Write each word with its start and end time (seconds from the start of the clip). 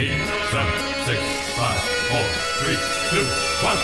eight, 0.00 0.08
seven, 0.50 0.72
six, 1.04 1.20
five, 1.58 1.78
four, 2.08 2.24
three, 2.56 2.78
two, 3.10 3.22
one. 3.62 3.76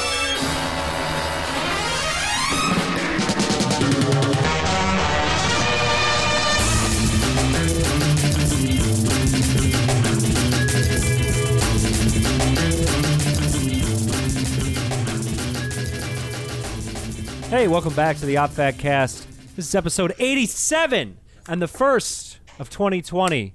Hey, 17.50 17.68
welcome 17.68 17.92
back 17.92 18.16
to 18.16 18.24
the 18.24 18.36
OpFat 18.36 18.78
Cast. 18.78 19.28
This 19.54 19.68
is 19.68 19.74
episode 19.74 20.14
87 20.18 21.18
and 21.46 21.60
the 21.60 21.68
first 21.68 22.38
of 22.58 22.70
2020. 22.70 23.52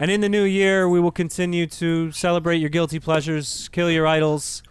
And 0.00 0.10
in 0.10 0.22
the 0.22 0.30
new 0.30 0.44
year, 0.44 0.88
we 0.88 0.98
will 0.98 1.10
continue 1.10 1.66
to 1.66 2.10
celebrate 2.10 2.56
your 2.56 2.70
guilty 2.70 2.98
pleasures, 2.98 3.68
kill 3.70 3.90
your 3.90 4.06
idols. 4.06 4.62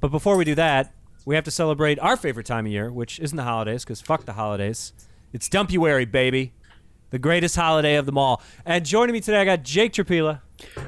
But 0.00 0.08
before 0.08 0.34
we 0.38 0.46
do 0.46 0.54
that, 0.54 0.94
we 1.26 1.34
have 1.34 1.44
to 1.44 1.50
celebrate 1.50 1.98
our 1.98 2.16
favorite 2.16 2.46
time 2.46 2.64
of 2.64 2.72
year, 2.72 2.90
which 2.90 3.20
isn't 3.20 3.36
the 3.36 3.42
holidays, 3.42 3.84
because 3.84 4.00
fuck 4.00 4.24
the 4.24 4.32
holidays. 4.32 4.94
It's 5.34 5.46
Dumpuary, 5.50 6.10
baby. 6.10 6.54
The 7.10 7.18
greatest 7.18 7.54
holiday 7.54 7.96
of 7.96 8.06
them 8.06 8.16
all. 8.16 8.40
And 8.64 8.82
joining 8.86 9.12
me 9.12 9.20
today, 9.20 9.42
I 9.42 9.44
got 9.44 9.62
Jake 9.62 9.92
Trapila. 9.92 10.40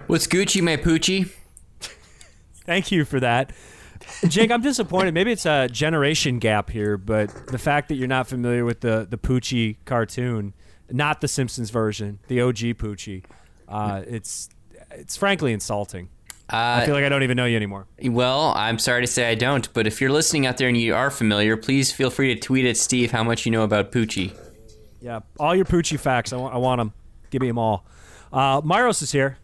What's 0.07 0.27
Gucci, 0.27 0.63
my 0.63 0.79
poochie? 0.79 1.31
Thank 2.65 2.91
you 2.91 3.05
for 3.05 3.21
that. 3.21 3.53
Jake, 4.27 4.51
I'm 4.51 4.63
disappointed. 4.63 5.13
Maybe 5.13 5.31
it's 5.31 5.45
a 5.45 5.69
generation 5.69 6.39
gap 6.39 6.71
here, 6.71 6.97
but 6.97 7.49
the 7.49 7.59
fact 7.59 7.91
that 7.91 7.97
you're 7.97 8.09
not 8.09 8.27
familiar 8.29 8.65
with 8.65 8.81
the 8.81 9.07
the 9.09 9.17
Poochie 9.19 9.77
cartoon, 9.85 10.55
not 10.91 11.21
the 11.21 11.29
Simpsons 11.29 11.71
version, 11.71 12.19
the 12.29 12.41
OG 12.41 12.57
Poochie, 12.79 13.25
uh, 13.69 14.03
it's 14.07 14.49
it's 14.91 15.17
frankly 15.17 15.53
insulting. 15.53 16.09
I 16.49 16.83
Uh, 16.83 16.87
feel 16.87 16.95
like 16.95 17.05
I 17.05 17.09
don't 17.09 17.23
even 17.23 17.37
know 17.39 17.47
you 17.47 17.57
anymore. 17.57 17.87
well, 18.03 18.53
I'm 18.55 18.79
sorry 18.79 19.01
to 19.01 19.07
say 19.07 19.31
I 19.31 19.35
don't, 19.35 19.73
but 19.73 19.87
if 19.87 20.01
you're 20.01 20.11
listening 20.13 20.47
out 20.47 20.59
there 20.59 20.69
and 20.69 20.77
you 20.77 20.95
are 20.95 21.11
familiar, 21.11 21.57
please 21.57 21.91
feel 21.91 22.11
free 22.11 22.35
to 22.35 22.41
tweet 22.41 22.67
at 22.67 22.77
Steve 22.77 23.13
how 23.13 23.25
much 23.25 23.47
you 23.47 23.53
know 23.53 23.63
about 23.63 23.91
Poochie. 23.93 24.33
Yeah, 25.01 25.21
all 25.41 25.55
your 25.55 25.65
Poochie 25.65 25.99
facts, 25.99 26.33
I 26.33 26.37
want, 26.37 26.55
I 26.55 26.59
want 26.59 26.79
them. 26.81 26.93
Give 27.31 27.41
me 27.41 27.49
them 27.49 27.59
all. 27.59 27.87
Uh, 28.33 28.61
Myros 28.61 29.01
is 29.03 29.13
here. 29.13 29.39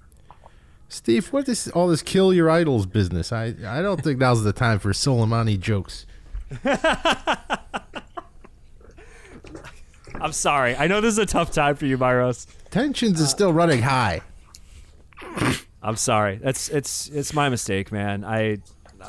Steve, 0.88 1.28
what 1.32 1.48
is 1.48 1.68
all 1.68 1.88
this 1.88 2.02
kill 2.02 2.34
your 2.34 2.50
idols 2.50 2.84
business? 2.84 3.32
I, 3.32 3.54
I 3.66 3.80
don't 3.80 4.02
think 4.02 4.18
now's 4.18 4.42
the 4.44 4.52
time 4.52 4.78
for 4.78 4.90
Soleimani 4.92 5.58
jokes. 5.58 6.04
I'm 10.20 10.32
sorry. 10.32 10.76
I 10.76 10.86
know 10.86 11.00
this 11.00 11.12
is 11.12 11.18
a 11.18 11.26
tough 11.26 11.50
time 11.50 11.76
for 11.76 11.86
you, 11.86 11.96
Myros. 11.96 12.46
Tensions 12.70 13.20
is 13.20 13.30
still 13.30 13.52
running 13.52 13.82
high. 13.82 14.20
I'm 15.82 15.96
sorry. 15.96 16.36
That's 16.36 16.68
it's 16.68 17.08
it's 17.08 17.32
my 17.32 17.48
mistake, 17.48 17.90
man. 17.90 18.24
I 18.24 18.58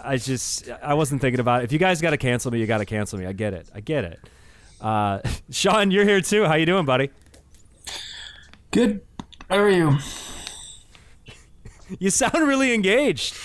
I 0.04 0.17
just 0.17 0.70
I 0.82 0.94
wasn't 0.94 1.22
thinking 1.22 1.39
about 1.39 1.62
it. 1.62 1.66
If 1.66 1.72
you 1.73 1.80
guys 1.80 2.02
got 2.02 2.12
to 2.12 2.17
cancel 2.17 2.52
me, 2.52 2.59
you 2.59 2.67
got 2.67 2.78
to 2.78 2.86
cancel 2.86 3.20
me. 3.20 3.26
I 3.26 3.34
get 3.34 3.54
it. 3.54 3.70
I 3.76 3.82
get 3.82 4.06
it. 4.06 4.20
Uh, 4.80 5.20
Sean, 5.52 5.92
you're 5.92 6.06
here 6.06 6.22
too. 6.22 6.45
How 6.45 6.56
you 6.56 6.66
doing, 6.66 6.86
buddy? 6.86 7.09
Good. 8.72 9.02
How 9.50 9.58
are 9.58 9.70
you? 9.70 9.98
You 12.00 12.09
sound 12.09 12.48
really 12.48 12.73
engaged. 12.73 13.36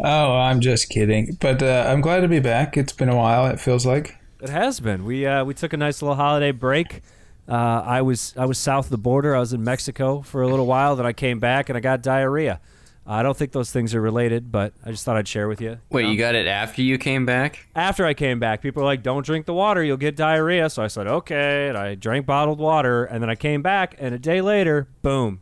Oh, 0.00 0.36
I'm 0.36 0.60
just 0.60 0.88
kidding. 0.88 1.36
But 1.40 1.62
uh, 1.62 1.84
I'm 1.86 2.00
glad 2.00 2.20
to 2.20 2.28
be 2.28 2.40
back. 2.40 2.76
It's 2.76 2.92
been 2.92 3.08
a 3.08 3.16
while. 3.16 3.46
It 3.46 3.60
feels 3.60 3.86
like. 3.86 4.16
It 4.42 4.48
has 4.48 4.80
been. 4.80 5.04
We 5.04 5.26
uh, 5.26 5.44
we 5.44 5.54
took 5.54 5.72
a 5.72 5.76
nice 5.76 6.02
little 6.02 6.16
holiday 6.16 6.50
break. 6.52 7.02
Uh, 7.48 7.82
I 7.84 8.02
was 8.02 8.34
I 8.36 8.46
was 8.46 8.58
south 8.58 8.86
of 8.86 8.90
the 8.90 8.98
border. 8.98 9.34
I 9.34 9.40
was 9.40 9.52
in 9.52 9.64
Mexico 9.64 10.22
for 10.22 10.42
a 10.42 10.48
little 10.48 10.66
while. 10.66 10.96
Then 10.96 11.06
I 11.06 11.12
came 11.12 11.38
back 11.40 11.68
and 11.68 11.76
I 11.76 11.80
got 11.80 12.02
diarrhea. 12.02 12.60
I 13.06 13.22
don't 13.22 13.36
think 13.36 13.50
those 13.52 13.72
things 13.72 13.94
are 13.94 14.00
related, 14.00 14.52
but 14.52 14.72
I 14.84 14.92
just 14.92 15.04
thought 15.04 15.16
I'd 15.16 15.26
share 15.26 15.48
with 15.48 15.60
you. 15.60 15.78
Wait, 15.90 16.06
you 16.06 16.16
got 16.16 16.36
it 16.36 16.46
after 16.46 16.80
you 16.80 16.96
came 16.96 17.26
back? 17.26 17.66
After 17.74 18.06
I 18.06 18.14
came 18.14 18.38
back, 18.38 18.62
people 18.62 18.82
were 18.82 18.86
like, 18.86 19.02
"Don't 19.02 19.26
drink 19.26 19.46
the 19.46 19.54
water; 19.54 19.82
you'll 19.82 19.96
get 19.96 20.14
diarrhea." 20.16 20.70
So 20.70 20.82
I 20.82 20.86
said, 20.86 21.06
"Okay," 21.06 21.68
and 21.68 21.76
I 21.76 21.96
drank 21.96 22.24
bottled 22.24 22.58
water. 22.60 23.04
And 23.04 23.22
then 23.22 23.28
I 23.28 23.34
came 23.34 23.62
back, 23.62 23.96
and 23.98 24.14
a 24.14 24.18
day 24.18 24.40
later, 24.40 24.86
boom, 25.02 25.40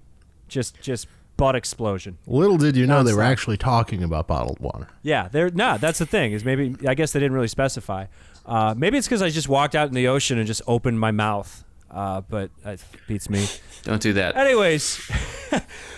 just 0.48 0.80
just 0.80 1.08
butt 1.36 1.54
explosion. 1.54 2.18
Little 2.26 2.56
did 2.56 2.76
you 2.76 2.86
know 2.86 3.02
they 3.02 3.12
were 3.12 3.22
Nonstop. 3.22 3.26
actually 3.26 3.56
talking 3.56 4.02
about 4.02 4.26
bottled 4.26 4.60
water. 4.60 4.88
Yeah, 5.02 5.28
they're 5.28 5.50
no. 5.50 5.76
That's 5.78 5.98
the 5.98 6.06
thing 6.06 6.32
is 6.32 6.44
maybe 6.44 6.74
I 6.86 6.94
guess 6.94 7.12
they 7.12 7.20
didn't 7.20 7.34
really 7.34 7.48
specify. 7.48 8.06
Uh, 8.48 8.74
maybe 8.76 8.96
it's 8.96 9.06
because 9.06 9.20
I 9.20 9.28
just 9.28 9.48
walked 9.48 9.74
out 9.74 9.88
in 9.88 9.94
the 9.94 10.08
ocean 10.08 10.38
and 10.38 10.46
just 10.46 10.62
opened 10.66 10.98
my 10.98 11.10
mouth. 11.10 11.64
Uh, 11.90 12.22
but 12.22 12.50
it 12.64 12.82
beats 13.06 13.28
me. 13.28 13.46
Don't 13.84 14.00
do 14.00 14.14
that. 14.14 14.36
Anyways, 14.36 14.96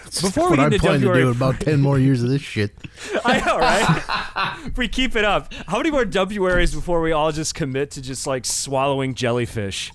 before 0.04 0.50
we 0.50 0.50
what 0.50 0.56
get 0.56 0.58
I'm 0.58 0.72
into 0.72 0.78
planning 0.80 1.00
to 1.02 1.14
do 1.14 1.30
in 1.30 1.36
about 1.36 1.60
10 1.60 1.80
more 1.80 1.98
years 1.98 2.22
of 2.22 2.28
this 2.28 2.42
shit. 2.42 2.72
I 3.24 3.40
know, 3.40 3.58
right? 3.58 4.66
if 4.66 4.76
we 4.76 4.88
keep 4.88 5.16
it 5.16 5.24
up, 5.24 5.52
how 5.66 5.78
many 5.78 5.90
more 5.90 6.04
Wberries 6.04 6.74
before 6.74 7.00
we 7.00 7.12
all 7.12 7.32
just 7.32 7.54
commit 7.54 7.92
to 7.92 8.02
just 8.02 8.26
like 8.26 8.44
swallowing 8.44 9.14
jellyfish? 9.14 9.92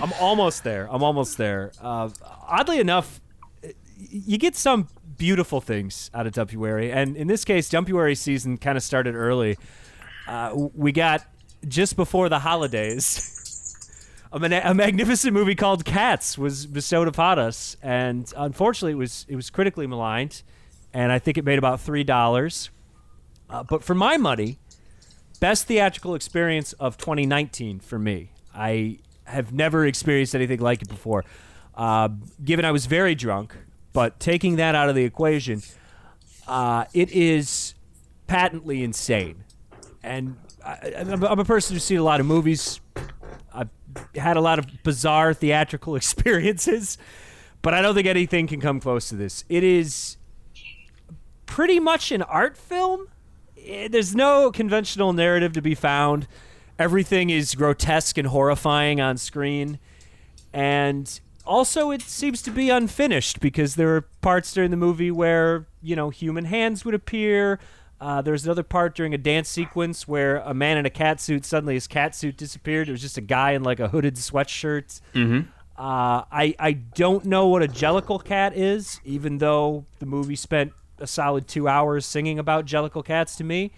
I'm 0.00 0.12
almost 0.20 0.64
there. 0.64 0.88
I'm 0.90 1.02
almost 1.02 1.36
there. 1.36 1.72
Uh, 1.80 2.10
oddly 2.48 2.78
enough, 2.78 3.20
you 3.96 4.38
get 4.38 4.56
some 4.56 4.88
beautiful 5.16 5.60
things 5.60 6.10
out 6.14 6.26
of 6.26 6.32
Dumpuary, 6.32 6.92
and 6.92 7.16
in 7.16 7.26
this 7.26 7.44
case, 7.44 7.68
Dumpuary 7.68 8.16
season 8.16 8.56
kind 8.58 8.76
of 8.76 8.82
started 8.82 9.14
early. 9.14 9.58
Uh, 10.30 10.68
we 10.74 10.92
got 10.92 11.26
just 11.66 11.96
before 11.96 12.28
the 12.28 12.38
holidays. 12.38 13.36
A, 14.32 14.38
mana- 14.38 14.62
a 14.62 14.72
magnificent 14.72 15.34
movie 15.34 15.56
called 15.56 15.84
Cats 15.84 16.38
was 16.38 16.64
bestowed 16.64 17.08
upon 17.08 17.40
us, 17.40 17.76
and 17.82 18.32
unfortunately, 18.36 18.92
it 18.92 18.98
was 18.98 19.26
it 19.28 19.34
was 19.34 19.50
critically 19.50 19.88
maligned, 19.88 20.44
and 20.94 21.10
I 21.10 21.18
think 21.18 21.36
it 21.36 21.44
made 21.44 21.58
about 21.58 21.80
three 21.80 22.04
dollars. 22.04 22.70
Uh, 23.48 23.64
but 23.64 23.82
for 23.82 23.96
my 23.96 24.18
money, 24.18 24.60
best 25.40 25.66
theatrical 25.66 26.14
experience 26.14 26.74
of 26.74 26.96
2019 26.96 27.80
for 27.80 27.98
me. 27.98 28.30
I 28.54 29.00
have 29.24 29.52
never 29.52 29.84
experienced 29.84 30.36
anything 30.36 30.60
like 30.60 30.80
it 30.80 30.88
before. 30.88 31.24
Uh, 31.74 32.10
given 32.44 32.64
I 32.64 32.70
was 32.70 32.86
very 32.86 33.16
drunk, 33.16 33.56
but 33.92 34.20
taking 34.20 34.54
that 34.56 34.76
out 34.76 34.88
of 34.88 34.94
the 34.94 35.02
equation, 35.02 35.60
uh, 36.46 36.84
it 36.94 37.10
is 37.10 37.74
patently 38.28 38.84
insane. 38.84 39.42
And 40.02 40.36
I, 40.64 40.92
I'm 40.96 41.22
a 41.38 41.44
person 41.44 41.74
who's 41.74 41.84
seen 41.84 41.98
a 41.98 42.02
lot 42.02 42.20
of 42.20 42.26
movies. 42.26 42.80
I've 43.52 43.68
had 44.14 44.36
a 44.36 44.40
lot 44.40 44.58
of 44.58 44.66
bizarre 44.82 45.34
theatrical 45.34 45.96
experiences, 45.96 46.96
but 47.62 47.74
I 47.74 47.82
don't 47.82 47.94
think 47.94 48.06
anything 48.06 48.46
can 48.46 48.60
come 48.60 48.80
close 48.80 49.08
to 49.10 49.16
this. 49.16 49.44
It 49.48 49.62
is 49.64 50.16
pretty 51.46 51.80
much 51.80 52.12
an 52.12 52.22
art 52.22 52.56
film. 52.56 53.08
Eh, 53.58 53.88
There's 53.88 54.14
no 54.14 54.50
conventional 54.50 55.12
narrative 55.12 55.52
to 55.54 55.62
be 55.62 55.74
found. 55.74 56.26
Everything 56.78 57.28
is 57.28 57.54
grotesque 57.54 58.16
and 58.16 58.28
horrifying 58.28 59.00
on 59.00 59.18
screen. 59.18 59.78
And 60.52 61.20
also, 61.44 61.90
it 61.90 62.02
seems 62.02 62.40
to 62.42 62.50
be 62.50 62.70
unfinished 62.70 63.40
because 63.40 63.74
there 63.74 63.94
are 63.96 64.02
parts 64.22 64.52
during 64.54 64.70
the 64.70 64.76
movie 64.76 65.10
where, 65.10 65.66
you 65.82 65.94
know, 65.96 66.10
human 66.10 66.44
hands 66.46 66.84
would 66.84 66.94
appear. 66.94 67.58
Uh, 68.00 68.22
there's 68.22 68.44
another 68.44 68.62
part 68.62 68.94
during 68.94 69.12
a 69.12 69.18
dance 69.18 69.48
sequence 69.48 70.08
where 70.08 70.36
a 70.38 70.54
man 70.54 70.78
in 70.78 70.86
a 70.86 70.90
cat 70.90 71.20
suit 71.20 71.44
suddenly 71.44 71.74
his 71.74 71.86
cat 71.86 72.14
suit 72.14 72.36
disappeared. 72.36 72.88
It 72.88 72.92
was 72.92 73.02
just 73.02 73.18
a 73.18 73.22
guy 73.22 73.50
in 73.52 73.62
like 73.62 73.78
a 73.78 73.88
hooded 73.88 74.14
sweatshirt. 74.16 75.00
Uh, 75.76 76.24
I 76.30 76.54
I 76.58 76.72
don't 76.72 77.24
know 77.26 77.48
what 77.48 77.62
a 77.62 77.68
jellicle 77.68 78.24
cat 78.24 78.56
is, 78.56 79.00
even 79.04 79.38
though 79.38 79.84
the 79.98 80.06
movie 80.06 80.36
spent 80.36 80.72
a 80.98 81.06
solid 81.06 81.46
two 81.46 81.68
hours 81.68 82.04
singing 82.06 82.38
about 82.38 82.64
jellicle 82.66 83.04
cats 83.04 83.36
to 83.36 83.44
me. 83.44 83.72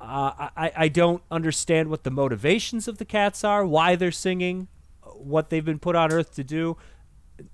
Uh, 0.00 0.48
I 0.56 0.72
I 0.76 0.88
don't 0.88 1.22
understand 1.30 1.88
what 1.88 2.04
the 2.04 2.10
motivations 2.10 2.88
of 2.88 2.98
the 2.98 3.04
cats 3.06 3.42
are, 3.42 3.66
why 3.66 3.96
they're 3.96 4.12
singing, 4.12 4.68
what 5.02 5.48
they've 5.48 5.64
been 5.64 5.78
put 5.78 5.96
on 5.96 6.12
Earth 6.12 6.34
to 6.34 6.44
do. 6.44 6.76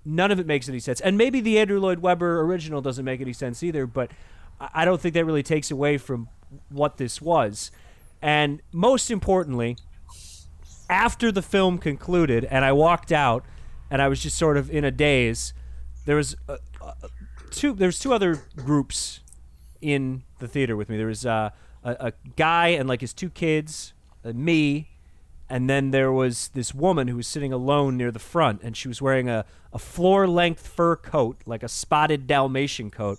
None 0.04 0.30
of 0.30 0.38
it 0.40 0.46
makes 0.46 0.68
any 0.68 0.78
sense, 0.80 1.00
and 1.00 1.16
maybe 1.16 1.40
the 1.40 1.58
Andrew 1.58 1.80
Lloyd 1.80 2.00
Webber 2.00 2.40
original 2.42 2.80
doesn't 2.80 3.04
make 3.04 3.20
any 3.20 3.32
sense 3.32 3.62
either. 3.64 3.86
But 3.86 4.10
I 4.74 4.84
don't 4.84 5.00
think 5.00 5.14
that 5.14 5.24
really 5.24 5.42
takes 5.42 5.70
away 5.70 5.98
from 5.98 6.28
what 6.68 6.96
this 6.96 7.20
was. 7.20 7.70
And 8.20 8.62
most 8.72 9.10
importantly, 9.10 9.76
after 10.88 11.32
the 11.32 11.42
film 11.42 11.78
concluded 11.78 12.44
and 12.44 12.64
I 12.64 12.72
walked 12.72 13.10
out 13.10 13.44
and 13.90 14.00
I 14.00 14.08
was 14.08 14.20
just 14.20 14.38
sort 14.38 14.56
of 14.56 14.70
in 14.70 14.84
a 14.84 14.90
daze, 14.90 15.52
there 16.06 16.16
was 16.16 16.36
uh, 16.48 16.58
uh, 16.80 16.92
two. 17.50 17.72
There 17.72 17.88
was 17.88 17.98
two 17.98 18.12
other 18.12 18.42
groups 18.56 19.20
in 19.80 20.22
the 20.38 20.48
theater 20.48 20.76
with 20.76 20.88
me. 20.88 20.96
There 20.96 21.06
was 21.06 21.26
uh, 21.26 21.50
a, 21.84 21.90
a 22.08 22.12
guy 22.36 22.68
and 22.68 22.88
like 22.88 23.00
his 23.00 23.12
two 23.12 23.30
kids, 23.30 23.92
uh, 24.24 24.32
me, 24.32 24.90
and 25.48 25.68
then 25.68 25.90
there 25.90 26.12
was 26.12 26.48
this 26.54 26.74
woman 26.74 27.08
who 27.08 27.16
was 27.16 27.26
sitting 27.26 27.52
alone 27.52 27.96
near 27.96 28.10
the 28.10 28.18
front, 28.18 28.62
and 28.62 28.76
she 28.76 28.88
was 28.88 29.02
wearing 29.02 29.28
a, 29.28 29.44
a 29.72 29.78
floor 29.78 30.26
length 30.26 30.66
fur 30.66 30.96
coat, 30.96 31.36
like 31.46 31.62
a 31.62 31.68
spotted 31.68 32.26
Dalmatian 32.26 32.90
coat. 32.90 33.18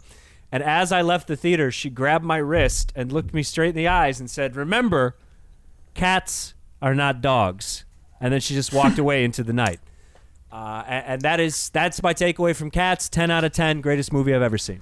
And 0.53 0.61
as 0.61 0.91
I 0.91 1.01
left 1.01 1.27
the 1.27 1.35
theater, 1.35 1.71
she 1.71 1.89
grabbed 1.89 2.23
my 2.23 2.37
wrist 2.37 2.93
and 2.95 3.11
looked 3.11 3.33
me 3.33 3.41
straight 3.41 3.69
in 3.69 3.75
the 3.75 3.87
eyes 3.87 4.19
and 4.19 4.29
said, 4.29 4.55
Remember, 4.55 5.17
cats 5.95 6.53
are 6.79 6.93
not 6.93 7.21
dogs. 7.21 7.85
And 8.21 8.31
then 8.31 8.39
she 8.39 8.53
just 8.53 8.71
walked 8.71 8.99
away 8.99 9.23
into 9.23 9.43
the 9.43 9.51
night. 9.51 9.79
Uh, 10.51 10.83
and, 10.85 11.05
and 11.07 11.21
that 11.23 11.39
is 11.39 11.69
that's 11.69 12.03
my 12.03 12.13
takeaway 12.13 12.55
from 12.55 12.69
Cats. 12.69 13.09
Ten 13.09 13.31
out 13.31 13.43
of 13.43 13.51
ten, 13.51 13.81
greatest 13.81 14.13
movie 14.13 14.31
I've 14.31 14.43
ever 14.43 14.59
seen. 14.59 14.77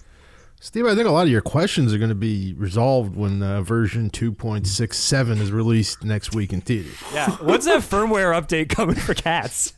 Steve, 0.60 0.86
I 0.86 0.94
think 0.94 1.08
a 1.08 1.12
lot 1.12 1.24
of 1.24 1.32
your 1.32 1.40
questions 1.40 1.94
are 1.94 1.98
going 1.98 2.10
to 2.10 2.16
be 2.16 2.54
resolved 2.56 3.16
when 3.16 3.42
uh, 3.42 3.62
version 3.62 4.12
2.67 4.12 5.40
is 5.40 5.52
released 5.52 6.04
next 6.04 6.36
week 6.36 6.52
in 6.54 6.60
theaters. 6.60 6.98
Yeah, 7.14 7.32
when's 7.38 7.66
that 7.66 7.80
firmware 7.80 8.40
update 8.40 8.68
coming 8.68 8.96
for 8.96 9.14
Cats? 9.14 9.74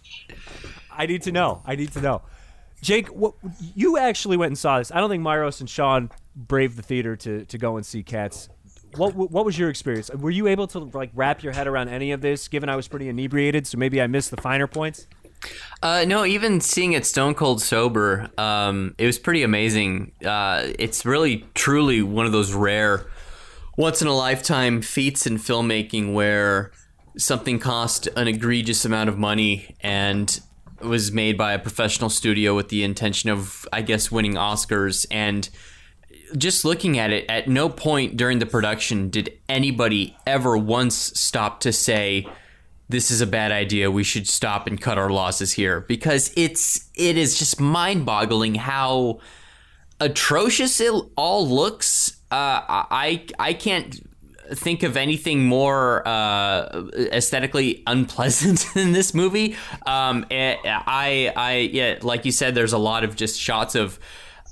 I 0.90 1.04
need 1.04 1.22
to 1.22 1.30
know. 1.32 1.62
I 1.66 1.76
need 1.76 1.92
to 1.92 2.00
know. 2.00 2.22
Jake, 2.84 3.08
what, 3.08 3.34
you 3.74 3.96
actually 3.96 4.36
went 4.36 4.50
and 4.50 4.58
saw 4.58 4.78
this. 4.78 4.92
I 4.92 5.00
don't 5.00 5.08
think 5.08 5.24
Myros 5.24 5.60
and 5.60 5.70
Sean 5.70 6.10
braved 6.36 6.76
the 6.76 6.82
theater 6.82 7.16
to, 7.16 7.46
to 7.46 7.56
go 7.56 7.78
and 7.78 7.86
see 7.86 8.02
Cats. 8.02 8.50
What 8.96 9.16
what 9.16 9.44
was 9.44 9.58
your 9.58 9.70
experience? 9.70 10.10
Were 10.10 10.30
you 10.30 10.46
able 10.46 10.66
to 10.68 10.78
like 10.78 11.10
wrap 11.14 11.42
your 11.42 11.52
head 11.52 11.66
around 11.66 11.88
any 11.88 12.12
of 12.12 12.20
this? 12.20 12.46
Given 12.46 12.68
I 12.68 12.76
was 12.76 12.86
pretty 12.86 13.08
inebriated, 13.08 13.66
so 13.66 13.78
maybe 13.78 14.00
I 14.00 14.06
missed 14.06 14.30
the 14.30 14.36
finer 14.36 14.68
points. 14.68 15.08
Uh, 15.82 16.04
no, 16.06 16.24
even 16.24 16.60
seeing 16.60 16.92
it 16.92 17.04
stone 17.04 17.34
cold 17.34 17.60
sober, 17.60 18.30
um, 18.38 18.94
it 18.98 19.06
was 19.06 19.18
pretty 19.18 19.42
amazing. 19.42 20.12
Uh, 20.24 20.68
it's 20.78 21.04
really, 21.04 21.44
truly 21.54 22.02
one 22.02 22.26
of 22.26 22.32
those 22.32 22.52
rare, 22.52 23.06
once 23.76 24.00
in 24.00 24.08
a 24.08 24.14
lifetime 24.14 24.80
feats 24.80 25.26
in 25.26 25.38
filmmaking 25.38 26.12
where 26.12 26.70
something 27.16 27.58
cost 27.58 28.08
an 28.16 28.28
egregious 28.28 28.84
amount 28.84 29.08
of 29.08 29.18
money 29.18 29.74
and 29.80 30.40
was 30.84 31.12
made 31.12 31.36
by 31.36 31.52
a 31.52 31.58
professional 31.58 32.10
studio 32.10 32.54
with 32.54 32.68
the 32.68 32.84
intention 32.84 33.30
of, 33.30 33.66
I 33.72 33.82
guess, 33.82 34.10
winning 34.10 34.34
Oscars. 34.34 35.06
And 35.10 35.48
just 36.36 36.64
looking 36.64 36.98
at 36.98 37.10
it, 37.10 37.24
at 37.28 37.48
no 37.48 37.68
point 37.68 38.16
during 38.16 38.38
the 38.38 38.46
production 38.46 39.10
did 39.10 39.38
anybody 39.48 40.16
ever 40.26 40.56
once 40.56 40.96
stop 41.18 41.60
to 41.60 41.72
say, 41.72 42.26
this 42.88 43.10
is 43.10 43.20
a 43.20 43.26
bad 43.26 43.50
idea. 43.50 43.90
We 43.90 44.04
should 44.04 44.28
stop 44.28 44.66
and 44.66 44.80
cut 44.80 44.98
our 44.98 45.10
losses 45.10 45.52
here 45.52 45.80
because 45.80 46.32
it's 46.36 46.90
it 46.94 47.16
is 47.16 47.38
just 47.38 47.60
mind-boggling 47.60 48.56
how 48.56 49.20
atrocious 50.00 50.80
it 50.80 50.92
all 51.16 51.48
looks. 51.48 52.18
Uh, 52.30 52.60
I 52.68 53.24
I 53.38 53.54
can't 53.54 54.06
think 54.52 54.82
of 54.82 54.96
anything 54.96 55.44
more 55.44 56.06
uh, 56.06 56.88
aesthetically 56.96 57.82
unpleasant 57.86 58.66
than 58.74 58.92
this 58.92 59.14
movie. 59.14 59.56
Um, 59.86 60.26
eh, 60.30 60.56
I 60.64 61.32
I 61.36 61.56
yeah, 61.72 61.98
like 62.02 62.24
you 62.24 62.32
said, 62.32 62.54
there's 62.54 62.72
a 62.72 62.78
lot 62.78 63.04
of 63.04 63.16
just 63.16 63.38
shots 63.40 63.74
of. 63.74 63.98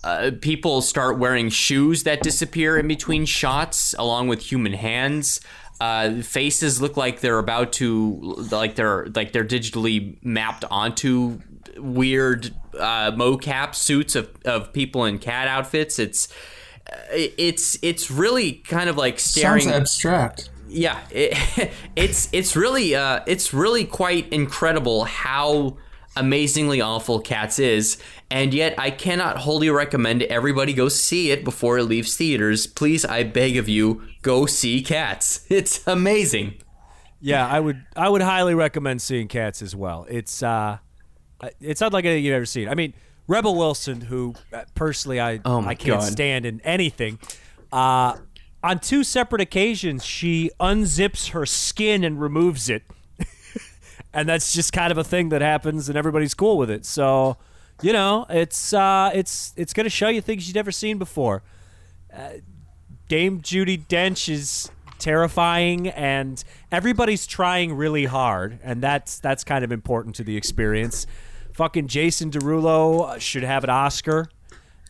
Uh, 0.05 0.33
people 0.41 0.83
start 0.83 1.17
wearing 1.17 1.49
shoes 1.49 2.03
that 2.03 2.25
disappear 2.25 2.77
in 2.77 2.89
between 2.89 3.25
shots, 3.25 3.95
along 4.01 4.27
with 4.27 4.41
human 4.41 4.73
hands. 4.73 5.41
Uh, 5.81 6.21
faces 6.23 6.83
look 6.83 6.97
like 6.97 7.21
they're 7.21 7.39
about 7.39 7.73
to 7.73 8.19
like 8.51 8.75
they're 8.75 9.07
like 9.15 9.31
they're 9.31 9.45
digitally 9.45 10.17
mapped 10.25 10.65
onto 10.73 11.39
weird 11.77 12.53
uh, 12.79 13.11
mocap 13.13 13.75
suits 13.75 14.15
of, 14.15 14.31
of 14.45 14.73
people 14.73 15.05
in 15.05 15.19
cat 15.19 15.49
outfits. 15.49 15.99
It's 15.99 16.29
it's 17.13 17.79
it's 17.83 18.11
really 18.11 18.53
kind 18.53 18.89
of 18.89 18.97
like 18.97 19.19
staring. 19.19 19.63
Sounds 19.63 19.75
abstract. 19.75 20.51
Yeah, 20.69 20.99
it, 21.11 21.71
it's 21.97 22.29
it's 22.33 22.57
really 22.57 22.95
uh, 22.95 23.21
it's 23.27 23.53
really 23.53 23.85
quite 23.85 24.33
incredible 24.33 25.05
how 25.05 25.77
amazingly 26.17 26.81
awful 26.81 27.21
Cats 27.21 27.59
is, 27.59 27.99
and 28.31 28.53
yet 28.53 28.75
I 28.79 28.91
cannot 28.91 29.39
wholly 29.39 29.71
recommend 29.71 30.23
everybody 30.25 30.73
go 30.73 30.89
see 30.89 31.31
it 31.31 31.45
before 31.45 31.79
it 31.79 31.85
leaves 31.85 32.17
theaters. 32.17 32.67
Please, 32.67 33.05
I 33.05 33.23
beg 33.23 33.57
of 33.57 33.69
you, 33.69 34.03
go 34.23 34.47
see 34.47 34.83
Cats. 34.83 35.47
It's 35.51 35.87
amazing. 35.87 36.55
Yeah, 37.21 37.47
I 37.47 37.61
would 37.61 37.85
I 37.95 38.09
would 38.09 38.23
highly 38.23 38.55
recommend 38.55 39.01
seeing 39.01 39.29
Cats 39.29 39.63
as 39.63 39.77
well. 39.77 40.07
It's 40.09 40.43
uh, 40.43 40.79
it's 41.61 41.81
not 41.81 41.93
like 41.93 42.05
anything 42.05 42.25
you've 42.25 42.35
ever 42.35 42.47
seen. 42.47 42.69
I 42.69 42.75
mean, 42.75 42.95
Rebel 43.29 43.57
Wilson, 43.57 44.03
who 44.03 44.35
uh, 44.53 44.63
personally 44.75 45.21
I 45.21 45.41
Oh 45.45 45.61
I 45.63 45.75
can't 45.75 46.01
God. 46.01 46.13
stand 46.13 46.45
in 46.47 46.61
anything. 46.63 47.19
Uh, 47.71 48.17
on 48.63 48.79
two 48.79 49.03
separate 49.05 49.41
occasions, 49.41 50.05
she 50.05 50.51
unzips 50.61 51.31
her 51.31 51.47
skin 51.47 52.05
and 52.05 52.21
removes 52.21 52.69
it, 52.69 52.83
and 54.13 54.29
that's 54.29 54.53
just 54.53 54.73
kind 54.73 54.93
of 54.93 54.99
a 54.99 55.05
thing 55.05 55.31
that 55.31 55.41
happens, 55.43 55.89
and 55.89 55.97
everybody's 55.99 56.35
cool 56.35 56.57
with 56.59 56.71
it. 56.71 56.85
So, 56.85 57.39
you 57.81 57.93
know, 57.93 58.27
it's 58.31 58.73
uh, 58.73 59.11
it's 59.15 59.53
it's 59.57 59.73
gonna 59.73 59.89
show 59.89 60.09
you 60.09 60.21
things 60.21 60.47
you've 60.47 60.55
never 60.55 60.71
seen 60.73 60.99
before. 60.99 61.43
Uh, 62.15 62.35
Dame 63.09 63.41
Judi 63.41 63.85
Dench 63.87 64.29
is 64.29 64.71
terrifying, 64.99 65.89
and 65.89 66.43
everybody's 66.71 67.27
trying 67.27 67.75
really 67.75 68.05
hard, 68.05 68.59
and 68.63 68.81
that's 68.83 69.19
that's 69.19 69.43
kind 69.45 69.65
of 69.65 69.73
important 69.73 70.15
to 70.17 70.25
the 70.25 70.37
experience. 70.37 71.07
Fucking 71.55 71.89
Jason 71.89 72.31
Derulo 72.31 73.19
should 73.21 73.43
have 73.43 73.65
an 73.65 73.71
Oscar. 73.71 74.29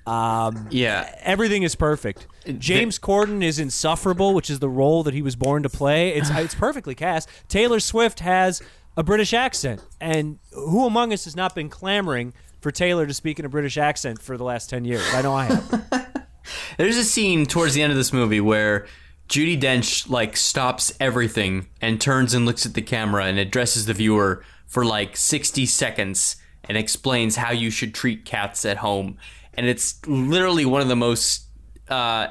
Um, 0.06 0.66
Yeah. 0.70 1.14
everything 1.20 1.62
is 1.62 1.74
perfect. 1.76 2.26
James 2.58 2.98
Corden 2.98 3.42
is 3.42 3.58
insufferable, 3.60 4.34
which 4.34 4.50
is 4.50 4.58
the 4.58 4.68
role 4.68 5.02
that 5.04 5.14
he 5.14 5.22
was 5.22 5.36
born 5.36 5.62
to 5.62 5.68
play. 5.68 6.10
It's 6.14 6.28
it's 6.32 6.54
perfectly 6.54 6.94
cast. 6.94 7.28
Taylor 7.48 7.78
Swift 7.80 8.20
has 8.20 8.60
a 8.96 9.02
British 9.02 9.32
accent, 9.32 9.80
and 10.00 10.38
who 10.52 10.86
among 10.86 11.12
us 11.12 11.24
has 11.24 11.36
not 11.36 11.54
been 11.54 11.68
clamoring 11.68 12.34
for 12.60 12.70
Taylor 12.70 13.06
to 13.06 13.14
speak 13.14 13.38
in 13.38 13.44
a 13.44 13.48
British 13.48 13.76
accent 13.78 14.20
for 14.20 14.36
the 14.36 14.44
last 14.44 14.68
ten 14.70 14.84
years? 14.84 15.02
I 15.14 15.22
know 15.22 15.34
I 15.34 15.44
have. 15.46 16.26
There's 16.78 16.96
a 16.96 17.04
scene 17.04 17.46
towards 17.46 17.74
the 17.74 17.82
end 17.82 17.92
of 17.92 17.96
this 17.96 18.12
movie 18.12 18.40
where 18.40 18.86
Judi 19.28 19.58
Dench 19.60 20.08
like 20.10 20.36
stops 20.36 20.92
everything 20.98 21.68
and 21.80 22.00
turns 22.00 22.34
and 22.34 22.44
looks 22.44 22.66
at 22.66 22.74
the 22.74 22.82
camera 22.82 23.26
and 23.26 23.38
addresses 23.38 23.86
the 23.86 23.94
viewer 23.94 24.42
for 24.66 24.84
like 24.84 25.16
60 25.16 25.64
seconds 25.66 26.36
and 26.72 26.78
explains 26.78 27.36
how 27.36 27.52
you 27.52 27.68
should 27.68 27.92
treat 27.94 28.24
cats 28.24 28.64
at 28.64 28.78
home. 28.78 29.18
And 29.52 29.66
it's 29.66 30.00
literally 30.06 30.64
one 30.64 30.80
of 30.80 30.88
the 30.88 30.96
most 30.96 31.44
uh, 31.90 32.28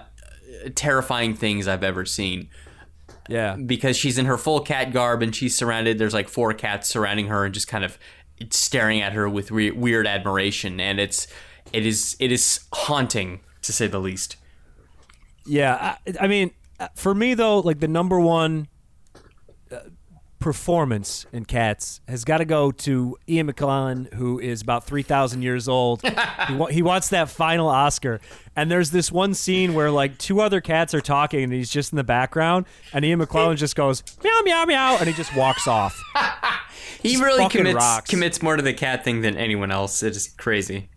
terrifying 0.73 1.35
things 1.35 1.67
I've 1.67 1.83
ever 1.83 2.05
seen 2.05 2.49
Yeah, 3.29 3.55
because 3.55 3.95
she's 3.95 4.17
in 4.17 4.25
her 4.25 4.37
full 4.39 4.61
cat 4.61 4.91
garb 4.91 5.21
and 5.21 5.35
she's 5.35 5.55
surrounded. 5.55 5.99
There's 5.99 6.15
like 6.15 6.27
four 6.27 6.55
cats 6.55 6.89
surrounding 6.89 7.27
her 7.27 7.45
and 7.45 7.53
just 7.53 7.67
kind 7.67 7.83
of 7.83 7.99
staring 8.49 9.01
at 9.01 9.13
her 9.13 9.29
with 9.29 9.51
we- 9.51 9.69
weird 9.69 10.07
admiration, 10.07 10.79
and 10.79 10.99
it's 10.99 11.27
it 11.71 11.85
is 11.85 12.15
it 12.19 12.31
is 12.31 12.61
haunting 12.73 13.41
to 13.61 13.71
say 13.71 13.85
the 13.85 13.99
least. 13.99 14.37
Yeah, 15.45 15.97
I, 16.07 16.13
I 16.21 16.27
mean, 16.27 16.49
uh, 16.79 16.87
for 16.95 17.13
me 17.13 17.35
though, 17.35 17.59
like 17.59 17.79
the 17.79 17.87
number 17.87 18.19
one 18.19 18.67
performance 20.41 21.25
in 21.31 21.45
Cats 21.45 22.01
has 22.09 22.25
got 22.25 22.39
to 22.39 22.45
go 22.45 22.71
to 22.71 23.17
Ian 23.29 23.51
McKellen, 23.51 24.13
who 24.15 24.39
is 24.39 24.61
about 24.61 24.83
three 24.83 25.03
thousand 25.03 25.43
years 25.43 25.69
old. 25.69 26.01
he, 26.47 26.55
wa- 26.55 26.65
he 26.67 26.81
wants 26.81 27.07
that 27.09 27.29
final 27.29 27.69
Oscar, 27.69 28.19
and 28.55 28.69
there's 28.69 28.91
this 28.91 29.09
one 29.11 29.33
scene 29.33 29.73
where 29.73 29.89
like 29.89 30.17
two 30.17 30.41
other 30.41 30.59
cats 30.59 30.93
are 30.93 30.99
talking, 30.99 31.43
and 31.45 31.53
he's 31.53 31.69
just 31.69 31.93
in 31.93 31.95
the 31.95 32.03
background, 32.03 32.65
and 32.91 33.05
Ian 33.05 33.21
McKellen 33.21 33.55
just 33.55 33.75
goes 33.77 34.03
meow 34.23 34.41
meow 34.43 34.65
meow, 34.65 34.97
and 34.99 35.07
he 35.07 35.13
just 35.13 35.33
walks 35.35 35.67
off. 35.67 35.97
He 37.01 37.13
Just 37.13 37.23
really 37.23 37.49
commits 37.49 37.75
rocks. 37.75 38.09
commits 38.11 38.41
more 38.43 38.55
to 38.55 38.61
the 38.61 38.73
cat 38.73 39.03
thing 39.03 39.21
than 39.21 39.35
anyone 39.35 39.71
else. 39.71 40.03
It 40.03 40.15
is 40.15 40.27
crazy. 40.27 40.89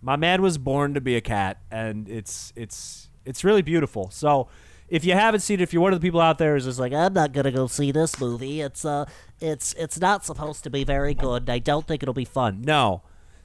My 0.00 0.16
man 0.16 0.42
was 0.42 0.58
born 0.58 0.94
to 0.94 1.00
be 1.00 1.14
a 1.14 1.20
cat, 1.20 1.58
and 1.70 2.08
it's 2.08 2.52
it's 2.56 3.08
it's 3.24 3.44
really 3.44 3.62
beautiful. 3.62 4.10
So, 4.10 4.48
if 4.92 5.06
you 5.06 5.14
haven't 5.14 5.40
seen 5.40 5.58
it, 5.58 5.62
if 5.62 5.72
you're 5.72 5.80
one 5.80 5.94
of 5.94 6.00
the 6.00 6.06
people 6.06 6.20
out 6.20 6.36
there 6.36 6.52
who's 6.52 6.66
just 6.66 6.78
like, 6.78 6.92
I'm 6.92 7.14
not 7.14 7.32
gonna 7.32 7.50
go 7.50 7.66
see 7.66 7.92
this 7.92 8.20
movie. 8.20 8.60
It's 8.60 8.84
uh, 8.84 9.06
it's 9.40 9.72
it's 9.78 9.98
not 9.98 10.22
supposed 10.22 10.64
to 10.64 10.70
be 10.70 10.84
very 10.84 11.14
good. 11.14 11.48
I 11.48 11.60
don't 11.60 11.88
think 11.88 12.02
it'll 12.02 12.12
be 12.12 12.26
fun. 12.26 12.60
No. 12.60 13.00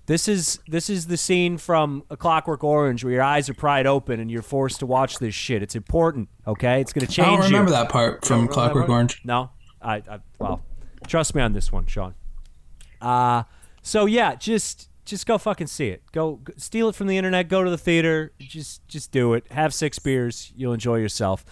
This 0.08 0.28
is 0.28 0.60
this 0.68 0.90
is 0.90 1.08
the 1.08 1.16
scene 1.16 1.58
from 1.58 2.04
A 2.10 2.18
Clockwork 2.18 2.66
Orange 2.66 3.06
where 3.06 3.14
your 3.14 3.24
eyes 3.24 3.50
are 3.50 3.54
pried 3.54 3.88
open 3.88 4.20
and 4.20 4.30
you're 4.30 4.42
forced 4.42 4.80
to 4.80 4.86
watch 4.86 5.20
this 5.20 5.34
shit. 5.34 5.64
It's 5.64 5.76
important, 5.76 6.28
okay? 6.46 6.82
It's 6.82 6.92
gonna 6.92 7.06
I 7.06 7.08
change 7.08 7.40
don't 7.40 7.46
remember 7.46 7.72
you. 7.72 7.78
that 7.78 7.90
part 7.90 8.26
from 8.26 8.50
Clockwork 8.50 8.90
Orange. 8.90 9.22
No, 9.24 9.50
I, 9.82 9.96
I 9.96 10.20
well, 10.40 10.62
trust 11.08 11.34
me 11.34 11.42
on 11.42 11.54
this 11.54 11.72
one, 11.72 11.86
Sean. 11.86 12.14
Uh 13.02 13.44
so 13.82 14.06
yeah, 14.06 14.36
just 14.36 14.90
just 15.08 15.26
go 15.26 15.38
fucking 15.38 15.68
see 15.68 15.90
it. 15.90 16.04
Go, 16.12 16.36
go 16.36 16.54
steal 16.58 16.90
it 16.90 16.96
from 16.96 17.08
the 17.08 17.18
internet. 17.18 17.48
Go 17.48 17.64
to 17.64 17.70
the 17.70 17.78
theater. 17.78 18.34
Just 18.40 18.88
just 18.88 19.12
do 19.12 19.34
it. 19.34 19.46
Have 19.52 19.74
six 19.74 20.00
beers. 20.00 20.52
You'll 20.56 20.74
enjoy 20.74 20.98
yourself. 20.98 21.46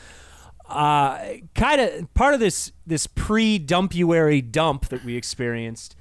Uh, 0.68 1.20
kind 1.54 1.80
of 1.80 2.14
part 2.14 2.34
of 2.34 2.40
this 2.40 2.72
this 2.86 3.08
pre-dumpuary 3.08 4.42
dump 4.42 4.88
that 4.90 5.04
we 5.04 5.16
experienced. 5.16 5.96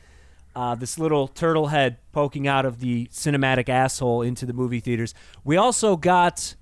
Uh, 0.56 0.75
this 0.75 0.99
little 0.99 1.26
turtle 1.26 1.68
head 1.68 1.99
poking 2.12 2.46
out 2.46 2.64
of 2.64 2.78
the 2.78 3.06
cinematic 3.06 3.68
asshole 3.68 4.23
into 4.23 4.46
the 4.46 4.52
movie 4.52 4.78
theaters. 4.78 5.12
We 5.42 5.56
also 5.56 5.96
got 5.96 6.54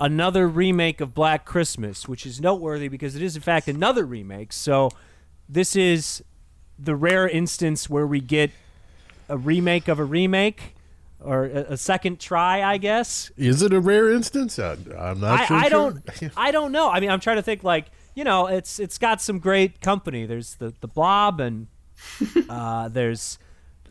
another 0.00 0.48
remake 0.48 1.00
of 1.00 1.14
Black 1.14 1.44
Christmas, 1.44 2.08
which 2.08 2.24
is 2.26 2.40
noteworthy 2.40 2.88
because 2.88 3.14
it 3.14 3.22
is 3.22 3.36
in 3.36 3.42
fact 3.42 3.68
another 3.68 4.04
remake. 4.04 4.52
So 4.52 4.90
this 5.48 5.76
is 5.76 6.24
the 6.78 6.96
rare 6.96 7.28
instance 7.28 7.88
where 7.88 8.06
we 8.06 8.20
get 8.20 8.50
a 9.28 9.36
remake 9.36 9.88
of 9.88 9.98
a 9.98 10.04
remake 10.04 10.74
or 11.20 11.44
a, 11.46 11.72
a 11.72 11.76
second 11.76 12.20
try, 12.20 12.62
I 12.62 12.76
guess. 12.78 13.30
Is 13.36 13.62
it 13.62 13.72
a 13.72 13.80
rare 13.80 14.10
instance? 14.12 14.58
I, 14.58 14.72
I'm 14.98 15.20
not 15.20 15.40
I, 15.40 15.44
sure. 15.46 15.56
I 15.56 15.62
sure. 15.62 15.70
don't 15.70 16.32
I 16.36 16.50
don't 16.50 16.72
know. 16.72 16.90
I 16.90 17.00
mean, 17.00 17.10
I'm 17.10 17.20
trying 17.20 17.36
to 17.36 17.42
think 17.42 17.64
like, 17.64 17.86
you 18.14 18.24
know, 18.24 18.46
it's 18.46 18.78
it's 18.78 18.98
got 18.98 19.20
some 19.22 19.38
great 19.38 19.80
company. 19.80 20.26
There's 20.26 20.54
the 20.56 20.74
the 20.80 20.88
Blob 20.88 21.40
and 21.40 21.66
uh, 22.48 22.88
there's 22.88 23.38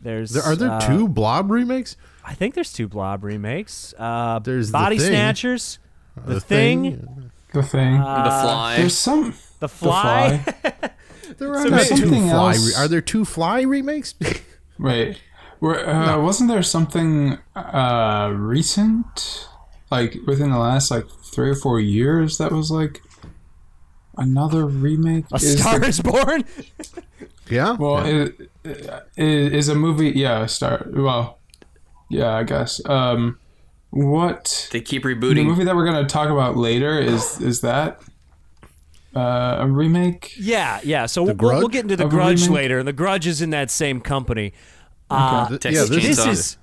there's 0.00 0.30
There, 0.32 0.42
are 0.42 0.54
there 0.56 0.70
uh, 0.70 0.80
two 0.80 1.08
Blob 1.08 1.50
remakes? 1.50 1.96
I 2.24 2.34
think 2.34 2.54
there's 2.54 2.72
two 2.72 2.88
Blob 2.88 3.22
remakes. 3.24 3.92
Uh, 3.98 4.38
There's 4.38 4.70
Body 4.70 4.98
Thing. 4.98 5.08
Snatchers, 5.08 5.78
The, 6.24 6.40
Thing, 6.40 7.30
The 7.52 7.62
thing. 7.62 7.96
Uh, 7.96 8.24
the 8.24 8.30
fly. 8.30 8.76
There's 8.78 8.96
some. 8.96 9.32
The 9.60 9.66
The 9.66 9.68
Fly. 9.68 10.38
fly. 10.38 10.90
There 11.38 11.54
are 11.54 11.64
not 11.64 11.70
maybe- 11.70 11.88
two 11.88 11.96
Something 11.96 12.22
Fly. 12.28 12.52
else- 12.52 12.66
Re- 12.78 12.82
are 12.84 12.88
there 12.88 13.00
two 13.02 13.24
Fly 13.26 13.60
remakes? 13.62 14.14
Right. 14.78 15.20
Where, 15.60 15.88
uh, 15.88 16.20
Wasn't 16.20 16.48
there 16.50 16.62
something 16.62 17.38
uh, 17.56 18.32
recent, 18.34 19.48
like 19.90 20.16
within 20.26 20.50
the 20.50 20.58
last 20.58 20.90
like 20.90 21.06
three 21.32 21.48
or 21.50 21.54
four 21.54 21.80
years, 21.80 22.38
that 22.38 22.52
was 22.52 22.70
like 22.70 23.00
another 24.16 24.66
remake? 24.66 25.24
A 25.32 25.36
Is 25.36 25.58
Star 25.60 25.78
the- 25.78 25.86
is 25.88 26.00
Born. 26.00 26.44
well, 27.78 28.06
yeah. 28.06 28.28
yeah. 28.64 28.64
it, 28.64 28.90
it 29.16 29.54
is 29.54 29.68
a 29.68 29.74
movie. 29.74 30.10
Yeah, 30.10 30.42
a 30.42 30.48
Star. 30.48 30.86
Well, 30.92 31.38
yeah, 32.10 32.34
I 32.34 32.42
guess. 32.42 32.80
Um, 32.86 33.38
what 33.90 34.68
they 34.72 34.80
keep 34.80 35.04
rebooting. 35.04 35.34
the 35.36 35.44
movie 35.44 35.64
that 35.64 35.76
we're 35.76 35.84
gonna 35.86 36.06
talk 36.08 36.28
about 36.30 36.56
later 36.56 36.98
is 36.98 37.40
is 37.40 37.60
that 37.60 38.00
uh, 39.14 39.56
a 39.60 39.66
remake? 39.66 40.34
Yeah, 40.38 40.80
yeah. 40.84 41.06
So 41.06 41.22
we'll, 41.22 41.34
we'll 41.36 41.68
get 41.68 41.82
into 41.82 41.96
the 41.96 42.06
a 42.06 42.08
Grudge 42.08 42.42
remake? 42.42 42.54
later, 42.56 42.78
and 42.78 42.88
the 42.88 42.92
Grudge 42.92 43.26
is 43.26 43.40
in 43.42 43.50
that 43.50 43.70
same 43.70 44.00
company. 44.00 44.52
Uh, 45.10 45.48
Th- 45.48 45.60
Texas 45.60 45.90
yeah, 45.90 45.96
this 45.96 46.16
this 46.16 46.26
is. 46.26 46.56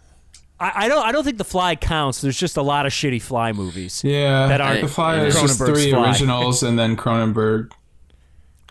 I, 0.59 0.85
I 0.85 0.87
don't. 0.87 1.05
I 1.05 1.11
don't 1.11 1.23
think 1.23 1.37
the 1.37 1.43
Fly 1.43 1.75
counts. 1.75 2.21
There's 2.21 2.37
just 2.39 2.57
a 2.57 2.61
lot 2.61 2.85
of 2.85 2.91
shitty 2.91 3.21
Fly 3.21 3.51
movies, 3.51 4.03
Yeah, 4.03 4.47
That 4.47 4.61
aren't 4.61 4.81
the 4.81 4.87
Fly 4.87 5.19
in 5.19 5.25
is 5.27 5.39
just 5.39 5.57
three 5.57 5.91
Fly. 5.91 6.07
originals 6.09 6.61
and 6.63 6.77
then 6.77 6.95
Cronenberg. 6.97 7.71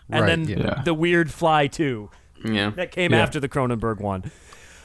and 0.09 0.21
Right, 0.21 0.27
then 0.27 0.47
yeah. 0.47 0.57
Yeah. 0.59 0.81
the 0.83 0.93
weird 0.93 1.31
Fly 1.31 1.67
Two 1.67 2.09
yeah. 2.45 2.69
that 2.71 2.91
came 2.91 3.11
Yeah. 3.11 3.21
after 3.21 3.39
the 3.39 3.49
Cronenberg 3.49 3.99
one. 3.99 4.31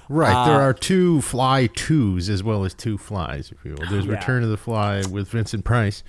Right. 0.09 0.33
Uh, 0.33 0.47
there 0.47 0.61
are 0.61 0.73
two 0.73 1.21
Fly 1.21 1.67
twos 1.75 2.29
as 2.29 2.43
well 2.45 2.65
as 2.65 2.75
two 2.75 2.97
Flies, 2.97 3.50
if 3.50 3.65
you 3.65 3.73
will. 3.79 3.88
There's 3.91 4.07
Yeah. 4.07 4.12
Return 4.12 4.45
of 4.45 4.50
the 4.50 4.57
Fly 4.57 5.03
with 5.11 5.29
Vincent 5.29 5.65
Price, 5.65 6.05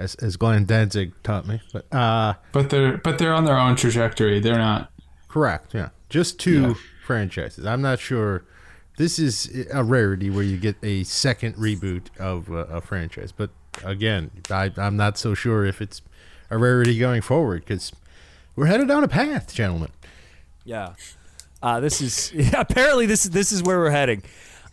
as 0.00 0.14
as 0.16 0.36
Glenn 0.36 0.64
Danzig 0.64 1.12
taught 1.22 1.46
me. 1.46 1.60
But 1.72 1.92
uh, 1.94 2.34
But 2.52 2.70
they're 2.70 2.96
but 2.98 3.18
they're 3.18 3.34
on 3.34 3.44
their 3.44 3.58
own 3.58 3.76
trajectory. 3.76 4.40
They're 4.40 4.58
not. 4.58 4.90
correct. 5.28 5.74
Yeah, 5.74 5.90
just 6.08 6.38
two 6.40 6.74
franchises. 7.06 7.64
I'm 7.66 7.82
not 7.82 7.98
sure. 8.00 8.44
This 8.98 9.18
is 9.18 9.66
a 9.72 9.82
rarity 9.84 10.28
where 10.30 10.42
you 10.44 10.58
get 10.58 10.76
a 10.82 11.04
second 11.04 11.54
reboot 11.56 12.06
of 12.18 12.50
a, 12.50 12.64
a 12.64 12.80
franchise. 12.82 13.32
But 13.32 13.50
again, 13.84 14.30
I, 14.50 14.70
I'm 14.76 14.96
not 14.96 15.16
so 15.16 15.32
sure 15.34 15.64
if 15.64 15.80
it's 15.80 16.02
a 16.50 16.58
rarity 16.58 16.98
going 16.98 17.22
forward 17.22 17.62
because 17.64 17.92
we're 18.56 18.66
headed 18.66 18.88
down 18.88 19.02
a 19.04 19.08
path, 19.08 19.54
gentlemen. 19.54 19.90
Yeah. 20.64 20.94
Uh, 21.62 21.80
this 21.80 22.00
is 22.02 22.32
apparently 22.54 23.06
this 23.06 23.24
is 23.24 23.30
this 23.30 23.52
is 23.52 23.62
where 23.62 23.78
we're 23.78 23.90
heading. 23.90 24.22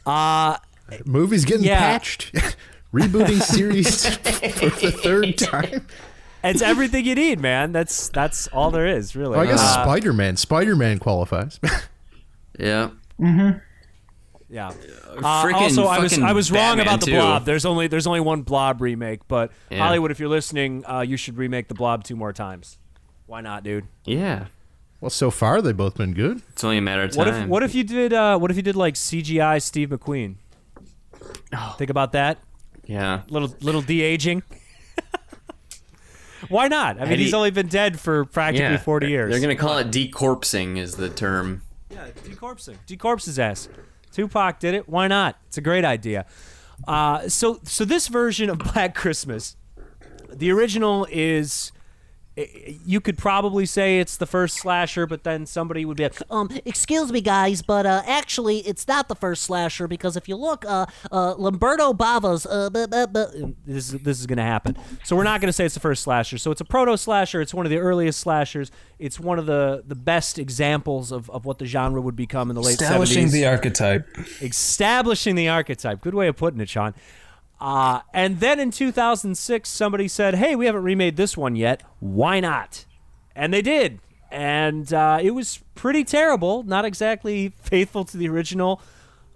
Uh, 0.05 0.57
Movies 1.05 1.43
getting 1.45 1.65
Yeah. 1.65 1.79
patched, 1.79 2.33
rebooting 2.93 3.41
series 3.41 4.05
for 4.15 4.69
the 4.69 4.91
third 4.91 5.37
time. 5.37 5.87
it's 6.43 6.61
everything 6.61 7.05
you 7.05 7.15
need, 7.15 7.39
man. 7.39 7.71
That's 7.71 8.09
that's 8.09 8.47
all 8.47 8.71
there 8.71 8.87
is, 8.87 9.15
really. 9.15 9.31
Well, 9.37 9.41
I 9.41 9.45
guess 9.45 9.61
Uh, 9.61 9.83
Spider 9.83 10.13
Man. 10.13 10.37
Spider 10.37 10.75
Man 10.75 10.99
qualifies. 10.99 11.59
Yeah. 12.59 12.89
Mhm. 13.19 13.61
yeah. 14.49 14.69
Uh, 14.69 15.43
Freaking 15.45 15.53
also, 15.53 15.83
I 15.85 15.99
was 15.99 16.17
I 16.17 16.31
was 16.31 16.51
wrong 16.51 16.77
Batman, 16.77 16.87
about 16.87 16.99
the 17.01 17.05
too. 17.05 17.11
Blob. 17.17 17.45
There's 17.45 17.65
only 17.65 17.85
there's 17.85 18.07
only 18.07 18.19
one 18.19 18.41
Blob 18.41 18.81
remake, 18.81 19.27
but 19.27 19.51
Yeah. 19.69 19.77
Hollywood, 19.85 20.09
if 20.09 20.19
you're 20.19 20.27
listening, 20.29 20.83
uh, 20.89 21.01
you 21.01 21.17
should 21.17 21.37
remake 21.37 21.67
the 21.67 21.75
Blob 21.75 22.03
two 22.03 22.15
more 22.15 22.33
times. 22.33 22.79
Why 23.27 23.41
not, 23.41 23.63
dude? 23.63 23.85
Yeah. 24.05 24.45
well, 24.99 25.11
so 25.11 25.29
far 25.29 25.61
they've 25.61 25.77
both 25.77 25.97
been 25.97 26.13
good. 26.15 26.41
It's 26.49 26.63
only 26.63 26.79
a 26.79 26.81
matter 26.81 27.03
of 27.03 27.11
time. 27.11 27.17
What 27.19 27.27
if 27.27 27.47
what 27.47 27.63
if 27.63 27.75
you 27.75 27.83
did 27.83 28.11
uh, 28.11 28.39
what 28.39 28.49
if 28.49 28.57
you 28.57 28.63
did 28.63 28.75
like 28.75 28.95
CGI 28.95 29.61
Steve 29.61 29.89
McQueen? 29.89 30.37
Oh. 31.53 31.75
Think 31.77 31.91
about 31.91 32.11
that. 32.13 32.39
Yeah. 32.87 33.21
Little 33.29 33.53
little 33.61 33.81
de 33.81 34.01
aging. 34.01 34.43
Why 36.49 36.67
not? 36.67 36.97
I 36.97 37.03
mean, 37.03 37.13
Eddie- 37.13 37.23
he's 37.25 37.33
only 37.33 37.51
been 37.51 37.67
dead 37.67 37.99
for 37.99 38.25
practically 38.25 38.73
Yeah. 38.73 38.77
40 38.77 39.07
years. 39.07 39.31
They're 39.31 39.41
gonna 39.41 39.55
call 39.55 39.77
it 39.79 39.89
decorpsing 39.91 40.77
is 40.77 40.95
the 40.95 41.09
term. 41.09 41.63
Yeah, 41.89 42.07
decorpsing. 42.23 42.77
Decorpse 42.87 43.25
his 43.25 43.39
ass. 43.39 43.69
Tupac 44.11 44.59
did 44.59 44.73
it. 44.73 44.87
Why 44.87 45.07
not? 45.07 45.37
It's 45.47 45.57
a 45.57 45.61
great 45.61 45.83
idea. 45.85 46.25
Uh, 46.87 47.27
so, 47.27 47.59
so 47.63 47.85
this 47.85 48.07
version 48.07 48.49
of 48.49 48.59
Black 48.59 48.93
Christmas, 48.95 49.55
the 50.31 50.51
original 50.51 51.07
is. 51.11 51.71
I- 52.37 52.79
You 52.85 53.01
could 53.01 53.17
probably 53.17 53.65
say 53.65 53.99
it's 53.99 54.15
the 54.17 54.25
first 54.25 54.57
slasher, 54.57 55.05
but 55.07 55.23
then 55.23 55.45
somebody 55.45 55.83
would 55.85 55.97
be 55.97 56.03
like, 56.03 56.21
Um, 56.29 56.49
excuse 56.65 57.11
me, 57.11 57.21
guys, 57.21 57.61
but 57.61 57.85
uh, 57.85 58.03
actually, 58.05 58.59
it's 58.59 58.87
not 58.87 59.07
the 59.09 59.15
first 59.15 59.43
slasher 59.43 59.87
because 59.87 60.15
if 60.15 60.29
you 60.29 60.35
look, 60.35 60.63
uh, 60.65 60.85
uh, 61.11 61.33
Lamberto 61.37 61.93
Bava's, 61.97 62.45
uh, 62.45 62.69
this 63.65 63.93
is 63.93 63.99
this 64.01 64.19
is 64.19 64.25
going 64.25 64.37
to 64.37 64.43
happen. 64.43 64.77
So 65.03 65.15
we're 65.15 65.23
not 65.23 65.41
going 65.41 65.49
to 65.49 65.53
say 65.53 65.65
it's 65.65 65.73
the 65.73 65.79
first 65.79 66.03
slasher. 66.03 66.37
So 66.37 66.51
it's 66.51 66.61
a 66.61 66.65
proto 66.65 66.97
slasher. 66.97 67.41
It's 67.41 67.53
one 67.53 67.65
of 67.65 67.69
the 67.69 67.77
earliest 67.79 68.19
slashers. 68.19 68.71
It's 68.99 69.19
one 69.19 69.39
of 69.39 69.45
the 69.45 69.83
the 69.87 69.95
best 69.95 70.39
examples 70.39 71.11
of, 71.11 71.29
of 71.29 71.45
what 71.45 71.57
the 71.59 71.65
genre 71.65 72.01
would 72.01 72.15
become 72.15 72.49
in 72.49 72.55
the 72.55 72.61
late 72.61 72.79
Establishing 72.81 73.27
70s. 73.27 73.31
the 73.31 73.45
archetype. 73.47 74.07
establishing 74.41 75.35
the 75.35 75.49
archetype. 75.49 76.01
Good 76.01 76.13
way 76.15 76.27
of 76.27 76.35
putting 76.37 76.59
it, 76.61 76.69
Sean. 76.69 76.93
Uh, 77.59 78.01
and 78.13 78.39
then 78.39 78.59
in 78.59 78.71
2006, 78.71 79.69
somebody 79.69 80.07
said, 80.07 80.35
"Hey, 80.35 80.55
we 80.55 80.65
haven't 80.67 80.83
remade 80.83 81.17
this 81.17 81.35
one 81.35 81.55
yet. 81.55 81.83
Why 81.99 82.39
not?" 82.39 82.85
And 83.35 83.53
they 83.53 83.61
did, 83.61 83.99
and 84.31 84.91
uh, 84.93 85.19
it 85.21 85.31
was 85.31 85.59
pretty 85.75 86.03
terrible. 86.03 86.63
Not 86.63 86.85
exactly 86.85 87.53
faithful 87.61 88.05
to 88.05 88.17
the 88.17 88.29
original. 88.29 88.81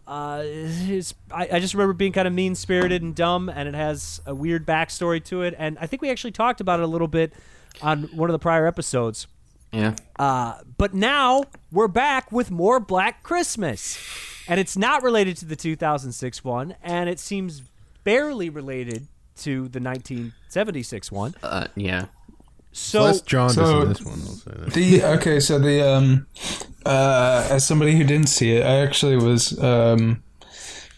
Uh, 0.05 0.41
it's, 0.43 1.13
I, 1.31 1.47
I 1.53 1.59
just 1.59 1.73
remember 1.73 1.93
being 1.93 2.11
kind 2.11 2.27
of 2.27 2.33
mean 2.33 2.53
spirited 2.55 3.01
and 3.01 3.15
dumb, 3.15 3.49
and 3.49 3.67
it 3.69 3.75
has 3.75 4.21
a 4.25 4.35
weird 4.35 4.65
backstory 4.65 5.23
to 5.25 5.41
it. 5.43 5.55
And 5.57 5.77
I 5.79 5.87
think 5.87 6.01
we 6.01 6.09
actually 6.09 6.31
talked 6.31 6.59
about 6.59 6.79
it 6.79 6.83
a 6.83 6.87
little 6.87 7.07
bit 7.07 7.33
on 7.81 8.03
one 8.15 8.29
of 8.29 8.33
the 8.33 8.39
prior 8.39 8.67
episodes. 8.67 9.27
Yeah. 9.71 9.95
Uh, 10.19 10.59
but 10.77 10.93
now 10.93 11.45
we're 11.71 11.87
back 11.87 12.31
with 12.31 12.51
more 12.51 12.79
Black 12.79 13.23
Christmas. 13.23 13.97
And 14.47 14.59
it's 14.59 14.75
not 14.75 15.01
related 15.01 15.37
to 15.37 15.45
the 15.45 15.55
2006 15.55 16.43
one, 16.43 16.75
and 16.83 17.07
it 17.07 17.19
seems 17.19 17.63
barely 18.03 18.49
related 18.49 19.07
to 19.37 19.67
the 19.69 19.79
1976 19.79 21.11
one. 21.11 21.35
Uh, 21.41 21.67
yeah. 21.75 22.05
So, 22.73 23.03
Less 23.03 23.21
jaundice 23.21 23.55
so- 23.55 23.81
in 23.81 23.89
this 23.89 24.01
one. 24.05 24.13
I'll 24.13 24.19
say 24.19 24.51
that. 24.55 24.73
The 24.73 25.03
okay, 25.03 25.39
so 25.39 25.59
the 25.59 25.87
um, 25.87 26.27
uh, 26.85 27.47
as 27.49 27.65
somebody 27.67 27.95
who 27.97 28.03
didn't 28.03 28.29
see 28.29 28.51
it, 28.55 28.65
I 28.65 28.77
actually 28.77 29.17
was 29.17 29.61
um, 29.61 30.23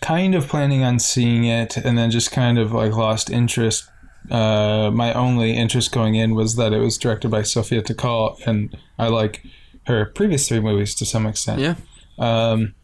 kind 0.02 0.36
of 0.36 0.48
planning 0.48 0.84
on 0.84 1.00
seeing 1.00 1.46
it, 1.46 1.78
and 1.78 1.98
then 1.98 2.12
just 2.12 2.32
kind 2.32 2.60
of 2.60 2.72
like 2.74 2.94
lost 2.94 3.30
interest. 3.32 3.90
Uh, 4.30 4.90
my 4.94 5.14
only 5.14 5.52
interest 5.58 5.92
going 5.92 6.16
in 6.16 6.36
was 6.36 6.56
that 6.56 6.74
it 6.74 6.80
was 6.80 6.98
directed 6.98 7.30
by 7.32 7.42
Sophia 7.42 7.82
Takal, 7.82 8.38
and 8.46 8.78
I 9.00 9.08
like 9.08 9.44
her 9.88 10.06
previous 10.06 10.48
three 10.48 10.60
movies 10.60 10.94
to 10.96 11.06
some 11.06 11.26
extent. 11.26 11.60
Yeah. 11.60 11.76
Um, 12.20 12.76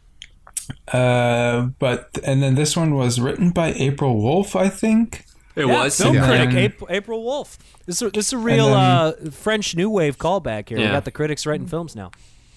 uh, 0.92 1.68
but 1.78 2.18
and 2.24 2.42
then 2.42 2.54
this 2.54 2.76
one 2.76 2.94
was 2.94 3.20
written 3.20 3.50
by 3.50 3.72
April 3.74 4.20
Wolf, 4.22 4.54
I 4.56 4.68
think. 4.68 5.24
It 5.56 5.66
yeah, 5.66 5.82
was. 5.84 5.96
film 6.00 6.14
Yeah. 6.14 6.26
critic 6.26 6.54
April, 6.54 6.88
April 6.90 7.24
Wolf. 7.24 7.58
This 7.86 8.00
is, 8.02 8.12
this 8.12 8.26
is 8.28 8.32
a 8.32 8.38
real 8.38 8.66
then- 8.68 8.76
uh, 8.78 9.12
French 9.32 9.74
New 9.76 9.90
Wave 9.90 10.16
callback 10.18 10.68
here. 10.68 10.78
We 10.78 10.84
got 10.84 11.04
the 11.04 11.10
critics 11.10 11.44
writing 11.46 11.66
films 11.66 11.94
now. 11.96 12.12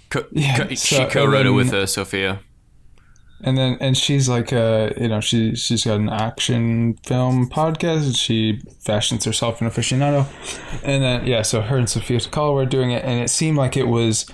Co- 0.10 0.26
Yeah, 0.32 0.58
co- 0.68 0.76
so- 0.76 0.76
she 0.76 1.06
co-wrote 1.12 1.46
it 1.48 1.52
with 1.52 1.72
then- 1.72 1.82
uh, 1.82 1.86
Sophia. 1.88 2.40
and 3.46 3.58
then 3.58 3.78
and 3.82 3.98
she's 3.98 4.30
like 4.30 4.54
uh 4.54 4.92
you 4.96 5.10
know 5.10 5.20
she 5.20 5.54
she's 5.56 5.84
got 5.84 5.96
an 6.00 6.08
action 6.08 6.94
film 7.06 7.50
podcast 7.50 8.04
and 8.06 8.16
she 8.16 8.62
fashions 8.80 9.26
herself 9.26 9.60
an 9.60 9.68
aficionado 9.70 10.26
and 10.82 11.04
then 11.04 11.28
yeah 11.28 11.42
so 11.42 11.60
her 11.60 11.76
and 11.78 11.90
sophia 11.90 12.20
Takal 12.20 12.54
were 12.54 12.66
doing 12.66 12.92
it 12.92 13.04
and 13.04 13.20
it 13.22 13.30
seemed 13.30 13.58
like 13.58 13.76
it 13.76 13.90
was 13.90 14.26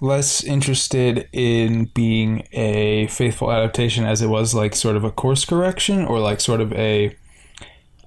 less 0.00 0.44
interested 0.44 1.28
in 1.32 1.86
being 1.86 2.46
a 2.52 3.06
faithful 3.08 3.50
adaptation 3.50 4.04
as 4.04 4.22
it 4.22 4.28
was 4.28 4.54
like 4.54 4.74
sort 4.74 4.96
of 4.96 5.02
a 5.04 5.10
course 5.10 5.44
correction 5.44 6.04
or 6.04 6.20
like 6.20 6.40
sort 6.40 6.60
of 6.60 6.72
a 6.74 7.16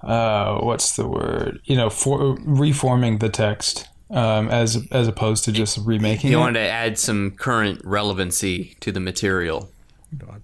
uh 0.02 0.58
what's 0.60 0.96
the 0.96 1.06
word 1.06 1.60
you 1.64 1.76
know 1.76 1.88
for 1.90 2.36
reforming 2.40 3.18
the 3.18 3.28
text 3.28 3.88
um 4.10 4.48
as 4.48 4.84
as 4.90 5.06
opposed 5.06 5.44
to 5.44 5.52
just 5.52 5.78
remaking 5.84 6.28
He 6.28 6.34
it 6.34 6.38
wanted 6.38 6.54
to 6.60 6.66
add 6.68 6.98
some 6.98 7.30
current 7.32 7.80
relevancy 7.84 8.74
to 8.80 8.90
the 8.90 9.00
material. 9.00 9.70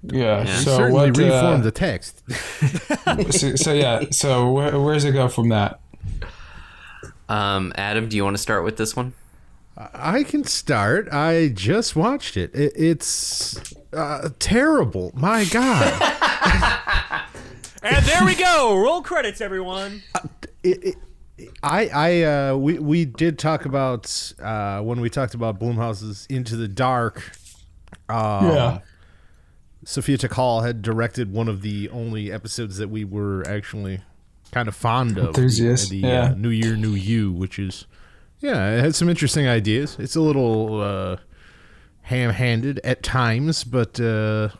yeah, 0.02 0.44
so 0.44 0.76
Certainly 0.76 1.10
what 1.10 1.16
reformed 1.18 1.60
uh, 1.60 1.64
the 1.64 1.70
text. 1.70 2.22
so, 3.32 3.54
so 3.56 3.72
yeah 3.72 4.04
so 4.10 4.50
where, 4.52 4.78
where 4.80 4.94
does 4.94 5.04
it 5.04 5.12
go 5.12 5.28
from 5.28 5.48
that 5.48 5.80
Um, 7.28 7.72
Adam, 7.74 8.08
do 8.08 8.16
you 8.16 8.24
want 8.24 8.36
to 8.36 8.42
start 8.42 8.64
with 8.64 8.76
this 8.76 8.94
one? 8.96 9.12
I 9.94 10.24
can 10.24 10.44
start. 10.44 11.08
I 11.12 11.48
just 11.54 11.94
watched 11.94 12.36
it. 12.36 12.54
it 12.54 12.72
it's 12.74 13.74
uh, 13.92 14.30
terrible. 14.38 15.12
My 15.14 15.44
God. 15.44 16.14
And 17.80 18.04
there 18.06 18.24
we 18.24 18.34
go. 18.34 18.76
Roll 18.76 19.02
credits, 19.02 19.40
everyone. 19.40 20.02
it, 20.64 20.96
it, 21.38 21.48
I 21.62 21.86
I 21.86 22.22
uh, 22.22 22.56
we 22.56 22.80
we 22.80 23.04
did 23.04 23.38
talk 23.38 23.66
about 23.66 24.32
uh, 24.42 24.80
when 24.80 25.00
we 25.00 25.08
talked 25.08 25.34
about 25.34 25.60
Blumhouse's 25.60 26.26
Into 26.28 26.56
the 26.56 26.66
Dark 26.66 27.22
yeah. 28.10 28.80
Sophia 29.84 30.18
Takal 30.18 30.66
had 30.66 30.82
directed 30.82 31.32
one 31.32 31.48
of 31.48 31.62
the 31.62 31.88
only 31.90 32.32
episodes 32.32 32.78
that 32.78 32.88
we 32.88 33.04
were 33.04 33.46
actually 33.46 34.00
kind 34.50 34.68
of 34.68 34.74
fond 34.74 35.18
of. 35.18 35.28
Enthusiast, 35.28 35.90
The, 35.90 36.02
the 36.02 36.08
yeah. 36.08 36.22
uh, 36.30 36.34
New 36.34 36.50
Year, 36.50 36.76
New 36.76 36.94
You, 36.94 37.32
which 37.32 37.58
is, 37.58 37.86
yeah, 38.40 38.76
it 38.76 38.80
had 38.80 38.94
some 38.94 39.08
interesting 39.08 39.48
ideas. 39.48 39.96
It's 39.98 40.16
a 40.16 40.20
little 40.20 40.80
uh, 40.80 41.16
ham 42.02 42.30
handed 42.30 42.80
at 42.84 43.02
times, 43.02 43.64
but, 43.64 44.00
uh, 44.00 44.50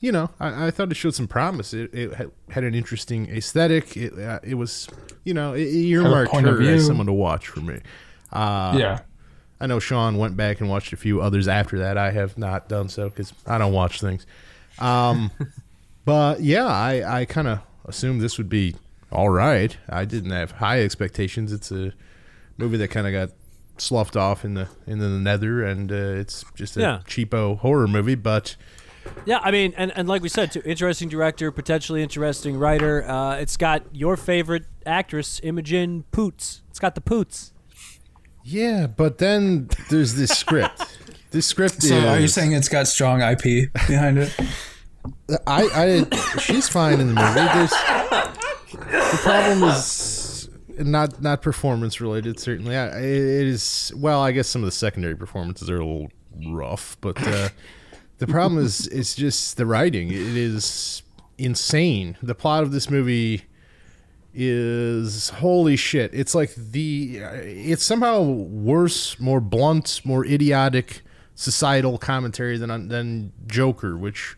you 0.00 0.10
know, 0.10 0.30
I, 0.40 0.66
I 0.66 0.70
thought 0.70 0.90
it 0.90 0.94
showed 0.94 1.14
some 1.14 1.28
promise. 1.28 1.74
It, 1.74 1.92
it 1.92 2.32
had, 2.48 2.64
an 2.64 2.74
interesting 2.74 3.28
aesthetic. 3.28 3.96
It, 3.96 4.18
uh, 4.18 4.40
it 4.42 4.54
was, 4.54 4.88
you 5.24 5.34
know, 5.34 5.52
it, 5.52 5.62
it 5.62 5.86
earmarked 5.86 6.34
her 6.34 6.62
as 6.62 6.86
someone 6.86 7.06
to 7.06 7.12
watch 7.12 7.48
for 7.48 7.60
me. 7.60 7.80
Uh, 8.32 8.74
yeah. 8.78 9.00
I 9.60 9.66
know 9.66 9.78
Sean 9.78 10.16
went 10.16 10.36
back 10.36 10.60
and 10.60 10.70
watched 10.70 10.94
a 10.94 10.96
few 10.96 11.20
others 11.20 11.46
after 11.46 11.78
that. 11.80 11.98
I 11.98 12.12
have 12.12 12.38
not 12.38 12.68
done 12.68 12.88
so 12.88 13.10
because 13.10 13.34
I 13.46 13.58
don't 13.58 13.74
watch 13.74 14.00
things. 14.00 14.26
Um, 14.78 15.30
but 16.06 16.40
yeah, 16.40 16.66
I, 16.66 17.20
I 17.20 17.24
kind 17.26 17.46
of 17.46 17.60
assumed 17.84 18.22
this 18.22 18.38
would 18.38 18.48
be 18.48 18.74
all 19.12 19.28
right. 19.28 19.76
I 19.88 20.06
didn't 20.06 20.30
have 20.30 20.52
high 20.52 20.82
expectations. 20.82 21.52
It's 21.52 21.70
a 21.70 21.92
movie 22.60 22.76
that 22.78 22.88
kind 22.88 23.06
of 23.06 23.12
got 23.12 23.30
sloughed 23.78 24.16
off 24.16 24.44
in 24.44 24.54
the 24.54 24.68
in 24.86 24.98
the 24.98 25.08
nether, 25.08 25.64
and 25.64 25.90
uh, 25.90 25.94
it's 25.94 26.44
just 26.54 26.76
a 26.76 26.80
Yeah. 26.80 27.00
cheapo 27.06 27.58
horror 27.58 27.88
movie. 27.88 28.14
But 28.14 28.56
Yeah, 29.24 29.38
I 29.42 29.50
mean, 29.50 29.72
and, 29.76 29.90
and 29.96 30.06
like 30.08 30.22
we 30.22 30.28
said, 30.28 30.52
too, 30.52 30.62
interesting 30.64 31.08
director, 31.08 31.50
potentially 31.50 32.02
interesting 32.02 32.58
writer. 32.58 33.02
Uh, 33.08 33.36
it's 33.36 33.56
got 33.56 33.82
your 33.92 34.16
favorite 34.16 34.64
actress, 34.84 35.40
Imogen 35.42 36.04
Poots. 36.12 36.60
It's 36.68 36.78
got 36.78 36.94
the 36.94 37.00
Poots. 37.00 37.52
yeah, 38.44 38.86
but 38.86 39.18
then 39.18 39.68
there's 39.88 40.14
this 40.14 40.30
script. 40.30 40.98
This 41.30 41.46
script 41.46 41.82
So 41.82 41.94
is. 41.94 42.04
are 42.04 42.20
you 42.20 42.28
saying 42.28 42.52
it's 42.52 42.68
got 42.68 42.86
strong 42.88 43.22
IP 43.22 43.72
behind 43.86 44.18
it? 44.18 44.34
I, 45.46 46.04
I 46.12 46.38
she's 46.38 46.68
fine 46.68 47.00
in 47.00 47.14
the 47.14 47.14
movie. 47.14 47.48
There's 47.54 47.70
the 49.12 49.18
problem 49.22 49.62
is 49.70 50.19
not 50.80 51.22
not 51.22 51.42
performance 51.42 52.00
related. 52.00 52.38
Certainly, 52.38 52.76
I, 52.76 52.98
it 52.98 53.46
is. 53.46 53.92
Well, 53.96 54.22
I 54.22 54.32
guess 54.32 54.48
some 54.48 54.62
of 54.62 54.66
the 54.66 54.72
secondary 54.72 55.16
performances 55.16 55.70
are 55.70 55.78
a 55.78 55.84
little 55.84 56.10
rough, 56.46 56.96
but 57.00 57.20
uh, 57.26 57.50
the 58.18 58.26
problem 58.26 58.62
is 58.62 58.86
it's 58.88 59.14
just 59.14 59.56
the 59.56 59.66
writing. 59.66 60.10
It 60.10 60.36
is 60.36 61.02
insane. 61.38 62.16
The 62.22 62.34
plot 62.34 62.62
of 62.62 62.72
this 62.72 62.90
movie 62.90 63.44
is 64.34 65.30
holy 65.30 65.76
shit. 65.76 66.10
It's 66.14 66.34
like 66.34 66.54
the 66.54 67.18
it's 67.18 67.82
somehow 67.82 68.22
worse, 68.22 69.18
more 69.18 69.40
blunt, 69.40 70.00
more 70.04 70.24
idiotic 70.24 71.02
societal 71.34 71.98
commentary 71.98 72.58
than 72.58 72.88
than 72.88 73.32
Joker, 73.46 73.96
which 73.96 74.36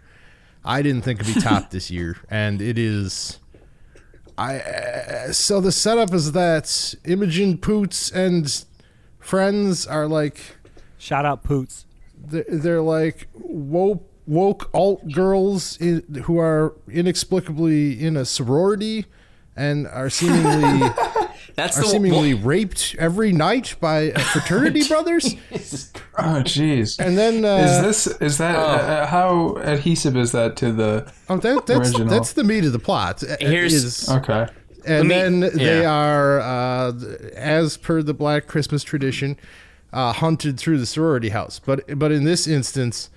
I 0.64 0.82
didn't 0.82 1.02
think 1.02 1.20
could 1.20 1.34
be 1.34 1.40
topped 1.40 1.72
this 1.72 1.90
year, 1.90 2.18
and 2.30 2.62
it 2.62 2.78
is. 2.78 3.38
I 4.38 4.58
uh, 4.60 5.32
so 5.32 5.60
the 5.60 5.72
setup 5.72 6.12
is 6.14 6.32
that 6.32 6.94
Imogen 7.04 7.58
Poots 7.58 8.10
and 8.10 8.64
friends 9.18 9.86
are 9.86 10.06
like 10.06 10.56
Shout 10.98 11.24
out 11.24 11.42
Poots. 11.42 11.86
they're, 12.16 12.44
they're 12.48 12.82
like 12.82 13.28
woke 13.34 14.08
woke 14.26 14.70
alt 14.72 15.10
girls 15.12 15.76
in, 15.80 16.22
who 16.24 16.38
are 16.38 16.74
inexplicably 16.90 18.00
in 18.00 18.16
a 18.16 18.24
sorority 18.24 19.06
and 19.56 19.86
are 19.88 20.08
seemingly 20.08 20.88
That's 21.54 21.78
are 21.78 21.82
the 21.82 21.88
seemingly 21.88 22.34
raped 22.34 22.96
every 22.98 23.32
night 23.32 23.76
by 23.80 24.10
fraternity 24.12 24.82
brothers, 24.88 25.34
Oh, 26.18 26.42
jeez. 26.44 26.98
and 26.98 27.16
then 27.18 27.44
uh, 27.44 27.56
Is 27.58 27.82
this 28.06 28.20
is 28.20 28.38
that 28.38 28.56
uh, 28.56 29.06
how 29.06 29.56
adhesive 29.56 30.16
is 30.16 30.32
that 30.32 30.56
to 30.56 30.72
the? 30.72 31.12
oh, 31.28 31.36
that, 31.38 31.66
that's 31.66 31.90
original? 31.90 32.08
that's 32.08 32.32
the 32.32 32.44
meat 32.44 32.64
of 32.64 32.72
the 32.72 32.78
plot. 32.78 33.22
uh, 33.22 33.36
Here's- 33.40 33.72
is- 33.72 34.08
Okay. 34.08 34.46
and 34.86 35.08
me- 35.08 35.14
then 35.14 35.40
they 35.40 35.82
yeah. 35.82 35.90
are, 35.92 36.40
uh, 36.40 36.92
as 37.36 37.76
per 37.76 38.02
the 38.02 38.14
Black 38.14 38.46
Christmas 38.46 38.82
tradition, 38.82 39.36
uh, 39.92 40.12
hunted 40.12 40.58
through 40.58 40.78
the 40.78 40.86
sorority 40.86 41.28
house. 41.30 41.58
But 41.58 41.98
but 41.98 42.12
in 42.12 42.24
this 42.24 42.46
instance, 42.46 43.10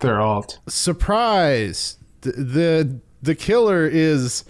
They're 0.00 0.20
alt. 0.20 0.58
surprise, 0.68 1.96
the 2.22 2.32
the, 2.32 3.00
the 3.22 3.34
killer 3.34 3.86
is 3.86 4.44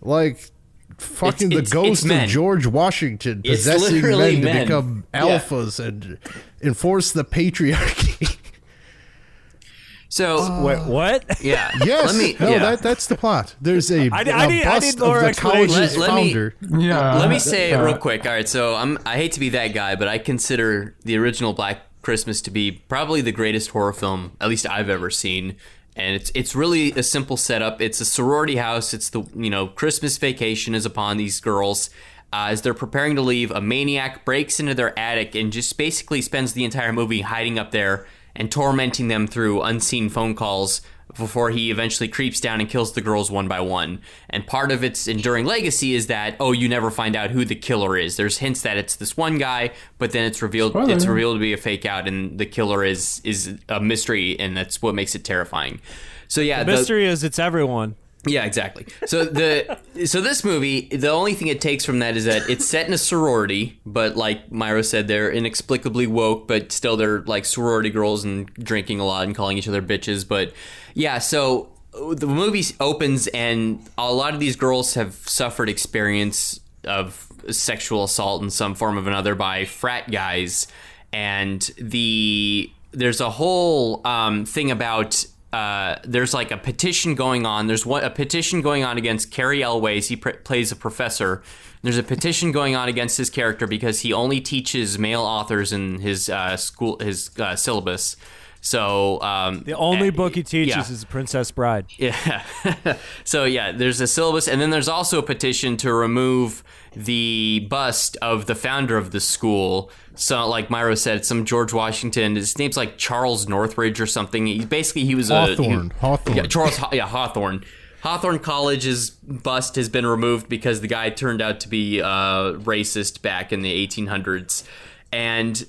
like 0.00 0.50
fucking 0.98 1.52
It's- 1.52 1.70
the 1.70 1.78
it's- 1.78 1.88
ghost 1.88 2.04
it's 2.06 2.24
of 2.24 2.28
George 2.28 2.66
Washington 2.66 3.42
possessing 3.42 3.94
literally 3.96 4.36
men 4.36 4.40
to 4.42 4.44
men. 4.52 4.64
become 4.66 5.04
Yeah. 5.14 5.20
alphas 5.38 5.84
and 5.84 6.18
enforce 6.62 7.12
the 7.12 7.24
patriarchy. 7.24 8.36
so 10.08 10.62
Wait, 10.62 10.78
what? 10.86 11.24
yeah. 11.42 11.70
yes, 11.84 12.06
Let 12.06 12.16
me. 12.16 12.36
no, 12.40 12.48
yeah. 12.50 12.58
that 12.60 12.82
that's 12.82 13.06
the 13.06 13.16
plot. 13.16 13.54
There's 13.60 13.90
a, 13.90 14.08
I- 14.10 14.22
a 14.22 14.32
I 14.32 14.46
need- 14.46 14.62
I 14.64 14.74
bust 14.80 14.96
need 14.96 15.04
more 15.04 15.16
of 15.18 15.22
the 15.22 15.28
explanation. 15.28 15.68
college's 15.74 15.96
Let- 15.96 16.10
let 16.14 16.24
me- 16.70 16.86
Yeah. 16.86 17.14
Let 17.18 17.28
me 17.30 17.38
say 17.38 17.70
it 17.70 17.74
uh, 17.74 17.84
real 17.84 17.98
quick. 17.98 18.24
All 18.26 18.32
right, 18.32 18.48
so 18.48 18.74
I'm 18.74 18.98
I 19.04 19.16
hate 19.16 19.32
to 19.32 19.40
be 19.40 19.50
that 19.50 19.68
guy, 19.68 19.96
but 19.96 20.08
I 20.08 20.18
consider 20.18 20.94
the 21.04 21.16
original 21.18 21.52
Black 21.52 21.80
Christmas 22.02 22.40
to 22.42 22.50
be 22.50 22.70
probably 22.72 23.20
the 23.20 23.32
greatest 23.32 23.70
horror 23.70 23.92
film 23.92 24.32
at 24.40 24.48
least 24.48 24.66
I've 24.68 24.88
ever 24.88 25.10
seen. 25.10 25.56
And 25.98 26.14
it's 26.14 26.30
it's 26.34 26.54
really 26.54 26.92
a 26.92 27.02
simple 27.02 27.36
setup. 27.36 27.80
It's 27.80 28.00
a 28.00 28.04
sorority 28.04 28.56
house. 28.56 28.94
It's 28.94 29.10
the 29.10 29.24
you 29.34 29.50
know 29.50 29.66
Christmas 29.66 30.16
vacation 30.16 30.74
is 30.74 30.86
upon 30.86 31.16
these 31.16 31.40
girls. 31.40 31.90
Uh, 32.32 32.48
as 32.50 32.62
they're 32.62 32.74
preparing 32.74 33.16
to 33.16 33.22
leave, 33.22 33.50
a 33.50 33.60
maniac 33.60 34.24
breaks 34.24 34.60
into 34.60 34.74
their 34.74 34.96
attic 34.98 35.34
and 35.34 35.52
just 35.52 35.76
basically 35.78 36.20
spends 36.20 36.52
the 36.52 36.64
entire 36.64 36.92
movie 36.92 37.22
hiding 37.22 37.58
up 37.58 37.70
there 37.70 38.06
and 38.36 38.52
tormenting 38.52 39.08
them 39.08 39.26
through 39.26 39.62
unseen 39.62 40.08
phone 40.08 40.34
calls 40.34 40.82
before 41.18 41.50
he 41.50 41.70
eventually 41.70 42.08
creeps 42.08 42.40
down 42.40 42.60
and 42.60 42.68
kills 42.70 42.92
the 42.92 43.00
girls 43.00 43.30
one 43.30 43.48
by 43.48 43.60
one. 43.60 44.00
And 44.30 44.46
part 44.46 44.72
of 44.72 44.82
its 44.82 45.06
enduring 45.06 45.44
legacy 45.44 45.94
is 45.94 46.06
that 46.06 46.36
oh, 46.40 46.52
you 46.52 46.68
never 46.68 46.90
find 46.90 47.14
out 47.16 47.30
who 47.30 47.44
the 47.44 47.54
killer 47.54 47.96
is. 47.96 48.16
There's 48.16 48.38
hints 48.38 48.62
that 48.62 48.76
it's 48.78 48.96
this 48.96 49.16
one 49.16 49.36
guy, 49.38 49.72
but 49.98 50.12
then 50.12 50.24
it's 50.24 50.40
revealed 50.40 50.72
Spoiler. 50.72 50.92
it's 50.94 51.04
revealed 51.06 51.36
to 51.36 51.40
be 51.40 51.52
a 51.52 51.56
fake 51.58 51.84
out, 51.84 52.08
and 52.08 52.38
the 52.38 52.46
killer 52.46 52.84
is 52.84 53.20
is 53.24 53.58
a 53.68 53.80
mystery, 53.80 54.38
and 54.40 54.56
that's 54.56 54.80
what 54.80 54.94
makes 54.94 55.14
it 55.14 55.24
terrifying. 55.24 55.80
So 56.28 56.40
yeah, 56.40 56.64
the- 56.64 56.72
Mystery 56.72 57.06
is 57.06 57.24
it's 57.24 57.38
everyone. 57.38 57.96
yeah, 58.26 58.44
exactly. 58.44 58.84
So 59.06 59.24
the 59.24 59.78
so 60.06 60.20
this 60.20 60.44
movie, 60.44 60.88
the 60.88 61.08
only 61.08 61.34
thing 61.34 61.48
it 61.48 61.60
takes 61.60 61.84
from 61.84 62.00
that 62.00 62.16
is 62.16 62.24
that 62.26 62.50
it's 62.50 62.66
set 62.66 62.86
in 62.86 62.92
a 62.92 62.98
sorority, 62.98 63.80
but 63.86 64.16
like 64.16 64.50
Myra 64.52 64.82
said, 64.84 65.08
they're 65.08 65.30
inexplicably 65.30 66.06
woke, 66.06 66.46
but 66.48 66.72
still 66.72 66.96
they're 66.96 67.20
like 67.22 67.44
sorority 67.44 67.90
girls 67.90 68.24
and 68.24 68.52
drinking 68.54 69.00
a 69.00 69.06
lot 69.06 69.24
and 69.24 69.34
calling 69.34 69.56
each 69.56 69.68
other 69.68 69.80
bitches. 69.80 70.26
But 70.28 70.52
yeah, 70.98 71.18
so 71.18 71.68
the 71.92 72.26
movie 72.26 72.64
opens 72.80 73.28
and 73.28 73.88
a 73.96 74.12
lot 74.12 74.34
of 74.34 74.40
these 74.40 74.56
girls 74.56 74.94
have 74.94 75.14
suffered 75.14 75.68
experience 75.68 76.58
of 76.82 77.28
sexual 77.50 78.02
assault 78.02 78.42
in 78.42 78.50
some 78.50 78.74
form 78.74 78.98
of 78.98 79.06
another 79.06 79.36
by 79.36 79.64
frat 79.64 80.10
guys, 80.10 80.66
and 81.12 81.70
the 81.78 82.68
there's 82.90 83.20
a 83.20 83.30
whole 83.30 84.04
um, 84.04 84.44
thing 84.44 84.72
about 84.72 85.24
uh, 85.52 85.96
there's 86.02 86.34
like 86.34 86.50
a 86.50 86.56
petition 86.56 87.14
going 87.14 87.46
on. 87.46 87.68
There's 87.68 87.86
one, 87.86 88.02
a 88.02 88.10
petition 88.10 88.60
going 88.60 88.82
on 88.82 88.98
against 88.98 89.30
Cary 89.30 89.62
Elwes. 89.62 90.08
He 90.08 90.16
pr- 90.16 90.30
plays 90.30 90.72
a 90.72 90.76
professor. 90.76 91.44
There's 91.82 91.96
a 91.96 92.02
petition 92.02 92.50
going 92.50 92.74
on 92.74 92.88
against 92.88 93.16
his 93.16 93.30
character 93.30 93.68
because 93.68 94.00
he 94.00 94.12
only 94.12 94.40
teaches 94.40 94.98
male 94.98 95.22
authors 95.22 95.72
in 95.72 96.00
his 96.00 96.28
uh, 96.28 96.56
school 96.56 96.98
his 96.98 97.30
uh, 97.38 97.54
syllabus. 97.54 98.16
So 98.60 99.20
um, 99.22 99.62
The 99.64 99.74
only 99.74 100.08
uh, 100.08 100.12
book 100.12 100.34
he 100.34 100.42
teaches 100.42 100.74
yeah. 100.74 100.92
is 100.92 101.04
Princess 101.04 101.50
Bride. 101.50 101.86
Yeah. 101.96 102.42
so 103.24 103.44
yeah, 103.44 103.72
there's 103.72 104.00
a 104.00 104.06
syllabus, 104.06 104.48
and 104.48 104.60
then 104.60 104.70
there's 104.70 104.88
also 104.88 105.18
a 105.18 105.22
petition 105.22 105.76
to 105.78 105.92
remove 105.92 106.64
the 106.94 107.66
bust 107.70 108.16
of 108.20 108.46
the 108.46 108.54
founder 108.54 108.96
of 108.96 109.10
the 109.10 109.20
school. 109.20 109.90
So, 110.14 110.46
like 110.48 110.68
Myro 110.68 110.98
said, 110.98 111.24
some 111.24 111.44
George 111.44 111.72
Washington. 111.72 112.36
His 112.36 112.58
name's 112.58 112.76
like 112.76 112.98
Charles 112.98 113.48
Northridge 113.48 114.00
or 114.00 114.06
something. 114.06 114.46
He 114.46 114.64
basically 114.64 115.04
he 115.04 115.14
was 115.14 115.28
Hawthorne, 115.28 115.92
a 115.96 116.00
Hawthorne. 116.00 116.36
Yeah, 116.36 116.42
Charles. 116.44 116.78
Yeah, 116.92 117.06
Hawthorne. 117.06 117.64
Hawthorne 118.02 118.38
College's 118.38 119.10
bust 119.10 119.74
has 119.76 119.88
been 119.88 120.06
removed 120.06 120.48
because 120.48 120.80
the 120.80 120.86
guy 120.86 121.10
turned 121.10 121.42
out 121.42 121.60
to 121.60 121.68
be 121.68 122.00
uh, 122.00 122.52
racist 122.54 123.22
back 123.22 123.52
in 123.52 123.62
the 123.62 123.86
1800s, 123.86 124.64
and 125.12 125.66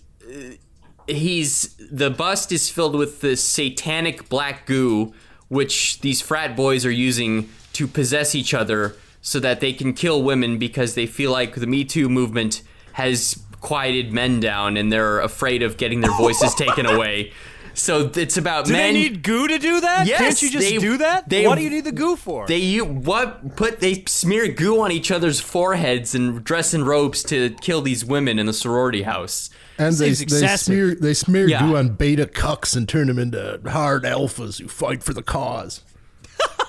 he's 1.09 1.75
the 1.91 2.09
bust 2.09 2.51
is 2.51 2.69
filled 2.69 2.95
with 2.95 3.21
this 3.21 3.43
satanic 3.43 4.29
black 4.29 4.65
goo 4.65 5.13
which 5.47 5.99
these 6.01 6.21
frat 6.21 6.55
boys 6.55 6.85
are 6.85 6.91
using 6.91 7.49
to 7.73 7.87
possess 7.87 8.35
each 8.35 8.53
other 8.53 8.95
so 9.21 9.39
that 9.39 9.59
they 9.59 9.73
can 9.73 9.93
kill 9.93 10.21
women 10.23 10.57
because 10.57 10.95
they 10.95 11.05
feel 11.05 11.31
like 11.31 11.55
the 11.55 11.67
me 11.67 11.83
too 11.83 12.07
movement 12.07 12.61
has 12.93 13.41
quieted 13.61 14.13
men 14.13 14.39
down 14.39 14.77
and 14.77 14.91
they're 14.91 15.19
afraid 15.19 15.61
of 15.63 15.77
getting 15.77 16.01
their 16.01 16.15
voices 16.17 16.53
taken 16.55 16.85
away 16.85 17.31
so 17.73 18.11
it's 18.15 18.35
about 18.37 18.65
Do 18.65 18.73
men 18.73 18.93
they 18.93 18.99
need 19.01 19.23
goo 19.23 19.47
to 19.47 19.57
do 19.57 19.79
that? 19.79 20.05
Yes, 20.05 20.19
Can't 20.19 20.41
you 20.41 20.49
just 20.49 20.69
they- 20.69 20.77
do 20.79 20.97
that? 20.97 21.29
they- 21.29 21.47
what 21.47 21.55
do 21.57 21.63
you 21.63 21.69
need 21.69 21.85
the 21.85 21.91
goo 21.93 22.15
for? 22.17 22.45
they 22.47 22.77
what 22.79 23.55
put 23.55 23.79
they 23.79 24.03
smear 24.05 24.47
goo 24.49 24.81
on 24.81 24.91
each 24.91 25.11
other's 25.11 25.39
foreheads 25.39 26.13
and 26.13 26.43
dress 26.43 26.73
in 26.73 26.83
robes 26.83 27.23
to 27.23 27.51
kill 27.61 27.81
these 27.81 28.03
women 28.03 28.37
in 28.37 28.47
the 28.47 28.53
sorority 28.53 29.03
house. 29.03 29.49
And 29.79 29.95
they, 29.95 30.11
they 30.11 30.47
smear 30.57 30.93
they 30.93 31.13
smear 31.13 31.47
Yeah. 31.47 31.61
goo 31.61 31.77
on 31.77 31.89
beta 31.95 32.25
cucks 32.25 32.75
and 32.75 32.87
turn 32.87 33.07
them 33.07 33.17
into 33.17 33.59
hard 33.65 34.03
alphas 34.03 34.59
who 34.59 34.67
fight 34.67 35.01
for 35.03 35.13
the 35.13 35.23
cause. 35.23 35.81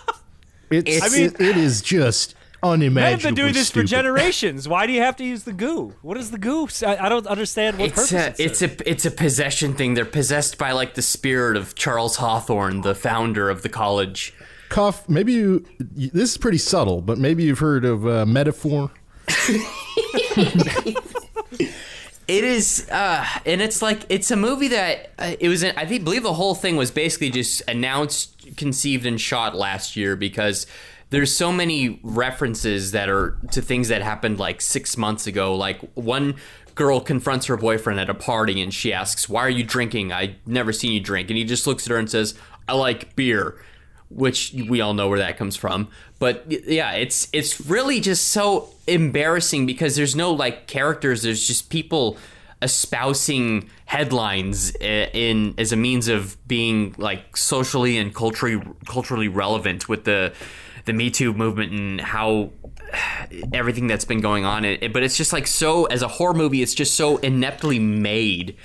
It's, 0.72 1.02
I 1.02 1.08
mean- 1.08 1.26
it, 1.34 1.40
it 1.40 1.56
is 1.56 1.82
just 1.82 2.36
Men 2.62 2.70
unimaginable. 2.72 3.10
have 3.10 3.22
been 3.22 3.34
doing 3.34 3.52
this 3.54 3.70
for 3.72 3.82
generations. 3.82 4.68
Why 4.68 4.86
do 4.86 4.92
you 4.92 5.00
have 5.00 5.16
to 5.16 5.24
use 5.24 5.42
the 5.42 5.52
goo? 5.52 5.94
What 6.02 6.16
is 6.16 6.30
the 6.30 6.38
goo? 6.38 6.68
I, 6.86 6.96
I 6.96 7.08
don't 7.08 7.26
understand 7.26 7.78
what 7.78 7.88
It's 7.88 8.12
purpose 8.12 8.38
a, 8.38 8.42
it 8.42 8.46
it's 8.50 8.62
a 8.62 8.88
it's 8.90 9.04
a 9.04 9.10
possession 9.10 9.74
thing. 9.74 9.94
They're 9.94 10.04
possessed 10.04 10.58
by 10.58 10.70
like 10.70 10.94
the 10.94 11.02
spirit 11.02 11.56
of 11.56 11.74
Charles 11.74 12.16
Hawthorne, 12.16 12.82
the 12.82 12.94
founder 12.94 13.50
of 13.50 13.62
the 13.62 13.68
college. 13.68 14.32
Cuff, 14.68 15.08
maybe 15.08 15.32
you. 15.32 15.64
This 15.80 16.30
is 16.30 16.36
pretty 16.36 16.58
subtle, 16.58 17.00
but 17.02 17.18
maybe 17.18 17.42
you've 17.42 17.58
heard 17.58 17.84
of 17.84 18.06
uh, 18.06 18.24
metaphor. 18.24 18.92
It 22.30 22.44
is, 22.44 22.88
uh, 22.92 23.26
and 23.44 23.60
it's 23.60 23.82
like 23.82 24.06
it's 24.08 24.30
a 24.30 24.36
movie 24.36 24.68
that 24.68 25.10
uh, 25.18 25.34
it 25.40 25.48
was. 25.48 25.64
I 25.64 25.84
think 25.84 26.04
believe 26.04 26.22
the 26.22 26.34
whole 26.34 26.54
thing 26.54 26.76
was 26.76 26.92
basically 26.92 27.30
just 27.30 27.60
announced, 27.66 28.56
conceived, 28.56 29.04
and 29.04 29.20
shot 29.20 29.56
last 29.56 29.96
year 29.96 30.14
because 30.14 30.64
there's 31.10 31.34
so 31.34 31.50
many 31.50 31.98
references 32.04 32.92
that 32.92 33.08
are 33.08 33.36
to 33.50 33.60
things 33.60 33.88
that 33.88 34.02
happened 34.02 34.38
like 34.38 34.60
six 34.60 34.96
months 34.96 35.26
ago. 35.26 35.56
Like 35.56 35.80
one 35.94 36.36
girl 36.76 37.00
confronts 37.00 37.46
her 37.46 37.56
boyfriend 37.56 37.98
at 37.98 38.08
a 38.08 38.14
party 38.14 38.62
and 38.62 38.72
she 38.72 38.92
asks, 38.92 39.28
"Why 39.28 39.40
are 39.40 39.50
you 39.50 39.64
drinking? 39.64 40.12
I 40.12 40.36
never 40.46 40.72
seen 40.72 40.92
you 40.92 41.00
drink." 41.00 41.30
And 41.30 41.36
he 41.36 41.42
just 41.42 41.66
looks 41.66 41.84
at 41.88 41.90
her 41.90 41.98
and 41.98 42.08
says, 42.08 42.34
"I 42.68 42.74
like 42.74 43.16
beer." 43.16 43.56
which 44.10 44.52
we 44.68 44.80
all 44.80 44.92
know 44.92 45.08
where 45.08 45.20
that 45.20 45.38
comes 45.38 45.54
from. 45.54 45.88
But 46.20 46.44
yeah, 46.48 46.92
it's 46.92 47.28
it's 47.32 47.60
really 47.66 47.98
just 47.98 48.28
so 48.28 48.68
embarrassing 48.86 49.66
because 49.66 49.96
there's 49.96 50.14
no 50.14 50.30
like 50.32 50.66
characters. 50.68 51.22
There's 51.22 51.44
just 51.44 51.70
people 51.70 52.16
espousing 52.62 53.68
headlines 53.86 54.72
i- 54.80 55.10
in 55.12 55.54
as 55.58 55.72
a 55.72 55.76
means 55.76 56.08
of 56.08 56.36
being 56.46 56.94
like 56.98 57.36
socially 57.36 57.96
and 57.98 58.14
culturally 58.14 58.62
culturally 58.86 59.28
relevant 59.28 59.88
with 59.88 60.04
the 60.04 60.32
the 60.90 60.96
Me 60.96 61.10
Too 61.10 61.32
movement 61.32 61.72
and 61.72 62.00
how 62.00 62.50
everything 63.52 63.86
that's 63.86 64.04
been 64.04 64.20
going 64.20 64.44
on. 64.44 64.64
It, 64.64 64.92
but 64.92 65.02
it's 65.02 65.16
just 65.16 65.32
like 65.32 65.46
so 65.46 65.84
as 65.86 66.02
a 66.02 66.08
horror 66.08 66.34
movie, 66.34 66.62
it's 66.62 66.74
just 66.74 66.94
so 66.94 67.18
ineptly 67.18 67.78
made, 67.78 68.56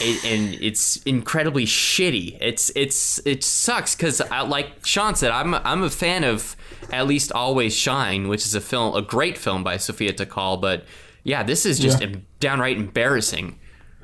it, 0.00 0.24
and 0.24 0.54
it's 0.62 0.96
incredibly 1.04 1.66
shitty. 1.66 2.38
It's 2.40 2.70
it's 2.74 3.20
it 3.26 3.44
sucks 3.44 3.94
because 3.94 4.20
like 4.30 4.84
Sean 4.86 5.14
said, 5.14 5.30
I'm 5.30 5.54
I'm 5.54 5.82
a 5.82 5.90
fan 5.90 6.24
of 6.24 6.56
at 6.90 7.06
least 7.06 7.32
Always 7.32 7.74
Shine, 7.74 8.28
which 8.28 8.44
is 8.46 8.54
a 8.54 8.60
film, 8.60 8.94
a 8.96 9.02
great 9.02 9.36
film 9.38 9.62
by 9.62 9.76
Sophia 9.76 10.12
Takal. 10.12 10.60
But 10.60 10.84
yeah, 11.22 11.42
this 11.42 11.66
is 11.66 11.78
just 11.78 12.00
Yeah. 12.00 12.14
downright 12.40 12.76
embarrassing. 12.78 13.58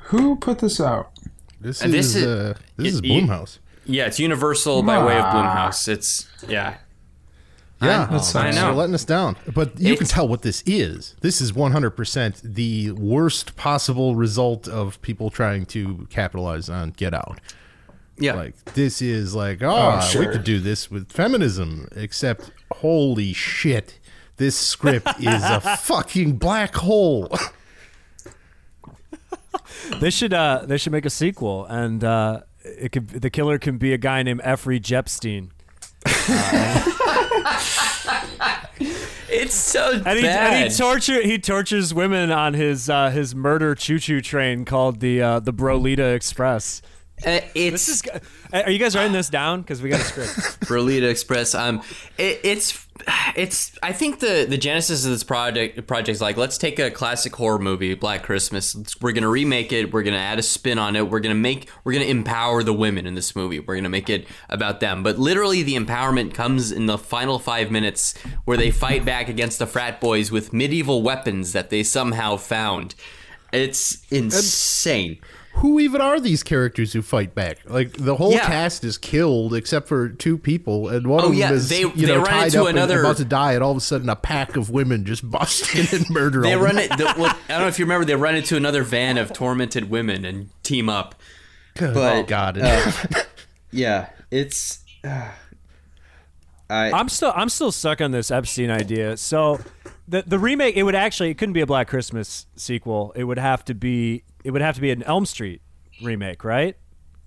Who 0.05 0.35
put 0.35 0.59
this 0.59 0.79
out? 0.79 1.11
This 1.59 1.83
is 1.83 1.91
this 1.91 2.15
is- 2.15 2.25
uh, 2.27 2.53
this 2.77 2.93
is 2.93 2.99
it- 2.99 3.03
Blumhouse. 3.05 3.57
Yeah, 3.85 4.05
it's 4.05 4.19
Universal 4.19 4.83
by 4.83 5.03
way 5.03 5.17
of. 5.17 5.25
Blumhouse. 5.25 5.87
It's 5.87 6.27
yeah. 6.47 6.75
Yeah, 7.81 8.07
That's 8.11 8.35
I 8.35 8.43
nice. 8.45 8.55
know. 8.55 8.65
They're 8.65 8.73
letting 8.73 8.95
us 8.95 9.05
down. 9.05 9.37
But 9.53 9.79
you 9.79 9.97
can 9.97 10.05
tell 10.07 10.27
what 10.27 10.43
this 10.43 10.61
is. 10.65 11.15
This 11.21 11.41
is 11.41 11.51
100% 11.51 12.41
the 12.43 12.91
worst 12.91 13.55
possible 13.55 14.15
result 14.15 14.67
of 14.67 15.01
people 15.01 15.29
trying 15.31 15.65
to 15.67 16.07
capitalize 16.09 16.69
on 16.69 16.91
Get 16.91 17.13
Out. 17.13 17.39
Yeah. 18.17 18.33
Like, 18.35 18.63
this 18.73 19.01
is 19.01 19.33
like, 19.33 19.63
oh, 19.63 19.95
we 19.95 20.01
sure. 20.05 20.31
could 20.31 20.43
do 20.43 20.59
this 20.59 20.91
with 20.91 21.11
feminism, 21.11 21.87
except 21.95 22.51
holy 22.75 23.33
shit, 23.33 23.99
this 24.37 24.55
script 24.55 25.07
is 25.19 25.43
a 25.43 25.59
fucking 25.77 26.37
black 26.37 26.75
hole. 26.75 27.29
They 29.99 30.09
should 30.09 30.33
uh 30.33 30.63
they 30.65 30.77
should 30.77 30.91
make 30.91 31.05
a 31.05 31.09
sequel 31.09 31.65
and 31.65 32.03
uh 32.03 32.41
it 32.63 32.91
could 32.91 33.09
the 33.09 33.29
killer 33.29 33.57
can 33.57 33.77
be 33.77 33.93
a 33.93 33.97
guy 33.97 34.21
named 34.23 34.41
Efrey 34.41 34.81
Jepstein. 34.81 35.51
it's 39.29 39.53
so 39.55 40.01
And 40.05 40.17
he, 40.17 40.23
bad. 40.23 40.53
and 40.63 40.71
he 40.71 40.77
torture 40.77 41.21
he 41.21 41.37
tortures 41.39 41.93
women 41.93 42.31
on 42.31 42.53
his 42.53 42.89
uh, 42.89 43.09
his 43.09 43.33
murder 43.35 43.75
choo 43.75 43.99
choo 43.99 44.21
train 44.21 44.65
called 44.65 44.99
the 44.99 45.21
uh, 45.21 45.39
the 45.39 45.53
Brolita 45.53 46.13
Express. 46.15 46.81
Uh, 47.25 47.39
it's 47.53 47.85
This 47.85 47.89
is 47.89 48.03
are 48.53 48.69
you 48.69 48.79
guys 48.79 48.95
writing 48.95 49.13
this 49.13 49.29
down 49.29 49.61
because 49.61 49.81
we 49.81 49.89
got 49.89 50.01
a 50.01 50.03
script. 50.03 50.31
Rolita 50.61 51.09
Express. 51.09 51.55
Um, 51.55 51.81
it, 52.17 52.39
it's 52.43 52.87
it's. 53.35 53.77
I 53.81 53.93
think 53.93 54.19
the 54.19 54.45
the 54.49 54.57
genesis 54.57 55.05
of 55.05 55.11
this 55.11 55.23
project 55.23 55.87
project 55.87 56.09
is 56.09 56.21
like 56.21 56.35
let's 56.35 56.57
take 56.57 56.79
a 56.79 56.89
classic 56.91 57.35
horror 57.35 57.59
movie, 57.59 57.93
Black 57.93 58.23
Christmas. 58.23 58.75
We're 58.99 59.11
gonna 59.11 59.29
remake 59.29 59.71
it. 59.71 59.93
We're 59.93 60.03
gonna 60.03 60.17
add 60.17 60.39
a 60.39 60.43
spin 60.43 60.79
on 60.79 60.95
it. 60.95 61.09
We're 61.09 61.19
gonna 61.19 61.35
make. 61.35 61.69
We're 61.83 61.93
gonna 61.93 62.05
empower 62.05 62.63
the 62.63 62.73
women 62.73 63.05
in 63.05 63.15
this 63.15 63.35
movie. 63.35 63.59
We're 63.59 63.75
gonna 63.75 63.89
make 63.89 64.09
it 64.09 64.27
about 64.49 64.79
them. 64.79 65.03
But 65.03 65.19
literally, 65.19 65.63
the 65.63 65.75
empowerment 65.75 66.33
comes 66.33 66.71
in 66.71 66.87
the 66.87 66.97
final 66.97 67.39
five 67.39 67.71
minutes 67.71 68.17
where 68.45 68.57
they 68.57 68.71
fight 68.71 69.05
back 69.05 69.29
against 69.29 69.59
the 69.59 69.67
frat 69.67 70.01
boys 70.01 70.31
with 70.31 70.53
medieval 70.53 71.01
weapons 71.01 71.53
that 71.53 71.69
they 71.69 71.83
somehow 71.83 72.35
found. 72.37 72.95
It's 73.53 74.05
insane. 74.11 75.19
Who 75.55 75.79
even 75.79 76.01
are 76.01 76.19
these 76.19 76.41
characters 76.43 76.93
who 76.93 77.01
fight 77.01 77.35
back? 77.35 77.57
Like, 77.69 77.93
the 77.93 78.15
whole 78.15 78.31
Yeah. 78.31 78.45
cast 78.47 78.83
is 78.83 78.97
killed 78.97 79.53
except 79.53 79.87
for 79.87 80.09
two 80.09 80.37
people, 80.37 80.87
and 80.89 81.05
one 81.07 81.21
Oh, 81.21 81.25
of 81.25 81.31
them 81.31 81.39
yeah, 81.39 81.51
is 81.51 81.69
they- 81.69 81.81
you 81.81 81.89
they 81.91 82.05
know, 82.07 82.17
run 82.17 82.25
tied 82.25 82.45
into 82.47 82.61
up 82.63 82.69
and 82.69 82.77
about 82.79 83.17
to 83.17 83.25
die, 83.25 83.53
and 83.53 83.63
all 83.63 83.71
of 83.71 83.77
a 83.77 83.81
sudden 83.81 84.09
a 84.09 84.15
pack 84.15 84.55
of 84.55 84.69
women 84.69 85.05
just 85.05 85.29
bust 85.29 85.75
in 85.75 85.85
and 85.91 86.09
murder 86.09 86.41
They 86.41 86.53
all 86.53 86.61
run 86.63 86.77
it. 86.79 86.89
The, 86.97 87.13
well, 87.17 87.35
I 87.47 87.51
don't 87.53 87.61
know 87.61 87.67
if 87.67 87.77
you 87.77 87.85
remember. 87.85 88.05
They 88.05 88.15
run 88.15 88.35
into 88.35 88.55
another 88.57 88.81
van 88.83 89.17
of 89.17 89.33
tormented 89.33 89.89
women 89.89 90.25
and 90.25 90.49
team 90.63 90.89
up. 90.89 91.15
Good 91.75 91.93
but, 91.93 92.15
oh, 92.15 92.23
God. 92.23 92.57
Uh, 92.57 92.91
yeah, 93.71 94.07
it's. 94.31 94.79
Uh, 95.03 95.29
I 96.69 96.91
I'm 96.91 97.09
still 97.09 97.33
I'm 97.35 97.49
still 97.49 97.71
stuck 97.71 97.99
on 97.99 98.11
this 98.11 98.31
Epstein 98.31 98.69
idea. 98.71 99.17
So 99.17 99.59
the 100.07 100.23
the 100.25 100.39
remake 100.39 100.77
it 100.77 100.83
would 100.83 100.95
actually 100.95 101.29
it 101.29 101.37
couldn't 101.37 101.51
be 101.53 101.59
a 101.61 101.65
Black 101.65 101.87
Christmas 101.89 102.45
sequel. 102.55 103.11
It 103.15 103.25
would 103.25 103.37
have 103.39 103.65
to 103.65 103.73
be 103.73 104.23
it 104.43 104.51
would 104.51 104.61
have 104.61 104.75
to 104.75 104.81
be 104.81 104.91
an 104.91 105.03
Elm 105.03 105.25
Street 105.25 105.61
remake, 106.01 106.43
right? 106.43 106.75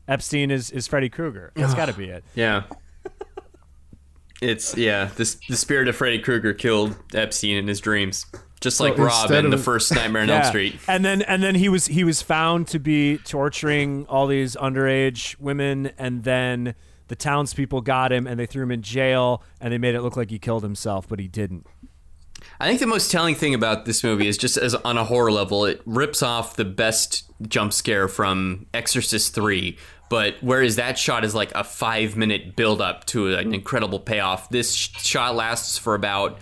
Epstein 0.07 0.51
is 0.51 0.71
is 0.71 0.87
Freddy 0.87 1.09
Krueger. 1.09 1.53
That's 1.55 1.75
got 1.75 1.87
to 1.87 1.93
be 1.95 2.07
it. 2.07 2.25
yeah. 2.35 2.65
It's 4.43 4.77
yeah. 4.77 5.07
The 5.07 5.37
the 5.49 5.57
spirit 5.57 5.89
of 5.89 5.97
Freddy 5.97 6.19
Krueger 6.19 6.53
killed 6.53 6.97
Epstein 7.15 7.57
in 7.57 7.67
his 7.67 7.81
dreams, 7.81 8.27
just 8.61 8.79
like 8.81 8.99
Rob 8.99 9.23
instead 9.23 9.45
in 9.45 9.51
the 9.51 9.57
first 9.59 9.95
Nightmare 9.95 10.23
on 10.23 10.31
Elm 10.31 10.45
Street. 10.45 10.79
And 10.87 11.05
then 11.05 11.23
and 11.23 11.43
then 11.43 11.55
he 11.55 11.69
was 11.69 11.87
he 11.87 12.05
was 12.05 12.21
found 12.21 12.67
to 12.69 12.79
be 12.79 13.19
torturing 13.19 14.07
all 14.09 14.27
these 14.27 14.57
underage 14.57 15.39
women, 15.41 15.93
and 15.97 16.25
then 16.25 16.75
the 17.09 17.17
townspeople 17.17 17.81
got 17.83 18.13
him 18.13 18.27
and 18.27 18.39
they 18.39 18.47
threw 18.47 18.65
him 18.65 18.71
in 18.71 18.83
jail, 18.83 19.43
and 19.61 19.73
they 19.73 19.79
made 19.79 19.95
it 19.95 20.03
look 20.03 20.17
like 20.17 20.31
he 20.31 20.39
killed 20.39 20.63
himself, 20.63 21.09
but 21.09 21.19
he 21.19 21.29
didn't. 21.29 21.67
I 22.61 22.69
think 22.69 22.81
the 22.81 22.87
most 22.87 23.11
telling 23.11 23.35
thing 23.35 23.55
about 23.55 23.85
this 23.85 24.05
movie 24.05 24.29
is 24.29 24.39
just 24.39 24.57
as 24.57 24.75
on 24.75 24.97
a 24.97 25.05
horror 25.05 25.33
level, 25.33 25.65
it 25.65 25.83
rips 25.85 26.23
off 26.23 26.57
the 26.57 26.65
best 26.65 27.25
jump 27.49 27.73
scare 27.73 28.09
from 28.09 28.67
Exorcist 28.73 29.35
3. 29.35 29.77
But 30.09 30.37
whereas 30.41 30.77
that 30.77 30.99
shot 30.99 31.25
is 31.25 31.35
like 31.35 31.53
a 31.55 31.65
five 31.65 32.17
minute 32.17 32.57
build 32.57 32.81
up 32.81 33.05
to 33.07 33.35
an 33.35 33.55
incredible 33.55 33.99
payoff, 33.99 34.49
this 34.51 34.73
sh- 34.75 34.91
shot 34.99 35.35
lasts 35.35 35.79
for 35.79 35.95
about 35.95 36.39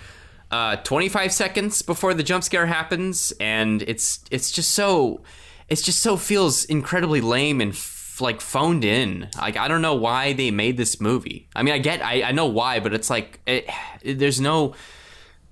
uh, 0.50 0.76
25 0.76 1.32
seconds 1.32 1.80
before 1.80 2.12
the 2.12 2.22
jump 2.22 2.44
scare 2.44 2.66
happens, 2.66 3.32
and 3.40 3.80
it's 3.82 4.20
it's 4.30 4.50
just 4.50 4.72
so 4.72 5.22
it's 5.68 5.80
just 5.80 6.02
so 6.02 6.18
feels 6.18 6.64
incredibly 6.66 7.22
lame 7.22 7.62
and 7.62 7.72
f- 7.72 8.20
like 8.20 8.42
phoned 8.42 8.84
in. 8.84 9.28
Like 9.38 9.56
I 9.56 9.68
don't 9.68 9.80
know 9.80 9.94
why 9.94 10.34
they 10.34 10.50
made 10.50 10.76
this 10.76 11.00
movie. 11.00 11.48
I 11.56 11.62
mean, 11.62 11.72
I 11.72 11.78
get 11.78 12.04
I, 12.04 12.22
I 12.24 12.32
know 12.32 12.46
why, 12.46 12.80
but 12.80 12.92
it's 12.92 13.08
like 13.08 13.40
it, 13.46 13.70
there's 14.04 14.40
no. 14.40 14.74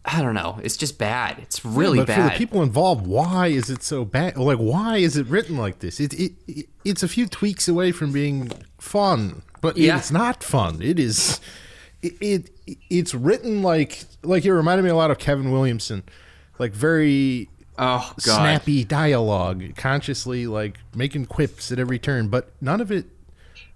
I 0.05 0.23
don't 0.23 0.35
know. 0.35 0.59
It's 0.63 0.77
just 0.79 0.99
bad. 0.99 1.39
It's 1.41 1.65
really 1.65 1.99
but 1.99 2.07
bad. 2.09 2.17
for 2.17 2.23
the 2.33 2.39
people 2.39 2.63
involved, 2.63 3.07
why 3.07 3.49
is 3.49 3.69
it 3.69 3.83
so 3.83 4.05
bad? 4.05 4.37
Like, 4.39 4.59
why 4.59 4.97
is 4.97 5.17
it 5.17 5.27
written 5.27 5.57
like 5.59 5.81
this? 5.81 6.01
It, 6.01 6.15
it, 6.15 6.33
it 6.49 6.67
it's 6.85 7.03
a 7.03 7.09
few 7.09 7.27
tweaks 7.27 7.69
away 7.69 7.93
from 7.93 8.11
being 8.13 8.51
fun, 8.79 9.43
but 9.61 9.77
Yeah. 9.77 9.99
it's 9.99 10.11
not 10.11 10.43
fun. 10.43 10.81
It 10.81 10.99
is. 10.99 11.39
It, 12.03 12.15
it 12.21 12.51
it's 12.89 13.15
written 13.15 13.63
like 13.63 14.05
like 14.23 14.47
it 14.47 14.55
reminded 14.55 14.85
me 14.85 14.91
a 14.91 14.97
lot 14.97 15.11
of 15.11 15.19
Kevin 15.19 15.51
Williamson, 15.51 16.03
like 16.59 16.73
very 16.73 17.51
oh 17.79 18.11
god. 18.17 18.21
snappy 18.23 18.85
dialogue, 18.85 19.77
consciously 19.77 20.47
like 20.47 20.79
making 20.95 21.27
quips 21.27 21.71
at 21.71 21.79
every 21.79 21.99
turn, 21.99 22.29
but 22.29 22.53
none 22.63 22.81
of 22.81 22.91
it 22.91 23.05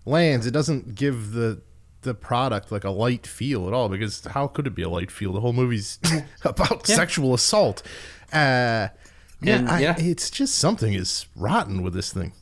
lands. 0.06 0.46
It 0.46 0.52
doesn't 0.52 0.94
give 0.94 1.32
the 1.32 1.60
the 2.04 2.14
product 2.14 2.70
like 2.70 2.84
a 2.84 2.90
light 2.90 3.26
feel 3.26 3.66
at 3.66 3.74
all 3.74 3.88
because 3.88 4.24
how 4.26 4.46
could 4.46 4.66
it 4.66 4.74
be 4.74 4.82
a 4.82 4.88
light 4.88 5.10
feel? 5.10 5.32
The 5.32 5.40
whole 5.40 5.52
movie's 5.52 5.98
about 6.44 6.86
sexual 6.86 7.34
assault. 7.34 7.82
Uh, 8.32 8.88
yeah, 9.42 9.56
And, 9.58 9.68
I- 9.68 9.80
yeah. 9.80 9.94
it's 9.98 10.30
just 10.30 10.54
something 10.54 10.94
is 10.94 11.26
rotten 11.36 11.82
with 11.82 11.92
this 11.94 12.12
thing. 12.12 12.32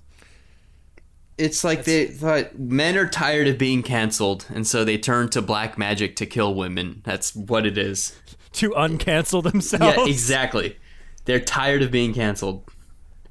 It's 1.39 1.65
like 1.65 1.85
they 1.85 2.07
thought 2.07 2.59
men 2.59 2.97
are 2.97 3.09
tired 3.09 3.49
of 3.49 3.57
being 3.59 3.83
canceled, 3.83 4.47
and 4.55 4.67
so 4.67 4.85
they 4.85 4.99
turn 4.99 5.31
to 5.31 5.41
black 5.43 5.79
magic 5.79 6.15
to 6.17 6.27
kill 6.27 6.55
women. 6.55 7.01
That's 7.05 7.35
what 7.35 7.65
it 7.67 7.79
is. 7.79 8.15
To 8.55 8.71
uncancel 8.71 9.43
themselves. 9.43 9.97
Yeah, 9.97 10.05
exactly. 10.07 10.77
They're 11.25 11.41
tired 11.41 11.83
of 11.83 11.91
being 11.91 12.13
canceled. 12.13 12.69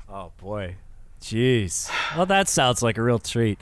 Oh 0.10 0.32
boy. 0.42 0.76
Jeez. 1.22 1.92
Well, 2.18 2.26
that 2.26 2.50
sounds 2.50 2.82
like 2.82 2.98
a 2.98 3.04
real 3.04 3.20
treat. 3.20 3.62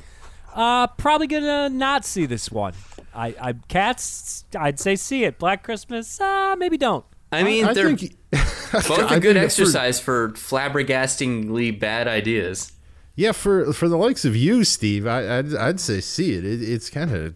Uh, 0.59 0.87
probably 0.87 1.25
gonna 1.27 1.69
not 1.69 2.03
see 2.03 2.25
this 2.25 2.51
one. 2.51 2.73
I, 3.13 3.33
I 3.39 3.53
cats. 3.69 4.43
I'd 4.57 4.77
say 4.77 4.97
see 4.97 5.23
it. 5.23 5.39
Black 5.39 5.63
Christmas. 5.63 6.19
Uh, 6.19 6.55
maybe 6.59 6.77
don't. 6.77 7.05
I 7.31 7.43
mean, 7.43 7.63
I 7.63 7.73
they're 7.73 7.95
think 7.95 8.17
both 8.31 8.91
I 8.91 9.15
a 9.15 9.19
good 9.21 9.21
think 9.21 9.37
for- 9.37 9.37
exercise 9.45 9.99
for 10.01 10.29
flabbergastingly 10.31 11.79
bad 11.79 12.07
ideas. 12.09 12.73
Yeah, 13.15 13.31
for 13.31 13.71
for 13.71 13.87
the 13.87 13.97
likes 13.97 14.25
of 14.25 14.35
you, 14.35 14.63
Steve, 14.65 15.07
I, 15.07 15.37
I'd 15.39 15.55
I'd 15.55 15.79
say 15.79 16.01
see 16.01 16.33
it. 16.33 16.43
it 16.43 16.61
it's 16.61 16.89
kind 16.89 17.13
of 17.15 17.35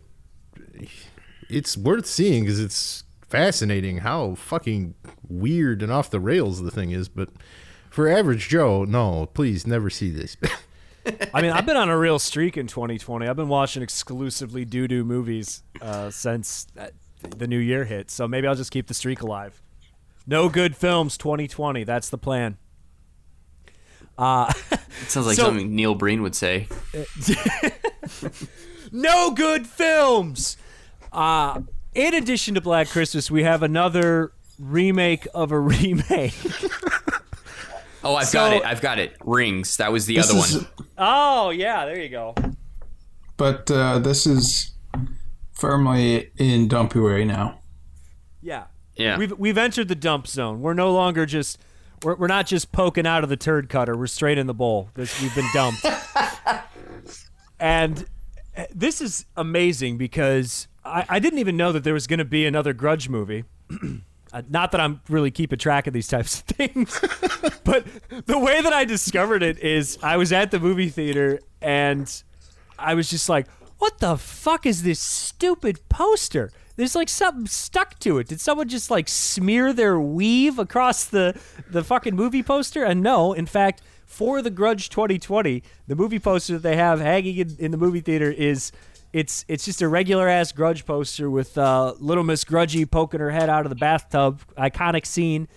it's 1.49 1.77
worth 1.77 2.05
seeing 2.05 2.43
because 2.43 2.59
it's 2.59 3.03
fascinating 3.29 3.99
how 3.99 4.36
fucking 4.36 4.95
weird 5.29 5.81
and 5.81 5.91
off 5.91 6.09
the 6.09 6.19
rails 6.19 6.62
the 6.62 6.71
thing 6.71 6.91
is. 6.91 7.07
But 7.07 7.29
for 7.89 8.09
average 8.09 8.49
Joe, 8.49 8.83
no, 8.83 9.27
please 9.33 9.65
never 9.65 9.89
see 9.89 10.09
this. 10.09 10.36
I 11.33 11.41
mean, 11.41 11.51
I've 11.51 11.65
been 11.65 11.77
on 11.77 11.89
a 11.89 11.97
real 11.97 12.19
streak 12.19 12.55
in 12.57 12.67
2020. 12.67 13.27
I've 13.27 13.35
been 13.35 13.49
watching 13.49 13.83
exclusively 13.83 14.65
doo 14.65 14.87
doo 14.87 15.03
movies 15.03 15.63
uh, 15.81 16.09
since 16.09 16.67
uh, 16.79 16.87
the 17.37 17.47
new 17.47 17.57
year 17.59 17.85
hit. 17.85 18.09
So 18.11 18.27
maybe 18.27 18.47
I'll 18.47 18.55
just 18.55 18.71
keep 18.71 18.87
the 18.87 18.93
streak 18.93 19.21
alive. 19.21 19.61
No 20.25 20.47
good 20.49 20.75
films 20.75 21.17
2020. 21.17 21.83
That's 21.83 22.09
the 22.09 22.17
plan. 22.17 22.57
It 24.17 24.55
sounds 25.07 25.27
like 25.27 25.35
So- 25.35 25.43
something 25.45 25.75
Neil 25.75 25.95
Breen 25.95 26.21
would 26.21 26.35
say. 26.35 26.67
no 28.91 29.31
good 29.31 29.67
films. 29.67 30.57
Uh, 31.11 31.61
in 31.93 32.13
addition 32.13 32.55
to 32.55 32.61
Black 32.61 32.87
Christmas, 32.89 33.29
we 33.29 33.43
have 33.43 33.63
another 33.63 34.31
remake 34.59 35.27
of 35.33 35.51
a 35.51 35.59
remake. 35.59 36.33
Oh, 38.03 38.15
I've 38.15 38.27
So- 38.27 38.39
got 38.39 38.53
it. 38.53 38.65
I've 38.65 38.81
got 38.81 38.99
it. 38.99 39.15
Rings. 39.23 39.77
That 39.77 39.91
was 39.91 40.05
the 40.05 40.19
other 40.19 40.35
is- 40.35 40.57
one. 40.57 40.67
oh 40.97 41.49
yeah, 41.51 41.85
there 41.85 41.99
you 42.01 42.09
go. 42.09 42.35
But 43.37 43.69
uh, 43.71 43.99
this 43.99 44.25
is 44.27 44.71
firmly 45.53 46.31
in 46.37 46.67
Dumpuary 46.67 47.25
now. 47.25 47.59
Yeah, 48.41 48.65
Yeah. 48.95 49.17
we've 49.17 49.31
we've 49.39 49.57
entered 49.57 49.87
the 49.87 49.95
dump 49.95 50.27
zone. 50.27 50.61
We're 50.61 50.73
no 50.73 50.91
longer 50.91 51.25
just 51.25 51.57
we're, 52.03 52.15
we're 52.15 52.27
not 52.27 52.45
just 52.45 52.71
poking 52.71 53.07
out 53.07 53.23
of 53.23 53.29
the 53.29 53.37
turd 53.37 53.69
cutter. 53.69 53.95
We're 53.97 54.07
straight 54.07 54.37
in 54.37 54.47
the 54.47 54.53
bowl. 54.53 54.89
This, 54.95 55.21
we've 55.21 55.33
been 55.33 55.47
dumped. 55.53 55.85
and 57.59 58.05
uh, 58.57 58.65
this 58.73 59.01
is 59.01 59.25
amazing 59.37 59.97
because 59.97 60.67
I, 60.83 61.05
I 61.07 61.19
didn't 61.19 61.39
even 61.39 61.55
know 61.57 61.71
that 61.71 61.83
there 61.83 61.93
was 61.93 62.07
going 62.07 62.19
to 62.19 62.25
be 62.25 62.45
another 62.45 62.73
Grudge 62.73 63.07
movie. 63.09 63.45
Uh, 64.34 64.41
not 64.50 64.72
that 64.72 64.82
I'm 64.82 65.00
really 65.10 65.30
keeping 65.30 65.60
track 65.60 65.86
of 65.86 65.93
these 65.93 66.08
types 66.08 66.39
of 66.39 66.46
things, 66.48 67.00
but 67.63 67.86
the 68.26 68.39
way 68.39 68.62
that 68.62 68.74
I 68.74 68.84
discovered 68.84 69.43
it 69.43 69.60
is 69.60 70.00
I 70.02 70.17
was 70.17 70.34
at 70.34 70.50
the 70.50 70.60
movie 70.60 70.89
theater 70.89 71.39
and 71.62 72.12
I 72.80 72.96
was 72.96 73.12
just 73.12 73.30
like, 73.30 73.48
what 73.78 74.00
the 74.00 74.17
fuck 74.17 74.65
is 74.65 74.82
this 74.82 75.00
stupid 75.00 75.88
poster? 75.88 76.52
There's 76.76 76.96
like 76.96 77.10
something 77.10 77.46
stuck 77.46 78.00
to 78.00 78.17
it. 78.17 78.28
Did 78.28 78.41
someone 78.41 78.67
just 78.67 78.89
like 78.89 79.08
smear 79.08 79.72
their 79.72 80.00
weave 80.00 80.58
across 80.58 81.06
the 81.06 81.39
the 81.69 81.84
fucking 81.84 82.15
movie 82.15 82.41
poster? 82.41 82.84
And 82.84 83.04
no, 83.04 83.34
in 83.34 83.46
fact, 83.46 83.84
for 84.06 84.41
the 84.41 84.50
Grudge 84.50 84.89
2020, 84.89 85.62
the 85.88 85.96
movie 85.96 86.17
poster 86.17 86.54
that 86.54 86.63
they 86.63 86.76
have 86.76 87.00
hanging 87.00 87.38
in, 87.38 87.56
in 87.60 87.72
the 87.72 87.78
movie 87.78 88.02
theater 88.02 88.32
is 88.32 88.72
it's 89.13 89.45
it's 89.47 89.63
just 89.65 89.82
a 89.82 89.88
regular 89.88 90.28
ass 90.28 90.52
Grudge 90.52 90.86
poster 90.86 91.30
with 91.30 91.58
uh, 91.58 91.93
Little 91.99 92.23
Miss 92.23 92.43
Grudgy 92.43 92.89
poking 92.89 93.19
her 93.19 93.30
head 93.32 93.47
out 93.49 93.65
of 93.65 93.69
the 93.69 93.76
bathtub, 93.76 94.41
iconic 94.58 95.06
scene. 95.06 95.47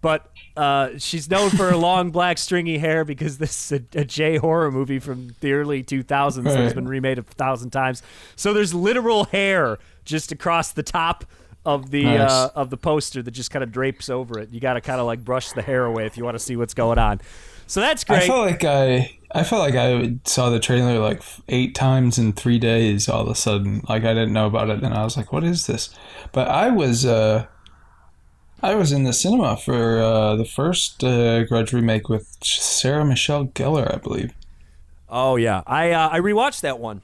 But 0.00 0.30
uh, 0.54 0.90
she's 0.98 1.30
known 1.30 1.48
for 1.48 1.70
her 1.70 1.76
long 1.76 2.10
black 2.12 2.36
stringy 2.36 2.76
hair 2.76 3.06
because 3.06 3.38
this 3.38 3.72
is 3.72 3.80
a, 3.94 4.00
a 4.00 4.04
J 4.04 4.36
horror 4.36 4.70
movie 4.70 4.98
from 4.98 5.34
the 5.40 5.52
early 5.54 5.82
2000s 5.82 6.42
that 6.44 6.56
has 6.58 6.74
been 6.74 6.86
remade 6.86 7.18
a 7.18 7.22
thousand 7.22 7.70
times. 7.70 8.02
So 8.36 8.52
there's 8.52 8.74
literal 8.74 9.24
hair 9.24 9.78
just 10.04 10.30
across 10.30 10.72
the 10.72 10.82
top 10.82 11.24
of 11.64 11.90
the 11.90 12.04
Nice. 12.04 12.30
uh, 12.30 12.50
of 12.54 12.68
the 12.68 12.76
poster 12.76 13.22
that 13.22 13.30
just 13.30 13.50
kind 13.50 13.62
of 13.62 13.72
drapes 13.72 14.10
over 14.10 14.38
it. 14.38 14.50
You 14.50 14.60
got 14.60 14.74
to 14.74 14.82
kind 14.82 15.00
of 15.00 15.06
like 15.06 15.24
brush 15.24 15.52
the 15.52 15.62
hair 15.62 15.86
away 15.86 16.04
if 16.04 16.18
you 16.18 16.24
want 16.24 16.34
to 16.34 16.38
see 16.38 16.56
what's 16.56 16.74
going 16.74 16.98
on. 16.98 17.22
So 17.66 17.80
that's 17.80 18.04
great. 18.04 18.24
I 18.24 18.26
felt 18.26 18.44
like 18.46 18.64
I 18.64 19.18
I 19.34 19.42
felt 19.42 19.62
like 19.62 19.74
I 19.74 20.14
saw 20.24 20.48
the 20.48 20.60
trailer 20.60 21.00
like 21.00 21.20
eight 21.48 21.74
times 21.74 22.18
in 22.18 22.32
three 22.32 22.58
days. 22.58 23.08
All 23.08 23.22
of 23.22 23.28
a 23.28 23.34
sudden, 23.34 23.82
like 23.88 24.04
I 24.04 24.14
didn't 24.14 24.32
know 24.32 24.46
about 24.46 24.70
it, 24.70 24.82
and 24.82 24.94
I 24.94 25.02
was 25.02 25.16
like, 25.16 25.32
"What 25.32 25.42
is 25.42 25.66
this?" 25.66 25.94
But 26.30 26.48
I 26.48 26.70
was 26.70 27.04
uh, 27.04 27.46
I 28.62 28.76
was 28.76 28.92
in 28.92 29.04
the 29.04 29.12
cinema 29.12 29.56
for 29.56 30.00
uh, 30.00 30.36
the 30.36 30.44
first 30.44 31.02
uh, 31.02 31.44
Grudge 31.44 31.72
remake 31.72 32.08
with 32.08 32.36
Sarah 32.42 33.04
Michelle 33.04 33.46
Gellar, 33.46 33.92
I 33.92 33.98
believe. 33.98 34.32
oh 35.08 35.36
yeah, 35.36 35.62
I 35.66 35.90
uh, 35.90 36.08
I 36.12 36.20
rewatched 36.20 36.60
that 36.60 36.78
one 36.78 37.02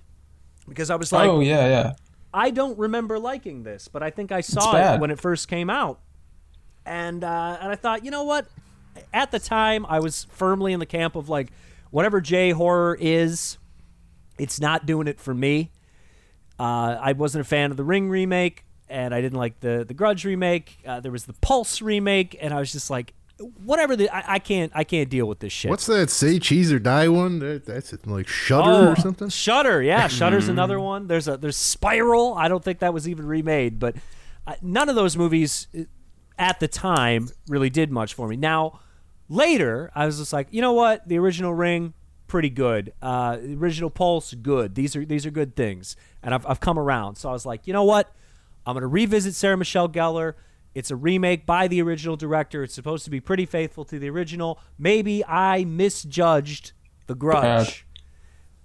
because 0.68 0.88
I 0.88 0.96
was 0.96 1.12
like, 1.12 1.28
oh 1.28 1.40
yeah, 1.40 1.66
yeah. 1.66 1.92
I 2.32 2.50
don't 2.50 2.78
remember 2.78 3.18
liking 3.18 3.64
this, 3.64 3.88
but 3.88 4.04
I 4.04 4.10
think 4.10 4.30
I 4.30 4.40
saw 4.40 4.94
it 4.94 5.00
when 5.00 5.10
it 5.10 5.18
first 5.18 5.48
came 5.48 5.68
out, 5.68 5.98
and 6.86 7.24
uh, 7.24 7.58
and 7.60 7.72
I 7.72 7.74
thought, 7.74 8.04
you 8.04 8.12
know 8.12 8.22
what? 8.22 8.46
At 9.12 9.32
the 9.32 9.38
time, 9.40 9.84
I 9.86 9.98
was 10.00 10.24
firmly 10.30 10.72
in 10.72 10.80
the 10.80 10.86
camp 10.86 11.16
of 11.16 11.28
like, 11.28 11.48
whatever 11.90 12.20
J 12.20 12.50
horror 12.50 12.96
is, 13.00 13.58
it's 14.38 14.60
not 14.60 14.86
doing 14.86 15.06
it 15.06 15.20
for 15.20 15.34
me. 15.34 15.70
Uh, 16.58 16.98
I 17.00 17.12
wasn't 17.12 17.40
a 17.40 17.48
fan 17.48 17.70
of 17.70 17.76
the 17.76 17.84
Ring 17.84 18.10
remake, 18.10 18.64
and 18.88 19.14
I 19.14 19.20
didn't 19.20 19.38
like 19.38 19.60
the 19.60 19.84
the 19.86 19.94
Grudge 19.94 20.24
remake. 20.24 20.78
Uh, 20.86 21.00
there 21.00 21.12
was 21.12 21.24
the 21.24 21.32
Pulse 21.34 21.80
remake, 21.80 22.36
and 22.40 22.52
I 22.52 22.58
was 22.58 22.72
just 22.72 22.90
like, 22.90 23.14
whatever. 23.64 23.96
The, 23.96 24.10
I, 24.10 24.34
I 24.34 24.38
can't 24.38 24.70
I 24.74 24.84
can't 24.84 25.08
deal 25.08 25.26
with 25.26 25.38
this 25.38 25.52
shit. 25.52 25.70
What's 25.70 25.86
that? 25.86 26.10
Say 26.10 26.38
cheese 26.38 26.70
or 26.72 26.78
die 26.78 27.08
one? 27.08 27.38
That, 27.38 27.64
that's 27.64 27.94
like 28.06 28.28
Shutter 28.28 28.90
or 28.90 28.96
something. 28.96 29.28
Shutter, 29.30 29.82
yeah, 29.82 30.06
Shutter's 30.08 30.48
another 30.48 30.78
one. 30.78 31.06
There's 31.06 31.28
a 31.28 31.36
there's 31.36 31.56
Spiral. 31.56 32.34
I 32.34 32.48
don't 32.48 32.62
think 32.62 32.80
that 32.80 32.92
was 32.92 33.08
even 33.08 33.26
remade, 33.26 33.78
but 33.78 33.96
uh, 34.46 34.54
none 34.60 34.88
of 34.88 34.96
those 34.96 35.16
movies 35.16 35.66
uh, 35.78 35.84
at 36.38 36.60
the 36.60 36.68
time 36.68 37.28
really 37.48 37.70
did 37.70 37.90
much 37.90 38.14
for 38.14 38.28
me. 38.28 38.36
Now, 38.36 38.80
later, 39.30 39.90
I 39.94 40.04
was 40.04 40.18
just 40.18 40.34
like, 40.34 40.48
you 40.50 40.60
know 40.60 40.74
what? 40.74 41.08
The 41.08 41.18
original 41.18 41.54
Ring, 41.54 41.94
pretty 42.26 42.50
good. 42.50 42.92
Uh, 43.00 43.36
the 43.36 43.54
original 43.54 43.88
Pulse, 43.88 44.34
good. 44.34 44.74
These 44.74 44.94
are 44.96 45.04
these 45.06 45.24
are 45.24 45.30
good 45.30 45.56
things, 45.56 45.96
and 46.22 46.34
I've 46.34 46.44
I've 46.46 46.60
come 46.60 46.78
around. 46.78 47.16
So 47.16 47.30
I 47.30 47.32
was 47.32 47.46
like, 47.46 47.66
you 47.66 47.72
know 47.72 47.84
what? 47.84 48.12
I'm 48.66 48.74
gonna 48.74 48.86
revisit 48.86 49.34
Sarah 49.34 49.56
Michelle 49.56 49.88
Gellar. 49.88 50.34
It's 50.74 50.90
a 50.90 50.96
remake 50.96 51.46
by 51.46 51.66
the 51.66 51.80
original 51.82 52.16
director. 52.16 52.62
It's 52.62 52.74
supposed 52.74 53.04
to 53.04 53.10
be 53.10 53.20
pretty 53.20 53.46
faithful 53.46 53.84
to 53.86 53.98
the 53.98 54.10
original. 54.10 54.60
Maybe 54.78 55.24
I 55.24 55.64
misjudged 55.64 56.72
The 57.06 57.14
Grudge. 57.16 57.86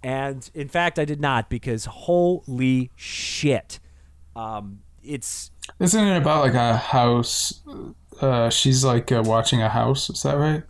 And 0.03 0.47
in 0.53 0.67
fact, 0.67 0.99
I 0.99 1.05
did 1.05 1.19
not 1.19 1.49
because 1.49 1.85
holy 1.85 2.91
shit. 2.95 3.79
Um, 4.35 4.81
it's 5.01 5.49
Isn't 5.79 6.07
it 6.07 6.17
about 6.17 6.43
like 6.43 6.53
a 6.53 6.77
house? 6.77 7.63
Uh, 8.21 8.49
she's 8.49 8.83
like 8.83 9.11
uh, 9.11 9.23
watching 9.25 9.61
a 9.61 9.69
house. 9.69 10.09
Is 10.09 10.23
that 10.23 10.37
right? 10.37 10.63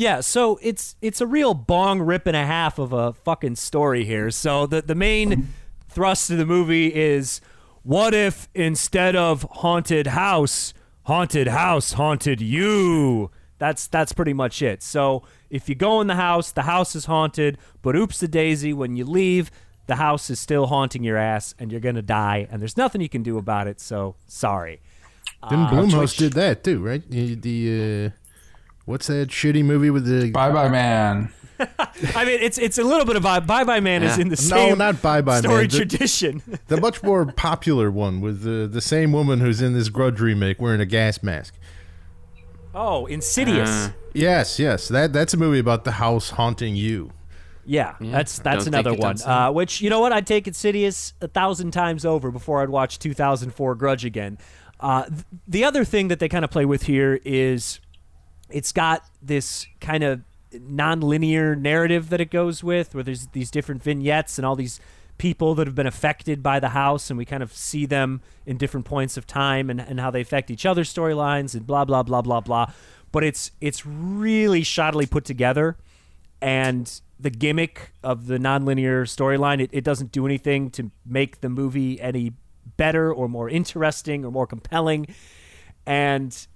yeah, 0.00 0.20
so 0.20 0.58
it's 0.62 0.96
it's 1.02 1.20
a 1.20 1.26
real 1.26 1.52
bong 1.52 2.00
rip 2.00 2.26
and 2.26 2.34
a 2.34 2.46
half 2.46 2.78
of 2.78 2.94
a 2.94 3.12
fucking 3.12 3.56
story 3.56 4.06
here. 4.06 4.30
So 4.30 4.66
the 4.66 4.80
the 4.80 4.94
main 4.94 5.48
thrust 5.90 6.30
of 6.30 6.38
the 6.38 6.46
movie 6.46 6.94
is 6.94 7.42
what 7.82 8.14
if 8.14 8.48
instead 8.54 9.14
of 9.14 9.42
haunted 9.42 10.06
house, 10.06 10.72
haunted 11.02 11.48
house 11.48 11.92
haunted 11.92 12.40
you? 12.40 13.30
That's 13.58 13.86
that's 13.88 14.14
pretty 14.14 14.32
much 14.32 14.62
it. 14.62 14.82
So 14.82 15.22
if 15.50 15.68
you 15.68 15.74
go 15.74 16.00
in 16.00 16.06
the 16.06 16.14
house, 16.14 16.50
the 16.50 16.62
house 16.62 16.96
is 16.96 17.04
haunted, 17.04 17.58
but 17.82 17.94
oops 17.94 18.20
the 18.20 18.28
daisy, 18.28 18.72
when 18.72 18.96
you 18.96 19.04
leave, 19.04 19.50
the 19.86 19.96
house 19.96 20.30
is 20.30 20.40
still 20.40 20.68
haunting 20.68 21.04
your 21.04 21.18
ass 21.18 21.54
and 21.58 21.70
you're 21.70 21.80
gonna 21.80 22.00
die, 22.00 22.48
and 22.50 22.62
there's 22.62 22.78
nothing 22.78 23.02
you 23.02 23.08
can 23.10 23.22
do 23.22 23.36
about 23.36 23.66
it, 23.66 23.80
so 23.80 24.16
sorry. 24.26 24.80
Didn't 25.48 25.66
Blumhouse 25.68 25.98
which- 26.00 26.16
did 26.18 26.32
that 26.34 26.62
too, 26.64 26.80
right? 26.84 27.02
The, 27.10 27.34
the 27.34 28.06
uh, 28.06 28.10
what's 28.84 29.06
that 29.06 29.28
shitty 29.28 29.64
movie 29.64 29.90
with 29.90 30.04
the 30.04 30.30
Bye 30.30 30.52
bye 30.52 30.68
man. 30.68 31.32
I 32.14 32.24
mean, 32.24 32.38
it's 32.40 32.56
it's 32.58 32.78
a 32.78 32.82
little 32.84 33.04
bit 33.04 33.16
of 33.16 33.24
a 33.26 33.40
Bye 33.42 33.64
Bye 33.64 33.80
Man 33.80 34.02
is 34.02 34.16
in 34.16 34.28
the 34.30 34.36
same 34.36 34.70
No, 34.70 34.74
not 34.92 35.02
Bye 35.02 35.20
Bye 35.20 35.40
story 35.40 35.54
Man. 35.64 35.68
The- 35.68 35.76
tradition. 35.76 36.42
the 36.68 36.80
much 36.80 37.02
more 37.02 37.26
popular 37.26 37.90
one 37.90 38.20
with 38.22 38.42
the 38.42 38.66
the 38.66 38.80
same 38.80 39.12
woman 39.12 39.40
who's 39.40 39.60
in 39.60 39.74
this 39.74 39.88
Grudge 39.90 40.20
remake 40.20 40.58
wearing 40.60 40.80
a 40.80 40.86
gas 40.86 41.22
mask? 41.22 41.54
oh, 42.74 43.06
Insidious. 43.06 43.68
Uh, 43.70 43.92
Yes, 44.12 44.58
yes, 44.58 44.88
that 44.88 45.12
that's 45.12 45.34
a 45.34 45.36
movie 45.36 45.60
about 45.60 45.84
the 45.84 45.92
house 45.92 46.30
haunting 46.30 46.74
you. 46.74 47.12
yeah, 47.64 47.94
that's 48.00 48.40
that's 48.40 48.66
another 48.66 48.92
one. 48.94 49.22
Uh, 49.22 49.52
which 49.52 49.80
you 49.80 49.88
know 49.88 50.00
what? 50.00 50.12
I'd 50.12 50.26
take 50.26 50.48
Insidious 50.48 51.12
a 51.20 51.28
thousand 51.28 51.70
times 51.70 52.04
over 52.04 52.32
before 52.32 52.60
I'd 52.60 52.70
watch 52.70 52.98
2004 52.98 53.76
Grudge 53.76 54.04
again. 54.04 54.36
Uh, 54.80 55.04
th- 55.04 55.24
the 55.46 55.64
other 55.64 55.84
thing 55.84 56.08
that 56.08 56.18
they 56.18 56.28
kind 56.28 56.44
of 56.44 56.50
play 56.50 56.64
with 56.64 56.84
here 56.84 57.20
is 57.24 57.80
it's 58.48 58.72
got 58.72 59.04
this 59.22 59.66
kind 59.80 60.02
of 60.02 60.22
non-linear 60.52 61.54
narrative 61.54 62.08
that 62.10 62.20
it 62.20 62.30
goes 62.30 62.64
with 62.64 62.94
where 62.94 63.04
there's 63.04 63.28
these 63.28 63.50
different 63.50 63.82
vignettes 63.82 64.38
and 64.38 64.44
all 64.46 64.56
these 64.56 64.80
people 65.18 65.54
that 65.54 65.66
have 65.66 65.76
been 65.76 65.86
affected 65.86 66.42
by 66.42 66.58
the 66.58 66.70
house 66.70 67.10
and 67.10 67.18
we 67.18 67.24
kind 67.26 67.42
of 67.42 67.52
see 67.52 67.84
them 67.84 68.22
in 68.46 68.56
different 68.56 68.86
points 68.86 69.16
of 69.16 69.26
time 69.26 69.68
and, 69.68 69.78
and 69.78 70.00
how 70.00 70.10
they 70.10 70.22
affect 70.22 70.50
each 70.50 70.64
other's 70.64 70.92
storylines 70.92 71.54
and 71.54 71.66
blah 71.66 71.84
blah 71.84 72.02
blah 72.02 72.22
blah 72.22 72.40
blah. 72.40 72.72
But 73.12 73.22
it's 73.22 73.50
it's 73.60 73.84
really 73.84 74.62
shoddily 74.62 75.08
put 75.08 75.24
together 75.24 75.76
and 76.40 77.00
the 77.18 77.30
gimmick 77.30 77.92
of 78.02 78.28
the 78.28 78.38
nonlinear 78.38 79.02
storyline 79.02 79.60
it, 79.60 79.68
it 79.72 79.84
doesn't 79.84 80.10
do 80.10 80.24
anything 80.24 80.70
to 80.70 80.90
make 81.04 81.42
the 81.42 81.50
movie 81.50 82.00
any 82.00 82.32
better 82.76 83.12
or 83.12 83.28
more 83.28 83.48
interesting 83.48 84.24
or 84.24 84.30
more 84.30 84.46
compelling 84.46 85.06
and 85.86 86.46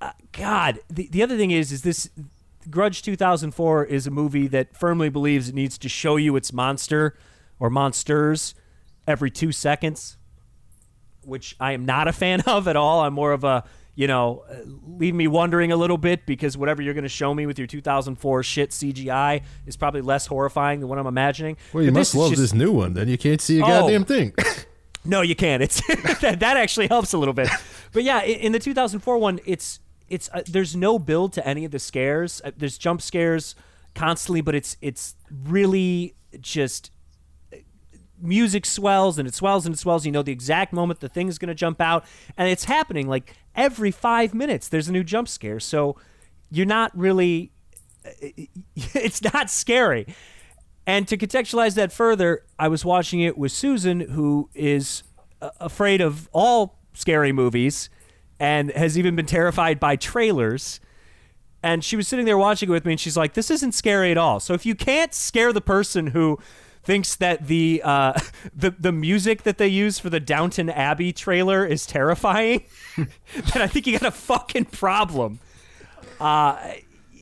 uh, 0.00 0.10
god 0.32 0.78
the, 0.88 1.08
the 1.10 1.22
other 1.22 1.36
thing 1.36 1.50
is 1.50 1.72
is 1.72 1.82
this 1.82 2.10
grudge 2.70 3.02
2004 3.02 3.84
is 3.84 4.06
a 4.06 4.10
movie 4.10 4.46
that 4.46 4.76
firmly 4.76 5.08
believes 5.08 5.48
it 5.48 5.54
needs 5.54 5.78
to 5.78 5.88
show 5.88 6.16
you 6.16 6.36
its 6.36 6.52
monster 6.52 7.16
or 7.58 7.70
monsters 7.70 8.54
every 9.06 9.30
two 9.30 9.52
seconds 9.52 10.16
which 11.24 11.56
i 11.60 11.72
am 11.72 11.84
not 11.84 12.08
a 12.08 12.12
fan 12.12 12.40
of 12.46 12.66
at 12.68 12.76
all 12.76 13.00
i'm 13.00 13.14
more 13.14 13.32
of 13.32 13.44
a 13.44 13.64
you 13.96 14.06
know, 14.06 14.44
leave 14.86 15.14
me 15.14 15.26
wondering 15.26 15.72
a 15.72 15.76
little 15.76 15.98
bit 15.98 16.24
because 16.24 16.56
whatever 16.56 16.80
you're 16.80 16.94
going 16.94 17.02
to 17.02 17.08
show 17.08 17.34
me 17.34 17.44
with 17.44 17.58
your 17.58 17.66
2004 17.66 18.42
shit 18.42 18.70
CGI 18.70 19.42
is 19.66 19.76
probably 19.76 20.00
less 20.00 20.26
horrifying 20.26 20.80
than 20.80 20.88
what 20.88 20.98
I'm 20.98 21.08
imagining. 21.08 21.58
Well, 21.74 21.82
you 21.84 21.90
But 21.90 21.98
must 21.98 22.14
love 22.14 22.30
just- 22.30 22.40
this 22.40 22.54
new 22.54 22.72
one. 22.72 22.94
Then 22.94 23.08
you 23.08 23.18
can't 23.18 23.42
see 23.42 23.58
a 23.58 23.64
Oh. 23.64 23.66
goddamn 23.66 24.04
thing. 24.04 24.32
No, 25.04 25.22
you 25.22 25.34
can't. 25.34 25.62
It's 25.62 25.80
that, 26.20 26.40
that 26.40 26.56
actually 26.56 26.88
helps 26.88 27.12
a 27.12 27.18
little 27.18 27.34
bit. 27.34 27.48
But 27.92 28.02
yeah, 28.02 28.22
in, 28.22 28.40
in 28.40 28.52
the 28.52 28.58
2004 28.58 29.18
one, 29.18 29.40
it's 29.44 29.80
it's 30.08 30.28
uh, 30.32 30.42
there's 30.46 30.76
no 30.76 30.98
build 30.98 31.32
to 31.34 31.46
any 31.46 31.64
of 31.64 31.70
the 31.70 31.78
scares. 31.78 32.42
Uh, 32.44 32.50
there's 32.56 32.76
jump 32.76 33.00
scares 33.00 33.54
constantly, 33.94 34.40
but 34.40 34.54
it's 34.54 34.76
it's 34.82 35.14
really 35.44 36.14
just 36.40 36.90
uh, 37.52 37.56
music 38.20 38.66
swells 38.66 39.18
and 39.18 39.26
it 39.26 39.34
swells 39.34 39.64
and 39.64 39.74
it 39.74 39.78
swells. 39.78 40.04
You 40.04 40.12
know 40.12 40.22
the 40.22 40.32
exact 40.32 40.72
moment 40.72 41.00
the 41.00 41.08
thing 41.08 41.28
is 41.28 41.38
going 41.38 41.48
to 41.48 41.54
jump 41.54 41.80
out, 41.80 42.04
and 42.36 42.48
it's 42.48 42.64
happening 42.64 43.08
like 43.08 43.34
every 43.54 43.90
five 43.90 44.34
minutes. 44.34 44.68
There's 44.68 44.88
a 44.88 44.92
new 44.92 45.04
jump 45.04 45.28
scare, 45.28 45.60
so 45.60 45.96
you're 46.50 46.66
not 46.66 46.96
really. 46.96 47.52
It's 48.94 49.22
not 49.22 49.50
scary. 49.50 50.06
And 50.90 51.06
to 51.06 51.16
contextualize 51.16 51.76
that 51.76 51.92
further, 51.92 52.42
I 52.58 52.66
was 52.66 52.84
watching 52.84 53.20
it 53.20 53.38
with 53.38 53.52
Susan, 53.52 54.00
who 54.00 54.50
is 54.56 55.04
uh, 55.40 55.50
afraid 55.60 56.00
of 56.00 56.28
all 56.32 56.80
scary 56.94 57.30
movies 57.30 57.88
and 58.40 58.72
has 58.72 58.98
even 58.98 59.14
been 59.14 59.26
terrified 59.26 59.78
by 59.78 59.94
trailers. 59.94 60.80
And 61.62 61.84
she 61.84 61.94
was 61.94 62.08
sitting 62.08 62.26
there 62.26 62.36
watching 62.36 62.68
it 62.68 62.72
with 62.72 62.84
me, 62.84 62.94
and 62.94 63.00
she's 63.00 63.16
like, 63.16 63.34
"This 63.34 63.52
isn't 63.52 63.70
scary 63.70 64.10
at 64.10 64.18
all." 64.18 64.40
So 64.40 64.52
if 64.52 64.66
you 64.66 64.74
can't 64.74 65.14
scare 65.14 65.52
the 65.52 65.60
person 65.60 66.08
who 66.08 66.40
thinks 66.82 67.14
that 67.14 67.46
the 67.46 67.82
uh, 67.84 68.18
the 68.52 68.72
the 68.76 68.90
music 68.90 69.44
that 69.44 69.58
they 69.58 69.68
use 69.68 70.00
for 70.00 70.10
the 70.10 70.18
Downton 70.18 70.68
Abbey 70.68 71.12
trailer 71.12 71.64
is 71.64 71.86
terrifying, 71.86 72.64
then 72.96 73.62
I 73.62 73.68
think 73.68 73.86
you 73.86 73.96
got 73.96 74.08
a 74.08 74.10
fucking 74.10 74.64
problem 74.64 75.38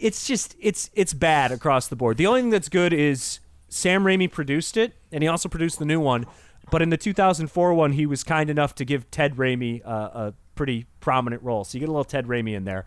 it's 0.00 0.26
just 0.26 0.56
it's 0.60 0.90
it's 0.94 1.12
bad 1.12 1.52
across 1.52 1.88
the 1.88 1.96
board. 1.96 2.16
The 2.16 2.26
only 2.26 2.40
thing 2.40 2.50
that's 2.50 2.68
good 2.68 2.92
is 2.92 3.40
Sam 3.68 4.04
Raimi 4.04 4.30
produced 4.30 4.76
it, 4.76 4.94
and 5.12 5.22
he 5.22 5.28
also 5.28 5.48
produced 5.48 5.78
the 5.78 5.84
new 5.84 6.00
one. 6.00 6.26
But 6.70 6.82
in 6.82 6.90
the 6.90 6.96
2004 6.96 7.74
one, 7.74 7.92
he 7.92 8.06
was 8.06 8.24
kind 8.24 8.50
enough 8.50 8.74
to 8.76 8.84
give 8.84 9.10
Ted 9.10 9.36
Raimi 9.36 9.82
uh, 9.84 9.88
a 9.88 10.34
pretty 10.54 10.86
prominent 11.00 11.42
role, 11.42 11.64
so 11.64 11.76
you 11.76 11.80
get 11.80 11.88
a 11.88 11.92
little 11.92 12.04
Ted 12.04 12.26
Raimi 12.26 12.54
in 12.54 12.64
there. 12.64 12.86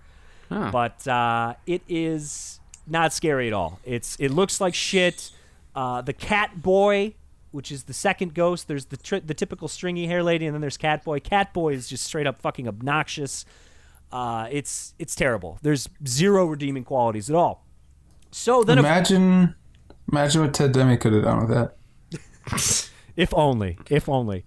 But 0.49 1.07
uh, 1.07 1.53
it 1.65 1.81
is 1.87 2.59
not 2.85 3.13
scary 3.13 3.47
at 3.47 3.53
all. 3.53 3.79
It's 3.85 4.17
it 4.19 4.29
looks 4.29 4.59
like 4.59 4.73
shit. 4.73 5.31
Uh, 5.73 6.01
the 6.01 6.11
Cat 6.11 6.61
Boy, 6.61 7.15
which 7.51 7.71
is 7.71 7.85
the 7.85 7.93
second 7.93 8.33
ghost. 8.33 8.67
There's 8.67 8.85
the 8.85 8.97
tri- 8.97 9.21
the 9.21 9.33
typical 9.33 9.69
stringy 9.69 10.07
hair 10.07 10.21
lady, 10.21 10.45
and 10.45 10.53
then 10.53 10.59
there's 10.59 10.75
Cat 10.77 11.05
Boy. 11.05 11.21
Cat 11.21 11.53
Boy 11.53 11.73
is 11.73 11.87
just 11.87 12.03
straight 12.03 12.27
up 12.27 12.41
fucking 12.41 12.67
obnoxious. 12.67 13.45
Uh, 14.11 14.49
it's 14.51 14.93
it's 14.99 15.15
terrible. 15.15 15.57
There's 15.61 15.87
zero 16.05 16.45
redeeming 16.45 16.83
qualities 16.83 17.29
at 17.29 17.35
all. 17.37 17.65
So 18.31 18.63
then, 18.63 18.77
if, 18.77 18.85
Imagine, 18.85 19.55
imagine 20.11 20.41
what 20.41 20.53
Ted 20.53 20.73
Raimi 20.73 20.99
could 20.99 21.13
have 21.13 21.23
done 21.23 21.47
with 21.47 21.49
that. 21.49 22.91
if 23.15 23.33
only, 23.33 23.77
if 23.89 24.09
only. 24.09 24.45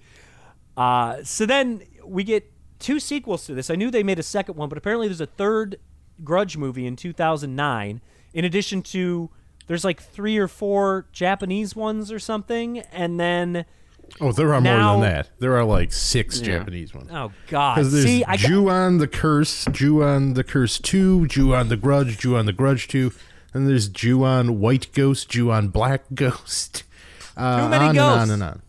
Uh, 0.77 1.23
so 1.23 1.47
then 1.47 1.83
we 2.05 2.25
get 2.25 2.51
two 2.79 3.01
sequels 3.01 3.47
to 3.47 3.55
this. 3.55 3.71
I 3.71 3.77
knew 3.77 3.91
they 3.91 4.03
made 4.03 4.19
a 4.19 4.23
second 4.25 4.57
one, 4.57 4.69
but 4.69 4.79
apparently 4.79 5.09
there's 5.09 5.21
a 5.21 5.27
third 5.27 5.77
Grudge 6.23 6.57
movie 6.57 6.87
in 6.87 6.97
2009. 6.97 8.01
In 8.35 8.45
addition 8.45 8.83
to, 8.83 9.31
there's 9.67 9.85
like 9.85 10.03
three 10.03 10.37
or 10.37 10.49
four 10.49 11.07
Japanese 11.13 11.75
ones 11.75 12.13
or 12.13 12.19
something, 12.19 12.79
and 12.93 13.19
then 13.19 13.65
oh, 14.21 14.33
there 14.33 14.53
are 14.55 14.61
more 14.61 14.77
than 14.77 15.01
that. 15.01 15.31
There 15.39 15.57
are 15.57 15.65
like 15.65 15.93
six 15.93 16.41
Japanese 16.41 16.95
ones. 16.95 17.11
oh 17.13 17.33
god, 17.49 17.77
Because 17.77 17.93
there's 17.93 18.05
see, 18.05 18.25
I 18.25 18.37
got, 18.37 18.47
Ju-on 18.47 18.99
the 18.99 19.09
Curse, 19.09 19.67
Ju-on 19.71 20.35
the 20.35 20.45
Curse 20.45 20.79
2, 20.79 21.27
Ju-on 21.27 21.69
the 21.69 21.77
Grudge, 21.77 22.19
Ju-on 22.19 22.47
the 22.47 22.53
Grudge 22.53 22.89
2, 22.89 23.13
and 23.55 23.67
there's 23.69 23.89
Ju-on 23.89 24.61
White 24.61 24.93
Ghost, 24.93 25.31
Ju-on 25.31 25.69
Black 25.69 26.03
Ghost. 26.15 26.83
Uh, 27.37 27.63
Too 27.65 27.69
many 27.71 27.85
on 27.87 27.95
ghosts. 27.95 28.23
and 28.31 28.43
on 28.43 28.43
and 28.43 28.43
on. 28.43 28.63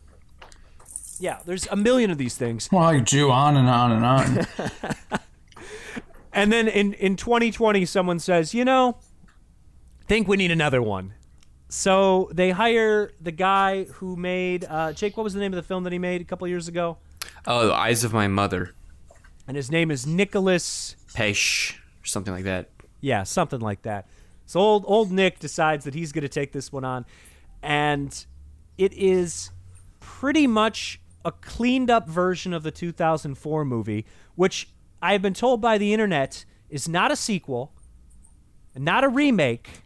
yeah, 1.20 1.40
there's 1.46 1.68
a 1.68 1.76
million 1.76 2.10
of 2.12 2.18
these 2.18 2.36
things. 2.36 2.72
More 2.72 2.84
like 2.84 3.04
Jew 3.06 3.30
on 3.32 3.58
and 3.58 3.68
on 3.70 3.92
and 3.92 4.06
on. 4.06 4.48
And 6.34 6.52
then 6.52 6.68
in, 6.68 6.92
in 6.96 7.16
2020, 7.16 7.86
someone 7.86 8.20
says, 8.20 8.54
you 8.54 8.66
know, 8.66 8.98
think 10.06 10.28
we 10.28 10.36
need 10.36 10.52
another 10.52 10.82
one. 10.82 11.14
So 11.70 12.30
they 12.34 12.50
hire 12.52 13.14
the 13.22 13.32
guy 13.32 13.86
who 13.86 14.18
made, 14.18 14.66
uh, 14.68 14.92
Jake, 14.92 15.16
what 15.16 15.24
was 15.24 15.34
the 15.34 15.40
name 15.40 15.54
of 15.54 15.56
the 15.56 15.64
film 15.64 15.86
that 15.86 15.94
he 15.94 16.00
made 16.00 16.20
a 16.20 16.26
couple 16.26 16.46
years 16.50 16.68
ago? 16.68 16.98
Oh, 17.48 17.72
Eyes 17.72 18.04
of 18.04 18.12
My 18.12 18.28
Mother. 18.28 18.72
And 19.48 19.56
his 19.56 19.72
name 19.72 19.90
is 19.92 20.06
Nicholas, 20.06 20.98
Pesh, 21.14 21.76
or 22.04 22.06
something 22.06 22.34
like 22.34 22.44
that. 22.44 22.70
yeah, 23.00 23.24
something 23.24 23.62
like 23.62 23.84
that. 23.84 24.06
So 24.46 24.60
old, 24.60 24.86
old 24.88 25.12
Nick 25.12 25.40
decides 25.40 25.86
that 25.86 25.94
he's 25.94 26.12
going 26.12 26.22
to 26.24 26.30
take 26.30 26.52
this 26.52 26.72
one 26.72 26.84
on. 26.84 27.06
And 27.62 28.26
it 28.78 28.94
is 28.94 29.52
pretty 30.00 30.48
much 30.48 31.00
a 31.24 31.32
cleaned 31.32 31.90
up 31.90 32.08
version 32.08 32.54
of 32.54 32.64
the 32.64 32.72
2004 32.72 33.66
movie, 33.66 34.06
which 34.36 34.70
I 35.02 35.14
have 35.14 35.22
been 35.22 35.34
told 35.34 35.62
by 35.62 35.78
the 35.78 35.94
internet 35.94 36.46
is 36.70 36.88
not 36.88 37.12
a 37.12 37.16
sequel, 37.16 37.74
not 38.76 39.04
a 39.04 39.10
remake. 39.10 39.82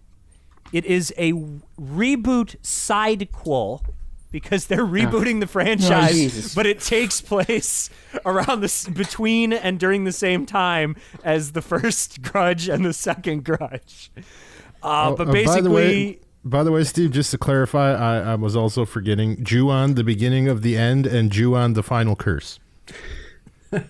It 0.71 0.85
is 0.85 1.13
a 1.17 1.31
reboot 1.31 2.57
sidequel 2.61 3.83
because 4.31 4.67
they're 4.67 4.85
rebooting 4.85 5.39
the 5.39 5.45
oh, 5.45 5.49
franchise, 5.49 6.11
Jesus. 6.11 6.55
but 6.55 6.65
it 6.65 6.79
takes 6.79 7.21
place 7.21 7.89
around 8.25 8.61
this 8.61 8.87
between 8.87 9.53
and 9.53 9.79
during 9.79 10.03
the 10.03 10.11
same 10.11 10.45
time 10.45 10.95
as 11.23 11.53
the 11.53 11.61
first 11.61 12.21
Grudge 12.21 12.67
and 12.69 12.85
the 12.85 12.93
second 12.93 13.43
Grudge. 13.43 14.11
Uh, 14.81 15.11
but 15.15 15.27
Uh, 15.27 15.31
basically, 15.31 15.55
by 15.55 15.61
the 15.61 15.69
way, 15.71 16.19
by 16.45 16.63
the 16.63 16.71
way, 16.71 16.83
Steve, 16.83 17.11
just 17.11 17.31
to 17.31 17.37
clarify, 17.37 17.91
I, 17.93 18.31
I 18.31 18.35
was 18.35 18.55
also 18.55 18.85
forgetting 18.85 19.43
Ju-on 19.43 19.95
the 19.95 20.03
beginning 20.03 20.47
of 20.47 20.61
the 20.61 20.77
end 20.77 21.05
and 21.05 21.31
Ju-on 21.31 21.73
the 21.73 21.83
final 21.83 22.15
curse. 22.15 22.59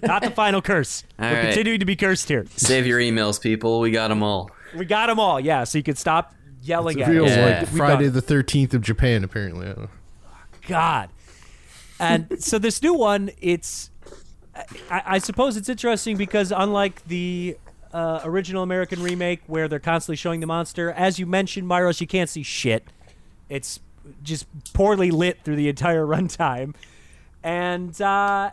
not 0.02 0.24
the 0.24 0.32
final 0.32 0.62
curse. 0.62 1.04
All 1.20 1.30
We're 1.30 1.36
right. 1.36 1.46
continuing 1.46 1.80
to 1.80 1.86
be 1.86 1.96
cursed 1.96 2.28
here. 2.28 2.46
Save 2.56 2.86
your 2.88 3.00
emails, 3.00 3.40
people. 3.40 3.80
We 3.80 3.92
got 3.92 4.08
them 4.10 4.24
all. 4.24 4.50
We 4.76 4.86
got 4.86 5.08
them 5.08 5.20
all, 5.20 5.40
yeah. 5.40 5.64
So 5.64 5.78
you 5.78 5.84
can 5.84 5.96
stop 5.96 6.34
yelling 6.62 7.00
It 7.00 7.04
at 7.04 7.12
feels 7.12 7.30
us. 7.32 7.38
Yeah. 7.38 7.46
like 7.46 7.60
We've 7.62 7.70
Friday 7.78 8.08
the 8.10 8.22
13th 8.22 8.74
of 8.74 8.82
Japan, 8.82 9.24
apparently. 9.24 9.68
I. 9.68 9.88
God. 10.68 11.10
And 12.00 12.42
so 12.44 12.60
this 12.60 12.82
new 12.82 12.94
one, 12.94 13.30
it's, 13.42 13.90
I, 14.90 15.02
I 15.06 15.18
suppose 15.20 15.56
it's 15.56 15.70
interesting 15.70 16.18
because 16.18 16.52
unlike 16.52 17.06
the 17.08 17.58
uh, 17.94 18.22
original 18.24 18.64
American 18.64 19.02
remake 19.02 19.42
where 19.48 19.68
they're 19.68 19.80
constantly 19.80 20.16
showing 20.16 20.40
the 20.40 20.48
monster, 20.48 20.92
as 20.92 21.20
you 21.20 21.26
mentioned, 21.26 21.68
Myros, 21.68 22.00
you 22.02 22.08
can't 22.08 22.30
see 22.30 22.44
shit. 22.44 22.86
It's 23.50 23.80
just 24.24 24.46
poorly 24.74 25.12
lit 25.12 25.40
through 25.44 25.56
the 25.56 25.70
entire 25.70 26.06
runtime. 26.06 26.76
And 27.44 28.00
uh, 28.02 28.52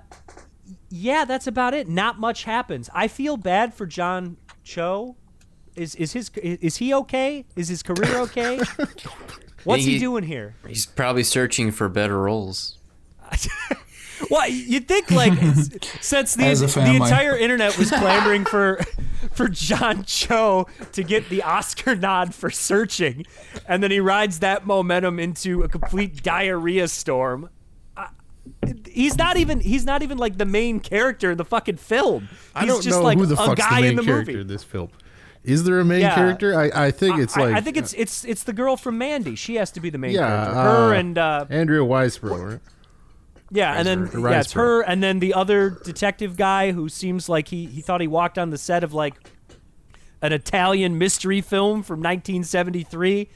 yeah, 0.91 1.25
that's 1.25 1.47
about 1.47 1.75
it. 1.75 1.89
Not 1.89 2.19
much 2.19 2.45
happens. 2.45 2.89
I 2.95 3.09
feel 3.09 3.37
bad 3.37 3.75
for 3.75 3.87
John 3.87 4.37
Cho. 4.65 5.17
Is 5.75 5.95
is 5.97 6.15
his 6.15 6.31
is 6.43 6.79
he 6.79 6.95
okay? 6.95 7.45
Is 7.55 7.69
his 7.69 7.83
career 7.83 8.17
okay? 8.21 8.61
What's 9.65 9.85
he 9.85 9.93
He- 9.95 9.99
doing 9.99 10.25
here? 10.25 10.55
He's 10.67 10.87
probably 10.87 11.23
searching 11.25 11.71
for 11.73 11.89
better 11.89 12.19
roles. 12.19 12.79
Well, 14.31 14.49
you'd 14.49 14.89
think 14.89 15.11
like 15.11 15.35
since 16.01 16.35
the, 16.37 16.45
the 16.45 16.95
entire 16.97 17.37
internet 17.37 17.77
was 17.77 17.91
clamoring 17.91 18.47
for 18.47 18.81
for 19.37 19.49
John 19.49 20.05
Cho 20.05 20.67
to 20.93 21.03
get 21.03 21.29
the 21.29 21.43
Oscar 21.43 21.95
nod 21.95 22.35
for 22.35 22.51
searching, 22.51 23.25
and 23.69 23.83
then 23.83 23.91
he 23.91 24.01
rides 24.01 24.39
that 24.41 24.67
momentum 24.67 25.19
into 25.19 25.63
a 25.63 25.69
complete 25.69 26.23
diarrhea 26.23 26.89
storm. 26.89 27.51
I- 27.97 28.09
He's 28.91 29.17
not 29.19 29.37
even 29.37 29.61
he's 29.61 29.85
not 29.85 30.03
even 30.03 30.19
like 30.19 30.39
the 30.39 30.45
main 30.47 30.81
character 30.81 31.33
in 31.33 31.37
the 31.39 31.45
fucking 31.45 31.77
film. 31.77 32.29
He's 32.31 32.39
I 32.55 32.65
don't 32.67 32.83
just 32.83 32.99
know 32.99 33.03
like 33.03 33.19
who 33.19 33.27
the 33.27 33.35
a 33.35 33.37
fuck's 33.37 33.61
guy 33.61 33.77
the 33.77 33.81
main 33.83 33.91
in 33.91 33.97
the 33.97 34.03
character 34.03 34.33
movie. 34.33 34.41
in 34.43 34.47
this 34.47 34.63
film. 34.65 34.89
Is 35.45 35.63
there 35.65 35.79
a 35.79 35.85
main 35.85 36.01
Yeah. 36.01 36.15
character? 36.15 36.59
I, 36.59 36.87
I 36.87 36.91
think 36.91 37.19
it's 37.19 37.37
I, 37.37 37.41
like 37.45 37.55
I 37.57 37.61
think 37.61 37.77
it's 37.77 37.93
it's 37.95 38.25
it's 38.25 38.43
the 38.45 38.53
girl 38.53 38.77
from 38.77 38.99
Mandy. 38.99 39.35
She 39.37 39.57
has 39.57 39.71
to 39.73 39.81
be 39.81 39.91
the 39.91 39.99
main 39.99 40.13
yeah, 40.13 40.27
character. 40.29 40.55
Her 40.55 40.95
uh, 40.95 40.99
and 40.99 41.19
uh, 41.19 41.45
Andrea 41.51 41.81
Riseborough, 41.83 42.51
right? 42.53 42.61
Yeah, 43.51 43.75
and 43.75 43.87
then 43.87 44.05
Riser- 44.07 44.31
yeah, 44.31 44.41
it's 44.41 44.53
her, 44.53 44.81
and 44.83 45.03
then 45.03 45.21
the 45.21 45.35
other 45.35 45.71
detective 45.71 46.37
guy 46.37 46.73
who 46.73 46.89
seems 46.89 47.29
like 47.29 47.49
he 47.49 47.67
he 47.67 47.81
thought 47.81 48.01
he 48.01 48.09
walked 48.09 48.39
on 48.39 48.51
the 48.51 48.59
set 48.59 48.83
of 48.83 48.93
like 48.93 49.15
an 50.21 50.33
Italian 50.33 50.99
mystery 50.99 51.41
film 51.41 51.83
from 51.83 52.01
1973. 52.01 53.29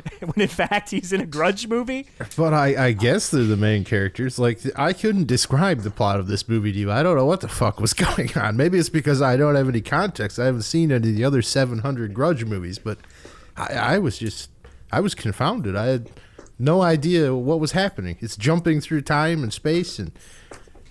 when 0.20 0.40
in 0.40 0.48
fact 0.48 0.90
he's 0.90 1.12
in 1.12 1.20
a 1.20 1.26
Grudge 1.26 1.68
movie. 1.68 2.06
But 2.36 2.54
I, 2.54 2.86
I 2.86 2.92
guess 2.92 3.30
they're 3.30 3.44
the 3.44 3.56
main 3.56 3.84
characters. 3.84 4.38
Like 4.38 4.60
I 4.76 4.92
couldn't 4.92 5.26
describe 5.26 5.80
the 5.80 5.90
plot 5.90 6.18
of 6.18 6.26
this 6.26 6.48
movie 6.48 6.72
to 6.72 6.78
you. 6.78 6.90
I 6.90 7.02
don't 7.02 7.16
know 7.16 7.26
what 7.26 7.40
the 7.40 7.48
fuck 7.48 7.80
was 7.80 7.92
going 7.92 8.36
on. 8.36 8.56
Maybe 8.56 8.78
it's 8.78 8.88
because 8.88 9.22
I 9.22 9.36
don't 9.36 9.54
have 9.54 9.68
any 9.68 9.80
context. 9.80 10.38
I 10.38 10.46
haven't 10.46 10.62
seen 10.62 10.90
any 10.90 11.10
of 11.10 11.16
the 11.16 11.24
other 11.24 11.42
700 11.42 12.14
Grudge 12.14 12.44
movies, 12.44 12.78
but 12.78 12.98
I, 13.56 13.74
I 13.74 13.98
was 13.98 14.18
just 14.18 14.50
I 14.90 15.00
was 15.00 15.14
confounded. 15.14 15.76
I 15.76 15.86
had 15.86 16.10
no 16.58 16.82
idea 16.82 17.34
what 17.34 17.60
was 17.60 17.72
happening. 17.72 18.16
It's 18.20 18.36
jumping 18.36 18.80
through 18.80 19.02
time 19.02 19.42
and 19.42 19.52
space, 19.52 19.98
and 19.98 20.12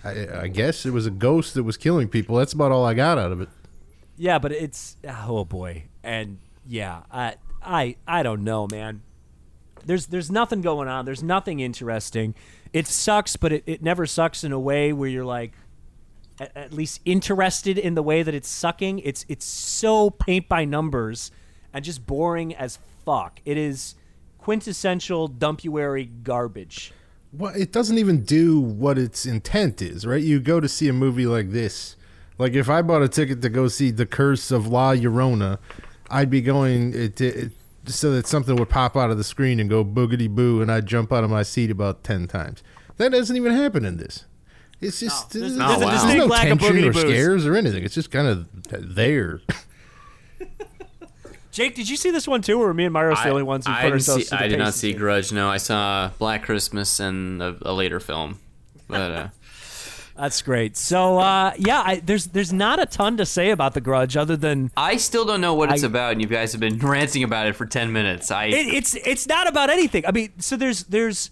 I, 0.04 0.42
I 0.42 0.48
guess 0.48 0.84
it 0.84 0.92
was 0.92 1.06
a 1.06 1.10
ghost 1.10 1.54
that 1.54 1.62
was 1.62 1.76
killing 1.76 2.08
people. 2.08 2.36
That's 2.36 2.52
about 2.52 2.72
all 2.72 2.84
I 2.84 2.94
got 2.94 3.18
out 3.18 3.32
of 3.32 3.40
it. 3.40 3.48
Yeah, 4.16 4.38
but 4.38 4.52
it's 4.52 4.96
oh 5.26 5.44
boy, 5.44 5.84
and 6.02 6.38
yeah, 6.66 7.02
I 7.10 7.36
I 7.62 7.96
I 8.06 8.22
don't 8.22 8.44
know, 8.44 8.66
man. 8.70 9.02
There's 9.84 10.06
there's 10.06 10.30
nothing 10.30 10.60
going 10.60 10.88
on. 10.88 11.04
There's 11.04 11.22
nothing 11.22 11.60
interesting. 11.60 12.34
It 12.72 12.86
sucks, 12.86 13.36
but 13.36 13.52
it, 13.52 13.64
it 13.66 13.82
never 13.82 14.06
sucks 14.06 14.44
in 14.44 14.52
a 14.52 14.60
way 14.60 14.92
where 14.92 15.08
you're 15.08 15.24
like 15.24 15.52
at, 16.40 16.56
at 16.56 16.72
least 16.72 17.00
interested 17.04 17.78
in 17.78 17.94
the 17.94 18.02
way 18.02 18.22
that 18.22 18.34
it's 18.34 18.48
sucking. 18.48 19.00
It's 19.00 19.24
it's 19.28 19.44
so 19.44 20.10
paint 20.10 20.48
by 20.48 20.64
numbers 20.64 21.30
and 21.72 21.84
just 21.84 22.06
boring 22.06 22.54
as 22.54 22.78
fuck. 23.04 23.40
It 23.44 23.56
is 23.56 23.94
quintessential 24.42 25.28
dumpuary 25.28 26.10
garbage. 26.24 26.92
Well, 27.32 27.54
it 27.54 27.72
doesn't 27.72 27.96
even 27.96 28.24
do 28.24 28.60
what 28.60 28.98
its 28.98 29.24
intent 29.24 29.80
is, 29.80 30.04
right? 30.04 30.20
You 30.20 30.40
go 30.40 30.58
to 30.60 30.68
see 30.68 30.88
a 30.88 30.92
movie 30.92 31.26
like 31.26 31.50
this. 31.50 31.96
Like 32.38 32.52
if 32.54 32.68
I 32.68 32.82
bought 32.82 33.02
a 33.02 33.08
ticket 33.08 33.40
to 33.42 33.48
go 33.48 33.68
see 33.68 33.90
The 33.92 34.04
Curse 34.04 34.50
of 34.50 34.66
La 34.66 34.94
Llorona, 34.94 35.58
I'd 36.10 36.28
be 36.28 36.42
going 36.42 36.92
it, 36.92 37.20
it, 37.20 37.52
so 37.86 38.10
that 38.12 38.26
something 38.26 38.56
would 38.56 38.68
pop 38.68 38.96
out 38.96 39.10
of 39.10 39.16
the 39.16 39.24
screen 39.24 39.60
and 39.60 39.70
go 39.70 39.84
boogity 39.84 40.28
boo, 40.28 40.60
and 40.60 40.70
I'd 40.70 40.86
jump 40.86 41.12
out 41.12 41.22
of 41.24 41.30
my 41.30 41.44
seat 41.44 41.70
about 41.70 42.02
ten 42.02 42.26
times. 42.26 42.62
That 42.96 43.12
doesn't 43.12 43.36
even 43.36 43.52
happen 43.52 43.84
in 43.84 43.96
this. 43.96 44.24
It's 44.80 44.98
just 44.98 45.30
there's- 45.30 45.54
there's, 45.54 45.56
there's 45.56 45.82
a 45.82 45.84
wow. 45.86 45.92
distinct 45.92 46.16
no 46.18 46.26
lack 46.26 46.48
tension 46.48 46.74
boogity 46.76 46.88
or 46.88 46.92
boos. 46.92 47.02
scares 47.02 47.46
or 47.46 47.54
anything. 47.54 47.84
It's 47.84 47.94
just 47.94 48.10
kind 48.10 48.26
of 48.26 48.48
there. 48.70 49.40
Jake, 51.52 51.74
did 51.74 51.88
you 51.88 51.96
see 51.96 52.10
this 52.10 52.26
one 52.26 52.40
too, 52.42 52.60
or 52.60 52.66
were 52.66 52.74
me 52.74 52.86
and 52.86 52.94
Myros 52.94 53.22
the 53.22 53.28
only 53.28 53.42
ones 53.42 53.66
who 53.66 53.72
put 53.74 53.92
ourselves? 53.92 54.28
see- 54.28 54.36
I 54.36 54.48
did 54.48 54.58
not 54.58 54.74
see? 54.74 54.92
Grudge. 54.94 55.32
No, 55.32 55.48
I 55.48 55.58
saw 55.58 56.10
Black 56.18 56.42
Christmas 56.44 56.98
and 56.98 57.42
a, 57.42 57.56
a 57.62 57.72
later 57.72 58.00
film. 58.00 58.38
But 58.88 59.10
uh, 59.12 59.28
That's 60.16 60.40
great. 60.42 60.76
So 60.76 61.18
uh, 61.18 61.52
yeah, 61.58 61.82
I, 61.84 61.96
there's 61.96 62.26
there's 62.26 62.52
not 62.52 62.80
a 62.80 62.86
ton 62.86 63.16
to 63.18 63.26
say 63.26 63.50
about 63.50 63.74
the 63.74 63.80
Grudge 63.82 64.16
other 64.16 64.36
than 64.36 64.70
I 64.76 64.96
still 64.96 65.24
don't 65.26 65.40
know 65.42 65.54
what 65.54 65.70
it's 65.72 65.84
I- 65.84 65.86
about, 65.86 66.12
and 66.12 66.20
you 66.22 66.26
guys 66.26 66.52
have 66.52 66.60
been 66.60 66.78
ranting 66.82 67.22
about 67.22 67.46
it 67.46 67.54
for 67.54 67.66
ten 67.66 67.92
minutes. 67.92 68.30
I 68.30 68.46
it, 68.46 68.66
it's 68.68 68.94
it's 68.94 69.26
not 69.26 69.46
about 69.46 69.68
anything. 69.70 70.06
I 70.06 70.10
mean, 70.12 70.32
so 70.38 70.56
there's 70.56 70.84
there's 70.84 71.30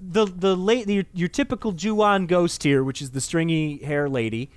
the 0.00 0.24
the 0.26 0.56
late 0.56 0.88
your, 0.88 1.04
your 1.12 1.28
typical 1.28 1.72
Ju-on 1.72 2.26
ghost 2.26 2.62
here, 2.62 2.82
which 2.82 3.02
is 3.02 3.10
the 3.10 3.20
stringy 3.20 3.78
hair 3.84 4.08
lady, 4.08 4.50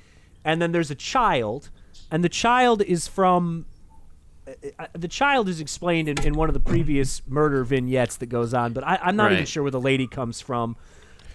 and 0.45 0.61
then 0.61 0.71
there's 0.71 0.91
a 0.91 0.95
child, 0.95 1.69
and 2.09 2.23
the 2.23 2.29
child 2.29 2.81
is 2.81 3.07
from. 3.09 3.65
Uh, 4.79 4.87
The 4.93 5.07
child 5.07 5.49
is 5.49 5.59
explained 5.59 6.07
in, 6.09 6.21
in 6.25 6.33
one 6.33 6.49
of 6.49 6.53
the 6.53 6.59
previous 6.59 7.21
murder 7.27 7.63
vignettes 7.63 8.17
that 8.17 8.27
goes 8.27 8.53
on, 8.53 8.73
but 8.73 8.83
I, 8.85 8.99
I'm 9.01 9.15
not 9.15 9.31
even 9.31 9.45
sure 9.45 9.63
where 9.63 9.71
the 9.71 9.81
lady 9.81 10.07
comes 10.07 10.41
from. 10.41 10.75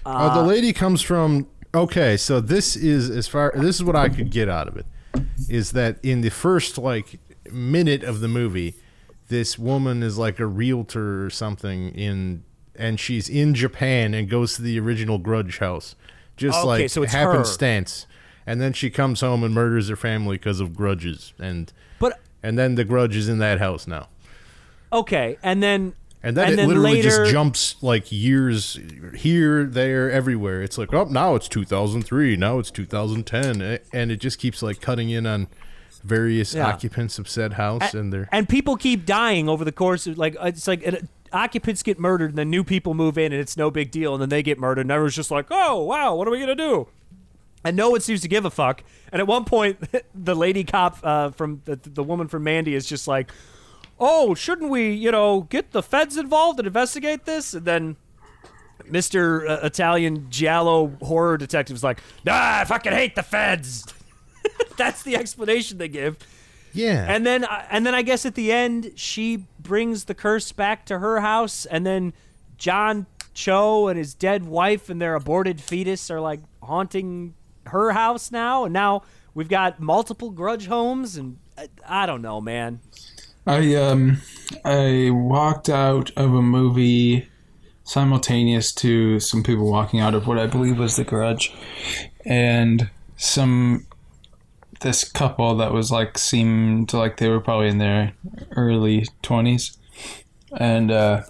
Uh, 0.05 0.35
the 0.41 0.47
lady 0.47 0.73
comes 0.73 1.03
from. 1.03 1.47
Okay, 1.75 2.17
so 2.17 2.41
this 2.41 2.77
is 2.77 3.11
as 3.11 3.27
far. 3.29 3.53
This 3.55 3.77
is 3.77 3.85
what 3.85 3.97
I 3.97 4.09
could 4.09 4.31
get 4.31 4.49
out 4.49 4.69
of 4.69 4.77
it. 4.77 4.87
Is 5.49 5.73
that 5.73 5.99
in 6.03 6.21
the 6.21 6.31
first 6.31 6.79
like 6.79 7.19
minute 7.53 8.03
of 8.03 8.21
the 8.21 8.29
movie, 8.29 8.75
this 9.29 9.59
woman 9.59 10.03
is 10.03 10.17
like 10.19 10.39
a 10.39 10.47
realtor 10.47 11.25
or 11.25 11.31
something 11.31 11.89
in, 11.95 12.45
and 12.77 12.99
she's 13.01 13.29
in 13.29 13.55
Japan 13.55 14.15
and 14.15 14.29
goes 14.29 14.57
to 14.57 14.63
the 14.63 14.79
original 14.79 15.19
Grudge 15.19 15.59
house, 15.59 15.97
just 16.37 16.59
Okay, 16.59 16.67
like 16.67 16.91
so 16.91 17.03
it's 17.03 17.13
her. 17.13 17.19
happenstance. 17.19 18.07
And 18.49 18.61
then 18.61 18.73
she 18.73 18.91
comes 18.91 19.23
home 19.23 19.43
and 19.43 19.53
murders 19.53 19.89
her 19.89 19.97
family 19.97 20.37
because 20.37 20.61
of 20.61 20.73
grudges, 20.77 21.33
and 21.39 21.73
But 21.99 22.21
and 22.47 22.59
then 22.59 22.75
the 22.77 22.85
grudge 22.85 23.17
is 23.17 23.29
in 23.29 23.39
that 23.39 23.59
house 23.59 23.87
now. 23.87 24.09
okay, 24.93 25.37
and 25.43 25.63
then 25.63 25.95
And 26.23 26.37
then 26.37 26.53
it 26.53 26.57
later, 26.57 26.67
literally 26.69 27.03
just 27.03 27.31
jumps 27.31 27.77
like 27.83 28.11
years 28.11 28.79
here, 29.17 29.65
there, 29.65 30.11
everywhere. 30.11 30.63
It's 30.63 30.79
like, 30.79 30.93
oh, 30.95 31.05
now 31.05 31.35
it's 31.37 31.49
2003, 31.49 32.37
now 32.37 32.59
it's 32.59 32.71
2010, 32.71 33.79
and 33.93 34.11
it 34.11 34.17
just 34.17 34.39
keeps 34.39 34.63
like 34.63 34.81
cutting 34.81 35.11
in 35.11 35.27
on 35.27 35.47
various 36.03 36.55
Yeah. 36.55 36.67
occupants 36.69 37.19
of 37.19 37.29
said 37.29 37.55
house, 37.55 37.95
and 37.95 38.13
they're 38.13 38.29
and 38.33 38.49
people 38.49 38.77
keep 38.77 39.05
dying 39.07 39.49
over 39.49 39.65
the 39.65 39.73
course 39.73 40.07
of 40.07 40.17
like 40.19 40.37
it's 40.43 40.69
like 40.69 40.87
uh, 40.87 40.97
occupants 41.33 41.83
get 41.83 41.99
murdered 41.99 42.31
and 42.31 42.39
then 42.39 42.49
new 42.51 42.63
people 42.63 42.95
move 42.95 43.19
in 43.19 43.33
and 43.33 43.41
it's 43.41 43.57
no 43.57 43.71
big 43.71 43.91
deal 43.91 44.15
and 44.15 44.23
then 44.23 44.29
they 44.29 44.43
get 44.43 44.59
murdered 44.59 44.83
and 44.83 44.91
everyone's 44.93 45.17
just 45.17 45.31
like 45.33 45.47
oh 45.51 45.83
wow 45.83 46.15
what 46.15 46.29
are 46.29 46.31
we 46.31 46.39
gonna 46.39 46.55
do 46.55 46.87
and 47.67 47.77
no 47.77 47.91
one 47.91 48.01
seems 48.01 48.21
to 48.23 48.29
give 48.29 48.45
a 48.45 48.51
fuck. 48.51 48.83
And 49.13 49.21
at 49.21 49.27
one 49.27 49.45
point 49.45 49.79
the 50.15 50.35
lady 50.35 50.65
cop 50.65 50.99
uh, 51.03 51.31
from 51.31 51.63
the, 51.65 51.77
the 51.77 52.03
woman 52.03 52.29
from 52.29 52.45
mandy 52.45 52.75
is 52.75 52.87
just 52.87 53.09
like 53.09 53.31
oh 53.99 54.35
shouldn't 54.35 54.71
we 54.71 54.93
you 54.93 55.11
know 55.11 55.43
get 55.43 55.73
the 55.73 55.83
feds 55.83 56.17
involved 56.17 56.59
and 56.59 56.67
investigate 56.67 57.25
this? 57.25 57.55
And 57.55 57.65
then 57.65 57.97
mr 58.91 59.49
uh, 59.49 59.67
italian 59.67 60.31
giallo 60.31 60.93
horror 61.03 61.37
detective 61.39 61.75
is 61.75 61.83
like 61.83 61.99
nah 62.25 62.59
i 62.61 62.65
fucking 62.65 62.93
hate 62.93 63.15
the 63.15 63.23
feds. 63.23 63.85
That's 64.77 65.03
the 65.03 65.17
explanation 65.17 65.79
they 65.79 65.89
give. 65.89 66.19
Yeah. 66.73 67.07
and 67.09 67.25
then, 67.25 67.45
uh, 67.45 67.65
and 67.71 67.87
then 67.87 67.95
I 67.95 68.03
guess 68.03 68.27
at 68.27 68.35
the 68.35 68.53
end, 68.53 68.93
she 68.97 69.47
brings 69.59 70.05
the 70.05 70.15
curse 70.15 70.53
back 70.53 70.85
to 70.87 70.99
her 70.99 71.21
house, 71.21 71.65
and 71.65 71.87
then 71.87 72.13
John 72.59 73.07
Cho 73.33 73.89
and 73.89 73.99
his 73.99 74.15
dead 74.15 74.45
wife 74.45 74.89
and 74.91 75.01
their 75.01 75.15
aborted 75.15 75.61
fetus 75.61 76.11
are 76.11 76.21
like 76.21 76.41
haunting 76.63 77.35
her 77.69 77.93
house 77.93 78.31
now, 78.31 78.65
and 78.65 78.73
now 78.73 79.03
we've 79.35 79.49
got 79.49 79.81
multiple 79.81 80.31
grudge 80.31 80.67
homes, 80.67 81.17
and 81.17 81.39
I, 81.57 81.69
I 81.87 82.07
don't 82.07 82.23
know, 82.23 82.41
man. 82.41 82.81
I 83.47 83.77
um 83.77 84.19
I 84.65 85.11
walked 85.13 85.69
out 85.69 86.11
of 86.17 86.35
a 86.35 86.43
movie 86.43 87.29
simultaneous 87.85 88.73
to 88.75 89.21
some 89.21 89.45
people 89.45 89.71
walking 89.71 90.01
out 90.01 90.15
of 90.15 90.27
what 90.27 90.39
I 90.39 90.47
believe 90.47 90.79
was 90.79 90.97
the 90.97 91.05
garage 91.05 91.51
and 92.25 92.91
some 93.17 93.87
this 94.81 95.05
couple 95.05 95.55
that 95.57 95.73
was 95.73 95.93
like 95.93 96.19
seemed 96.19 96.93
like 96.93 97.19
they 97.19 97.29
were 97.29 97.41
probably 97.41 97.69
in 97.69 97.79
their 97.79 98.13
early 98.57 99.07
20s 99.23 99.77
and 100.59 100.91
uh 100.91 101.23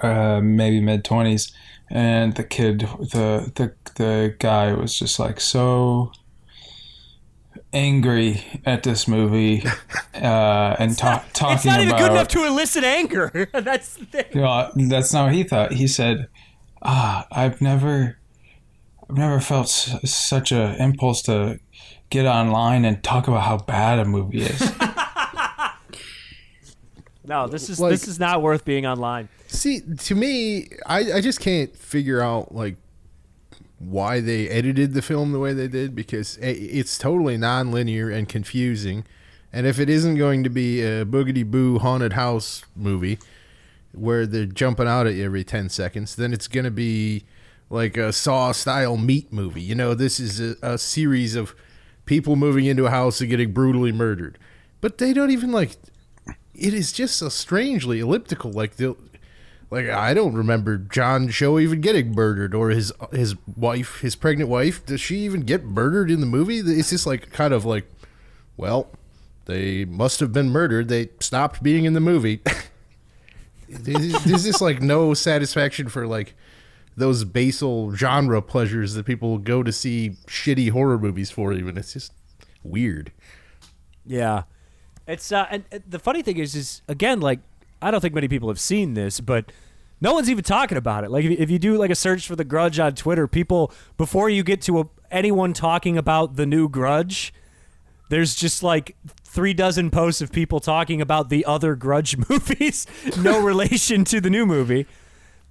uh 0.00 0.40
maybe 0.40 0.80
mid 0.80 1.02
20s 1.02 1.52
and 1.90 2.34
the 2.36 2.44
kid 2.44 2.80
the 2.80 3.50
the 3.54 3.74
the 3.96 4.36
guy 4.38 4.72
was 4.72 4.98
just 4.98 5.18
like 5.18 5.40
so 5.40 6.12
angry 7.72 8.42
at 8.64 8.82
this 8.82 9.06
movie 9.08 9.62
uh, 10.14 10.76
and 10.78 10.96
ta- 10.96 11.24
talking 11.32 11.56
It's 11.56 11.64
not 11.66 11.80
even 11.80 11.88
about 11.88 11.98
good 12.00 12.10
enough 12.12 12.28
to 12.28 12.44
elicit 12.46 12.84
anger. 12.84 13.48
That's 13.52 13.94
the 13.96 14.04
thing. 14.06 14.24
you 14.34 14.40
know, 14.40 14.70
that's 14.74 15.12
not 15.12 15.24
what 15.26 15.34
he 15.34 15.42
thought. 15.42 15.72
He 15.72 15.86
said, 15.86 16.28
"Ah, 16.82 17.26
I've 17.30 17.60
never, 17.60 18.18
I've 19.10 19.16
never 19.16 19.40
felt 19.40 19.66
s- 19.66 20.10
such 20.10 20.50
a 20.52 20.76
impulse 20.82 21.20
to 21.22 21.58
get 22.10 22.24
online 22.26 22.84
and 22.86 23.02
talk 23.04 23.28
about 23.28 23.42
how 23.42 23.58
bad 23.58 23.98
a 23.98 24.04
movie 24.04 24.42
is." 24.42 24.72
No, 27.24 27.46
this 27.46 27.68
is 27.68 27.78
Like- 27.78 27.90
this 27.90 28.08
is 28.08 28.18
not 28.18 28.40
worth 28.40 28.64
being 28.64 28.86
online. 28.86 29.28
See, 29.48 29.80
to 29.80 30.14
me, 30.14 30.68
I, 30.86 31.14
I 31.14 31.20
just 31.20 31.40
can't 31.40 31.74
figure 31.74 32.20
out 32.20 32.54
like 32.54 32.76
why 33.78 34.20
they 34.20 34.48
edited 34.48 34.92
the 34.92 35.02
film 35.02 35.32
the 35.32 35.38
way 35.38 35.52
they 35.52 35.68
did 35.68 35.94
because 35.94 36.36
it's 36.42 36.98
totally 36.98 37.36
non-linear 37.36 38.10
and 38.10 38.28
confusing. 38.28 39.04
And 39.52 39.66
if 39.66 39.78
it 39.78 39.88
isn't 39.88 40.16
going 40.16 40.44
to 40.44 40.50
be 40.50 40.82
a 40.82 41.04
boogity 41.06 41.50
boo 41.50 41.78
haunted 41.78 42.12
house 42.12 42.64
movie 42.76 43.18
where 43.92 44.26
they're 44.26 44.44
jumping 44.44 44.86
out 44.86 45.06
at 45.06 45.14
you 45.14 45.24
every 45.24 45.44
10 45.44 45.70
seconds, 45.70 46.14
then 46.16 46.32
it's 46.34 46.46
going 46.46 46.64
to 46.64 46.70
be 46.70 47.24
like 47.70 47.96
a 47.96 48.12
Saw 48.12 48.52
style 48.52 48.98
meat 48.98 49.32
movie. 49.32 49.62
You 49.62 49.74
know, 49.74 49.94
this 49.94 50.20
is 50.20 50.40
a, 50.40 50.56
a 50.62 50.78
series 50.78 51.34
of 51.34 51.54
people 52.04 52.36
moving 52.36 52.66
into 52.66 52.86
a 52.86 52.90
house 52.90 53.20
and 53.20 53.30
getting 53.30 53.52
brutally 53.52 53.92
murdered. 53.92 54.38
But 54.82 54.98
they 54.98 55.14
don't 55.14 55.30
even 55.30 55.52
like 55.52 55.76
it 56.54 56.74
is 56.74 56.92
just 56.92 57.16
so 57.16 57.28
strangely 57.28 58.00
elliptical. 58.00 58.50
Like 58.50 58.76
the, 58.76 58.96
like 59.70 59.88
I 59.88 60.14
don't 60.14 60.34
remember 60.34 60.78
John 60.78 61.28
Cho 61.28 61.58
even 61.58 61.80
getting 61.80 62.12
murdered 62.12 62.54
or 62.54 62.70
his 62.70 62.92
his 63.12 63.34
wife, 63.56 64.00
his 64.00 64.16
pregnant 64.16 64.48
wife. 64.48 64.84
Does 64.86 65.00
she 65.00 65.18
even 65.18 65.42
get 65.42 65.64
murdered 65.64 66.10
in 66.10 66.20
the 66.20 66.26
movie? 66.26 66.58
It's 66.58 66.90
just 66.90 67.06
like 67.06 67.30
kind 67.32 67.52
of 67.52 67.64
like, 67.64 67.86
well, 68.56 68.90
they 69.44 69.84
must 69.84 70.20
have 70.20 70.32
been 70.32 70.50
murdered. 70.50 70.88
They 70.88 71.10
stopped 71.20 71.62
being 71.62 71.84
in 71.84 71.92
the 71.92 72.00
movie. 72.00 72.40
There's 73.68 74.24
just 74.24 74.62
like 74.62 74.80
no 74.80 75.12
satisfaction 75.12 75.88
for 75.88 76.06
like 76.06 76.34
those 76.96 77.24
basal 77.24 77.94
genre 77.94 78.40
pleasures 78.40 78.94
that 78.94 79.04
people 79.04 79.38
go 79.38 79.62
to 79.62 79.70
see 79.70 80.16
shitty 80.26 80.70
horror 80.70 80.98
movies 80.98 81.30
for. 81.30 81.52
Even 81.52 81.76
it's 81.76 81.92
just 81.92 82.12
weird. 82.62 83.12
Yeah, 84.06 84.44
it's 85.06 85.30
uh, 85.30 85.46
and 85.50 85.64
the 85.86 85.98
funny 85.98 86.22
thing 86.22 86.38
is, 86.38 86.54
is 86.54 86.80
again 86.88 87.20
like 87.20 87.40
I 87.80 87.90
don't 87.90 88.00
think 88.00 88.14
many 88.14 88.28
people 88.28 88.48
have 88.48 88.60
seen 88.60 88.94
this, 88.94 89.20
but 89.20 89.52
no 90.00 90.12
one's 90.12 90.30
even 90.30 90.44
talking 90.44 90.78
about 90.78 91.04
it. 91.04 91.10
Like 91.10 91.24
if, 91.24 91.38
if 91.38 91.50
you 91.50 91.58
do 91.58 91.76
like 91.76 91.90
a 91.90 91.94
search 91.94 92.26
for 92.26 92.36
the 92.36 92.44
Grudge 92.44 92.78
on 92.78 92.94
Twitter, 92.94 93.26
people 93.26 93.72
before 93.96 94.28
you 94.30 94.42
get 94.42 94.60
to 94.62 94.80
a, 94.80 94.88
anyone 95.10 95.52
talking 95.52 95.96
about 95.96 96.36
the 96.36 96.46
new 96.46 96.68
Grudge, 96.68 97.32
there's 98.10 98.34
just 98.34 98.62
like 98.62 98.96
three 99.24 99.54
dozen 99.54 99.90
posts 99.90 100.20
of 100.20 100.32
people 100.32 100.60
talking 100.60 101.00
about 101.00 101.28
the 101.28 101.44
other 101.44 101.74
Grudge 101.74 102.16
movies, 102.28 102.86
no 103.18 103.40
relation 103.44 104.04
to 104.04 104.20
the 104.20 104.30
new 104.30 104.46
movie. 104.46 104.86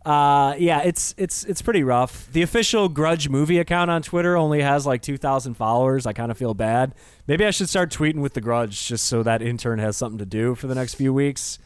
Uh, 0.05 0.55
yeah, 0.57 0.81
it's 0.83 1.13
it's 1.17 1.43
it's 1.43 1.61
pretty 1.61 1.83
rough. 1.83 2.31
The 2.31 2.41
official 2.41 2.87
Grudge 2.87 3.27
movie 3.27 3.59
account 3.59 3.91
on 3.91 4.01
Twitter 4.01 4.37
only 4.37 4.61
has 4.61 4.85
like 4.85 5.01
two 5.01 5.17
thousand 5.17 5.55
followers. 5.55 6.05
I 6.05 6.13
kind 6.13 6.31
of 6.31 6.37
feel 6.37 6.53
bad. 6.53 6.95
Maybe 7.27 7.45
I 7.45 7.51
should 7.51 7.67
start 7.67 7.91
tweeting 7.91 8.21
with 8.21 8.33
the 8.33 8.39
Grudge 8.39 8.87
just 8.87 9.05
so 9.05 9.21
that 9.23 9.41
intern 9.41 9.79
has 9.79 9.97
something 9.97 10.17
to 10.19 10.25
do 10.25 10.55
for 10.55 10.67
the 10.67 10.75
next 10.75 10.93
few 10.93 11.13
weeks. 11.13 11.59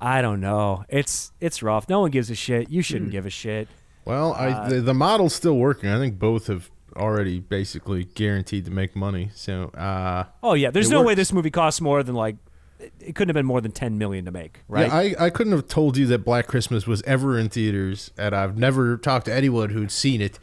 I 0.00 0.22
don't 0.22 0.40
know. 0.40 0.84
It's 0.88 1.32
it's 1.40 1.62
rough. 1.62 1.88
No 1.88 2.00
one 2.00 2.10
gives 2.10 2.30
a 2.30 2.34
shit. 2.34 2.70
You 2.70 2.82
shouldn't 2.82 3.10
give 3.10 3.26
a 3.26 3.30
shit. 3.30 3.68
Well, 4.04 4.32
I 4.32 4.68
the, 4.68 4.80
the 4.80 4.94
model's 4.94 5.34
still 5.34 5.56
working. 5.56 5.90
I 5.90 5.98
think 5.98 6.18
both 6.18 6.46
have 6.46 6.70
already 6.96 7.40
basically 7.40 8.04
guaranteed 8.04 8.64
to 8.64 8.70
make 8.70 8.96
money. 8.96 9.30
So, 9.34 9.64
uh, 9.70 10.24
Oh 10.42 10.54
yeah, 10.54 10.70
there's 10.70 10.90
no 10.90 11.02
way 11.02 11.14
this 11.14 11.32
movie 11.32 11.50
costs 11.50 11.80
more 11.80 12.02
than 12.02 12.14
like 12.14 12.36
it- 12.80 13.14
couldn't 13.14 13.28
have 13.28 13.34
been 13.34 13.44
more 13.46 13.60
than 13.60 13.72
ten 13.72 13.98
million 13.98 14.24
to 14.24 14.30
make, 14.30 14.60
right? 14.68 14.86
yeah, 14.86 14.96
I, 15.20 15.26
I 15.26 15.30
couldn't 15.30 15.52
have 15.52 15.66
told 15.68 15.96
you 15.96 16.06
that 16.06 16.18
Black 16.24 16.46
Christmas 16.46 16.86
was 16.86 17.02
ever 17.02 17.38
in 17.38 17.48
theaters, 17.48 18.10
and 18.16 18.34
I've 18.34 18.56
never 18.56 18.96
talked 18.96 19.26
to 19.26 19.34
anyone 19.34 19.70
who'd 19.70 19.90
seen 19.90 20.20
it. 20.22 20.38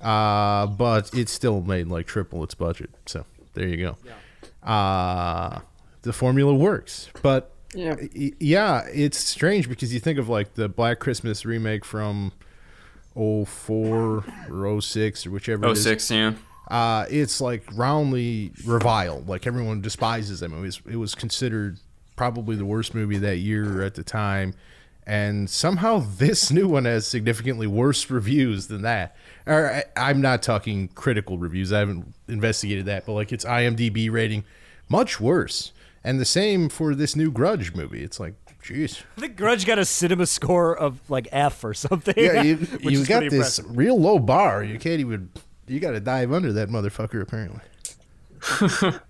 Uh, 0.00 0.66
but 0.66 1.12
it 1.14 1.28
still 1.28 1.60
made 1.60 1.88
like 1.88 2.06
triple 2.06 2.42
its 2.44 2.54
budget. 2.54 2.90
So 3.06 3.24
there 3.54 3.66
you 3.68 3.76
go. 3.76 3.96
yeah. 4.04 4.68
Uh, 4.68 5.60
the 6.02 6.12
formula 6.12 6.54
works, 6.54 7.08
but 7.20 7.52
Yeah. 7.74 7.96
yeah, 8.38 8.86
it's 8.92 9.18
strange 9.18 9.68
because 9.68 9.94
you 9.94 10.00
think 10.00 10.18
of 10.18 10.28
like 10.28 10.54
the 10.54 10.68
Black 10.68 10.98
Christmas 10.98 11.44
remake 11.44 11.84
from 11.84 12.32
04 13.14 14.24
or 14.50 14.80
06 14.80 15.26
or 15.26 15.30
whichever 15.30 15.66
it 15.66 15.72
is. 15.72 15.82
06, 15.84 16.10
yeah. 16.10 16.34
uh, 16.68 17.06
it's 17.10 17.40
like 17.40 17.64
roundly 17.72 18.52
reviled. 18.66 19.28
Like 19.28 19.46
everyone 19.46 19.80
despises 19.80 20.40
that 20.40 20.50
movie. 20.50 20.76
It 20.90 20.96
was, 20.96 21.14
considered 21.14 21.78
probably 22.16 22.56
the 22.56 22.64
worst 22.64 22.94
movie 22.94 23.18
that 23.18 23.38
year 23.38 23.82
at 23.82 23.94
the 23.94 24.04
time, 24.04 24.54
and 25.06 25.48
somehow 25.48 25.98
this 26.18 26.50
new 26.50 26.68
one 26.68 26.84
has 26.84 27.06
significantly 27.06 27.66
worse 27.66 28.10
reviews 28.10 28.66
than 28.66 28.82
that. 28.82 29.16
Or 29.46 29.82
I'm 29.96 30.20
not 30.20 30.42
talking 30.42 30.88
critical 30.88 31.38
reviews. 31.38 31.72
I 31.72 31.80
haven't 31.80 32.14
investigated 32.28 32.86
that, 32.86 33.06
but 33.06 33.12
like 33.12 33.32
its 33.32 33.44
IMDb 33.44 34.10
rating, 34.10 34.44
much 34.88 35.20
worse. 35.20 35.72
And 36.04 36.18
the 36.18 36.24
same 36.24 36.68
for 36.68 36.94
this 36.94 37.14
new 37.14 37.30
Grudge 37.30 37.74
movie. 37.74 38.02
It's 38.02 38.18
like, 38.18 38.34
jeez. 38.62 39.02
I 39.16 39.20
think 39.20 39.36
Grudge 39.36 39.64
got 39.66 39.78
a 39.78 39.84
cinema 39.84 40.26
score 40.26 40.76
of 40.76 40.98
like 41.08 41.28
F 41.30 41.62
or 41.62 41.74
something. 41.74 42.14
Yeah, 42.16 42.42
you, 42.42 42.66
you 42.80 43.04
got 43.06 43.20
this 43.20 43.58
impressive. 43.58 43.76
real 43.76 44.00
low 44.00 44.18
bar. 44.18 44.64
You 44.64 44.78
can't 44.78 45.00
even. 45.00 45.30
You 45.68 45.78
got 45.80 45.92
to 45.92 46.00
dive 46.00 46.32
under 46.32 46.52
that 46.54 46.68
motherfucker. 46.70 47.22
Apparently, 47.22 47.60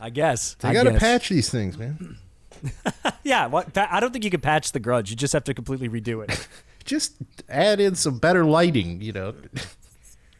I 0.00 0.10
guess. 0.10 0.54
they 0.54 0.68
I 0.68 0.72
got 0.72 0.84
to 0.84 0.98
patch 0.98 1.28
these 1.28 1.50
things, 1.50 1.76
man. 1.76 2.16
Yeah, 3.22 3.46
what, 3.46 3.76
I 3.76 4.00
don't 4.00 4.12
think 4.12 4.24
you 4.24 4.30
can 4.30 4.40
patch 4.40 4.72
the 4.72 4.80
Grudge. 4.80 5.08
You 5.10 5.16
just 5.16 5.32
have 5.32 5.44
to 5.44 5.54
completely 5.54 5.88
redo 5.88 6.22
it. 6.22 6.46
Just 6.84 7.14
add 7.48 7.80
in 7.80 7.94
some 7.94 8.18
better 8.18 8.44
lighting. 8.44 9.00
You 9.00 9.12
know, 9.12 9.34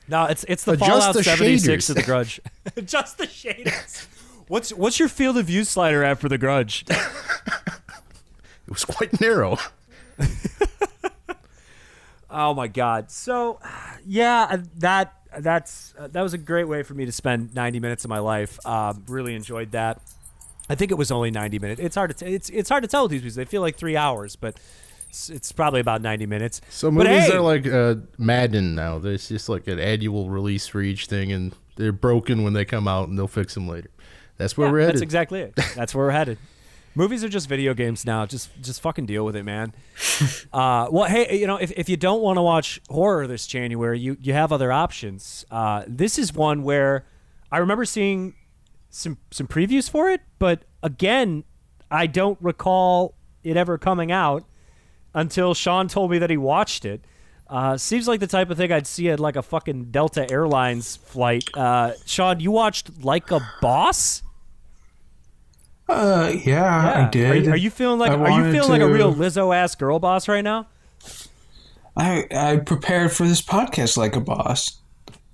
No, 0.09 0.25
it's 0.25 0.45
it's 0.49 0.65
the 0.65 0.73
Adjust 0.73 0.91
Fallout 0.91 1.15
the 1.15 1.23
76 1.23 1.87
shaders. 1.87 1.91
of 1.91 1.97
the 1.97 2.03
Grudge. 2.03 2.41
Just 2.85 3.17
the 3.19 3.27
shaders. 3.27 4.07
What's 4.51 4.73
what's 4.73 4.99
your 4.99 5.09
field 5.09 5.39
of 5.39 5.47
view 5.47 5.63
slider 5.63 6.03
at 6.03 6.19
for 6.19 6.29
the 6.29 6.37
Grudge? 6.37 6.85
it 6.89 6.99
was 8.69 8.85
quite 8.85 9.21
narrow. 9.21 9.57
Oh 12.33 12.55
my 12.55 12.69
god. 12.69 13.11
So, 13.11 13.59
yeah, 14.07 14.47
uh, 14.51 14.59
that 14.79 15.15
that's 15.37 15.95
uh, 15.99 16.07
that 16.07 16.23
was 16.23 16.33
a 16.33 16.39
great 16.39 16.69
way 16.69 16.85
for 16.85 16.95
me 16.95 17.05
to 17.05 17.11
spend 17.11 17.53
90 17.57 17.81
minutes 17.81 18.05
of 18.05 18.09
my 18.09 18.21
life. 18.21 18.65
Um, 18.65 19.05
really 19.09 19.35
enjoyed 19.35 19.73
that. 19.73 20.01
I 20.69 20.77
think 20.77 20.93
it 20.93 20.95
was 20.95 21.11
only 21.11 21.33
90 21.33 21.59
minutes. 21.59 21.81
It's 21.81 21.97
hard 21.97 22.17
to 22.17 22.25
t- 22.25 22.33
it's 22.33 22.49
it's 22.51 22.69
hard 22.69 22.85
to 22.85 22.89
tell 22.89 23.03
with 23.03 23.11
these 23.11 23.23
movies. 23.23 23.35
They 23.35 23.45
feel 23.45 23.63
like 23.63 23.77
three 23.77 23.97
hours, 23.97 24.37
but 24.37 24.61
it's, 25.09 25.29
it's 25.29 25.51
probably 25.51 25.81
about 25.81 26.03
90 26.03 26.27
minutes. 26.27 26.61
So 26.71 26.89
But 26.93 27.09
movies 27.09 27.27
hey, 27.27 27.37
are 27.37 27.41
like 27.41 27.67
uh, 27.67 27.97
Madden 28.17 28.77
now. 28.77 29.01
There's 29.01 29.29
just 29.29 29.49
like 29.49 29.67
an 29.67 29.81
annual 29.81 30.31
release 30.31 30.69
for 30.69 30.81
each 30.81 31.07
thing, 31.07 31.33
and 31.33 31.53
they're 31.75 31.91
broken 31.91 32.45
when 32.45 32.53
they 32.53 32.65
come 32.65 32.87
out, 32.87 33.09
and 33.09 33.19
they'll 33.19 33.27
fix 33.27 33.55
them 33.55 33.67
later. 33.67 33.91
That's 34.41 34.57
where 34.57 34.69
yeah, 34.69 34.73
we're 34.73 34.87
That's 34.87 35.03
exactly 35.03 35.41
it. 35.41 35.55
That's 35.77 35.95
where 35.95 36.07
we're 36.07 36.13
headed. 36.13 36.39
Movies 36.95 37.23
are 37.23 37.29
just 37.29 37.47
video 37.47 37.75
games 37.75 38.07
now. 38.07 38.25
Just 38.25 38.51
just 38.63 38.81
fucking 38.81 39.05
deal 39.05 39.25
with 39.25 39.37
it, 39.37 39.45
man. 39.45 39.75
uh, 40.53 40.89
well, 40.91 41.05
hey, 41.05 41.39
you 41.39 41.47
know, 41.47 41.57
if, 41.57 41.71
if 41.73 41.91
you 41.91 41.97
don't 41.99 42.23
want 42.23 42.39
to 42.39 42.43
watch 42.43 42.81
horror 42.89 43.27
this 43.27 43.47
January, 43.47 44.01
you 44.01 44.17
you 44.19 44.33
have 44.33 44.51
other 44.51 44.73
options. 44.73 45.45
Uh, 45.51 45.85
this 45.87 46.19
is 46.19 46.33
one 46.33 46.63
where 46.63 47.05
I 47.53 47.59
remember 47.59 47.85
seeing 47.85 48.35
some 48.89 49.19
some 49.31 49.47
previews 49.47 49.91
for 49.91 50.09
it, 50.09 50.23
but 50.39 50.65
again, 50.83 51.45
I 51.91 52.07
don't 52.07 52.39
recall 52.41 53.15
it 53.45 53.59
ever 53.59 53.77
coming 53.77 54.11
out 54.11 54.45
until 55.15 55.53
Sean 55.53 55.87
told 55.87 56.11
me 56.11 56.19
that 56.19 56.31
he 56.31 56.39
watched 56.39 56.87
it. 56.87 57.05
Uh, 57.47 57.77
seems 57.77 58.09
like 58.09 58.21
the 58.21 58.27
type 58.27 58.49
of 58.49 58.57
thing 58.57 58.73
I'd 58.73 58.87
see 58.87 59.11
at 59.11 59.21
like 59.21 59.37
a 59.37 59.43
fucking 59.43 59.91
Delta 59.91 60.31
Airlines 60.31 60.97
flight. 60.97 61.45
Uh, 61.53 61.93
Sean, 62.07 62.41
you 62.41 62.53
watched 62.53 63.05
Like 63.05 63.31
a 63.33 63.41
Boss? 63.61 64.23
Uh, 65.91 66.33
yeah, 66.45 67.07
I 67.07 67.11
did. 67.11 67.31
Are 67.31 67.37
you, 67.37 67.51
are 67.51 67.57
you 67.57 67.71
feeling 67.71 67.99
like 67.99 68.13
I 68.13 68.15
are 68.15 68.45
you 68.47 68.53
feeling 68.53 68.71
like 68.71 68.81
a 68.81 68.89
real 68.89 69.13
Lizzo 69.15 69.55
ass 69.55 69.75
girl 69.75 69.99
boss 69.99 70.29
right 70.29 70.45
now? 70.45 70.69
I 71.97 72.27
I 72.31 72.57
prepared 72.59 73.13
for 73.13 73.27
this 73.27 73.43
podcast 73.43 73.97
like 73.97 74.15
a 74.17 74.21
boss, 74.21 74.79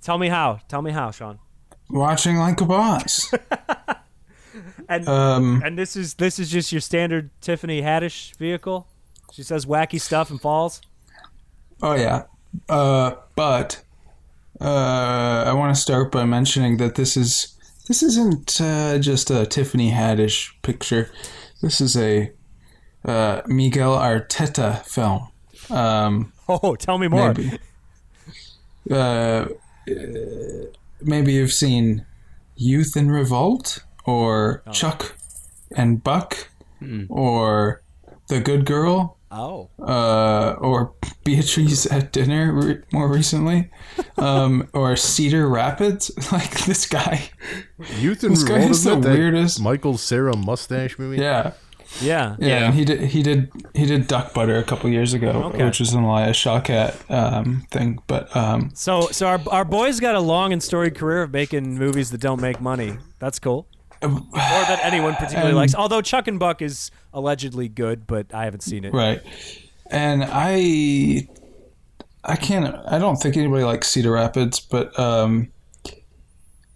Tell 0.01 0.17
me 0.17 0.29
how. 0.29 0.59
Tell 0.67 0.81
me 0.81 0.91
how, 0.91 1.11
Sean. 1.11 1.39
watching 1.89 2.37
like 2.37 2.59
a 2.61 2.65
boss. 2.65 3.31
And 4.89 5.07
um, 5.09 5.61
and 5.65 5.77
this 5.77 5.97
is 5.97 6.13
this 6.13 6.39
is 6.39 6.49
just 6.49 6.71
your 6.71 6.79
standard 6.79 7.29
Tiffany 7.41 7.81
Haddish 7.81 8.35
vehicle. 8.37 8.87
She 9.33 9.43
says 9.43 9.65
wacky 9.65 9.99
stuff 9.99 10.29
and 10.29 10.39
falls. 10.39 10.81
oh 11.81 11.93
yeah. 11.93 12.23
Uh, 12.69 13.15
but 13.35 13.83
uh, 14.61 15.43
I 15.45 15.51
want 15.53 15.75
to 15.75 15.81
start 15.81 16.11
by 16.11 16.23
mentioning 16.23 16.77
that 16.77 16.95
this 16.95 17.17
is 17.17 17.56
this 17.87 18.03
isn't 18.03 18.59
uh, 18.61 18.97
just 18.99 19.29
a 19.31 19.45
Tiffany 19.45 19.91
Haddish 19.91 20.51
picture. 20.61 21.09
This 21.61 21.81
is 21.81 21.95
a 21.97 22.31
uh, 23.05 23.41
Miguel 23.47 23.97
Arteta 23.97 24.83
film. 24.85 25.29
Um, 25.69 26.33
Oh, 26.49 26.75
tell 26.75 26.97
me 26.97 27.07
more. 27.09 27.33
Maybe. 27.33 27.59
Uh, 28.89 28.95
uh, 28.95 29.47
maybe 31.01 31.33
you've 31.33 31.51
seen 31.51 32.05
Youth 32.55 32.95
in 32.95 33.11
Revolt 33.11 33.83
or 34.05 34.63
Chuck 34.71 35.17
and 35.75 36.01
Buck 36.01 36.49
or 37.09 37.81
The 38.29 38.39
Good 38.39 38.63
Girl 38.65 39.16
Oh, 39.29 39.69
uh, 39.79 40.55
or 40.59 40.93
Beatriz 41.25 41.85
at 41.87 42.13
dinner 42.13 42.53
re- 42.53 42.79
more 42.93 43.09
recently 43.11 43.69
um, 44.17 44.69
or 44.73 44.95
Cedar 44.95 45.47
Rapids. 45.49 46.11
Like 46.31 46.65
this 46.65 46.85
guy. 46.85 47.29
Youth 47.99 48.23
and 48.23 48.33
This 48.33 48.43
guy 48.43 48.59
is 48.59 48.83
the 48.83 48.95
that 48.95 49.11
weirdest- 49.13 49.59
Michael 49.61 49.97
Cera 49.97 50.35
mustache 50.35 50.97
movie. 50.97 51.17
Yeah. 51.17 51.53
yeah, 52.01 52.35
Yeah, 52.39 52.65
and 52.65 52.73
he 52.75 52.85
did 52.85 53.01
he 53.09 53.23
did 53.23 53.51
he 53.73 53.85
did 53.85 54.07
Duck 54.07 54.33
Butter 54.33 54.57
a 54.57 54.63
couple 54.63 54.89
years 54.89 55.13
ago, 55.13 55.29
Okay. 55.53 55.63
which 55.65 55.79
was 55.79 55.93
an 55.93 56.03
Alia 56.03 56.31
Shawkat 56.33 57.09
um, 57.11 57.65
thing. 57.71 57.99
But 58.07 58.33
um, 58.35 58.71
So 58.73 59.07
so 59.11 59.27
our 59.27 59.41
our 59.51 59.65
boy's 59.65 59.99
got 59.99 60.15
a 60.15 60.19
long 60.19 60.51
and 60.53 60.61
storied 60.63 60.95
career 60.95 61.23
of 61.23 61.31
making 61.31 61.77
movies 61.77 62.11
that 62.11 62.21
don't 62.21 62.41
make 62.41 62.59
money. 62.61 62.97
That's 63.19 63.39
cool. 63.39 63.67
Or 64.01 64.09
that 64.31 64.79
anyone 64.83 65.15
particularly 65.15 65.49
and- 65.49 65.57
likes. 65.57 65.75
Although 65.75 66.01
Chuck 66.01 66.27
and 66.27 66.39
Buck 66.39 66.61
is 66.61 66.91
allegedly 67.13 67.67
good, 67.67 68.07
but 68.07 68.33
I 68.33 68.45
haven't 68.45 68.61
seen 68.61 68.85
it. 68.85 68.93
Right. 68.93 69.21
And 69.89 70.25
I 70.27 71.27
I 72.23 72.35
can't 72.35 72.75
I 72.87 72.99
don't 72.99 73.15
think 73.17 73.37
anybody 73.37 73.63
likes 73.63 73.87
Cedar 73.89 74.11
Rapids, 74.11 74.59
but 74.59 74.97
um 74.99 75.49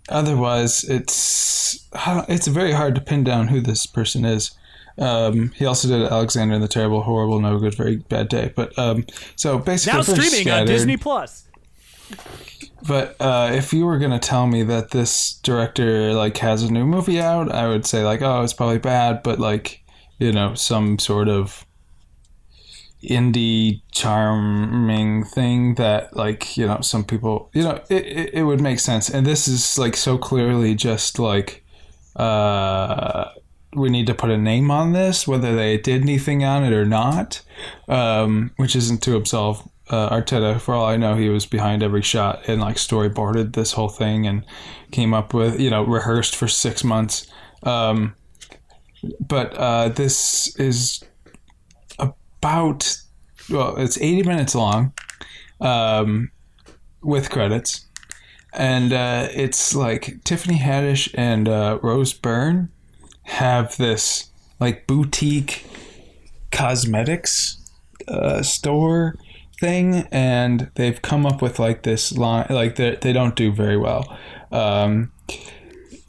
otherwise 0.10 0.84
it's 0.84 1.88
it's 2.28 2.48
very 2.48 2.72
hard 2.72 2.96
to 2.96 3.02
pin 3.02 3.24
down 3.24 3.48
who 3.48 3.62
this 3.62 3.86
person 3.86 4.26
is. 4.26 4.52
Um, 4.98 5.52
he 5.56 5.66
also 5.66 5.88
did 5.88 6.02
Alexander 6.12 6.54
and 6.54 6.64
the 6.64 6.68
Terrible, 6.68 7.02
Horrible, 7.02 7.40
No 7.40 7.58
Good, 7.58 7.76
Very 7.76 7.96
Bad 7.96 8.28
Day. 8.28 8.52
But 8.56 8.78
um, 8.78 9.06
so 9.36 9.58
basically, 9.58 9.98
Now 9.98 10.04
streaming 10.04 10.52
on. 10.52 10.68
Disney 10.68 10.98
Plus. 10.98 11.48
But 12.88 13.16
uh, 13.20 13.52
if 13.54 13.74
you 13.74 13.86
were 13.86 14.00
gonna 14.00 14.20
tell 14.20 14.48
me 14.48 14.64
that 14.64 14.92
this 14.92 15.34
director 15.44 16.14
like 16.14 16.38
has 16.38 16.64
a 16.64 16.72
new 16.72 16.86
movie 16.86 17.20
out, 17.20 17.52
I 17.52 17.68
would 17.68 17.86
say 17.86 18.04
like, 18.04 18.22
oh, 18.22 18.42
it's 18.42 18.54
probably 18.54 18.80
bad, 18.80 19.24
but 19.24 19.40
like, 19.40 19.84
you 20.20 20.32
know, 20.32 20.56
some 20.56 20.98
sort 21.00 21.30
of 21.30 21.66
indie 23.04 23.82
charming 23.92 25.24
thing 25.24 25.74
that 25.74 26.16
like 26.16 26.56
you 26.56 26.68
know 26.68 26.80
some 26.82 27.04
people 27.04 27.50
you 27.52 27.64
know 27.64 27.82
it, 27.90 28.06
it, 28.06 28.34
it 28.36 28.44
would 28.44 28.62
make 28.62 28.80
sense. 28.80 29.10
And 29.10 29.26
this 29.26 29.48
is 29.48 29.78
like 29.78 29.96
so 29.96 30.18
clearly 30.18 30.76
just 30.76 31.18
like 31.18 31.64
uh 32.16 33.30
we 33.74 33.90
need 33.90 34.08
to 34.08 34.14
put 34.14 34.30
a 34.30 34.38
name 34.38 34.70
on 34.70 34.92
this, 34.92 35.28
whether 35.28 35.56
they 35.56 35.78
did 35.78 36.02
anything 36.02 36.44
on 36.44 36.64
it 36.64 36.74
or 36.74 36.86
not, 36.86 37.42
um, 37.88 38.52
which 38.58 38.76
isn't 38.76 39.02
to 39.04 39.16
absolve 39.16 39.68
uh, 39.92 40.10
Arteta. 40.10 40.60
For 40.60 40.74
all 40.74 40.86
I 40.86 40.98
know, 40.98 41.16
he 41.16 41.30
was 41.30 41.46
behind 41.46 41.84
every 41.84 42.02
shot 42.02 42.48
and 42.48 42.62
like 42.62 42.78
storyboarded 42.78 43.54
this 43.54 43.74
whole 43.74 43.90
thing 43.90 44.26
and 44.26 44.46
came 44.92 45.14
up 45.14 45.34
with, 45.34 45.60
you 45.60 45.70
know, 45.70 45.84
rehearsed 45.84 46.36
for 46.36 46.48
six 46.48 46.84
months. 46.84 47.28
Um, 47.64 48.16
but 49.20 49.54
uh, 49.56 49.90
this 49.90 50.56
is 50.56 51.04
about, 52.00 52.98
well, 53.50 53.76
it's 53.76 54.00
80 54.00 54.24
minutes 54.24 54.56
long 54.56 54.94
um, 55.60 56.32
with 57.02 57.30
credits. 57.30 57.86
And 58.54 58.94
uh, 58.94 59.28
it's 59.32 59.76
like 59.76 60.24
Tiffany 60.24 60.58
Haddish 60.58 61.14
and 61.14 61.48
uh, 61.48 61.80
Rose 61.82 62.14
Byrne 62.14 62.70
have 63.24 63.78
this 63.78 64.30
like 64.60 64.88
boutique 64.88 65.66
cosmetics 66.52 67.58
uh, 68.08 68.42
store 68.42 69.16
thing, 69.62 70.08
and 70.12 70.70
they've 70.76 71.02
come 71.02 71.26
up 71.26 71.42
with 71.42 71.60
like 71.60 71.84
this 71.84 72.12
line. 72.18 72.48
Like 72.50 72.76
they 72.76 72.98
they 73.00 73.14
don't 73.14 73.36
do 73.36 73.54
very 73.54 73.78
well. 73.78 74.18
Um, 74.52 75.14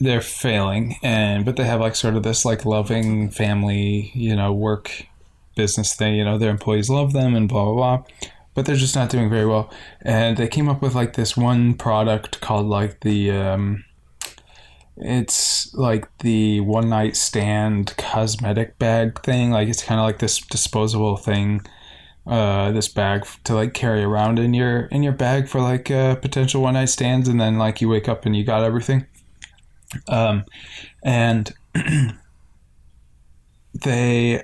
they're 0.00 0.20
failing, 0.22 0.96
and 1.03 1.44
but 1.44 1.57
they 1.57 1.64
have 1.64 1.80
like 1.80 1.94
sort 1.94 2.16
of 2.16 2.24
this 2.24 2.44
like 2.44 2.64
loving 2.64 3.30
family, 3.30 4.11
you 4.14 4.34
know, 4.34 4.53
work 4.53 5.07
business 5.55 5.94
thing. 5.94 6.16
You 6.16 6.24
know, 6.24 6.38
their 6.38 6.50
employees 6.50 6.90
love 6.90 7.12
them, 7.12 7.36
and 7.36 7.48
blah 7.48 7.64
blah 7.64 7.74
blah. 7.74 8.05
But 8.55 8.66
they're 8.66 8.76
just 8.76 8.96
not 8.96 9.11
doing 9.11 9.30
very 9.30 9.46
well. 9.46 9.70
And 10.03 10.36
they 10.36 10.48
came 10.48 10.68
up 10.68 10.82
with 10.82 10.94
like 10.94 11.12
this 11.14 11.36
one 11.36 11.74
product 11.74 12.40
called 12.40 12.66
like 12.66 13.00
the 13.00 13.30
um, 13.30 13.84
it's 14.96 15.72
like 15.74 16.07
the 16.18 16.61
one 16.61 16.88
night 16.88 17.16
stand 17.16 17.94
cosmetic 17.96 18.78
bag 18.78 19.20
thing. 19.22 19.50
Like 19.50 19.68
it's 19.68 19.84
kind 19.84 20.00
of 20.00 20.07
like 20.07 20.18
this 20.18 20.40
disposable 20.40 21.16
thing, 21.16 21.62
uh, 22.27 22.70
this 22.73 22.89
bag 22.89 23.27
to 23.45 23.55
like 23.55 23.75
carry 23.75 24.03
around 24.03 24.39
in 24.39 24.55
your 24.55 24.87
in 24.87 25.03
your 25.03 25.12
bag 25.12 25.49
for 25.49 25.61
like 25.61 25.91
uh, 25.91 26.16
potential 26.16 26.62
one 26.62 26.75
night 26.75 26.89
stands, 26.89 27.29
and 27.29 27.41
then 27.41 27.59
like 27.59 27.81
you 27.81 27.89
wake 27.89 28.09
up 28.09 28.27
and 28.27 28.37
you 28.37 28.45
got 28.45 28.62
everything. 28.62 29.07
Um, 30.09 30.45
and 31.03 31.53
they 33.75 34.43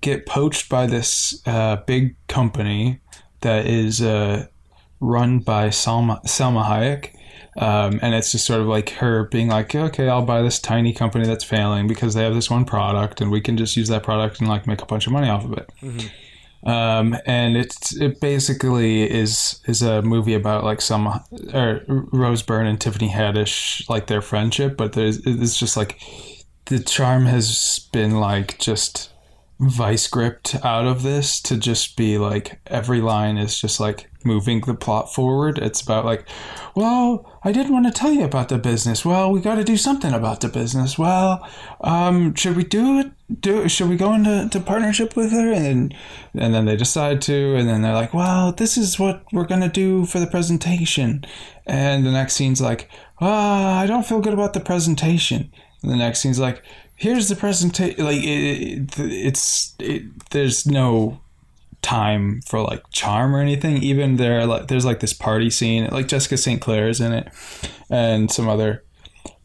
get 0.00 0.26
poached 0.26 0.68
by 0.68 0.86
this 0.86 1.40
uh, 1.46 1.76
big 1.86 2.16
company 2.26 3.00
that 3.40 3.66
is 3.66 4.02
uh, 4.02 4.46
run 5.00 5.38
by 5.38 5.68
Salma 5.68 6.26
Selma 6.28 6.64
Hayek 6.64 7.14
um, 7.56 7.98
and 8.02 8.14
it's 8.14 8.32
just 8.32 8.46
sort 8.46 8.60
of 8.60 8.66
like 8.66 8.90
her 8.90 9.24
being 9.24 9.48
like, 9.48 9.74
okay, 9.74 10.08
I'll 10.08 10.24
buy 10.24 10.42
this 10.42 10.58
tiny 10.58 10.92
company 10.94 11.26
that's 11.26 11.44
failing 11.44 11.86
because 11.86 12.14
they 12.14 12.24
have 12.24 12.34
this 12.34 12.50
one 12.50 12.64
product, 12.64 13.20
and 13.20 13.30
we 13.30 13.40
can 13.40 13.56
just 13.56 13.76
use 13.76 13.88
that 13.88 14.02
product 14.02 14.40
and 14.40 14.48
like 14.48 14.66
make 14.66 14.80
a 14.80 14.86
bunch 14.86 15.06
of 15.06 15.12
money 15.12 15.28
off 15.28 15.44
of 15.44 15.52
it. 15.52 15.70
Um, 16.64 17.16
and 17.26 17.56
it's 17.56 17.96
it 17.96 18.20
basically 18.20 19.02
is 19.02 19.60
is 19.66 19.82
a 19.82 20.00
movie 20.02 20.34
about 20.34 20.64
like 20.64 20.80
some 20.80 21.08
or 21.52 21.82
Rose 21.88 22.42
Byrne 22.42 22.66
and 22.66 22.80
Tiffany 22.80 23.10
Haddish 23.10 23.88
like 23.88 24.06
their 24.06 24.22
friendship, 24.22 24.76
but 24.76 24.92
there's 24.92 25.18
it's 25.26 25.58
just 25.58 25.76
like 25.76 26.00
the 26.66 26.78
charm 26.78 27.26
has 27.26 27.88
been 27.92 28.20
like 28.20 28.58
just 28.58 29.11
vice 29.62 30.08
gripped 30.08 30.56
out 30.64 30.86
of 30.86 31.02
this 31.02 31.40
to 31.40 31.56
just 31.56 31.96
be 31.96 32.18
like 32.18 32.58
every 32.66 33.00
line 33.00 33.36
is 33.36 33.60
just 33.60 33.78
like 33.78 34.10
moving 34.24 34.60
the 34.60 34.74
plot 34.74 35.12
forward. 35.14 35.58
It's 35.58 35.80
about 35.80 36.04
like, 36.04 36.26
well, 36.74 37.30
I 37.44 37.52
didn't 37.52 37.72
want 37.72 37.86
to 37.86 37.92
tell 37.92 38.10
you 38.10 38.24
about 38.24 38.48
the 38.48 38.58
business. 38.58 39.04
Well, 39.04 39.30
we 39.30 39.40
got 39.40 39.56
to 39.56 39.64
do 39.64 39.76
something 39.76 40.12
about 40.12 40.40
the 40.40 40.48
business. 40.48 40.98
Well, 40.98 41.46
um, 41.80 42.34
should 42.34 42.56
we 42.56 42.64
do 42.64 42.98
it? 42.98 43.12
Do 43.40 43.68
should 43.68 43.88
we 43.88 43.96
go 43.96 44.12
into 44.12 44.48
to 44.50 44.60
partnership 44.60 45.16
with 45.16 45.30
her? 45.30 45.52
And 45.52 45.64
then, 45.64 45.92
and 46.34 46.54
then 46.54 46.64
they 46.64 46.76
decide 46.76 47.22
to, 47.22 47.56
and 47.56 47.68
then 47.68 47.82
they're 47.82 47.94
like, 47.94 48.12
well, 48.12 48.52
this 48.52 48.76
is 48.76 48.98
what 48.98 49.24
we're 49.32 49.46
gonna 49.46 49.68
do 49.68 50.04
for 50.06 50.18
the 50.18 50.26
presentation. 50.26 51.24
And 51.66 52.04
the 52.04 52.12
next 52.12 52.34
scene's 52.34 52.60
like, 52.60 52.90
ah, 53.20 53.78
I 53.78 53.86
don't 53.86 54.06
feel 54.06 54.20
good 54.20 54.34
about 54.34 54.54
the 54.54 54.60
presentation. 54.60 55.52
And 55.82 55.90
the 55.90 55.96
next 55.96 56.20
scene's 56.20 56.38
like, 56.38 56.62
here's 57.02 57.28
the 57.28 57.34
presentation. 57.34 58.04
Like 58.04 58.22
it, 58.22 58.96
it, 58.98 58.98
it's 58.98 59.74
it, 59.80 60.30
there's 60.30 60.66
no 60.66 61.20
time 61.82 62.40
for 62.42 62.60
like 62.62 62.84
charm 62.90 63.34
or 63.34 63.40
anything. 63.40 63.82
Even 63.82 64.16
there, 64.16 64.46
like 64.46 64.68
there's 64.68 64.84
like 64.84 65.00
this 65.00 65.12
party 65.12 65.50
scene. 65.50 65.88
Like 65.90 66.06
Jessica 66.06 66.36
St. 66.36 66.60
Clair 66.60 66.88
is 66.88 67.00
in 67.00 67.12
it, 67.12 67.28
and 67.90 68.30
some 68.30 68.48
other 68.48 68.84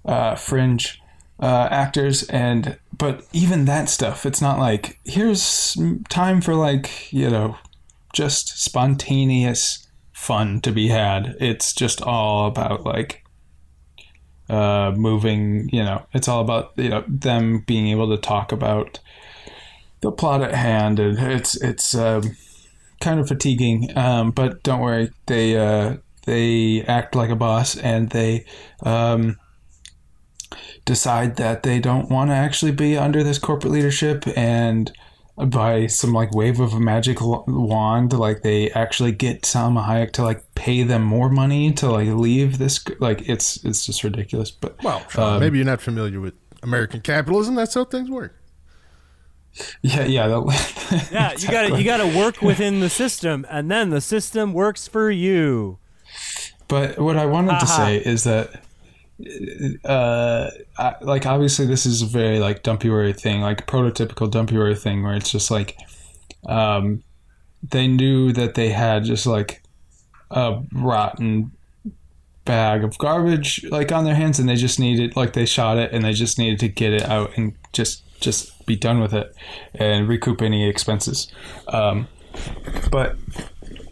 uh, 0.06 0.36
fringe 0.36 1.02
uh, 1.40 1.68
actors. 1.72 2.24
And 2.30 2.78
but 2.96 3.26
even 3.34 3.66
that 3.66 3.90
stuff, 3.90 4.26
it's 4.26 4.42
not 4.42 4.60
like 4.60 5.00
here's 5.04 5.76
time 6.10 6.42
for 6.42 6.54
like 6.54 7.12
you 7.12 7.30
know 7.30 7.58
just 8.14 8.62
spontaneous 8.62 9.88
fun 10.14 10.62
to 10.62 10.72
be 10.72 10.90
had. 10.90 11.36
It's 11.40 11.74
just 11.74 12.04
all 12.04 12.46
about 12.46 12.86
like 12.86 13.24
uh, 14.50 14.94
moving. 14.96 15.70
You 15.72 15.84
know, 15.84 16.06
it's 16.14 16.28
all 16.28 16.42
about 16.42 16.74
you 16.76 16.90
know 16.90 17.04
them 17.08 17.64
being 17.68 17.88
able 17.88 18.10
to 18.16 18.22
talk 18.22 18.52
about 18.52 19.00
the 20.02 20.12
plot 20.12 20.42
at 20.42 20.54
hand, 20.54 21.00
and 21.00 21.18
it's 21.20 21.56
it's 21.62 21.96
um, 21.96 22.36
kind 23.02 23.20
of 23.20 23.28
fatiguing. 23.28 23.96
Um, 23.98 24.32
but 24.32 24.64
don't 24.64 24.82
worry, 24.82 25.12
they 25.26 25.58
uh, 25.58 25.98
they 26.26 26.84
act 26.84 27.16
like 27.16 27.30
a 27.30 27.36
boss, 27.36 27.78
and 27.78 28.10
they 28.10 28.46
um, 28.84 29.38
decide 30.86 31.38
that 31.38 31.64
they 31.64 31.80
don't 31.80 32.10
want 32.10 32.30
to 32.30 32.36
actually 32.36 32.72
be 32.72 32.98
under 32.98 33.24
this 33.24 33.40
corporate 33.40 33.74
leadership, 33.74 34.26
and 34.38 34.92
by 35.38 35.88
some 35.88 36.14
like 36.14 36.34
wave 36.34 36.60
of 36.60 36.74
a 36.74 36.80
magic 36.80 37.18
wand, 37.22 38.14
like 38.14 38.42
they 38.42 38.72
actually 38.72 39.12
get 39.12 39.44
Salma 39.44 39.86
Hayek 39.86 40.12
to 40.14 40.24
like 40.24 40.44
pay 40.58 40.82
them 40.82 41.04
more 41.04 41.30
money 41.30 41.72
to 41.72 41.90
like 41.90 42.08
leave 42.08 42.58
this. 42.58 42.84
Like 43.00 43.30
it's 43.30 43.64
it's 43.64 43.86
just 43.86 44.04
ridiculous. 44.04 44.50
But 44.50 44.82
Well, 44.84 45.08
Sean, 45.08 45.40
maybe 45.40 45.60
you're 45.60 45.66
not 45.66 45.82
familiar 45.82 46.20
with 46.20 46.34
American 46.64 47.02
capitalism. 47.02 47.54
That's 47.54 47.76
how 47.76 47.86
things 47.86 48.10
work. 48.10 48.36
yeah, 49.84 50.04
yeah, 50.06 50.28
that, 50.28 51.10
Yeah, 51.12 51.34
you 51.38 51.48
got 51.48 51.68
to 51.68 51.78
you 51.78 51.84
got 51.84 51.98
to 51.98 52.18
work 52.18 52.42
within 52.42 52.80
the 52.80 52.90
system, 52.90 53.46
and 53.50 53.70
then 53.70 53.92
the 53.92 54.02
system 54.02 54.52
works 54.52 54.88
for 54.88 55.12
you. 55.12 55.78
But 56.68 57.00
what 57.00 57.18
I 57.18 57.28
wanted 57.28 57.60
to 57.60 57.68
say 57.68 57.98
is 57.98 58.24
that, 58.26 58.62
uh, 59.86 60.50
I, 60.78 60.96
like 61.02 61.26
obviously 61.26 61.66
this 61.66 61.86
is 61.86 62.02
a 62.02 62.06
very 62.06 62.40
like 62.40 62.64
dumpy 62.64 63.14
thing, 63.14 63.42
like 63.42 63.68
prototypical 63.68 64.30
dumpy 64.30 64.76
thing, 64.76 65.04
where 65.04 65.14
it's 65.14 65.32
just 65.32 65.50
like, 65.50 65.78
um, 66.46 67.04
they 67.64 67.88
knew 67.88 68.34
that 68.34 68.56
they 68.56 68.70
had 68.70 69.06
just 69.06 69.26
like 69.26 69.64
a 70.32 70.62
rotten 70.74 71.52
bag 72.46 72.84
of 72.84 72.98
garbage 72.98 73.64
like 73.70 73.92
on 73.92 74.06
their 74.06 74.16
hands, 74.16 74.40
and 74.40 74.48
they 74.48 74.56
just 74.56 74.80
needed 74.80 75.16
like 75.16 75.34
they 75.34 75.46
shot 75.46 75.78
it, 75.78 75.92
and 75.92 76.04
they 76.04 76.14
just 76.14 76.38
needed 76.38 76.60
to 76.60 76.68
get 76.68 76.94
it 76.94 77.04
out 77.04 77.32
and 77.38 77.56
just 77.74 78.04
just 78.20 78.66
be 78.66 78.76
done 78.76 79.00
with 79.00 79.14
it 79.14 79.36
and 79.76 80.08
recoup 80.08 80.42
any 80.42 80.68
expenses. 80.68 81.32
Um, 81.68 82.08
but 82.92 83.16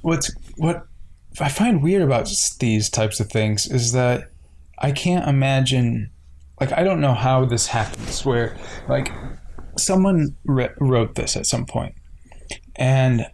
what's 0.02 0.34
what 0.58 0.88
I 1.40 1.50
find 1.50 1.84
weird 1.84 2.02
about 2.02 2.30
these 2.60 2.90
types 2.90 3.20
of 3.20 3.30
things 3.30 3.68
is 3.68 3.92
that 3.92 4.30
I 4.80 4.92
can't 4.92 5.28
imagine, 5.28 6.12
like, 6.60 6.72
I 6.72 6.84
don't 6.84 7.02
know 7.02 7.14
how 7.14 7.46
this 7.46 7.68
happens, 7.68 8.26
where, 8.26 8.56
like, 8.88 9.12
someone 9.78 10.36
re- 10.46 10.74
wrote 10.80 11.16
this 11.16 11.36
at 11.36 11.46
some 11.46 11.66
point 11.66 11.96
and 12.76 13.26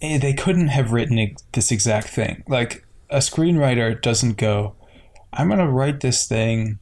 they 0.00 0.32
couldn't 0.32 0.68
have 0.68 0.92
written 0.92 1.36
this 1.52 1.70
exact 1.70 2.08
thing. 2.08 2.42
Like, 2.48 2.84
a 3.10 3.18
screenwriter 3.18 4.00
doesn't 4.00 4.36
go, 4.36 4.74
I'm 5.32 5.48
going 5.48 5.60
to 5.60 5.68
write 5.68 6.00
this 6.00 6.26
thing 6.26 6.78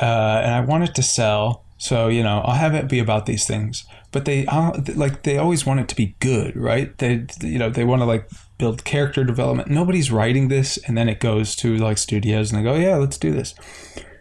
uh, 0.00 0.40
and 0.44 0.54
I 0.54 0.60
want 0.60 0.84
it 0.84 0.94
to 0.96 1.02
sell. 1.02 1.64
So 1.78 2.08
you 2.08 2.22
know, 2.22 2.40
I'll 2.44 2.54
have 2.54 2.74
it 2.74 2.88
be 2.88 2.98
about 2.98 3.26
these 3.26 3.46
things. 3.46 3.86
But 4.12 4.24
they 4.24 4.46
uh, 4.46 4.80
like 4.94 5.22
they 5.22 5.36
always 5.36 5.66
want 5.66 5.80
it 5.80 5.88
to 5.88 5.96
be 5.96 6.16
good, 6.20 6.56
right? 6.56 6.96
They 6.98 7.26
you 7.42 7.58
know 7.58 7.70
they 7.70 7.84
want 7.84 8.00
to 8.02 8.06
like 8.06 8.30
build 8.58 8.84
character 8.84 9.24
development. 9.24 9.68
Nobody's 9.68 10.10
writing 10.10 10.48
this, 10.48 10.78
and 10.86 10.96
then 10.96 11.08
it 11.08 11.20
goes 11.20 11.54
to 11.56 11.76
like 11.76 11.98
studios, 11.98 12.50
and 12.50 12.60
they 12.60 12.64
go, 12.64 12.76
yeah, 12.76 12.96
let's 12.96 13.18
do 13.18 13.32
this. 13.32 13.54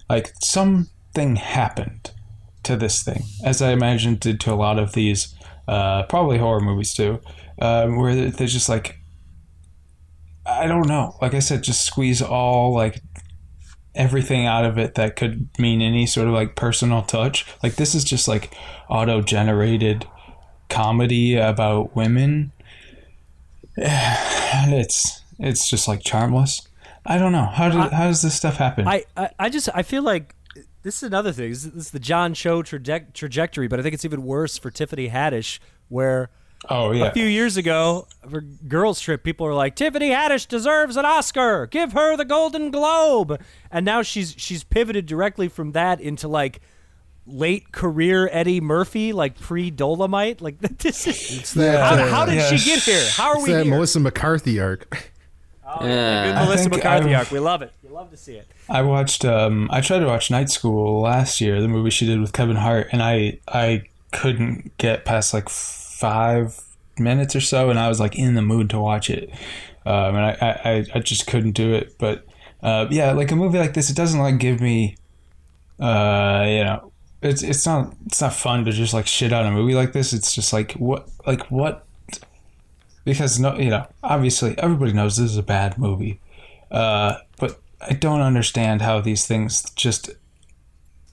Like 0.10 0.34
something 0.42 1.38
happened 1.38 2.12
to 2.64 2.76
this 2.76 3.04
thing, 3.04 3.24
as 3.44 3.62
I 3.62 3.72
imagine 3.72 4.16
did 4.16 4.40
to 4.42 4.54
a 4.54 4.56
lot 4.56 4.80
of 4.80 4.94
these, 4.94 5.36
uh, 5.68 6.04
probably 6.04 6.40
horror 6.40 6.62
movies 6.62 6.94
too, 6.94 7.22
um, 7.60 7.98
where 7.98 8.30
they're 8.30 8.48
just 8.48 8.70
like, 8.70 9.00
I 10.46 10.68
don't 10.68 10.88
know. 10.88 11.16
Like 11.22 11.34
I 11.34 11.40
said, 11.40 11.64
just 11.64 11.86
squeeze 11.86 12.22
all 12.22 12.74
like 12.74 13.02
everything 13.96 14.46
out 14.46 14.66
of 14.66 14.78
it 14.78 14.96
that 14.96 15.16
could 15.16 15.48
mean 15.58 15.82
any 15.82 16.06
sort 16.06 16.28
of 16.28 16.34
like 16.34 16.56
personal 16.56 17.02
touch. 17.02 17.46
Like 17.64 17.76
this 17.76 17.96
is 17.96 18.04
just 18.04 18.28
like 18.28 18.54
auto 18.90 19.22
generated 19.22 20.08
comedy 20.70 21.36
about 21.36 21.96
women. 21.96 22.52
It's 24.68 25.22
it's 25.38 25.70
just 25.70 25.86
like 25.88 26.02
charmless. 26.02 26.66
I 27.06 27.18
don't 27.18 27.34
know 27.34 27.46
how 27.46 27.68
did 27.68 27.92
how 27.92 28.06
does 28.08 28.22
this 28.22 28.36
stuff 28.36 28.56
happen? 28.56 28.88
I, 28.88 29.04
I, 29.18 29.30
I 29.38 29.50
just 29.50 29.68
I 29.76 29.84
feel 29.84 30.02
like 30.02 30.34
this 30.82 30.98
is 30.98 31.04
another 31.04 31.34
thing. 31.34 31.50
This 31.50 31.66
is, 31.66 31.72
this 31.72 31.86
is 31.88 31.92
the 31.92 32.00
John 32.00 32.34
Cho 32.34 32.64
traje- 32.64 33.12
trajectory, 33.14 33.68
but 33.68 33.80
I 33.80 33.84
think 33.84 33.94
it's 33.94 34.06
even 34.06 34.24
worse 34.24 34.58
for 34.58 34.72
Tiffany 34.72 35.10
Haddish, 35.10 35.60
where 35.90 36.30
Oh 36.70 36.92
yeah. 36.92 37.06
a 37.06 37.12
few 37.14 37.26
years 37.26 37.58
ago 37.58 38.08
for 38.30 38.42
Girls 38.42 39.00
Trip, 39.00 39.24
people 39.24 39.46
were 39.46 39.54
like, 39.54 39.76
Tiffany 39.76 40.10
Haddish 40.10 40.48
deserves 40.48 40.98
an 40.98 41.06
Oscar. 41.06 41.68
Give 41.68 41.94
her 41.94 42.18
the 42.18 42.26
Golden 42.26 42.72
Globe. 42.72 43.40
And 43.72 43.86
now 43.86 44.02
she's 44.02 44.34
she's 44.38 44.64
pivoted 44.64 45.06
directly 45.06 45.48
from 45.48 45.74
that 45.74 46.02
into 46.02 46.28
like 46.28 46.62
late 47.28 47.72
career 47.72 48.30
Eddie 48.32 48.62
Murphy, 48.62 49.14
like 49.14 49.40
pre 49.40 49.70
Dolomite. 49.70 50.42
Like 50.42 50.60
this 50.80 51.06
is 51.08 51.54
that, 51.54 51.80
how, 51.84 52.04
uh, 52.04 52.08
how 52.10 52.26
did 52.26 52.36
yeah. 52.36 52.56
she 52.56 52.66
get 52.66 52.84
here? 52.84 53.06
How 53.12 53.30
are 53.30 53.36
it's 53.38 53.48
we 53.48 53.54
that 53.54 53.66
here? 53.66 53.74
Melissa 53.74 54.00
McCarthy 54.00 54.60
arc. 54.60 54.90
Good 55.80 55.90
Yeah. 55.90 56.46
Melissa 56.46 56.70
McCarthy 56.70 57.10
I'm- 57.10 57.20
arc. 57.20 57.32
We 57.32 57.40
love 57.40 57.62
it. 57.62 57.74
We 57.84 57.90
love 57.90 58.10
to 58.12 58.18
see 58.18 58.36
it. 58.36 58.48
I 58.70 58.82
watched. 58.82 59.24
Um, 59.26 59.70
I 59.72 59.82
tried 59.82 60.00
to 60.00 60.06
watch 60.08 60.32
Night 60.32 60.50
School 60.50 61.02
last 61.02 61.42
year, 61.42 61.62
the 61.62 61.68
movie 61.68 61.90
she 61.92 62.06
did 62.08 62.20
with 62.22 62.34
Kevin 62.34 62.56
Hart, 62.56 62.88
and 62.92 63.04
I 63.04 63.40
I 63.48 63.84
couldn't 64.12 64.76
get 64.78 65.06
past 65.06 65.34
like 65.34 65.50
five 66.10 66.60
minutes 67.00 67.36
or 67.36 67.42
so, 67.42 67.70
and 67.70 67.80
I 67.80 67.88
was 67.88 68.00
like 68.00 68.16
in 68.18 68.36
the 68.36 68.42
mood 68.42 68.70
to 68.72 68.80
watch 68.80 69.10
it, 69.10 69.30
um, 69.86 70.16
and 70.16 70.26
I, 70.26 70.60
I 70.64 70.86
I 70.96 71.00
just 71.00 71.28
couldn't 71.28 71.52
do 71.54 71.74
it. 71.74 71.96
But 71.98 72.26
uh, 72.64 72.88
yeah, 72.90 73.12
like 73.12 73.32
a 73.32 73.36
movie 73.36 73.60
like 73.60 73.74
this, 73.74 73.90
it 73.90 73.96
doesn't 73.96 74.20
like 74.20 74.38
give 74.40 74.62
me, 74.62 74.96
uh, 75.80 76.44
you 76.48 76.64
know, 76.64 76.92
it's 77.22 77.44
it's 77.44 77.66
not 77.66 77.94
it's 78.06 78.22
not 78.22 78.34
fun 78.34 78.66
to 78.66 78.72
just 78.72 78.94
like 78.94 79.08
shit 79.08 79.34
on 79.34 79.46
a 79.46 79.52
movie 79.52 79.74
like 79.76 79.94
this. 79.94 80.14
It's 80.14 80.34
just 80.34 80.54
like 80.54 80.74
what 80.74 81.10
like 81.28 81.50
what 81.52 81.86
because 83.04 83.40
no 83.40 83.56
you 83.58 83.70
know 83.70 83.86
obviously 84.04 84.58
everybody 84.58 84.92
knows 84.92 85.18
this 85.18 85.30
is 85.30 85.38
a 85.38 85.44
bad 85.44 85.78
movie 85.78 86.20
uh, 86.72 87.14
but 87.38 87.62
I 87.80 87.94
don't 87.94 88.22
understand 88.22 88.82
how 88.82 89.00
these 89.00 89.28
things 89.28 89.70
just 89.76 90.10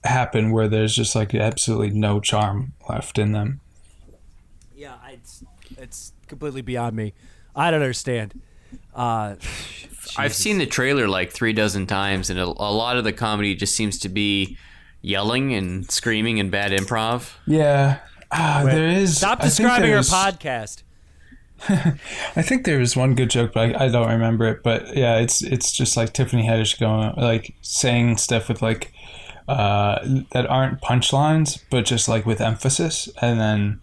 happen 0.05 0.51
where 0.53 0.69
there's 0.69 0.95
just 0.95 1.15
like 1.15 1.35
absolutely 1.35 1.91
no 1.91 2.19
charm 2.19 2.73
left 2.89 3.19
in 3.19 3.33
them. 3.33 3.61
Yeah, 4.75 4.95
I- 5.05 5.13
it's 5.13 5.45
it's 5.77 6.13
completely 6.33 6.63
beyond 6.63 6.97
me. 6.97 7.13
I 7.55 7.71
don't 7.71 7.83
understand. 7.83 8.41
Uh, 8.95 9.35
I've 10.17 10.33
seen 10.33 10.57
the 10.57 10.65
trailer 10.65 11.07
like 11.07 11.31
three 11.31 11.53
dozen 11.53 11.87
times, 11.87 12.31
and 12.31 12.41
a, 12.41 12.45
a 12.45 12.73
lot 12.73 12.97
of 12.97 13.05
the 13.05 13.13
comedy 13.13 13.55
just 13.55 13.77
seems 13.77 13.99
to 13.99 14.09
be 14.09 14.57
yelling 15.03 15.53
and 15.53 15.91
screaming 15.91 16.41
and 16.41 16.51
bad 16.51 16.73
improv. 16.73 17.35
Yeah, 17.47 17.99
ah, 18.31 18.63
there 18.65 18.89
is. 18.89 19.19
stop 19.19 19.43
describing 19.43 19.93
our 19.93 20.01
podcast. 20.01 20.85
I 21.69 22.43
think 22.43 22.65
there 22.65 22.79
was 22.79 22.97
one 22.97 23.15
good 23.15 23.29
joke, 23.29 23.53
but 23.53 23.77
I, 23.77 23.85
I 23.85 23.89
don't 23.91 24.09
remember 24.09 24.47
it. 24.47 24.63
But 24.63 24.97
yeah, 24.97 25.19
it's 25.19 25.43
it's 25.43 25.71
just 25.71 25.99
like 25.99 26.15
Tiffany 26.15 26.45
Haddish 26.45 26.81
going 26.81 27.13
like 27.19 27.55
saying 27.61 28.17
stuff 28.17 28.49
with 28.49 28.63
like 28.63 28.91
uh, 29.49 29.99
that 30.33 30.47
aren't 30.47 30.81
punchlines, 30.81 31.63
but 31.71 31.85
just 31.85 32.09
like 32.09 32.25
with 32.25 32.41
emphasis, 32.41 33.11
and 33.21 33.39
then 33.39 33.81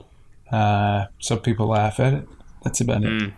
uh, 0.52 1.06
so 1.20 1.38
people 1.38 1.68
laugh 1.68 2.00
at 2.00 2.14
it. 2.14 2.28
That's 2.70 2.82
about 2.82 3.04
it. 3.04 3.34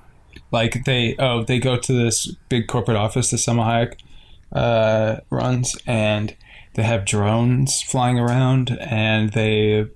Like 0.51 0.83
they 0.83 1.15
oh 1.17 1.43
they 1.43 1.57
go 1.57 1.77
to 1.77 1.93
this 1.93 2.27
big 2.49 2.67
corporate 2.67 2.97
office 2.97 3.31
that 3.31 3.37
Selma 3.37 3.63
Hayek 3.63 3.93
uh, 4.51 5.21
runs, 5.29 5.77
and 5.87 6.35
they 6.73 6.83
have 6.83 7.05
drones 7.05 7.81
flying 7.81 8.19
around, 8.19 8.77
and 8.81 9.31
they 9.31 9.87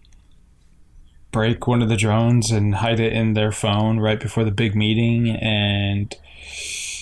break 1.31 1.67
one 1.67 1.81
of 1.81 1.89
the 1.89 1.97
drones 1.97 2.49
and 2.49 2.75
hide 2.75 3.01
it 3.01 3.11
in 3.11 3.33
their 3.33 3.51
phone 3.51 3.99
right 3.99 4.21
before 4.21 4.45
the 4.45 4.51
big 4.51 4.73
meeting 4.73 5.27
and 5.27 6.15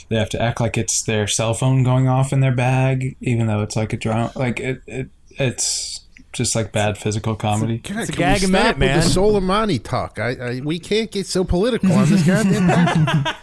they 0.09 0.15
have 0.15 0.29
to 0.29 0.41
act 0.41 0.59
like 0.59 0.75
it's 0.75 1.03
their 1.03 1.27
cell 1.27 1.53
phone 1.53 1.83
going 1.83 2.07
off 2.07 2.33
in 2.33 2.39
their 2.39 2.51
bag 2.51 3.15
even 3.21 3.45
though 3.45 3.61
it's 3.61 3.75
like 3.75 3.93
a 3.93 3.97
drone 3.97 4.31
like 4.35 4.59
it, 4.59 4.81
it 4.87 5.07
it's 5.37 6.01
just 6.33 6.55
like 6.55 6.71
bad 6.71 6.97
physical 6.97 7.35
comedy 7.35 7.79
Can, 7.79 7.97
I, 7.97 8.01
It's 8.01 8.09
a 8.09 8.13
can 8.13 8.19
gag 8.19 8.41
we 8.41 8.45
a 8.45 8.47
stop 8.47 8.77
minute, 8.77 8.77
with 8.79 8.89
man. 8.89 8.99
the 8.99 9.05
Soleimani 9.05 9.83
talk? 9.83 10.19
I, 10.19 10.29
I 10.57 10.61
we 10.61 10.79
can't 10.79 11.09
get 11.11 11.25
so 11.27 11.43
political 11.43 11.91
on 11.93 12.09
this 12.09 12.25
goddamn. 12.25 12.67
podcast. 12.67 13.35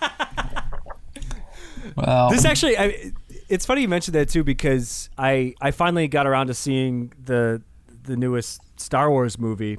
well 1.96 2.30
This 2.30 2.44
actually, 2.44 2.76
I, 2.78 3.12
it's 3.48 3.66
funny 3.66 3.82
you 3.82 3.88
mentioned 3.88 4.14
that 4.14 4.28
too 4.28 4.44
because 4.44 5.10
I 5.18 5.54
I 5.60 5.70
finally 5.70 6.08
got 6.08 6.26
around 6.26 6.48
to 6.48 6.54
seeing 6.54 7.12
the 7.24 7.62
the 8.02 8.16
newest 8.16 8.60
Star 8.80 9.10
Wars 9.10 9.38
movie, 9.38 9.78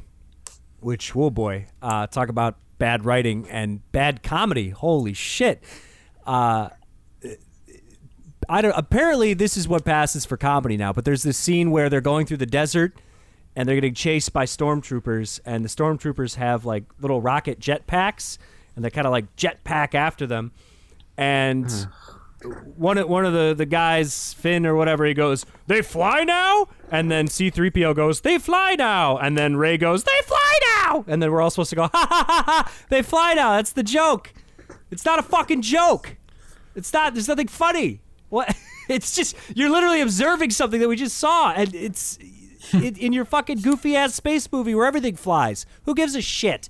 which 0.79 1.15
oh 1.15 1.29
boy, 1.29 1.67
uh, 1.81 2.07
talk 2.07 2.29
about 2.29 2.57
bad 2.77 3.05
writing 3.05 3.47
and 3.49 3.89
bad 3.91 4.23
comedy. 4.23 4.69
Holy 4.69 5.13
shit. 5.13 5.63
Uh, 6.25 6.69
I 8.51 8.61
don't. 8.61 8.73
Apparently, 8.77 9.33
this 9.33 9.55
is 9.55 9.65
what 9.65 9.85
passes 9.85 10.25
for 10.25 10.35
comedy 10.35 10.75
now. 10.75 10.91
But 10.91 11.05
there's 11.05 11.23
this 11.23 11.37
scene 11.37 11.71
where 11.71 11.89
they're 11.89 12.01
going 12.01 12.25
through 12.25 12.37
the 12.37 12.45
desert, 12.45 12.93
and 13.55 13.67
they're 13.67 13.77
getting 13.77 13.93
chased 13.93 14.33
by 14.33 14.43
stormtroopers, 14.43 15.39
and 15.45 15.63
the 15.63 15.69
stormtroopers 15.69 16.35
have 16.35 16.65
like 16.65 16.83
little 16.99 17.21
rocket 17.21 17.61
jetpacks, 17.61 18.37
and 18.75 18.83
they 18.83 18.89
kind 18.89 19.07
of 19.07 19.11
like 19.11 19.33
jetpack 19.37 19.95
after 19.95 20.27
them, 20.27 20.51
and 21.15 21.71
one 22.75 22.97
of 22.97 23.07
one 23.07 23.23
of 23.25 23.31
the 23.31 23.53
the 23.57 23.65
guys, 23.65 24.33
Finn 24.33 24.65
or 24.65 24.75
whatever, 24.75 25.05
he 25.05 25.13
goes, 25.13 25.45
"They 25.67 25.81
fly 25.81 26.25
now," 26.25 26.67
and 26.91 27.09
then 27.09 27.27
C-3PO 27.27 27.95
goes, 27.95 28.19
"They 28.19 28.37
fly 28.37 28.75
now," 28.75 29.17
and 29.17 29.37
then 29.37 29.55
Rey 29.55 29.77
goes, 29.77 30.03
"They 30.03 30.21
fly 30.25 30.59
now," 30.83 31.05
and 31.07 31.23
then 31.23 31.31
we're 31.31 31.41
all 31.41 31.51
supposed 31.51 31.69
to 31.69 31.77
go, 31.77 31.83
"Ha 31.93 32.07
ha 32.09 32.25
ha 32.27 32.43
ha!" 32.45 32.71
They 32.89 33.01
fly 33.01 33.33
now. 33.33 33.53
That's 33.53 33.71
the 33.71 33.83
joke. 33.83 34.33
It's 34.91 35.05
not 35.05 35.19
a 35.19 35.23
fucking 35.23 35.61
joke. 35.61 36.17
It's 36.75 36.91
not. 36.91 37.13
There's 37.13 37.29
nothing 37.29 37.47
funny. 37.47 38.01
What? 38.31 38.55
It's 38.89 39.15
just 39.15 39.37
you're 39.55 39.69
literally 39.69 40.01
observing 40.01 40.49
something 40.49 40.81
that 40.81 40.89
we 40.89 40.97
just 40.97 41.15
saw, 41.17 41.53
and 41.53 41.73
it's 41.73 42.17
in, 42.73 42.97
in 42.97 43.13
your 43.13 43.23
fucking 43.23 43.61
goofy 43.61 43.95
ass 43.95 44.15
space 44.15 44.51
movie 44.51 44.75
where 44.75 44.85
everything 44.85 45.15
flies. 45.15 45.65
Who 45.85 45.95
gives 45.95 46.13
a 46.15 46.21
shit? 46.21 46.67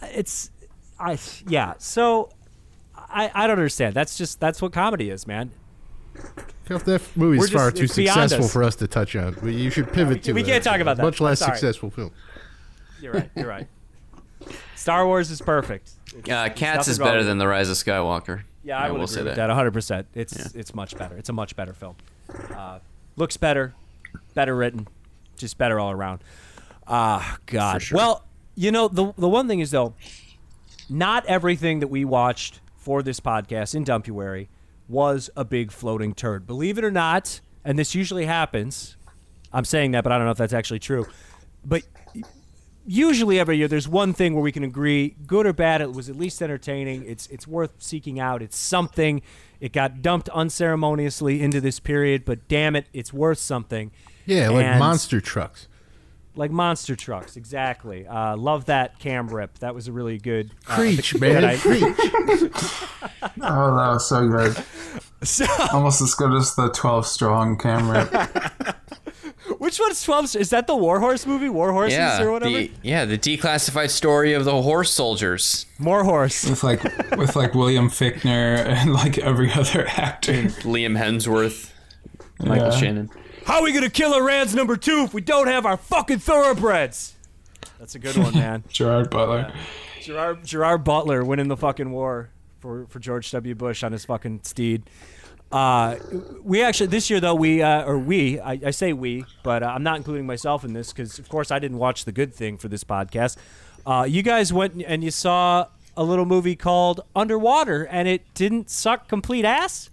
It's, 0.00 0.50
I 0.98 1.18
yeah. 1.46 1.74
So, 1.76 2.30
I 2.96 3.30
I 3.34 3.46
don't 3.46 3.58
understand. 3.58 3.94
That's 3.94 4.16
just 4.16 4.40
that's 4.40 4.62
what 4.62 4.72
comedy 4.72 5.10
is, 5.10 5.26
man. 5.26 5.50
If 6.70 6.84
that 6.84 7.02
movie's 7.14 7.40
We're 7.40 7.46
just- 7.48 7.52
far 7.52 7.70
too 7.72 7.88
successful 7.88 8.44
us. 8.46 8.52
for 8.52 8.62
us 8.62 8.76
to 8.76 8.86
touch 8.86 9.14
on, 9.16 9.36
we- 9.42 9.54
you 9.56 9.70
should 9.70 9.92
pivot 9.92 10.22
to 10.22 10.32
we 10.32 10.42
a 10.42 10.44
can't 10.44 10.64
talk 10.64 10.80
about 10.80 10.96
that. 10.96 11.02
much 11.02 11.20
less 11.20 11.40
successful 11.40 11.90
film. 11.90 12.12
You're 13.02 13.12
right. 13.12 13.30
You're 13.36 13.48
right. 13.48 13.66
Star 14.76 15.04
Wars 15.06 15.30
is 15.30 15.42
perfect. 15.42 15.90
Uh, 16.30 16.48
Cats 16.48 16.88
is 16.88 16.98
better 16.98 17.22
than 17.22 17.36
The 17.38 17.48
Rise 17.48 17.68
of 17.68 17.76
Skywalker. 17.76 18.44
Yeah, 18.68 18.78
I, 18.78 18.90
would 18.90 19.00
will 19.00 19.06
say 19.06 19.22
that. 19.22 19.36
that 19.36 19.46
100. 19.46 19.70
percent 19.70 20.06
It's 20.14 20.54
it's 20.54 20.74
much 20.74 20.96
better. 20.98 21.16
It's 21.16 21.30
a 21.30 21.32
much 21.32 21.56
better 21.56 21.72
film. 21.72 21.96
Uh, 22.54 22.80
looks 23.16 23.38
better, 23.38 23.74
better 24.34 24.54
written, 24.54 24.86
just 25.38 25.56
better 25.56 25.80
all 25.80 25.90
around. 25.90 26.20
Ah, 26.86 27.38
God. 27.46 27.82
Well, 27.90 28.26
you 28.56 28.70
know 28.70 28.88
the 28.88 29.14
the 29.16 29.28
one 29.28 29.48
thing 29.48 29.60
is 29.60 29.70
though, 29.70 29.94
not 30.90 31.24
everything 31.24 31.80
that 31.80 31.88
we 31.88 32.04
watched 32.04 32.60
for 32.76 33.02
this 33.02 33.20
podcast 33.20 33.74
in 33.74 33.84
Dumpuary 33.84 34.48
was 34.86 35.30
a 35.34 35.46
big 35.46 35.72
floating 35.72 36.12
turd. 36.12 36.46
Believe 36.46 36.76
it 36.76 36.84
or 36.84 36.90
not, 36.90 37.40
and 37.64 37.78
this 37.78 37.94
usually 37.94 38.26
happens. 38.26 38.98
I'm 39.50 39.64
saying 39.64 39.92
that, 39.92 40.04
but 40.04 40.12
I 40.12 40.18
don't 40.18 40.26
know 40.26 40.32
if 40.32 40.38
that's 40.38 40.52
actually 40.52 40.80
true. 40.80 41.06
But 41.64 41.84
usually 42.88 43.38
every 43.38 43.58
year 43.58 43.68
there's 43.68 43.86
one 43.86 44.12
thing 44.14 44.32
where 44.34 44.42
we 44.42 44.50
can 44.50 44.64
agree 44.64 45.14
good 45.26 45.46
or 45.46 45.52
bad 45.52 45.80
it 45.82 45.92
was 45.92 46.08
at 46.08 46.16
least 46.16 46.40
entertaining. 46.42 47.04
It's 47.04 47.26
it's 47.28 47.46
worth 47.46 47.74
seeking 47.78 48.18
out. 48.18 48.40
It's 48.42 48.56
something. 48.58 49.20
It 49.60 49.72
got 49.72 50.00
dumped 50.02 50.28
unceremoniously 50.30 51.42
into 51.42 51.60
this 51.60 51.78
period 51.80 52.24
but 52.24 52.48
damn 52.48 52.74
it 52.74 52.86
it's 52.92 53.12
worth 53.12 53.38
something. 53.38 53.90
Yeah, 54.26 54.48
like 54.48 54.64
And- 54.66 54.78
monster 54.80 55.20
trucks. 55.20 55.68
like 56.34 56.50
monster 56.50 56.96
trucks 56.96 57.36
exactly. 57.36 58.06
Uh, 58.06 58.36
love 58.36 58.64
that 58.66 58.98
cam 58.98 59.28
rip. 59.28 59.58
That 59.58 59.74
was 59.74 59.88
a 59.88 59.92
really 59.92 60.18
good 60.18 60.50
uh, 60.68 60.76
Preach, 60.76 61.12
that 61.18 61.20
man. 61.20 61.44
I- 61.44 61.56
Preach. 61.56 61.82
oh 63.42 63.76
that 63.76 63.90
was 63.92 64.08
so 64.08 64.28
good. 64.28 64.56
So- 65.26 65.46
almost 65.72 66.00
as 66.00 66.14
good 66.14 66.32
as 66.34 66.54
the 66.54 66.68
12 66.70 67.06
strong 67.06 67.58
camera 67.58 68.08
which 69.58 69.78
one's 69.80 70.02
12 70.02 70.36
is 70.36 70.50
that 70.50 70.66
the 70.66 70.76
warhorse 70.76 71.26
movie 71.26 71.48
war 71.48 71.72
horses 71.72 71.96
Yeah, 71.98 72.22
or 72.22 72.32
whatever 72.32 72.52
the 72.52 72.70
yeah 72.82 73.04
the 73.04 73.18
declassified 73.18 73.90
story 73.90 74.32
of 74.32 74.44
the 74.44 74.62
horse 74.62 74.92
soldiers. 74.92 75.66
more 75.78 76.04
horse 76.04 76.48
with 76.48 76.62
like 76.64 76.82
with 77.16 77.36
like 77.36 77.54
William 77.54 77.88
Fichtner 77.90 78.64
and 78.66 78.92
like 78.94 79.18
every 79.18 79.52
other 79.52 79.86
actor 79.88 80.32
Liam 80.64 80.96
Hemsworth, 80.98 81.72
Michael 82.40 82.66
Yeah. 82.68 82.70
Shannon. 82.78 83.10
how 83.44 83.58
are 83.58 83.62
we 83.64 83.72
gonna 83.72 83.90
kill 83.90 84.14
Iran's 84.14 84.54
number 84.54 84.76
two 84.76 85.02
if 85.04 85.12
we 85.14 85.20
don't 85.20 85.48
have 85.48 85.66
our 85.66 85.76
fucking 85.76 86.18
thoroughbreds 86.20 87.14
that's 87.78 87.94
a 87.94 87.98
good 87.98 88.16
one 88.16 88.34
man 88.34 88.64
Gerard 88.68 89.10
Butler 89.10 89.52
Gerard 90.00 90.44
Gerard 90.44 90.84
Butler 90.84 91.24
winning 91.24 91.48
the 91.48 91.56
fucking 91.56 91.90
war 91.90 92.30
for, 92.60 92.86
for 92.88 92.98
George 92.98 93.30
W. 93.30 93.54
Bush 93.54 93.84
on 93.84 93.92
his 93.92 94.04
fucking 94.04 94.40
steed. 94.42 94.82
Uh, 95.50 95.96
we 96.42 96.62
actually 96.62 96.88
this 96.88 97.08
year 97.08 97.20
though 97.20 97.34
we 97.34 97.62
uh, 97.62 97.84
or 97.84 97.98
we 97.98 98.38
I, 98.38 98.60
I 98.66 98.70
say 98.70 98.92
we, 98.92 99.24
but 99.42 99.62
uh, 99.62 99.66
I'm 99.66 99.82
not 99.82 99.96
including 99.96 100.26
myself 100.26 100.62
in 100.64 100.74
this 100.74 100.92
because 100.92 101.18
of 101.18 101.28
course 101.28 101.50
I 101.50 101.58
didn't 101.58 101.78
watch 101.78 102.04
the 102.04 102.12
good 102.12 102.34
thing 102.34 102.58
for 102.58 102.68
this 102.68 102.84
podcast. 102.84 103.36
Uh, 103.86 104.04
you 104.08 104.22
guys 104.22 104.52
went 104.52 104.82
and 104.86 105.02
you 105.02 105.10
saw 105.10 105.66
a 105.96 106.04
little 106.04 106.26
movie 106.26 106.54
called 106.54 107.00
Underwater, 107.16 107.84
and 107.84 108.06
it 108.06 108.22
didn't 108.34 108.68
suck 108.70 109.08
complete 109.08 109.44
ass. 109.46 109.88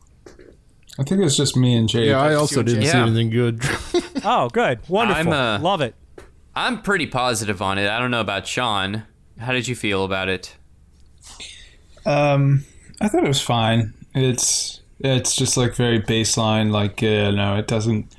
I 1.00 1.04
think 1.04 1.20
it 1.22 1.24
was 1.24 1.36
just 1.38 1.56
me 1.58 1.76
and 1.76 1.88
Jay. 1.90 2.10
Yeah, 2.10 2.20
I 2.22 2.36
also 2.36 2.62
didn't 2.62 2.84
see 2.84 2.88
Yeah. 2.90 3.04
anything 3.06 3.30
good. 3.30 3.62
Oh, 4.28 4.50
good, 4.50 4.80
wonderful, 4.90 5.32
I'm, 5.34 5.60
uh, 5.60 5.60
love 5.60 5.82
it. 5.82 5.94
I'm 6.56 6.82
pretty 6.82 7.06
positive 7.06 7.62
on 7.62 7.78
it. 7.78 7.88
I 7.88 8.00
don't 8.00 8.10
know 8.12 8.22
about 8.22 8.48
Sean. 8.48 9.04
How 9.40 9.52
did 9.52 9.68
you 9.68 9.76
feel 9.76 10.04
about 10.04 10.30
it? 10.30 10.56
Um, 12.08 12.66
I 13.02 13.08
thought 13.08 13.24
it 13.24 13.28
was 13.28 13.42
fine. 13.42 13.94
It's 14.16 14.80
it's 15.00 15.36
just 15.36 15.58
like 15.58 15.76
very 15.76 16.02
baseline. 16.02 16.72
Like 16.72 17.02
uh, 17.04 17.32
no, 17.32 17.58
it 17.58 17.68
doesn't 17.68 18.16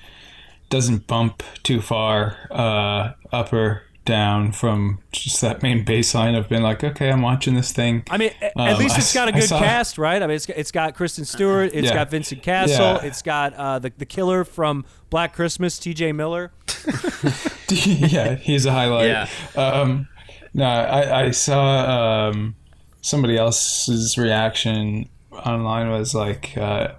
doesn't 0.68 1.06
bump 1.06 1.42
too 1.62 1.80
far 1.80 2.36
uh, 2.50 3.12
up 3.32 3.52
or 3.52 3.82
down 4.04 4.52
from 4.52 5.00
just 5.10 5.40
that 5.40 5.62
main 5.64 5.84
baseline 5.84 6.38
of 6.38 6.48
being 6.48 6.62
like, 6.62 6.84
okay, 6.84 7.10
I'm 7.10 7.22
watching 7.22 7.54
this 7.54 7.72
thing. 7.72 8.04
I 8.08 8.16
mean, 8.18 8.30
a- 8.40 8.52
Um, 8.60 8.68
at 8.68 8.78
least 8.78 8.96
it's 8.98 9.12
got 9.12 9.26
a 9.28 9.32
good 9.32 9.42
saw- 9.44 9.58
cast, 9.58 9.98
right? 9.98 10.22
I 10.22 10.26
mean, 10.28 10.36
it's 10.36 10.46
got, 10.46 10.56
it's 10.56 10.70
got 10.70 10.94
Kristen 10.94 11.24
Stewart, 11.24 11.70
It's 11.74 11.88
Yeah. 11.88 11.94
got 11.94 12.10
Vincent 12.10 12.40
Cassel, 12.42 12.76
Yeah. 12.84 13.02
it's 13.04 13.20
got 13.22 13.52
uh, 13.54 13.78
the 13.80 13.92
the 13.98 14.06
killer 14.06 14.44
from 14.44 14.84
Black 15.10 15.34
Christmas, 15.34 15.78
T.J. 15.78 16.12
Miller. 16.12 16.52
yeah, 17.68 18.36
he's 18.36 18.64
a 18.66 18.72
highlight. 18.72 19.08
Yeah. 19.08 19.28
Um, 19.56 20.08
no, 20.54 20.64
I, 20.66 21.24
I 21.26 21.30
saw 21.32 22.28
um, 22.30 22.54
somebody 23.00 23.36
else's 23.36 24.16
reaction 24.16 25.08
online 25.44 25.90
was 25.90 26.14
like, 26.14 26.56
uh, 26.56 26.92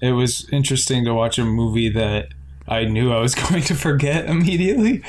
it 0.00 0.12
was 0.12 0.48
interesting 0.50 1.04
to 1.04 1.14
watch 1.14 1.38
a 1.38 1.44
movie 1.44 1.88
that 1.90 2.28
I 2.68 2.84
knew 2.84 3.12
I 3.12 3.20
was 3.20 3.34
going 3.48 3.62
to 3.62 3.74
forget 3.74 4.26
immediately. 4.28 5.02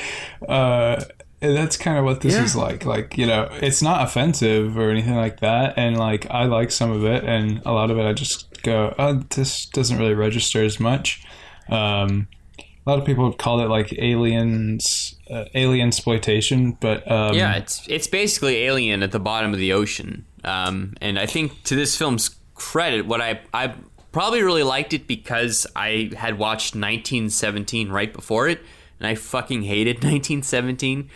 Uh, 0.46 1.04
and 1.40 1.56
that's 1.56 1.76
kind 1.76 1.98
of 1.98 2.04
what 2.04 2.22
this 2.22 2.34
is 2.34 2.56
like. 2.56 2.86
Like, 2.86 3.18
you 3.18 3.26
know, 3.26 3.48
it's 3.60 3.82
not 3.82 4.02
offensive 4.02 4.78
or 4.78 4.90
anything 4.90 5.14
like 5.14 5.40
that. 5.40 5.74
And 5.76 5.98
like, 5.98 6.30
I 6.30 6.44
like 6.44 6.70
some 6.70 6.90
of 6.90 7.04
it, 7.04 7.22
and 7.24 7.60
a 7.66 7.72
lot 7.72 7.90
of 7.90 7.98
it 7.98 8.06
I 8.06 8.14
just 8.14 8.62
go, 8.62 8.94
oh, 8.98 9.22
this 9.34 9.66
doesn't 9.66 9.98
really 9.98 10.14
register 10.14 10.62
as 10.62 10.80
much. 10.80 11.22
Um, 11.68 12.28
a 12.86 12.90
lot 12.90 12.98
of 12.98 13.04
people 13.04 13.24
have 13.26 13.38
called 13.38 13.60
it 13.60 13.68
like 13.68 13.92
aliens, 13.98 15.16
uh, 15.30 15.44
alien 15.54 15.88
exploitation, 15.88 16.72
but 16.80 17.10
um, 17.10 17.34
Yeah, 17.34 17.54
it's 17.56 17.86
it's 17.88 18.06
basically 18.06 18.56
Alien 18.64 19.02
at 19.02 19.12
the 19.12 19.20
bottom 19.20 19.52
of 19.52 19.58
the 19.58 19.72
ocean. 19.72 20.26
Um, 20.44 20.94
and 21.00 21.18
I 21.18 21.26
think 21.26 21.62
to 21.64 21.76
this 21.76 21.96
film's 21.96 22.36
credit, 22.54 23.06
what 23.06 23.20
I 23.20 23.40
I 23.52 23.74
probably 24.12 24.42
really 24.42 24.62
liked 24.62 24.92
it 24.92 25.06
because 25.06 25.66
I 25.74 26.10
had 26.16 26.38
watched 26.38 26.74
1917 26.76 27.88
right 27.90 28.12
before 28.12 28.48
it, 28.48 28.60
and 29.00 29.06
I 29.08 29.14
fucking 29.14 29.62
hated 29.62 29.96
1917. 30.04 31.10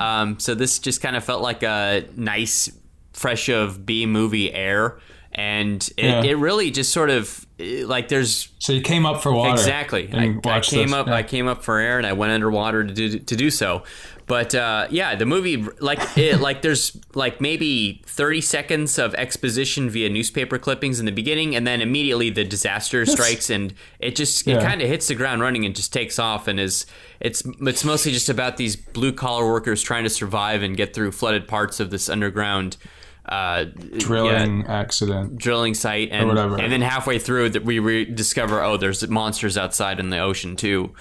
Um, 0.00 0.38
so 0.38 0.54
this 0.54 0.78
just 0.78 1.00
kind 1.00 1.16
of 1.16 1.24
felt 1.24 1.42
like 1.42 1.62
a 1.62 2.04
nice, 2.16 2.70
fresh 3.12 3.48
of 3.48 3.84
B 3.84 4.06
movie 4.06 4.52
air, 4.52 4.98
and 5.32 5.82
it, 5.96 6.04
Yeah. 6.04 6.22
it 6.22 6.34
really 6.38 6.70
just 6.70 6.92
sort 6.92 7.10
of 7.10 7.44
like 7.58 8.08
there's 8.08 8.48
So 8.58 8.72
you 8.72 8.80
came 8.80 9.06
up 9.06 9.22
for 9.22 9.32
water. 9.32 9.52
Exactly. 9.52 10.10
I, 10.12 10.38
I 10.44 10.60
came 10.60 10.88
this. 10.88 10.92
up. 10.94 11.06
Yeah. 11.06 11.14
I 11.14 11.22
came 11.22 11.46
up 11.48 11.62
for 11.62 11.78
air, 11.78 11.98
and 11.98 12.06
I 12.06 12.12
went 12.12 12.32
underwater 12.32 12.84
to 12.84 12.92
do 12.94 13.18
to 13.18 13.36
do 13.36 13.50
so. 13.50 13.82
But 14.26 14.54
uh, 14.54 14.86
yeah, 14.90 15.14
the 15.14 15.26
movie 15.26 15.66
like 15.80 16.00
it 16.16 16.40
like 16.40 16.62
there's 16.62 16.98
like 17.14 17.40
maybe 17.40 18.02
30 18.06 18.40
seconds 18.40 18.98
of 18.98 19.14
exposition 19.16 19.90
via 19.90 20.08
newspaper 20.08 20.58
clippings 20.58 20.98
in 20.98 21.04
the 21.06 21.12
beginning, 21.12 21.54
and 21.54 21.66
then 21.66 21.82
immediately 21.82 22.30
the 22.30 22.44
disaster 22.44 23.04
strikes, 23.04 23.50
and 23.50 23.74
it 23.98 24.16
just 24.16 24.48
it 24.48 24.60
kind 24.62 24.80
of 24.80 24.88
hits 24.88 25.08
the 25.08 25.14
ground 25.14 25.42
running 25.42 25.66
and 25.66 25.76
just 25.76 25.92
takes 25.92 26.18
off, 26.18 26.48
and 26.48 26.58
is 26.58 26.86
it's 27.20 27.42
it's 27.60 27.84
mostly 27.84 28.12
just 28.12 28.30
about 28.30 28.56
these 28.56 28.76
blue 28.76 29.12
collar 29.12 29.46
workers 29.46 29.82
trying 29.82 30.04
to 30.04 30.10
survive 30.10 30.62
and 30.62 30.76
get 30.76 30.94
through 30.94 31.12
flooded 31.12 31.46
parts 31.46 31.78
of 31.78 31.90
this 31.90 32.08
underground. 32.08 32.78
Uh, 33.26 33.66
yeah, 33.90 33.98
drilling 33.98 34.66
accident. 34.66 35.38
drilling 35.38 35.72
site 35.72 36.10
and 36.12 36.28
whatever. 36.28 36.60
and 36.60 36.70
then 36.70 36.82
halfway 36.82 37.18
through 37.18 37.48
that 37.48 37.64
we 37.64 37.78
re- 37.78 38.04
discover 38.04 38.62
oh 38.62 38.76
there's 38.76 39.08
monsters 39.08 39.56
outside 39.56 39.98
in 39.98 40.10
the 40.10 40.18
ocean 40.18 40.56
too 40.56 40.92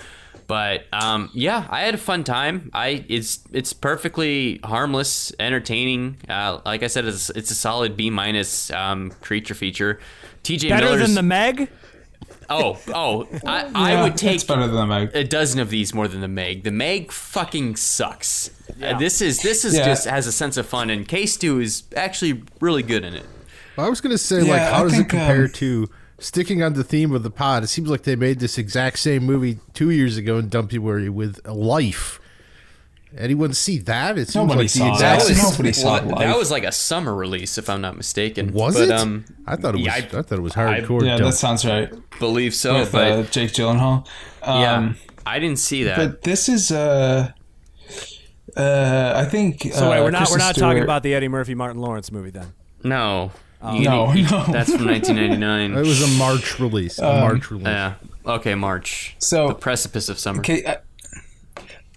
but 0.48 0.86
um, 0.92 1.30
yeah 1.34 1.66
i 1.70 1.82
had 1.82 1.94
a 1.94 1.98
fun 1.98 2.24
time 2.24 2.70
i 2.74 3.04
it's 3.10 3.40
it's 3.52 3.74
perfectly 3.74 4.60
harmless 4.64 5.32
entertaining 5.40 6.18
uh, 6.30 6.60
like 6.66 6.84
i 6.84 6.88
said 6.88 7.06
it's, 7.06 7.30
it's 7.32 7.52
a 7.52 7.56
solid 7.56 7.96
b 7.98 8.10
minus 8.10 8.70
um, 8.72 9.10
creature 9.22 9.54
feature 9.56 10.00
tj 10.44 10.70
Better 10.70 10.86
miller's 10.86 11.02
than 11.02 11.16
the 11.16 11.24
Meg. 11.24 11.70
oh 12.50 12.78
oh 12.94 13.28
I, 13.46 13.70
I 13.74 14.04
would 14.04 14.18
take 14.18 14.46
better 14.48 14.68
than 14.68 14.76
the 14.76 14.86
Meg. 14.86 15.12
a 15.16 15.24
dozen 15.24 15.60
of 15.60 15.70
these 15.70 15.94
more 15.94 16.08
than 16.08 16.22
the 16.22 16.28
Meg. 16.28 16.64
The 16.64 16.72
Meg 16.72 17.12
fucking 17.12 17.78
sucks. 17.78 18.50
Uh, 18.82 18.98
this 18.98 19.22
is 19.22 19.42
this 19.42 19.64
is 19.64 19.76
Yeah. 19.76 19.86
just 19.86 20.06
has 20.06 20.28
a 20.28 20.32
sense 20.32 20.58
of 20.58 20.66
fun, 20.66 20.90
and 20.90 21.08
Case 21.08 21.38
Two 21.38 21.60
is 21.62 21.84
actually 21.96 22.44
really 22.60 22.84
good 22.84 23.06
in 23.06 23.14
it. 23.14 23.26
I 23.78 23.88
was 23.90 24.02
gonna 24.02 24.18
say, 24.18 24.42
like, 24.42 24.62
how 24.62 24.82
I 24.82 24.84
does 24.84 24.92
think, 24.94 25.06
it 25.06 25.10
compare 25.10 25.44
um, 25.46 25.52
to 25.52 25.90
sticking 26.24 26.64
on 26.64 26.74
the 26.74 26.84
theme 26.84 27.14
of 27.14 27.24
the 27.24 27.30
pod? 27.30 27.64
It 27.64 27.68
seems 27.68 27.90
like 27.90 28.04
they 28.04 28.16
made 28.16 28.40
this 28.40 28.58
exact 28.58 29.00
same 29.00 29.24
movie 29.24 29.60
two 29.74 29.90
years 29.90 30.18
ago 30.18 30.38
in 30.38 30.50
Dumpuary 30.50 31.10
with 31.10 31.46
Life. 31.48 32.20
Anyone 33.16 33.54
see 33.54 33.78
that? 33.80 34.18
It 34.18 34.30
seems 34.30 34.36
Nobody 34.48 34.62
like 34.62 34.72
the 34.72 34.80
saw 34.80 34.94
exact 34.94 35.28
that. 35.28 35.36
same. 35.36 35.52
Nobody 35.52 35.72
saw 35.74 36.04
Well, 36.04 36.16
that 36.18 36.36
was 36.36 36.50
like 36.50 36.64
a 36.64 36.72
summer 36.72 37.14
release, 37.14 37.60
if 37.60 37.70
I'm 37.70 37.80
not 37.82 37.96
mistaken. 37.96 38.52
Was 38.54 38.74
but, 38.74 38.90
it? 38.90 38.92
Um, 38.92 39.26
I 39.46 39.56
thought 39.56 39.76
it 39.76 39.78
was. 39.78 39.86
yeah, 39.86 39.94
I, 39.94 39.98
I- 39.98 40.02
thought 40.02 40.32
it 40.32 40.40
was 40.42 40.54
hardcore. 40.54 41.04
yeah, 41.06 41.18
dump. 41.18 41.30
that 41.30 41.38
sounds 41.38 41.64
right. 41.64 41.94
believe 42.18 42.56
so, 42.56 42.80
With 42.80 42.92
but 42.92 43.12
uh, 43.12 43.24
Jake 43.24 43.52
Gyllenhaal. 43.52 44.08
Um, 44.42 44.62
yeah, 44.62 44.94
I 45.28 45.38
didn't 45.40 45.60
see 45.60 45.84
that. 45.84 45.96
But 45.98 46.24
this 46.24 46.50
is, 46.50 46.72
uh, 46.72 47.32
uh, 48.58 49.14
I 49.16 49.26
think. 49.26 49.62
So 49.62 49.90
wait, 49.92 50.00
uh, 50.00 50.04
we're 50.04 50.10
not 50.12 50.20
Kristen 50.22 50.40
we're 50.40 50.46
not 50.46 50.56
talking 50.56 50.84
about 50.84 51.04
the 51.04 51.14
Eddie 51.14 51.28
Murphy 51.28 51.54
Martin 51.56 51.82
Lawrence 51.82 52.12
movie 52.12 52.32
then. 52.32 52.54
no, 52.84 53.32
You- 53.72 53.84
No, 53.86 54.14
you- 54.14 54.24
no. 54.30 54.44
that's 54.50 54.74
from 54.76 54.86
1999. 54.88 55.74
It 55.74 55.88
was 55.88 56.02
a 56.02 56.18
March 56.18 56.60
release. 56.60 57.00
A 57.00 57.04
March 57.04 57.50
release. 57.52 57.68
yeah. 57.68 57.94
Okay, 58.26 58.56
March. 58.56 59.16
So- 59.20 59.48
the 59.50 59.56
precipice 59.56 60.10
of 60.10 60.20
summer. 60.20 60.40
Okay, 60.40 60.64
uh, 60.66 60.76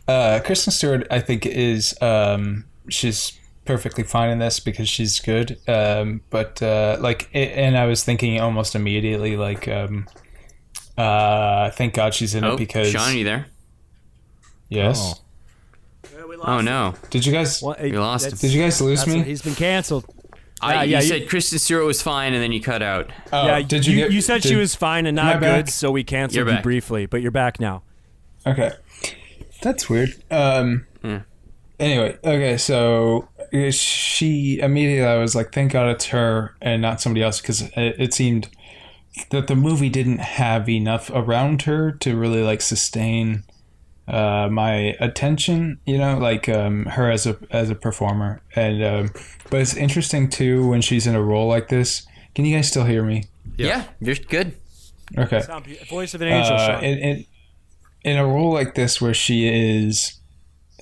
uh, 0.09 0.41
Kristen 0.45 0.73
Stewart, 0.73 1.07
I 1.11 1.19
think 1.21 1.47
is 1.47 1.97
um, 2.01 2.65
she's 2.89 3.33
perfectly 3.65 4.05
fine 4.05 4.31
in 4.31 4.39
this 4.39 4.61
because 4.61 4.89
she's 4.89 5.19
good. 5.19 5.59
Um, 5.69 6.21
but 6.31 6.63
uh, 6.63 6.97
like, 7.01 7.29
a- 7.35 7.53
and 7.59 7.77
I 7.77 7.87
was 7.87 8.05
thinking 8.05 8.41
almost 8.41 8.75
immediately, 8.77 9.37
like, 9.37 9.67
um, 9.67 10.07
uh, 10.97 11.71
thank 11.73 11.95
God 11.95 12.15
she's 12.15 12.35
in 12.37 12.45
Oh, 12.45 12.55
it 12.55 12.59
because 12.59 12.89
Sean, 12.91 13.11
are 13.11 13.13
you 13.17 13.25
there? 13.25 13.47
yes. 14.69 15.21
Oh 16.43 16.61
no, 16.61 16.95
Did 17.11 17.25
you 17.27 17.33
guys? 17.33 17.61
What, 17.63 17.83
You 17.85 17.99
lost. 18.01 18.41
Did 18.41 18.53
you 18.53 18.63
guys 18.63 18.81
lose 18.81 19.07
me? 19.07 19.23
he's 19.23 19.43
been 19.43 19.55
canceled. 19.55 20.05
I, 20.61 20.75
Yeah, 20.75 20.83
you 20.85 20.91
yeah, 20.93 21.01
you- 21.01 21.07
said 21.09 21.29
Kristen 21.29 21.59
Stewart 21.59 21.85
was 21.85 22.01
fine, 22.03 22.33
and 22.35 22.43
then 22.43 22.53
you 22.53 22.61
cut 22.63 22.83
out. 22.83 23.11
Oh, 23.33 23.47
yeah, 23.47 23.63
did 23.63 23.87
you, 23.87 23.93
you? 23.95 23.99
get, 24.05 24.13
you 24.13 24.21
said 24.21 24.43
she 24.43 24.57
was 24.57 24.75
fine 24.75 25.07
and 25.07 25.15
not 25.17 25.35
good, 25.35 25.67
back? 25.67 25.69
so 25.69 25.91
we 25.91 26.03
canceled 26.05 26.37
You're 26.37 26.47
you 26.49 26.55
back. 26.55 26.63
briefly, 26.63 27.07
but 27.07 27.21
you're 27.23 27.31
back 27.31 27.61
now. 27.61 27.83
Okay, 28.47 28.71
that's 29.63 29.89
weird. 29.91 30.15
Um. 30.31 30.87
Anyway, 31.79 32.17
okay, 32.25 32.57
so 32.57 33.29
uh, 33.53 33.71
she 33.71 34.59
immediately 34.61 35.05
I 35.07 35.19
was 35.19 35.35
like, 35.35 35.53
thank 35.53 35.73
God 35.73 35.91
it's 35.91 36.07
her 36.07 36.57
and 36.63 36.81
not 36.81 37.03
somebody 37.03 37.23
else 37.23 37.39
because 37.43 37.61
it, 37.61 37.73
it 37.99 38.15
seemed 38.15 38.49
that 39.29 39.47
the 39.47 39.55
movie 39.57 39.91
didn't 39.91 40.21
have 40.21 40.71
enough 40.71 41.11
around 41.13 41.63
her 41.63 41.93
to 41.93 42.17
really 42.17 42.43
like 42.43 42.63
sustain 42.63 43.45
uh, 44.09 44.49
my 44.51 44.95
attention. 45.01 45.79
You 45.87 45.99
know, 45.99 46.19
like 46.19 46.49
um, 46.49 46.87
her 46.87 47.11
as 47.11 47.27
a 47.27 47.37
as 47.51 47.71
a 47.71 47.75
performer, 47.75 48.41
and 48.55 48.83
um, 48.85 49.11
but 49.51 49.61
it's 49.61 49.77
interesting 49.77 50.29
too 50.29 50.69
when 50.69 50.81
she's 50.81 51.07
in 51.07 51.15
a 51.15 51.23
role 51.23 51.49
like 51.49 51.69
this. 51.69 52.07
Can 52.35 52.45
you 52.45 52.55
guys 52.57 52.69
still 52.69 52.85
hear 52.85 53.03
me? 53.03 53.25
Yeah, 53.57 53.85
you're 54.01 54.15
good. 54.17 54.55
Okay. 55.17 55.41
Sound 55.41 55.67
Voice 55.89 56.15
of 56.15 56.21
an 56.23 56.29
angel. 56.29 56.55
uh, 56.57 56.67
Sean. 56.67 56.85
in, 56.85 56.99
in 56.99 57.25
in 58.03 58.17
a 58.19 58.27
role 58.27 58.53
like 58.53 58.75
this 58.75 59.01
where 59.01 59.15
she 59.15 59.49
is 59.49 60.19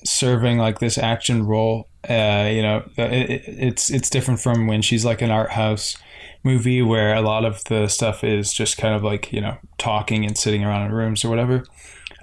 serving 0.04 0.58
like 0.58 0.78
this 0.80 0.98
action 0.98 1.46
role 1.46 1.88
uh, 2.10 2.48
you 2.52 2.60
know 2.60 2.82
it, 2.96 3.30
it- 3.30 3.42
it's 3.46 3.90
it's 3.90 4.10
different 4.10 4.38
from 4.40 4.66
when 4.66 4.82
she's 4.82 5.04
like 5.04 5.22
an 5.22 5.30
art 5.30 5.50
house 5.52 5.96
movie 6.42 6.82
where 6.82 7.14
a 7.14 7.22
lot 7.22 7.44
of 7.44 7.64
the 7.64 7.88
stuff 7.88 8.22
is 8.22 8.52
just 8.52 8.76
kind 8.76 8.94
of 8.94 9.02
like 9.02 9.32
you 9.32 9.40
know 9.40 9.56
talking 9.78 10.24
and 10.26 10.36
sitting 10.36 10.62
around 10.64 10.84
in 10.84 10.92
rooms 10.92 11.24
or 11.24 11.30
whatever 11.30 11.64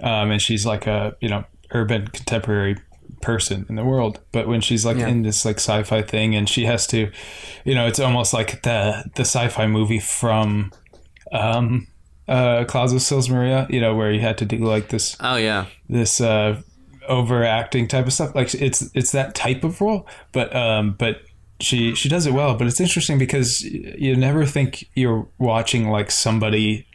um, 0.02 0.30
and 0.30 0.42
she's 0.42 0.66
like 0.66 0.86
a 0.86 1.16
you 1.20 1.28
know 1.28 1.44
urban 1.70 2.08
contemporary 2.08 2.76
person 3.20 3.64
in 3.68 3.76
the 3.76 3.84
world 3.84 4.18
but 4.32 4.48
when 4.48 4.60
she's 4.60 4.84
like 4.84 4.96
in 5.08 5.22
this 5.22 5.44
like 5.44 5.56
sci-fi 5.56 6.02
thing 6.02 6.34
and 6.34 6.48
she 6.48 6.64
has 6.64 6.86
to 6.88 7.10
you 7.64 7.74
know 7.74 7.86
it's 7.86 8.00
almost 8.00 8.32
like 8.34 8.62
the 8.62 9.04
the 9.14 9.22
sci-fi 9.22 9.66
movie 9.66 10.00
from 10.00 10.72
um 11.32 11.86
uh 12.28 12.64
Clouds 12.64 12.92
of 12.92 13.02
Sils 13.02 13.28
Maria, 13.28 13.66
you 13.68 13.80
know, 13.80 13.96
where 13.96 14.12
you 14.12 14.20
had 14.20 14.38
to 14.38 14.44
do 14.44 14.58
like 14.58 14.88
this 14.88 15.16
Oh 15.20 15.36
yeah. 15.36 15.66
this 15.88 16.20
uh 16.20 16.60
overacting 17.08 17.88
type 17.88 18.06
of 18.06 18.12
stuff. 18.12 18.34
Like 18.34 18.54
it's 18.54 18.88
it's 18.94 19.12
that 19.12 19.34
type 19.34 19.64
of 19.64 19.80
role, 19.80 20.06
but 20.32 20.54
um 20.54 20.94
but 20.98 21.22
she 21.60 21.94
she 21.94 22.08
does 22.08 22.26
it 22.26 22.32
well. 22.32 22.54
But 22.56 22.66
it's 22.68 22.80
interesting 22.80 23.18
because 23.18 23.62
you 23.62 24.16
never 24.16 24.46
think 24.46 24.88
you're 24.94 25.28
watching 25.38 25.88
like 25.90 26.10
somebody 26.10 26.86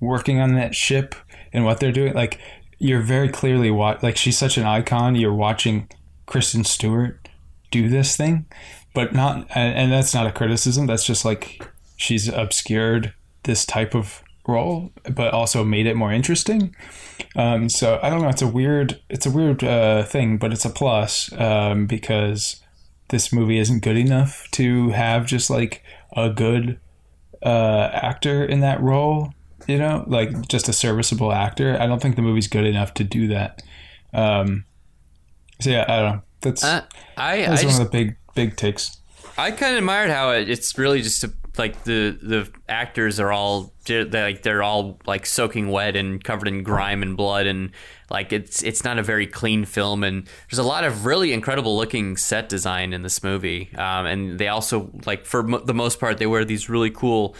working 0.00 0.40
on 0.40 0.54
that 0.54 0.74
ship 0.74 1.14
and 1.56 1.64
what 1.64 1.80
they're 1.80 1.90
doing. 1.90 2.14
Like 2.14 2.38
you're 2.78 3.00
very 3.00 3.28
clearly 3.28 3.70
wa- 3.70 3.98
like 4.02 4.16
she's 4.16 4.38
such 4.38 4.58
an 4.58 4.64
icon. 4.64 5.16
You're 5.16 5.34
watching 5.34 5.88
Kristen 6.26 6.62
Stewart 6.62 7.28
do 7.70 7.88
this 7.88 8.16
thing, 8.16 8.46
but 8.94 9.12
not. 9.12 9.48
And, 9.54 9.76
and 9.76 9.92
that's 9.92 10.14
not 10.14 10.26
a 10.26 10.32
criticism. 10.32 10.86
That's 10.86 11.04
just 11.04 11.24
like 11.24 11.66
she's 11.96 12.28
obscured 12.28 13.14
this 13.44 13.64
type 13.64 13.94
of 13.94 14.22
role, 14.46 14.92
but 15.10 15.32
also 15.32 15.64
made 15.64 15.86
it 15.86 15.96
more 15.96 16.12
interesting. 16.12 16.76
Um, 17.34 17.68
so 17.68 17.98
I 18.02 18.10
don't 18.10 18.20
know. 18.20 18.28
It's 18.28 18.42
a 18.42 18.46
weird. 18.46 19.00
It's 19.08 19.26
a 19.26 19.30
weird 19.30 19.64
uh, 19.64 20.04
thing, 20.04 20.36
but 20.36 20.52
it's 20.52 20.66
a 20.66 20.70
plus 20.70 21.32
um, 21.40 21.86
because 21.86 22.62
this 23.08 23.32
movie 23.32 23.58
isn't 23.58 23.82
good 23.82 23.96
enough 23.96 24.46
to 24.52 24.90
have 24.90 25.26
just 25.26 25.48
like 25.48 25.82
a 26.14 26.28
good 26.28 26.78
uh, 27.42 27.88
actor 27.92 28.44
in 28.44 28.60
that 28.60 28.80
role. 28.82 29.32
You 29.66 29.78
know, 29.78 30.04
like 30.06 30.48
just 30.48 30.68
a 30.68 30.72
serviceable 30.72 31.32
actor. 31.32 31.76
I 31.80 31.86
don't 31.86 32.00
think 32.00 32.16
the 32.16 32.22
movie's 32.22 32.48
good 32.48 32.64
enough 32.64 32.94
to 32.94 33.04
do 33.04 33.28
that. 33.28 33.62
Um, 34.12 34.64
so 35.60 35.70
yeah, 35.70 35.84
I 35.88 36.00
don't 36.00 36.12
know. 36.16 36.22
That's 36.40 36.64
Uh, 36.64 36.84
I 37.16 37.32
I 37.32 37.46
that's 37.46 37.62
just 37.62 37.78
one 37.78 37.86
of 37.86 37.92
the 37.92 37.98
big 37.98 38.16
big 38.34 38.56
takes. 38.56 38.98
I 39.38 39.50
kind 39.50 39.72
of 39.72 39.78
admired 39.78 40.10
how 40.10 40.30
it, 40.30 40.48
it's 40.48 40.78
really 40.78 41.02
just 41.02 41.22
a, 41.24 41.32
like 41.58 41.84
the 41.84 42.18
the 42.22 42.50
actors 42.68 43.20
are 43.20 43.32
all 43.32 43.72
they're, 43.84 44.04
like 44.04 44.42
they're 44.42 44.62
all 44.62 44.98
like 45.06 45.26
soaking 45.26 45.70
wet 45.70 45.96
and 45.96 46.22
covered 46.22 46.48
in 46.48 46.62
grime 46.62 47.02
and 47.02 47.16
blood 47.16 47.46
and 47.46 47.70
like 48.10 48.32
it's 48.32 48.62
it's 48.62 48.84
not 48.84 48.98
a 48.98 49.02
very 49.02 49.26
clean 49.26 49.64
film 49.64 50.04
and 50.04 50.28
there's 50.50 50.58
a 50.58 50.62
lot 50.62 50.84
of 50.84 51.06
really 51.06 51.32
incredible 51.32 51.76
looking 51.76 52.16
set 52.16 52.48
design 52.48 52.92
in 52.92 53.02
this 53.02 53.22
movie 53.22 53.70
um, 53.76 54.06
and 54.06 54.38
they 54.38 54.48
also 54.48 54.90
like 55.04 55.24
for 55.24 55.42
mo- 55.42 55.64
the 55.64 55.74
most 55.74 56.00
part 56.00 56.18
they 56.18 56.26
wear 56.26 56.44
these 56.44 56.68
really 56.68 56.90
cool 56.90 57.34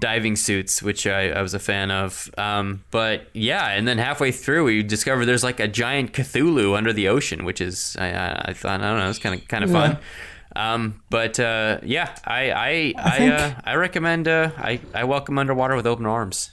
diving 0.00 0.34
suits 0.34 0.82
which 0.82 1.06
I, 1.06 1.28
I 1.30 1.42
was 1.42 1.54
a 1.54 1.58
fan 1.58 1.90
of 1.90 2.28
um, 2.38 2.82
but 2.90 3.28
yeah 3.34 3.68
and 3.68 3.86
then 3.86 3.98
halfway 3.98 4.32
through 4.32 4.64
we 4.64 4.82
discover 4.82 5.24
there's 5.24 5.44
like 5.44 5.60
a 5.60 5.68
giant 5.68 6.12
Cthulhu 6.12 6.76
under 6.76 6.92
the 6.92 7.06
ocean 7.08 7.44
which 7.44 7.60
is 7.60 7.96
I, 7.98 8.10
I, 8.10 8.42
I 8.46 8.52
thought 8.54 8.80
I 8.80 8.88
don't 8.90 8.98
know 8.98 9.10
it's 9.10 9.18
kind 9.18 9.34
of 9.40 9.46
kind 9.48 9.62
of 9.64 9.70
fun. 9.70 9.98
Um, 10.56 11.00
but 11.10 11.38
uh, 11.38 11.78
yeah, 11.84 12.12
I 12.24 12.50
I 12.50 12.94
I, 12.98 13.18
think- 13.18 13.32
uh, 13.32 13.54
I 13.64 13.74
recommend 13.76 14.26
uh, 14.26 14.50
I 14.58 14.80
I 14.92 15.04
welcome 15.04 15.38
Underwater 15.38 15.76
with 15.76 15.86
open 15.86 16.06
arms. 16.06 16.50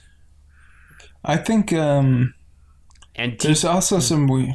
I 1.24 1.36
think 1.36 1.72
um, 1.72 2.32
And 3.16 3.40
T- 3.40 3.48
there's 3.48 3.64
also 3.64 3.98
some 3.98 4.28
we, 4.28 4.54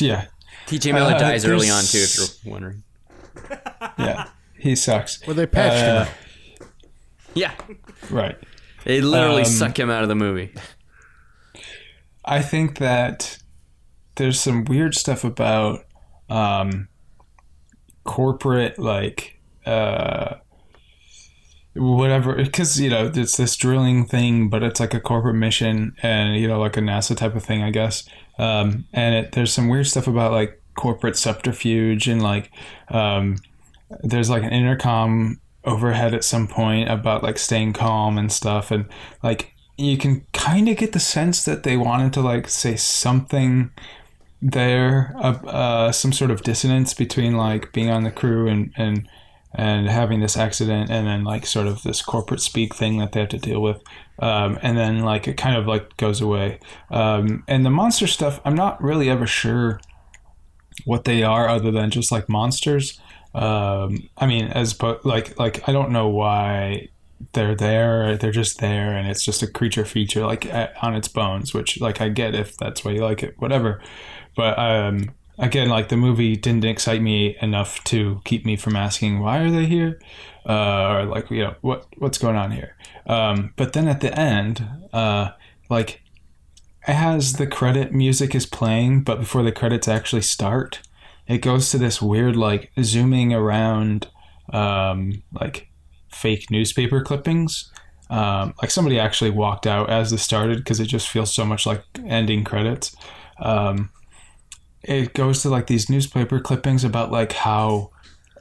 yeah, 0.00 0.26
TJ 0.68 0.94
Miller 0.94 1.12
uh, 1.16 1.18
dies 1.18 1.44
early 1.44 1.68
on 1.68 1.84
too, 1.84 1.98
if 1.98 2.16
you're 2.44 2.50
wondering. 2.54 2.82
yeah, 3.98 4.28
he 4.58 4.74
sucks. 4.74 5.20
Well, 5.26 5.36
they 5.36 5.46
patched 5.46 5.84
him 5.84 5.96
Uh, 5.96 6.00
up. 6.00 6.08
Yeah, 7.34 7.52
Right. 8.10 8.36
they 8.84 9.00
literally 9.00 9.42
Um, 9.42 9.48
suck 9.48 9.78
him 9.78 9.90
out 9.90 10.02
of 10.02 10.08
the 10.08 10.14
movie. 10.14 10.52
I 12.24 12.42
think 12.42 12.78
that 12.78 13.38
there's 14.16 14.40
some 14.40 14.64
weird 14.64 14.94
stuff 14.94 15.24
about 15.24 15.84
um, 16.28 16.88
corporate, 18.04 18.78
like, 18.78 19.40
uh, 19.64 20.34
whatever, 21.74 22.34
because, 22.36 22.80
you 22.80 22.90
know, 22.90 23.10
it's 23.14 23.36
this 23.36 23.56
drilling 23.56 24.06
thing, 24.06 24.48
but 24.48 24.62
it's 24.62 24.80
like 24.80 24.94
a 24.94 25.00
corporate 25.00 25.36
mission 25.36 25.94
and, 26.02 26.36
you 26.36 26.48
know, 26.48 26.58
like 26.58 26.76
a 26.76 26.80
NASA 26.80 27.16
type 27.16 27.36
of 27.36 27.44
thing, 27.44 27.62
I 27.62 27.70
guess. 27.70 28.08
Um, 28.38 28.86
and 28.92 29.14
it, 29.14 29.32
there's 29.32 29.52
some 29.52 29.68
weird 29.68 29.86
stuff 29.86 30.06
about, 30.06 30.32
like, 30.32 30.60
corporate 30.74 31.16
subterfuge 31.16 32.08
and, 32.08 32.22
like, 32.22 32.50
um, 32.88 33.36
there's 34.02 34.28
like 34.28 34.42
an 34.42 34.50
intercom 34.50 35.38
overhead 35.66 36.14
at 36.14 36.24
some 36.24 36.46
point 36.46 36.88
about 36.88 37.22
like 37.22 37.38
staying 37.38 37.72
calm 37.72 38.16
and 38.16 38.32
stuff 38.32 38.70
and 38.70 38.86
like 39.22 39.52
you 39.76 39.98
can 39.98 40.26
kind 40.32 40.68
of 40.68 40.76
get 40.76 40.92
the 40.92 41.00
sense 41.00 41.44
that 41.44 41.62
they 41.62 41.76
wanted 41.76 42.12
to 42.12 42.20
like 42.20 42.48
say 42.48 42.76
something 42.76 43.70
there 44.40 45.14
uh, 45.18 45.36
uh, 45.46 45.92
some 45.92 46.12
sort 46.12 46.30
of 46.30 46.42
dissonance 46.42 46.94
between 46.94 47.36
like 47.36 47.72
being 47.72 47.90
on 47.90 48.04
the 48.04 48.10
crew 48.10 48.48
and 48.48 48.72
and 48.76 49.08
and 49.54 49.88
having 49.88 50.20
this 50.20 50.36
accident 50.36 50.90
and 50.90 51.06
then 51.06 51.24
like 51.24 51.46
sort 51.46 51.66
of 51.66 51.82
this 51.82 52.02
corporate 52.02 52.40
speak 52.40 52.74
thing 52.74 52.98
that 52.98 53.12
they 53.12 53.20
have 53.20 53.28
to 53.30 53.38
deal 53.38 53.60
with 53.60 53.82
um, 54.18 54.58
and 54.62 54.76
then 54.76 55.00
like 55.00 55.26
it 55.26 55.36
kind 55.36 55.56
of 55.56 55.66
like 55.66 55.96
goes 55.96 56.20
away. 56.20 56.58
Um, 56.90 57.44
and 57.48 57.64
the 57.64 57.70
monster 57.70 58.06
stuff 58.06 58.40
i'm 58.44 58.54
not 58.54 58.82
really 58.82 59.08
ever 59.08 59.26
sure 59.26 59.80
what 60.84 61.04
they 61.04 61.22
are 61.22 61.48
other 61.48 61.70
than 61.70 61.90
just 61.90 62.12
like 62.12 62.28
monsters 62.28 63.00
um, 63.36 64.08
i 64.16 64.26
mean 64.26 64.46
as 64.46 64.72
po- 64.72 65.00
like 65.04 65.38
like 65.38 65.68
i 65.68 65.72
don't 65.72 65.90
know 65.90 66.08
why 66.08 66.88
they're 67.32 67.54
there 67.54 68.16
they're 68.16 68.30
just 68.30 68.60
there 68.60 68.94
and 68.96 69.08
it's 69.08 69.24
just 69.24 69.42
a 69.42 69.46
creature 69.46 69.84
feature 69.84 70.26
like 70.26 70.44
a- 70.46 70.72
on 70.84 70.94
its 70.94 71.08
bones 71.08 71.54
which 71.54 71.80
like 71.80 72.00
i 72.00 72.08
get 72.08 72.34
if 72.34 72.56
that's 72.56 72.84
why 72.84 72.90
you 72.90 73.02
like 73.02 73.22
it 73.22 73.34
whatever. 73.38 73.80
But 74.36 74.58
um 74.58 75.10
again 75.38 75.68
like 75.68 75.88
the 75.88 75.96
movie 75.96 76.36
didn't 76.36 76.64
excite 76.64 77.02
me 77.02 77.36
enough 77.40 77.82
to 77.84 78.20
keep 78.24 78.44
me 78.44 78.56
from 78.56 78.76
asking 78.76 79.20
why 79.20 79.38
are 79.38 79.50
they 79.50 79.66
here? 79.66 80.00
Uh, 80.48 80.88
or 80.88 81.04
like 81.06 81.30
you 81.30 81.42
know 81.42 81.54
what 81.60 81.86
what's 81.98 82.18
going 82.18 82.36
on 82.36 82.52
here? 82.52 82.76
Um, 83.06 83.52
but 83.56 83.72
then 83.72 83.88
at 83.88 84.00
the 84.00 84.18
end 84.18 84.66
uh, 84.92 85.30
like 85.68 86.02
has 86.80 87.34
the 87.34 87.46
credit 87.46 87.92
music 87.92 88.34
is 88.34 88.46
playing 88.46 89.02
but 89.02 89.18
before 89.18 89.42
the 89.42 89.52
credits 89.52 89.88
actually 89.88 90.22
start 90.22 90.80
it 91.28 91.38
goes 91.38 91.70
to 91.70 91.78
this 91.78 92.00
weird 92.00 92.36
like 92.36 92.70
zooming 92.82 93.32
around 93.32 94.08
um, 94.52 95.22
like 95.32 95.68
fake 96.08 96.50
newspaper 96.50 97.02
clippings. 97.02 97.70
Um, 98.08 98.54
like 98.62 98.70
somebody 98.70 99.00
actually 99.00 99.30
walked 99.30 99.66
out 99.66 99.90
as 99.90 100.12
this 100.12 100.22
started 100.22 100.58
because 100.58 100.78
it 100.78 100.86
just 100.86 101.08
feels 101.08 101.34
so 101.34 101.44
much 101.44 101.66
like 101.66 101.82
ending 102.04 102.44
credits. 102.44 102.94
Um, 103.40 103.90
it 104.82 105.12
goes 105.12 105.42
to 105.42 105.50
like 105.50 105.66
these 105.66 105.90
newspaper 105.90 106.38
clippings 106.38 106.84
about 106.84 107.10
like 107.10 107.32
how 107.32 107.90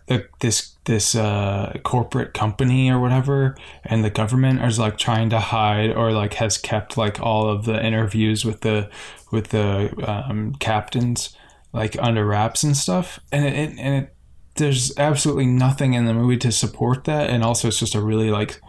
the, 0.07 0.27
this 0.39 0.75
this 0.85 1.15
uh, 1.15 1.73
corporate 1.83 2.35
company 2.35 2.91
or 2.91 2.99
whatever 2.99 3.55
and 3.83 4.05
the 4.05 4.11
government 4.11 4.61
is 4.63 4.77
like 4.77 4.99
trying 4.99 5.31
to 5.31 5.39
hide 5.39 5.91
or 5.91 6.11
like 6.11 6.35
has 6.35 6.59
kept 6.59 6.95
like 6.95 7.19
all 7.19 7.49
of 7.49 7.65
the 7.65 7.83
interviews 7.83 8.45
with 8.45 8.61
the 8.61 8.87
with 9.31 9.47
the 9.47 9.91
um, 10.07 10.53
captains 10.59 11.35
like 11.75 11.95
under 12.01 12.25
wraps 12.25 12.63
and 12.63 12.75
stuff 12.77 13.19
and 13.31 13.45
it, 13.45 13.77
and 13.79 13.95
it 14.03 14.15
there's 14.55 14.97
absolutely 14.97 15.45
nothing 15.45 15.93
in 15.93 16.05
the 16.05 16.13
movie 16.13 16.37
to 16.37 16.51
support 16.51 17.03
that 17.03 17.29
and 17.29 17.43
also 17.43 17.67
it's 17.67 17.79
just 17.79 17.95
a 17.95 18.01
really 18.01 18.29
like 18.31 18.59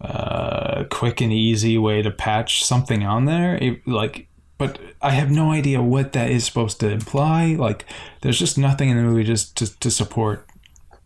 uh, 0.00 0.84
quick 0.90 1.20
and 1.20 1.32
easy 1.32 1.76
way 1.78 2.02
to 2.02 2.10
patch 2.10 2.64
something 2.64 3.04
on 3.04 3.24
there 3.24 3.56
It- 3.56 3.86
like 3.86 4.26
but 4.58 4.80
I 5.00 5.10
have 5.10 5.30
no 5.30 5.52
idea 5.52 5.80
what 5.80 6.12
that 6.14 6.32
is 6.32 6.44
supposed 6.44 6.80
to 6.80 6.90
imply. 6.90 7.54
Like, 7.54 7.84
there's 8.22 8.40
just 8.40 8.58
nothing 8.58 8.88
in 8.90 8.96
the 8.96 9.04
movie 9.04 9.22
just 9.22 9.56
to, 9.58 9.78
to 9.78 9.88
support 9.88 10.48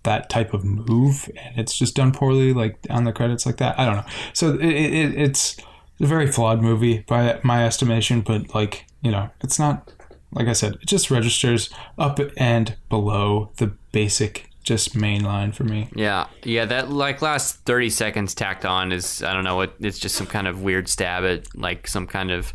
that 0.05 0.31
type 0.31 0.55
of 0.55 0.65
move, 0.65 1.29
and 1.37 1.59
it's 1.59 1.77
just 1.77 1.95
done 1.95 2.13
poorly, 2.13 2.55
like 2.55 2.79
on 2.89 3.05
the 3.05 3.13
credits, 3.13 3.45
like 3.45 3.59
that. 3.59 3.79
I 3.79 3.85
don't 3.85 3.97
know. 3.97 4.07
So 4.33 4.55
it, 4.55 4.65
it, 4.65 5.21
it's 5.21 5.59
a 6.01 6.07
very 6.07 6.33
flawed 6.33 6.63
movie 6.63 7.01
by 7.07 7.41
my 7.43 7.67
estimation, 7.67 8.23
but 8.23 8.55
like 8.55 8.87
you 9.03 9.11
know, 9.11 9.29
it's 9.43 9.59
not 9.59 9.93
like 10.33 10.49
I 10.49 10.53
said, 10.53 10.75
it 10.75 10.87
just 10.87 11.11
registers 11.11 11.71
up 11.99 12.19
and 12.37 12.77
below 12.89 13.51
the 13.57 13.69
basic, 13.93 14.49
just 14.65 14.97
main 14.97 15.23
line 15.25 15.53
for 15.53 15.65
me. 15.65 15.89
Yeah, 15.95 16.27
yeah. 16.43 16.65
That 16.65 16.91
like 16.91 17.23
last 17.23 17.57
thirty 17.65 17.91
seconds 17.91 18.35
tacked 18.35 18.65
on 18.65 18.93
is 18.93 19.23
I 19.23 19.33
don't 19.33 19.45
know. 19.45 19.61
It, 19.61 19.73
it's 19.81 19.99
just 19.99 20.17
some 20.17 20.27
kind 20.27 20.47
of 20.47 20.63
weird 20.63 20.89
stab 20.89 21.25
at 21.25 21.55
like 21.57 21.87
some 21.87 22.07
kind 22.07 22.31
of 22.31 22.55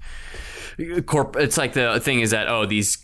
corp. 1.05 1.36
It's 1.36 1.57
like 1.57 1.73
the 1.73 1.99
thing 1.99 2.19
is 2.19 2.32
that 2.32 2.47
oh 2.47 2.65
these 2.65 2.97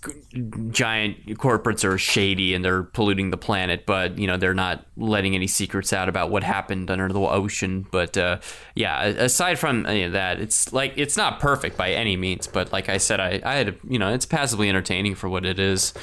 giant 0.70 1.26
corporates 1.38 1.84
are 1.84 1.98
shady 1.98 2.54
and 2.54 2.64
they're 2.64 2.84
polluting 2.84 3.32
the 3.32 3.38
planet, 3.38 3.86
but 3.86 4.18
you 4.18 4.28
know 4.28 4.38
they're 4.38 4.54
not 4.54 4.86
letting 4.96 5.34
any 5.34 5.48
secrets 5.48 5.92
out 5.92 6.08
about 6.08 6.30
what 6.30 6.44
happened 6.44 6.92
under 6.92 7.08
the 7.08 7.20
ocean. 7.20 7.86
But 7.92 8.18
uh, 8.18 8.40
yeah, 8.76 9.04
aside 9.04 9.58
from 9.58 9.86
any 9.86 10.04
of 10.04 10.12
that, 10.12 10.40
it's 10.40 10.72
like 10.72 10.94
it's 10.98 11.18
not 11.18 11.40
perfect 11.40 11.76
by 11.76 11.92
any 11.92 12.16
means. 12.16 12.46
But 12.46 12.72
like 12.72 12.90
I 12.90 12.98
said, 12.98 13.20
I 13.20 13.42
I 13.44 13.56
had 13.56 13.78
you 13.88 13.98
know 13.98 14.14
it's 14.14 14.26
passively 14.26 14.70
entertaining 14.70 15.16
for 15.16 15.28
what 15.28 15.46
it 15.46 15.60
is. 15.60 15.94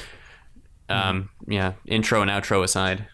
Um, 0.89 1.29
yeah, 1.47 1.73
intro 1.85 2.21
and 2.21 2.29
outro 2.29 2.63
aside. 2.63 3.07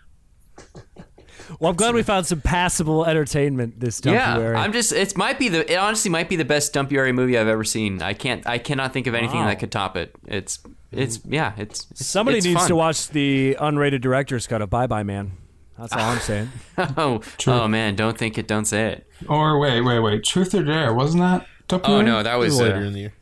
Well, 1.59 1.69
I'm 1.71 1.75
glad 1.75 1.95
we 1.95 2.03
found 2.03 2.25
some 2.25 2.41
passable 2.41 3.05
entertainment 3.05 3.79
this 3.79 4.01
dumpuary. 4.01 4.53
Yeah, 4.55 4.61
I'm 4.61 4.73
just. 4.73 4.91
It 4.91 5.15
might 5.17 5.39
be 5.39 5.49
the. 5.49 5.71
It 5.71 5.75
honestly 5.75 6.09
might 6.11 6.29
be 6.29 6.35
the 6.35 6.45
best 6.45 6.73
dumpuary 6.73 7.13
movie 7.13 7.37
I've 7.37 7.47
ever 7.47 7.63
seen. 7.63 8.01
I 8.01 8.13
can't. 8.13 8.45
I 8.47 8.57
cannot 8.57 8.93
think 8.93 9.07
of 9.07 9.15
anything 9.15 9.39
Wow. 9.39 9.47
that 9.47 9.59
could 9.59 9.71
top 9.71 9.95
it. 9.97 10.13
It's. 10.27 10.59
It's. 10.91 11.19
Yeah. 11.25 11.53
It's. 11.57 11.87
it's 11.91 12.05
Somebody 12.05 12.37
it's 12.37 12.45
needs 12.47 12.59
fun. 12.59 12.67
to 12.67 12.75
watch 12.75 13.09
the 13.09 13.55
unrated 13.59 14.01
director's 14.01 14.47
cut 14.47 14.61
of 14.61 14.69
Bye 14.69 14.87
Bye 14.87 15.03
Man. 15.03 15.33
That's 15.77 15.93
all 15.93 15.99
I'm 15.99 16.19
saying. 16.19 16.49
Oh. 16.97 17.21
Oh 17.47 17.67
man! 17.67 17.95
Don't 17.95 18.17
think 18.17 18.37
it. 18.37 18.47
Don't 18.47 18.65
say 18.65 18.91
it. 18.93 19.07
Or 19.29 19.59
wait, 19.59 19.81
wait, 19.81 19.99
wait. 19.99 20.23
Truth 20.23 20.53
or 20.55 20.63
Dare 20.63 20.93
wasn't 20.93 21.21
that? 21.21 21.47
Oh 21.83 22.01
no, 22.01 22.23
that 22.23 22.35
was 22.35 22.59
later 22.59 22.77
uh, 22.77 22.81
in 22.81 22.93
the 22.93 22.99
year. 22.99 23.13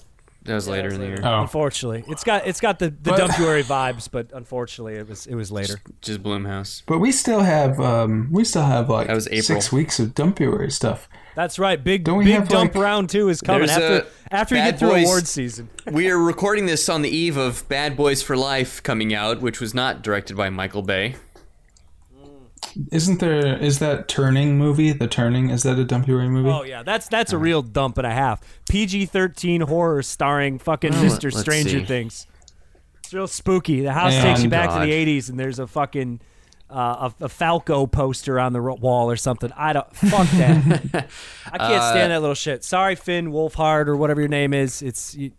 That 0.46 0.54
was 0.54 0.68
later 0.68 0.90
in 0.90 1.00
the 1.00 1.08
year. 1.08 1.20
Oh, 1.24 1.42
Unfortunately, 1.42 2.04
it's 2.08 2.24
got 2.24 2.46
it's 2.48 2.60
got 2.60 2.80
the, 2.80 2.90
the 2.90 3.12
But- 3.12 3.18
dumpuary 3.20 3.64
vibes, 3.64 4.08
but 4.10 4.32
unfortunately, 4.34 4.96
it 4.96 5.10
was 5.10 5.26
it 5.28 5.36
was 5.36 5.52
later. 5.52 5.80
Just 6.02 6.22
Blumhouse. 6.24 6.84
but 6.86 7.00
we 7.00 7.12
still 7.12 7.42
have 7.42 7.80
um, 7.80 8.30
we 8.32 8.44
still 8.44 8.64
have 8.64 8.90
like 8.90 9.08
That 9.08 9.16
was 9.16 9.28
April. 9.28 9.42
six 9.42 9.72
weeks 9.72 10.00
of 10.00 10.14
dumpuary 10.16 10.72
stuff. 10.72 11.10
That's 11.36 11.60
right. 11.60 11.84
Big 11.84 12.04
Don't 12.06 12.20
we 12.20 12.26
big 12.26 12.36
have, 12.36 12.48
dump 12.48 12.76
like- 12.76 12.84
round 12.84 13.10
two 13.10 13.28
is 13.30 13.42
coming 13.42 13.70
after 13.70 14.06
after 14.32 14.56
you 14.56 14.62
get 14.62 14.80
through 14.80 14.90
Boys- 14.92 15.06
award 15.06 15.28
season. 15.28 15.70
we 15.92 16.10
are 16.10 16.18
recording 16.18 16.66
this 16.66 16.88
on 16.90 17.02
the 17.02 17.10
eve 17.10 17.36
of 17.38 17.68
Bad 17.68 17.98
Boys 17.98 18.22
for 18.22 18.38
Life 18.38 18.82
coming 18.84 19.14
out, 19.14 19.42
which 19.42 19.60
was 19.60 19.74
not 19.74 20.02
directed 20.02 20.38
by 20.38 20.50
Michael 20.50 20.82
Bay. 20.84 21.16
Isn't 22.92 23.20
there? 23.20 23.58
Is 23.58 23.80
that 23.80 24.08
Turning 24.08 24.58
movie? 24.58 24.92
The 24.92 25.08
Turning 25.08 25.50
is 25.50 25.64
that 25.64 25.80
a 25.80 25.86
Dumpuary 25.86 26.30
movie? 26.30 26.50
Oh 26.50 26.64
yeah, 26.64 26.84
that's 26.84 27.08
that's 27.08 27.32
a 27.34 27.38
real 27.38 27.62
dump 27.62 27.98
and 27.98 28.06
a 28.08 28.12
half. 28.12 28.42
PG 28.70 29.06
thirteen 29.08 29.62
horror 29.62 30.02
starring 30.04 30.60
fucking 30.60 30.92
Mister 31.02 31.32
Stranger 31.32 31.80
see. 31.80 31.86
Things. 31.86 32.28
It's 33.00 33.14
real 33.14 33.28
spooky. 33.28 33.82
The 33.82 33.94
house 33.94 34.14
takes 34.16 34.40
you 34.40 34.46
And- 34.46 34.52
back 34.52 34.70
to 34.72 34.86
the 34.86 34.92
eighties, 34.92 35.30
and 35.30 35.40
there's 35.40 35.60
a 35.60 35.68
fucking 35.68 36.22
uh, 36.70 37.12
a, 37.22 37.26
a 37.26 37.30
Falco 37.30 37.86
poster 37.86 38.40
on 38.40 38.52
the 38.54 38.62
wall 38.62 39.10
or 39.10 39.16
something. 39.16 39.52
I 39.56 39.72
don't 39.74 39.96
fuck 39.96 40.28
that. 40.32 40.66
I 41.52 41.58
can't 41.58 41.74
Uh, 41.84 41.92
stand 41.92 42.12
that 42.12 42.22
little 42.22 42.34
shit. 42.36 42.64
Sorry, 42.64 42.96
Finn 42.96 43.32
Wolfhard 43.32 43.88
or 43.88 43.96
whatever 43.96 44.20
your 44.22 44.28
name 44.30 44.54
is. 44.54 44.82
It's 44.82 45.14
you. 45.16 45.32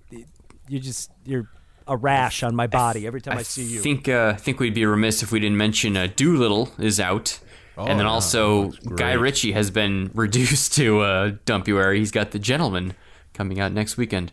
You 0.69 0.79
just 0.81 1.11
you're 1.25 1.49
a 1.89 1.97
rash 1.97 2.43
on 2.43 2.55
my 2.57 2.67
body 2.67 3.07
every 3.07 3.21
time 3.21 3.39
I, 3.39 3.43
see 3.43 3.63
you. 3.65 3.81
think 3.81 4.09
uh, 4.09 4.35
think 4.37 4.59
we'd 4.61 4.75
be 4.75 4.85
remiss 4.87 5.23
if 5.23 5.31
we 5.33 5.41
didn't 5.41 5.57
mention 5.57 5.97
uh, 5.97 6.09
Dolittle 6.17 6.71
is 6.79 6.99
out, 6.99 7.39
and 7.77 7.99
then 8.01 8.07
also 8.07 8.71
that's 8.71 8.79
Guy. 8.87 9.13
Ritchie 9.13 9.53
has 9.53 9.71
been 9.71 10.11
reduced 10.15 10.75
to 10.75 11.01
uh, 11.01 11.31
Dumpuary. 11.47 11.99
He's 11.99 12.11
got 12.11 12.31
The 12.33 12.39
Gentlemen 12.39 12.95
coming 13.35 13.61
out 13.61 13.71
next 13.73 13.97
weekend, 13.97 14.33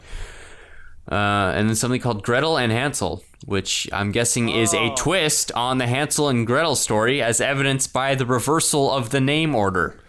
uh, 1.12 1.16
and 1.56 1.68
then 1.70 1.76
something 1.76 1.99
called 2.01 2.24
Gretel 2.24 2.58
and 2.58 2.72
Hansel, 2.72 3.24
which 3.45 3.89
I'm 3.91 4.12
guessing 4.12 4.49
is 4.49 4.74
a 4.74 4.93
twist 4.95 5.51
on 5.54 5.78
the 5.78 5.88
Hansel 5.88 6.30
and 6.30 6.47
Gretel 6.47 6.76
story, 6.76 7.22
as 7.22 7.41
evidenced 7.41 7.91
by 7.93 8.16
the 8.16 8.26
reversal 8.26 8.89
of 8.91 9.10
the 9.10 9.20
name 9.22 9.54
order. 9.54 9.99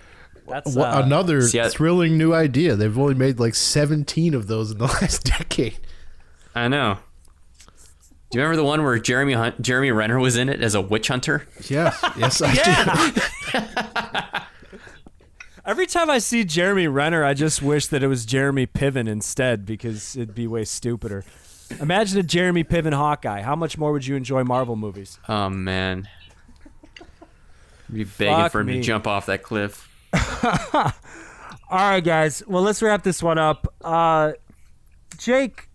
That's 0.49 0.74
Wha- 0.76 0.84
uh, 0.84 1.03
Another 1.05 1.40
see, 1.42 1.61
I- 1.61 1.68
thrilling 1.68 2.16
new 2.18 2.32
idea. 2.34 2.76
They've 2.76 2.97
only 2.99 3.14
made 3.14 3.40
like 3.40 3.55
17 3.55 4.34
of 4.34 4.47
those 4.47 4.70
in 4.70 4.78
the 4.78 4.84
last 5.01 5.24
decade. 5.24 5.78
I 6.55 6.68
know. 6.68 6.99
Do 8.35 8.41
you 8.41 8.45
remember 8.47 8.57
the 8.62 8.66
one 8.66 8.82
where 8.82 8.99
Jeremy 8.99 9.35
Hunt, 9.35 9.62
Jeremy 9.62 9.93
Renner 9.93 10.18
was 10.18 10.37
in 10.37 10.49
it 10.49 10.61
as 10.61 10.74
a 10.74 10.80
witch 10.80 11.07
hunter? 11.07 11.47
Yes, 11.68 11.97
yes, 12.18 12.43
I 12.43 12.53
Yeah. 13.55 14.45
Every 15.64 15.87
time 15.87 16.11
I 16.11 16.18
see 16.18 16.43
Jeremy 16.43 16.89
Renner, 16.89 17.22
I 17.24 17.35
just 17.35 17.62
wish 17.62 17.87
that 17.87 18.03
it 18.03 18.09
was 18.09 18.26
Jeremy 18.26 18.66
Piven 18.66 19.07
instead 19.07 19.64
because 19.64 20.16
it'd 20.16 20.35
be 20.35 20.49
way 20.49 20.64
stupider. 20.64 21.24
Imagine 21.78 22.18
a 22.18 22.22
Jeremy 22.24 22.64
Piven 22.64 22.93
Hawkeye. 22.93 23.43
How 23.43 23.55
much 23.55 23.78
more 23.78 23.93
would 23.93 24.05
you 24.05 24.16
enjoy 24.16 24.43
Marvel 24.43 24.74
movies? 24.74 25.20
Oh 25.28 25.49
man, 25.49 26.09
You'd 27.89 27.95
be 27.95 28.05
begging 28.05 28.35
Fuck 28.35 28.51
for 28.51 28.62
him 28.62 28.66
me. 28.66 28.72
to 28.74 28.80
jump 28.80 29.07
off 29.07 29.26
that 29.26 29.45
cliff. 29.45 29.89
All 30.74 30.91
right, 31.70 32.01
guys. 32.03 32.43
Well, 32.49 32.64
let's 32.64 32.82
wrap 32.82 33.05
this 33.05 33.22
one 33.22 33.39
up. 33.39 33.72
Uh, 33.80 34.32
Jake, 35.18 35.68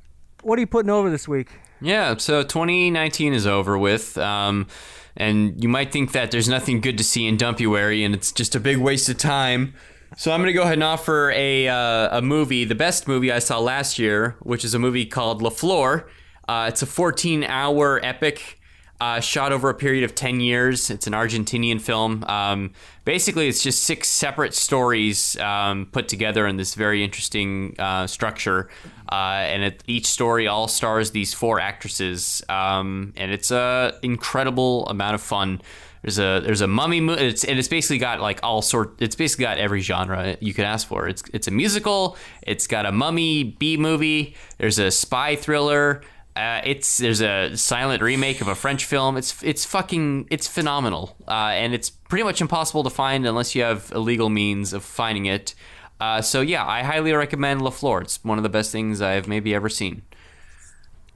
what 0.44 0.58
are 0.58 0.60
you 0.60 0.68
putting 0.68 0.90
over 0.90 1.10
this 1.10 1.26
week? 1.26 1.48
Yeah, 1.82 2.18
so 2.18 2.44
2019 2.44 3.34
is 3.34 3.48
over 3.48 3.78
with, 3.78 4.18
um, 4.18 4.68
and 5.16 5.62
you 5.62 5.70
might 5.70 5.92
think 5.92 6.12
that 6.12 6.32
there's 6.32 6.50
nothing 6.50 6.82
good 6.82 6.98
to 6.98 7.04
see 7.04 7.26
in 7.26 7.38
Dumpuary, 7.38 8.06
and 8.06 8.14
it's 8.14 8.32
just 8.32 8.56
a 8.56 8.60
big 8.60 8.78
waste 8.78 9.08
of 9.10 9.18
time. 9.18 9.74
So 10.18 10.32
I'm 10.32 10.42
gonna 10.42 10.54
go 10.54 10.64
ahead 10.64 10.74
and 10.74 10.84
offer 10.84 11.32
a 11.32 11.68
uh, 11.68 12.18
a 12.18 12.22
movie, 12.22 12.66
the 12.66 12.76
best 12.76 13.08
movie 13.08 13.32
I 13.32 13.40
saw 13.40 13.60
last 13.60 14.00
year, 14.00 14.36
which 14.42 14.66
is 14.66 14.74
a 14.74 14.80
movie 14.80 15.06
called 15.06 15.42
La 15.42 15.50
Flor. 15.50 16.10
Uh, 16.48 16.66
it's 16.68 16.82
a 16.82 16.86
14 16.88 17.44
hour 17.44 18.04
epic. 18.04 18.59
Uh, 19.02 19.22
shot 19.22 19.54
over 19.54 19.70
a 19.70 19.74
period 19.74 20.04
of 20.04 20.14
10 20.14 20.42
years. 20.42 20.90
It's 20.90 21.08
an 21.08 21.14
Argentinian 21.14 21.80
film. 21.80 22.26
Um, 22.26 22.74
basically, 23.06 23.48
it's 23.48 23.64
just 23.64 23.86
six 23.86 24.10
separate 24.10 24.54
stories 24.54 25.38
um, 25.40 25.88
put 25.94 26.10
together 26.10 26.46
in 26.46 26.58
this 26.58 26.76
very 26.76 27.02
interesting 27.02 27.76
uh, 27.80 28.08
structure. 28.08 28.70
Uh, 29.10 29.44
and 29.48 29.64
it, 29.64 29.84
each 29.88 30.06
story 30.06 30.48
all 30.48 30.68
stars 30.68 31.12
these 31.12 31.34
four 31.34 31.62
actresses. 31.62 32.44
Um, 32.50 33.14
and 33.16 33.32
it's 33.32 33.52
an 33.52 33.94
incredible 34.04 34.86
amount 34.88 35.16
of 35.16 35.22
fun. 35.22 35.62
There's 36.02 36.20
a 36.20 36.42
there's 36.44 36.62
a 36.62 36.68
mummy 36.68 37.02
movie. 37.02 37.26
It's 37.26 37.44
and 37.44 37.60
it's 37.60 37.68
basically 37.68 37.98
got 37.98 38.22
like 38.22 38.40
all 38.42 38.62
sort. 38.62 39.02
It's 39.02 39.16
basically 39.16 39.44
got 39.44 39.58
every 39.58 39.82
genre 39.82 40.38
you 40.40 40.54
could 40.54 40.66
ask 40.66 40.88
for. 40.88 41.08
It's 41.08 41.24
it's 41.34 41.48
a 41.48 41.52
musical. 41.52 42.18
It's 42.42 42.68
got 42.68 42.86
a 42.86 42.92
mummy 42.92 43.44
B 43.44 43.76
movie. 43.76 44.36
There's 44.58 44.80
a 44.80 44.92
spy 44.92 45.36
thriller. 45.36 46.02
Uh, 46.40 46.62
it's 46.64 47.00
there's 47.00 47.20
a 47.22 47.58
silent 47.58 48.02
remake 48.02 48.40
of 48.40 48.48
a 48.48 48.56
French 48.56 48.86
film. 48.86 49.18
It's 49.18 49.44
it's 49.44 49.66
fucking 49.66 50.28
it's 50.32 50.48
phenomenal, 50.48 51.18
uh, 51.28 51.52
and 51.52 51.74
it's 51.74 51.90
pretty 51.90 52.24
much 52.24 52.40
impossible 52.40 52.82
to 52.86 52.90
find 52.90 53.28
unless 53.28 53.56
you 53.56 53.64
have 53.64 53.92
illegal 53.94 54.30
means 54.30 54.72
of 54.72 54.86
finding 54.86 55.26
it. 55.26 55.54
Uh, 56.00 56.22
so 56.22 56.40
yeah, 56.40 56.66
I 56.66 56.84
highly 56.84 57.12
recommend 57.12 57.62
La 57.62 57.72
Flor. 57.72 58.02
It's 58.02 58.24
one 58.24 58.38
of 58.40 58.44
the 58.44 58.50
best 58.50 58.72
things 58.72 59.02
I've 59.02 59.28
maybe 59.28 59.54
ever 59.54 59.68
seen. 59.68 60.04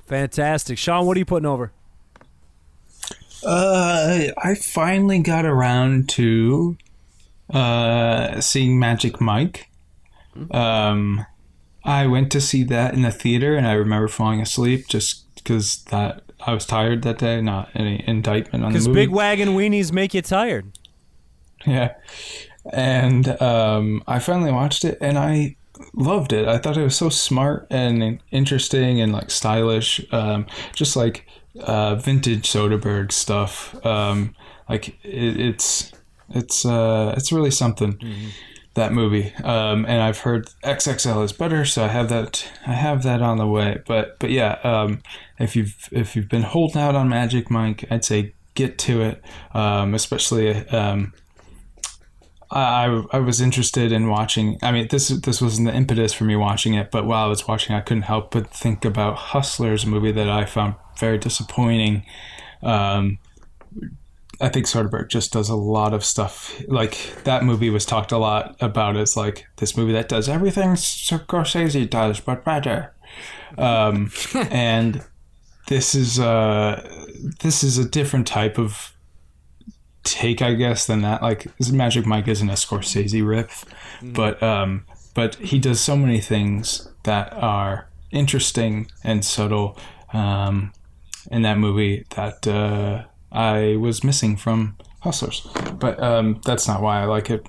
Fantastic. 0.08 0.78
Sean, 0.78 1.06
what 1.06 1.16
are 1.16 1.20
you 1.20 1.26
putting 1.26 1.48
over? 1.48 1.72
Uh, 3.46 4.28
I 4.38 4.56
finally 4.56 5.20
got 5.20 5.46
around 5.46 6.10
to 6.10 6.76
uh, 7.50 8.42
seeing 8.42 8.78
Magic 8.78 9.22
Mike. 9.22 9.70
Um, 10.52 11.26
I 11.86 12.08
went 12.08 12.32
to 12.32 12.42
see 12.42 12.64
that 12.66 12.94
in 12.94 13.02
the 13.02 13.12
theater, 13.12 13.56
and 13.56 13.68
I 13.68 13.74
remember 13.74 14.08
falling 14.08 14.42
asleep 14.42 14.88
just 14.88 15.34
because 15.36 15.84
that 15.86 16.22
I 16.46 16.54
was 16.54 16.66
tired 16.66 17.04
that 17.04 17.18
day. 17.20 17.42
Not 17.42 17.70
any 17.76 18.04
indictment 18.08 18.64
on 18.64 18.72
the 18.72 18.80
Because 18.80 18.88
big 18.88 19.10
wagon 19.10 19.50
weenies 19.50 19.92
make 19.92 20.14
you 20.14 20.22
tired. 20.22 20.72
Yeah. 21.66 21.96
And 22.72 23.42
um, 23.42 24.04
I 24.08 24.20
finally 24.20 24.52
watched 24.52 24.86
it 24.86 24.98
and 25.02 25.18
I 25.18 25.58
loved 25.94 26.32
it. 26.32 26.48
I 26.48 26.58
thought 26.58 26.78
it 26.78 26.84
was 26.84 26.96
so 26.96 27.10
smart 27.10 27.68
and 27.70 28.20
interesting 28.32 29.02
and 29.02 29.12
like 29.12 29.30
stylish. 29.30 30.02
Um, 30.14 30.46
just 30.74 30.96
like 30.96 31.28
uh, 31.60 31.96
vintage 31.96 32.50
Soderbergh 32.50 33.12
stuff. 33.12 33.86
Um, 33.86 34.36
like 34.70 34.90
it, 35.04 35.40
it's 35.40 35.92
it's 36.30 36.66
uh, 36.66 37.14
it's 37.18 37.32
really 37.32 37.52
something. 37.52 38.00
That 38.76 38.92
movie, 38.92 39.32
um, 39.44 39.86
and 39.86 40.02
I've 40.02 40.20
heard 40.20 40.50
XXL 40.64 41.24
is 41.24 41.32
better, 41.32 41.64
so 41.64 41.84
I 41.84 41.90
have 41.90 42.10
that. 42.10 42.52
I 42.66 42.74
have 42.74 43.04
that 43.04 43.22
on 43.22 43.38
the 43.38 43.46
way. 43.46 43.82
But 43.86 44.18
but 44.18 44.32
yeah, 44.32 44.58
um, 44.64 45.04
if 45.38 45.56
you've 45.56 45.90
if 45.92 46.16
you've 46.16 46.30
been 46.30 46.42
holding 46.42 46.82
out 46.82 46.96
on 46.96 47.08
Magic 47.08 47.52
Mike, 47.52 47.86
I'd 47.92 48.04
say 48.04 48.34
get 48.56 48.80
to 48.80 49.02
it. 49.02 49.22
Um, 49.54 49.94
especially 49.94 50.56
um, 50.70 51.14
I, 52.54 53.04
I 53.12 53.20
was 53.20 53.42
interested 53.42 53.92
in 53.92 54.08
watching. 54.08 54.60
I 54.62 54.72
mean, 54.72 54.88
this 54.90 55.08
this 55.08 55.42
wasn't 55.42 55.68
the 55.68 55.76
impetus 55.76 56.14
for 56.14 56.24
me 56.24 56.36
watching 56.36 56.76
it, 56.76 56.92
but 56.92 57.06
while 57.06 57.26
I 57.26 57.28
was 57.28 57.48
watching, 57.48 57.76
I 57.76 57.82
couldn't 57.82 58.04
help 58.04 58.32
but 58.32 58.48
think 58.52 58.86
about 58.86 59.16
Hustlers, 59.16 59.84
a 59.84 59.88
movie 59.88 60.12
that 60.12 60.30
I 60.30 60.46
found 60.46 60.76
very 61.00 61.18
disappointing. 61.18 62.06
Um, 62.62 63.18
I 64.44 64.50
think 64.50 64.66
Soderbergh 64.66 65.08
just 65.08 65.32
does 65.32 65.48
a 65.48 65.56
lot 65.56 65.94
of 65.94 66.04
stuff. 66.04 66.62
Like 66.68 67.24
that 67.24 67.46
movie 67.46 67.70
was 67.70 67.86
talked 67.86 68.12
a 68.12 68.18
lot 68.18 68.58
about 68.60 68.98
as 68.98 69.16
like 69.16 69.48
this 69.56 69.78
movie 69.78 69.94
that 69.94 70.10
does 70.10 70.28
everything 70.28 70.72
Scorsese 70.72 71.90
does, 71.90 72.20
but 72.20 72.44
better. 72.44 72.94
Um, 73.58 74.12
and 74.36 75.02
this 75.68 75.96
is 75.96 76.20
uh, 76.20 76.86
this 77.40 77.64
is 77.64 77.78
a 77.78 77.88
different 77.88 78.28
type 78.28 78.58
of 78.58 78.94
take, 80.04 80.42
I 80.42 80.56
guess, 80.56 80.88
than 80.88 81.04
that. 81.04 81.22
Like 81.22 81.48
Magic 81.72 82.06
Mike 82.06 82.28
isn't 82.28 82.50
a 82.50 82.54
Scorsese 82.54 83.26
riff, 83.26 83.64
but 84.02 84.44
um, 84.44 84.86
but 85.14 85.36
he 85.36 85.58
does 85.58 85.80
so 85.80 85.96
many 85.96 86.20
things 86.20 86.90
that 87.04 87.32
are 87.32 87.88
interesting 88.12 88.92
and 89.06 89.24
subtle 89.24 89.78
um, 90.12 90.74
in 91.32 91.44
that 91.44 91.58
movie 91.58 92.06
that 92.18 92.46
uh, 92.46 93.06
I 93.34 93.76
was 93.78 94.04
missing 94.04 94.38
from 94.38 94.78
Hustlers. 95.02 95.46
But 95.80 96.02
um, 96.02 96.40
that's 96.46 96.68
not 96.68 96.82
why 96.82 97.02
I 97.02 97.06
like 97.06 97.30
it. 97.30 97.46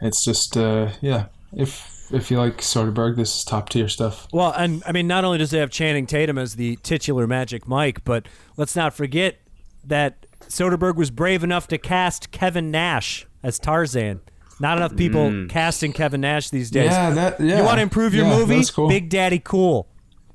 It's 0.00 0.24
just 0.24 0.56
uh, 0.56 0.90
yeah, 1.00 1.26
if 1.56 2.06
if 2.12 2.30
you 2.30 2.38
like 2.38 2.58
Soderbergh, 2.58 3.16
this 3.16 3.38
is 3.38 3.44
top 3.44 3.70
tier 3.70 3.88
stuff. 3.88 4.28
Well, 4.32 4.52
and 4.52 4.82
I 4.86 4.92
mean, 4.92 5.06
not 5.06 5.24
only 5.24 5.38
does 5.38 5.52
it 5.52 5.58
have 5.58 5.70
Channing 5.70 6.06
Tatum 6.06 6.38
as 6.38 6.56
the 6.56 6.76
titular 6.76 7.26
Magic 7.26 7.66
Mike, 7.66 8.04
but 8.04 8.26
let's 8.56 8.76
not 8.76 8.94
forget 8.94 9.38
that 9.84 10.26
Soderbergh 10.42 10.96
was 10.96 11.10
brave 11.10 11.42
enough 11.42 11.66
to 11.68 11.78
cast 11.78 12.30
Kevin 12.30 12.70
Nash 12.70 13.26
as 13.42 13.58
Tarzan. 13.58 14.20
Not 14.60 14.76
enough 14.76 14.94
people 14.94 15.46
casting 15.48 15.92
Kevin 15.92 16.20
Nash 16.20 16.50
these 16.50 16.70
days. 16.70 16.92
Yeah, 16.92 17.10
that 17.10 17.40
yeah. 17.40 17.58
you 17.58 17.64
want 17.64 17.78
to 17.78 17.82
improve 17.82 18.14
your 18.14 18.26
Yeah, 18.26 18.36
movie? 18.38 18.56
That's 18.56 18.70
cool. 18.70 18.88
Big 18.88 19.08
Daddy 19.08 19.40
Cool. 19.42 19.88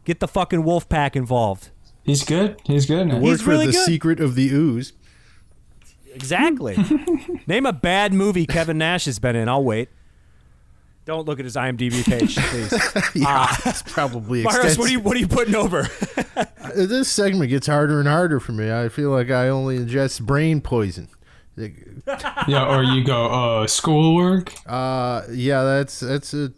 Get 0.04 0.20
the 0.20 0.28
fucking 0.28 0.64
Wolf 0.64 0.90
Pack 0.90 1.16
involved. 1.16 1.70
He's 2.08 2.24
good. 2.24 2.60
He's 2.64 2.86
good. 2.86 3.02
in 3.02 3.12
it. 3.12 3.22
He's 3.22 3.42
for 3.42 3.50
really 3.52 3.68
the 3.68 3.74
good. 3.74 3.86
secret 3.86 4.20
of 4.22 4.34
the 4.36 4.48
ooze. 4.50 4.94
Exactly. 6.16 6.76
Name 7.48 7.66
a 7.66 7.74
bad 7.74 8.14
movie 8.14 8.48
Kevin 8.48 8.78
Nash 8.80 9.06
has 9.06 9.20
been 9.20 9.36
in. 9.36 9.50
I'll 9.50 9.64
wait. 9.64 9.90
Don't 11.04 11.26
look 11.26 11.38
at 11.40 11.46
his 11.46 11.56
IMDb 11.56 12.04
page, 12.06 12.36
please. 12.38 12.74
Yeah, 13.22 13.48
it's 13.66 13.82
probably 13.84 14.44
Myros, 14.44 14.78
what 14.78 14.90
are 14.90 14.92
you 14.92 15.00
what 15.00 15.16
are 15.16 15.20
you 15.20 15.28
putting 15.28 15.56
over? 15.56 15.88
Uh, 16.36 16.46
this 16.76 17.10
segment 17.10 17.50
gets 17.50 17.68
harder 17.68 18.00
and 18.00 18.08
harder 18.08 18.40
for 18.40 18.52
me. 18.54 18.72
I 18.72 18.90
feel 18.90 19.12
like 19.12 19.30
I 19.30 19.48
only 19.50 19.78
ingest 19.78 20.22
brain 20.22 20.60
poison. 20.62 21.08
yeah, 21.58 22.66
or 22.68 22.84
you 22.84 23.04
go 23.04 23.28
uh, 23.28 23.68
schoolwork. 23.68 24.54
Uh, 24.66 25.24
yeah, 25.32 25.64
that's 25.64 26.00
that's 26.00 26.34
a. 26.34 26.52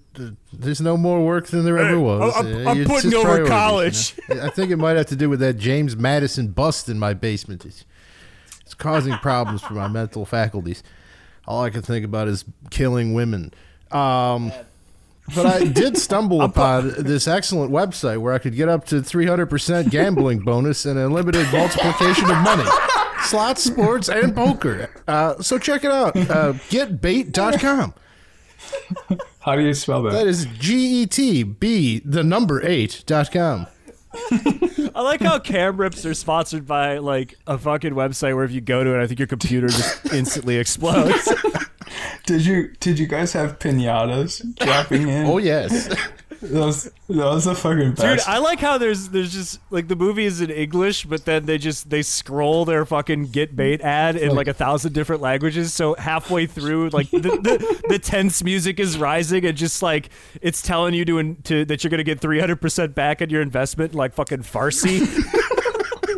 There's 0.54 0.82
no 0.82 0.98
more 0.98 1.24
work 1.26 1.48
than 1.48 1.64
there 1.66 1.78
ever 1.78 2.00
was. 2.00 2.36
I'm- 2.36 2.68
I'm 2.68 2.86
putting 2.86 3.14
over 3.14 3.46
college. 3.46 4.16
you 4.30 4.36
know? 4.36 4.44
I 4.46 4.50
think 4.50 4.72
it 4.72 4.78
might 4.78 4.98
have 4.98 5.06
to 5.08 5.16
do 5.16 5.30
with 5.30 5.40
that 5.40 5.58
James 5.58 5.96
Madison 5.96 6.48
bust 6.50 6.90
in 6.90 7.00
my 7.00 7.14
basement. 7.14 7.66
It's, 7.66 7.86
it's 8.62 8.74
causing 8.74 9.14
problems 9.18 9.62
for 9.62 9.74
my 9.74 9.88
mental 9.88 10.26
faculties. 10.26 10.84
all 11.48 11.64
I 11.64 11.70
can 11.70 11.82
think 11.82 12.06
about 12.06 12.28
is 12.28 12.46
killing 12.70 13.14
women. 13.14 13.54
Um, 13.92 14.52
but 15.36 15.46
I 15.46 15.64
did 15.66 15.98
stumble 16.08 16.42
upon 16.42 16.94
this 16.98 17.28
excellent 17.28 17.72
website 17.72 18.18
where 18.20 18.34
I 18.34 18.38
could 18.40 18.56
get 18.56 18.70
up 18.70 18.86
to 18.88 18.98
300% 18.98 19.90
gambling 19.90 20.40
bonus 20.40 20.86
and 20.86 21.00
unlimited 21.00 21.52
multiplication 21.52 22.30
of 22.30 22.38
money. 22.44 22.66
Slots, 23.24 23.64
sports, 23.64 24.10
and 24.10 24.36
poker. 24.36 24.90
Uh, 25.08 25.42
so 25.42 25.58
check 25.58 25.84
it 25.84 25.92
out. 25.92 26.16
Uh, 26.16 26.54
getbait.com. 26.70 27.94
How 29.40 29.56
do 29.56 29.62
you 29.62 29.74
spell 29.74 30.04
that? 30.04 30.12
That 30.12 30.28
is 30.28 30.46
G 30.58 31.02
E 31.04 31.06
T 31.06 31.44
B, 31.44 32.02
the 32.04 32.24
number 32.24 32.66
eight 32.66 33.04
dot 33.06 33.32
com. 33.32 33.68
I 34.96 35.02
like 35.02 35.22
how 35.22 35.40
cam 35.40 35.78
rips 35.78 36.06
are 36.06 36.14
sponsored 36.14 36.66
by 36.66 36.98
like 36.98 37.36
a 37.48 37.58
fucking 37.58 37.94
website 37.94 38.36
where 38.36 38.44
if 38.44 38.52
you 38.52 38.60
go 38.60 38.84
to 38.84 39.00
it, 39.00 39.04
I 39.04 39.08
think 39.08 39.20
your 39.20 39.28
computer 39.28 39.68
just 39.68 40.06
instantly 40.14 40.58
explodes. 40.58 41.32
Did 42.26 42.46
you 42.46 42.72
did 42.80 43.00
you 43.00 43.08
guys 43.08 43.34
have 43.34 43.58
pinatas 43.58 44.56
dropping 44.58 45.08
in? 45.08 45.26
Oh, 45.26 45.40
yes. 45.40 45.90
Those 46.42 46.90
those 47.08 47.48
are 47.48 47.56
fucking 47.56 47.94
Dude. 47.94 48.20
I 48.22 48.38
like 48.38 48.60
how 48.60 48.78
there's 48.78 49.10
there's 49.10 49.34
just 49.34 49.60
like 49.72 49.90
the 49.90 49.96
movie 49.96 50.26
is 50.26 50.40
in 50.40 50.50
English, 50.50 51.06
but 51.06 51.26
then 51.26 51.46
they 51.46 51.58
just 51.58 51.90
they 51.90 52.02
scroll 52.02 52.64
their 52.64 52.86
fucking 52.86 53.28
get 53.32 53.56
bait 53.56 53.82
ad 53.82 54.16
in 54.16 54.34
like 54.36 54.48
a 54.48 54.54
thousand 54.54 54.94
different 54.94 55.22
languages. 55.22 55.74
So 55.74 55.96
halfway 55.96 56.46
through, 56.46 56.90
like 56.90 57.12
the, 57.12 57.20
the, 57.20 57.84
the 57.90 58.00
tense 58.00 58.42
music 58.44 58.80
is 58.80 58.98
rising 58.98 59.46
and 59.46 59.58
just 59.58 59.82
like 59.82 60.10
it's 60.42 60.62
telling 60.62 60.94
you 60.94 61.04
to, 61.06 61.34
to 61.34 61.66
that 61.66 61.84
you're 61.84 61.92
gonna 61.92 62.04
get 62.04 62.22
300 62.22 62.56
percent 62.62 62.96
back 62.96 63.22
on 63.22 63.30
your 63.30 63.42
investment, 63.42 63.92
in, 63.92 63.98
like 63.98 64.14
fucking 64.14 64.44
Farsi. 64.44 65.06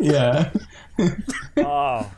yeah. 0.00 0.50
Oh. 1.56 2.10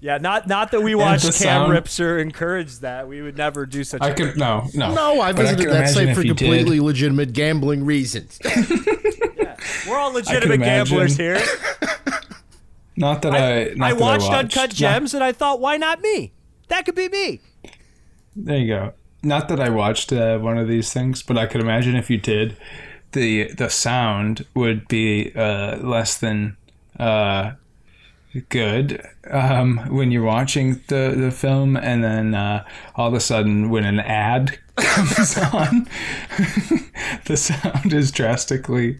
Yeah, 0.00 0.18
not 0.18 0.46
not 0.48 0.70
that 0.72 0.80
we 0.82 0.94
watch 0.94 1.22
the 1.22 1.28
cam 1.32 1.38
sound- 1.38 1.72
rips 1.72 2.00
or 2.00 2.18
encourage 2.18 2.78
that. 2.78 3.06
We 3.08 3.22
would 3.22 3.36
never 3.36 3.66
do 3.66 3.84
such. 3.84 4.00
I 4.02 4.08
a 4.10 4.14
could 4.14 4.36
no 4.36 4.66
no 4.74 4.94
No, 4.94 5.20
I 5.20 5.32
visited 5.32 5.64
could 5.66 5.74
that 5.74 5.88
site 5.90 6.14
for 6.14 6.22
you 6.22 6.34
did. 6.34 6.38
completely 6.38 6.80
legitimate 6.80 7.32
gambling 7.32 7.84
reasons. 7.84 8.38
We're 9.88 9.96
all 9.96 10.12
legitimate 10.12 10.58
gamblers 10.60 11.16
here. 11.16 11.40
Not 12.96 13.22
that 13.22 13.34
I. 13.34 13.72
not 13.74 13.90
I 13.90 13.94
that 13.94 14.00
watched 14.00 14.30
I 14.30 14.40
Uncut 14.40 14.70
Not- 14.70 14.70
Gems 14.70 15.14
and 15.14 15.24
I 15.24 15.32
thought, 15.32 15.60
why 15.60 15.76
not 15.76 16.00
me? 16.02 16.32
That 16.68 16.84
could 16.84 16.94
be 16.94 17.08
me. 17.08 17.40
there 18.36 18.58
you 18.58 18.66
go. 18.68 18.92
Not 19.22 19.48
that 19.48 19.58
I 19.60 19.68
watched 19.70 20.12
uh, 20.12 20.38
one 20.38 20.58
of 20.58 20.68
these 20.68 20.92
things, 20.92 21.22
but 21.22 21.36
I 21.38 21.46
could 21.46 21.60
imagine 21.60 21.94
if 21.96 22.10
you 22.10 22.18
did, 22.18 22.56
the 23.12 23.52
the 23.52 23.68
sound 23.70 24.44
would 24.54 24.86
be 24.88 25.32
uh, 25.34 25.76
less 25.78 26.16
than 26.18 26.56
uh, 26.98 27.52
good 28.48 29.06
um, 29.30 29.78
when 29.88 30.10
you're 30.10 30.22
watching 30.22 30.80
the, 30.88 31.14
the 31.16 31.30
film, 31.30 31.76
and 31.76 32.04
then 32.04 32.34
uh, 32.34 32.64
all 32.94 33.08
of 33.08 33.14
a 33.14 33.20
sudden, 33.20 33.70
when 33.70 33.84
an 33.84 34.00
ad 34.00 34.58
comes 34.76 35.36
on, 35.38 35.88
the 37.26 37.36
sound 37.36 37.92
is 37.92 38.10
drastically 38.10 38.98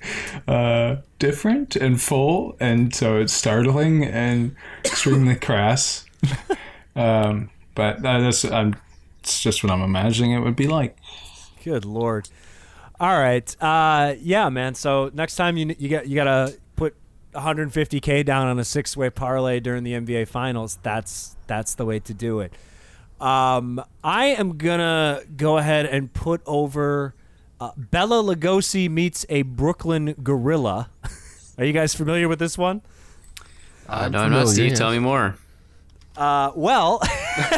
uh, 0.48 0.96
different 1.18 1.76
and 1.76 2.00
full, 2.00 2.56
and 2.60 2.94
so 2.94 3.18
it's 3.18 3.32
startling 3.32 4.04
and 4.04 4.54
extremely 4.84 5.36
crass. 5.36 6.06
Um, 6.96 7.50
but 7.76 8.02
that's 8.02 8.44
I'm, 8.44 8.74
it's 9.20 9.40
just 9.40 9.62
what 9.62 9.72
I'm 9.72 9.80
imagining 9.80 10.32
it 10.32 10.40
would 10.40 10.56
be 10.56 10.66
like. 10.66 10.96
Good 11.64 11.84
lord. 11.84 12.28
All 12.98 13.18
right. 13.18 13.56
Uh, 13.62 14.14
yeah, 14.20 14.48
man. 14.50 14.74
So 14.74 15.10
next 15.14 15.36
time 15.36 15.56
you 15.56 15.74
you 15.78 15.88
got 15.88 16.06
you 16.06 16.14
gotta 16.16 16.56
150k 17.34 18.24
down 18.24 18.46
on 18.48 18.58
a 18.58 18.64
six 18.64 18.96
way 18.96 19.10
parlay 19.10 19.60
during 19.60 19.84
the 19.84 19.92
NBA 19.92 20.28
Finals. 20.28 20.78
That's 20.82 21.36
that's 21.46 21.74
the 21.74 21.84
way 21.84 21.98
to 22.00 22.14
do 22.14 22.40
it. 22.40 22.52
Um, 23.20 23.82
I 24.02 24.26
am 24.26 24.56
gonna 24.56 25.22
go 25.36 25.58
ahead 25.58 25.86
and 25.86 26.12
put 26.12 26.40
over 26.46 27.14
uh, 27.60 27.72
Bela 27.76 28.22
Lugosi 28.22 28.88
meets 28.88 29.26
a 29.28 29.42
Brooklyn 29.42 30.14
gorilla. 30.22 30.90
Are 31.58 31.64
you 31.64 31.74
guys 31.74 31.94
familiar 31.94 32.26
with 32.26 32.38
this 32.38 32.56
one? 32.56 32.80
Uh, 33.88 33.92
I'm 34.04 34.12
no, 34.12 34.18
I'm 34.20 34.30
not. 34.30 34.46
familiar, 34.46 34.68
Steve, 34.70 34.74
tell 34.74 34.90
me 34.90 34.98
more. 34.98 35.36
Uh, 36.16 36.52
well, 36.54 37.02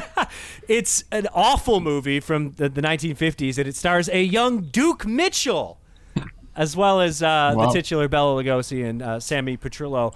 it's 0.68 1.04
an 1.12 1.28
awful 1.32 1.80
movie 1.80 2.20
from 2.20 2.52
the, 2.52 2.68
the 2.68 2.82
1950s, 2.82 3.58
and 3.58 3.68
it 3.68 3.76
stars 3.76 4.08
a 4.08 4.22
young 4.22 4.62
Duke 4.62 5.06
Mitchell, 5.06 5.78
as 6.56 6.76
well 6.76 7.00
as 7.00 7.22
uh, 7.22 7.54
Wow. 7.56 7.66
the 7.66 7.72
titular 7.72 8.08
Bela 8.08 8.42
Lugosi 8.42 8.84
and 8.88 9.02
uh, 9.02 9.20
Sammy 9.20 9.56
Petrillo. 9.56 10.14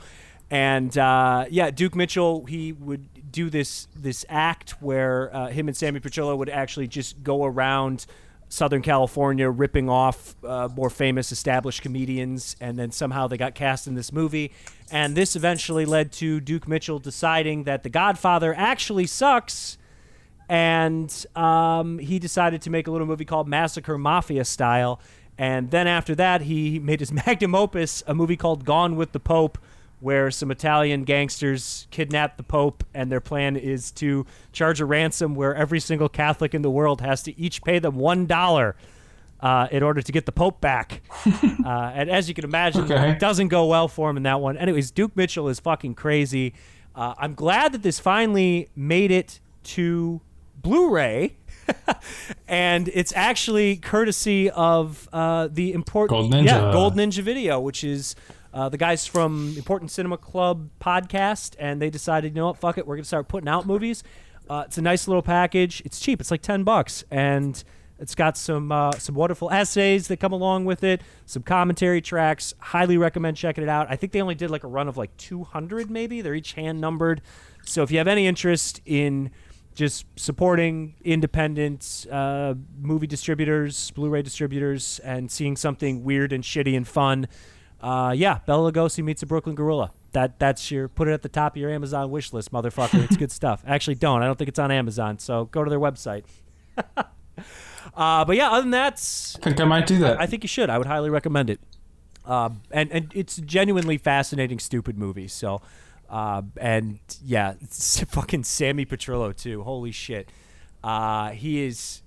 And 0.50 0.96
uh, 0.96 1.46
yeah, 1.50 1.70
Duke 1.70 1.94
Mitchell, 1.96 2.44
he 2.44 2.72
would 2.72 3.32
do 3.32 3.50
this 3.50 3.88
this 3.96 4.24
act 4.28 4.80
where 4.80 5.34
uh, 5.34 5.48
him 5.48 5.66
and 5.68 5.76
Sammy 5.76 5.98
Petrillo 6.00 6.36
would 6.38 6.48
actually 6.48 6.86
just 6.86 7.22
go 7.24 7.44
around 7.44 8.06
Southern 8.48 8.80
California 8.80 9.50
ripping 9.50 9.88
off 9.88 10.36
uh, 10.44 10.68
more 10.76 10.88
famous 10.88 11.32
established 11.32 11.82
comedians, 11.82 12.54
and 12.60 12.78
then 12.78 12.92
somehow 12.92 13.26
they 13.26 13.36
got 13.36 13.56
cast 13.56 13.88
in 13.88 13.94
this 13.96 14.12
movie. 14.12 14.52
And 14.92 15.16
this 15.16 15.34
eventually 15.34 15.84
led 15.84 16.12
to 16.12 16.38
Duke 16.40 16.68
Mitchell 16.68 17.00
deciding 17.00 17.64
that 17.64 17.82
The 17.82 17.88
Godfather 17.88 18.54
actually 18.56 19.06
sucks, 19.06 19.78
and 20.48 21.12
um, 21.34 21.98
he 21.98 22.20
decided 22.20 22.62
to 22.62 22.70
make 22.70 22.86
a 22.86 22.92
little 22.92 23.06
movie 23.06 23.24
called 23.24 23.48
Massacre 23.48 23.98
Mafia 23.98 24.44
Style. 24.44 25.00
And 25.38 25.70
then 25.70 25.86
after 25.86 26.14
that, 26.14 26.42
he 26.42 26.78
made 26.78 27.00
his 27.00 27.12
magnum 27.26 27.54
opus, 27.54 28.02
a 28.06 28.14
movie 28.14 28.36
called 28.36 28.64
Gone 28.64 28.96
with 28.96 29.12
the 29.12 29.20
Pope, 29.20 29.58
where 30.00 30.30
some 30.30 30.50
Italian 30.50 31.04
gangsters 31.04 31.86
kidnap 31.90 32.36
the 32.36 32.42
Pope, 32.42 32.84
and 32.94 33.10
their 33.10 33.20
plan 33.20 33.56
is 33.56 33.90
to 33.92 34.26
charge 34.52 34.80
a 34.80 34.84
ransom 34.84 35.34
where 35.34 35.54
every 35.54 35.80
single 35.80 36.08
Catholic 36.08 36.54
in 36.54 36.62
the 36.62 36.70
world 36.70 37.00
has 37.00 37.22
to 37.24 37.38
each 37.40 37.62
pay 37.62 37.78
them 37.78 37.96
one 37.96 38.26
dollar 38.26 38.76
uh, 39.40 39.68
in 39.70 39.82
order 39.82 40.00
to 40.02 40.12
get 40.12 40.24
the 40.26 40.32
Pope 40.32 40.60
back. 40.60 41.02
uh, 41.26 41.92
and 41.94 42.10
as 42.10 42.28
you 42.28 42.34
can 42.34 42.44
imagine, 42.44 42.84
Okay. 42.84 43.10
it 43.12 43.18
doesn't 43.18 43.48
go 43.48 43.66
well 43.66 43.88
for 43.88 44.08
him 44.10 44.16
in 44.18 44.22
that 44.24 44.40
one. 44.40 44.56
Anyways, 44.58 44.90
Duke 44.90 45.16
Mitchell 45.16 45.48
is 45.48 45.60
fucking 45.60 45.94
crazy. 45.94 46.54
Uh, 46.94 47.14
I'm 47.18 47.34
glad 47.34 47.72
that 47.72 47.82
this 47.82 47.98
finally 47.98 48.68
made 48.76 49.10
it 49.10 49.40
to 49.64 50.20
Blu-ray. 50.62 51.36
and 52.48 52.88
it's 52.92 53.12
actually 53.14 53.76
courtesy 53.76 54.50
of 54.50 55.08
uh, 55.12 55.48
the 55.50 55.72
important 55.72 56.10
Gold 56.10 56.32
Ninja. 56.32 56.46
yeah 56.46 56.72
Gold 56.72 56.96
Ninja 56.96 57.22
Video, 57.22 57.60
which 57.60 57.84
is 57.84 58.14
uh, 58.52 58.68
the 58.68 58.78
guys 58.78 59.06
from 59.06 59.54
Important 59.56 59.90
Cinema 59.90 60.16
Club 60.16 60.70
podcast, 60.80 61.56
and 61.58 61.80
they 61.80 61.90
decided, 61.90 62.34
you 62.34 62.40
know 62.40 62.46
what, 62.46 62.58
fuck 62.58 62.78
it, 62.78 62.86
we're 62.86 62.96
gonna 62.96 63.04
start 63.04 63.28
putting 63.28 63.48
out 63.48 63.66
movies. 63.66 64.02
Uh, 64.48 64.62
it's 64.66 64.78
a 64.78 64.82
nice 64.82 65.08
little 65.08 65.22
package. 65.22 65.82
It's 65.84 65.98
cheap. 66.00 66.20
It's 66.20 66.30
like 66.30 66.42
ten 66.42 66.62
bucks, 66.62 67.04
and 67.10 67.62
it's 67.98 68.14
got 68.14 68.36
some 68.36 68.70
uh, 68.70 68.92
some 68.92 69.14
wonderful 69.14 69.50
essays 69.50 70.08
that 70.08 70.18
come 70.20 70.32
along 70.32 70.66
with 70.66 70.84
it, 70.84 71.00
some 71.24 71.42
commentary 71.42 72.00
tracks. 72.00 72.54
Highly 72.58 72.96
recommend 72.96 73.36
checking 73.36 73.64
it 73.64 73.70
out. 73.70 73.86
I 73.90 73.96
think 73.96 74.12
they 74.12 74.22
only 74.22 74.34
did 74.34 74.50
like 74.50 74.64
a 74.64 74.68
run 74.68 74.88
of 74.88 74.96
like 74.96 75.16
200, 75.16 75.90
maybe. 75.90 76.20
They're 76.20 76.34
each 76.34 76.52
hand 76.52 76.80
numbered. 76.80 77.22
So 77.64 77.82
if 77.82 77.90
you 77.90 77.98
have 77.98 78.08
any 78.08 78.26
interest 78.26 78.80
in 78.84 79.30
just 79.76 80.06
supporting 80.16 80.94
independent 81.04 82.06
uh, 82.10 82.54
movie 82.80 83.06
distributors, 83.06 83.90
Blu-ray 83.92 84.22
distributors, 84.22 84.98
and 85.00 85.30
seeing 85.30 85.54
something 85.54 86.02
weird 86.02 86.32
and 86.32 86.42
shitty 86.42 86.76
and 86.76 86.88
fun, 86.88 87.28
uh, 87.80 88.12
yeah, 88.16 88.38
Bela 88.46 88.72
Lugosi 88.72 89.04
meets 89.04 89.22
a 89.22 89.26
Brooklyn 89.26 89.54
Gorilla. 89.54 89.92
That 90.12 90.38
that's 90.38 90.70
your 90.70 90.88
put 90.88 91.08
it 91.08 91.12
at 91.12 91.22
the 91.22 91.28
top 91.28 91.54
of 91.54 91.60
your 91.60 91.70
Amazon 91.70 92.10
wish 92.10 92.32
list, 92.32 92.50
motherfucker. 92.50 93.04
It's 93.04 93.18
good 93.18 93.30
stuff. 93.40 93.62
Actually, 93.66 93.96
don't. 93.96 94.22
I 94.22 94.26
don't 94.26 94.38
think 94.38 94.48
it's 94.48 94.58
on 94.58 94.70
Amazon. 94.70 95.18
So 95.18 95.44
go 95.44 95.62
to 95.62 95.68
their 95.68 95.78
website. 95.78 96.24
uh, 97.94 98.24
but 98.24 98.34
yeah, 98.34 98.50
other 98.50 98.62
than 98.62 98.70
that, 98.70 98.94
I 99.36 99.44
think 99.44 99.60
I 99.60 99.64
might 99.64 99.86
do 99.86 99.98
that. 99.98 100.18
I 100.18 100.26
think 100.26 100.42
you 100.42 100.48
should. 100.48 100.70
I 100.70 100.78
would 100.78 100.86
highly 100.86 101.10
recommend 101.10 101.50
it. 101.50 101.60
Uh, 102.24 102.50
and 102.70 102.90
and 102.90 103.12
it's 103.14 103.36
a 103.36 103.42
genuinely 103.42 103.98
fascinating, 103.98 104.58
stupid 104.58 104.96
movie. 104.96 105.28
So, 105.28 105.60
uh, 106.08 106.42
and 106.60 106.98
yeah, 107.24 107.54
fucking 107.70 108.44
Sammy 108.44 108.86
Petrillo 108.86 109.36
too. 109.36 109.62
Holy 109.62 109.92
shit, 109.92 110.30
uh, 110.84 111.30
he 111.30 111.64
is 111.64 112.02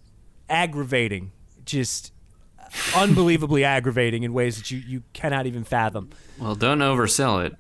aggravating, 0.50 1.32
just 1.66 2.14
unbelievably 2.96 3.64
aggravating 3.76 4.24
in 4.24 4.34
ways 4.34 4.58
that 4.58 4.72
you 4.72 4.80
you 4.80 5.04
cannot 5.14 5.46
even 5.46 5.64
fathom. 5.64 6.10
Well, 6.40 6.56
don't 6.56 6.80
oversell 6.80 7.46
it. 7.46 7.56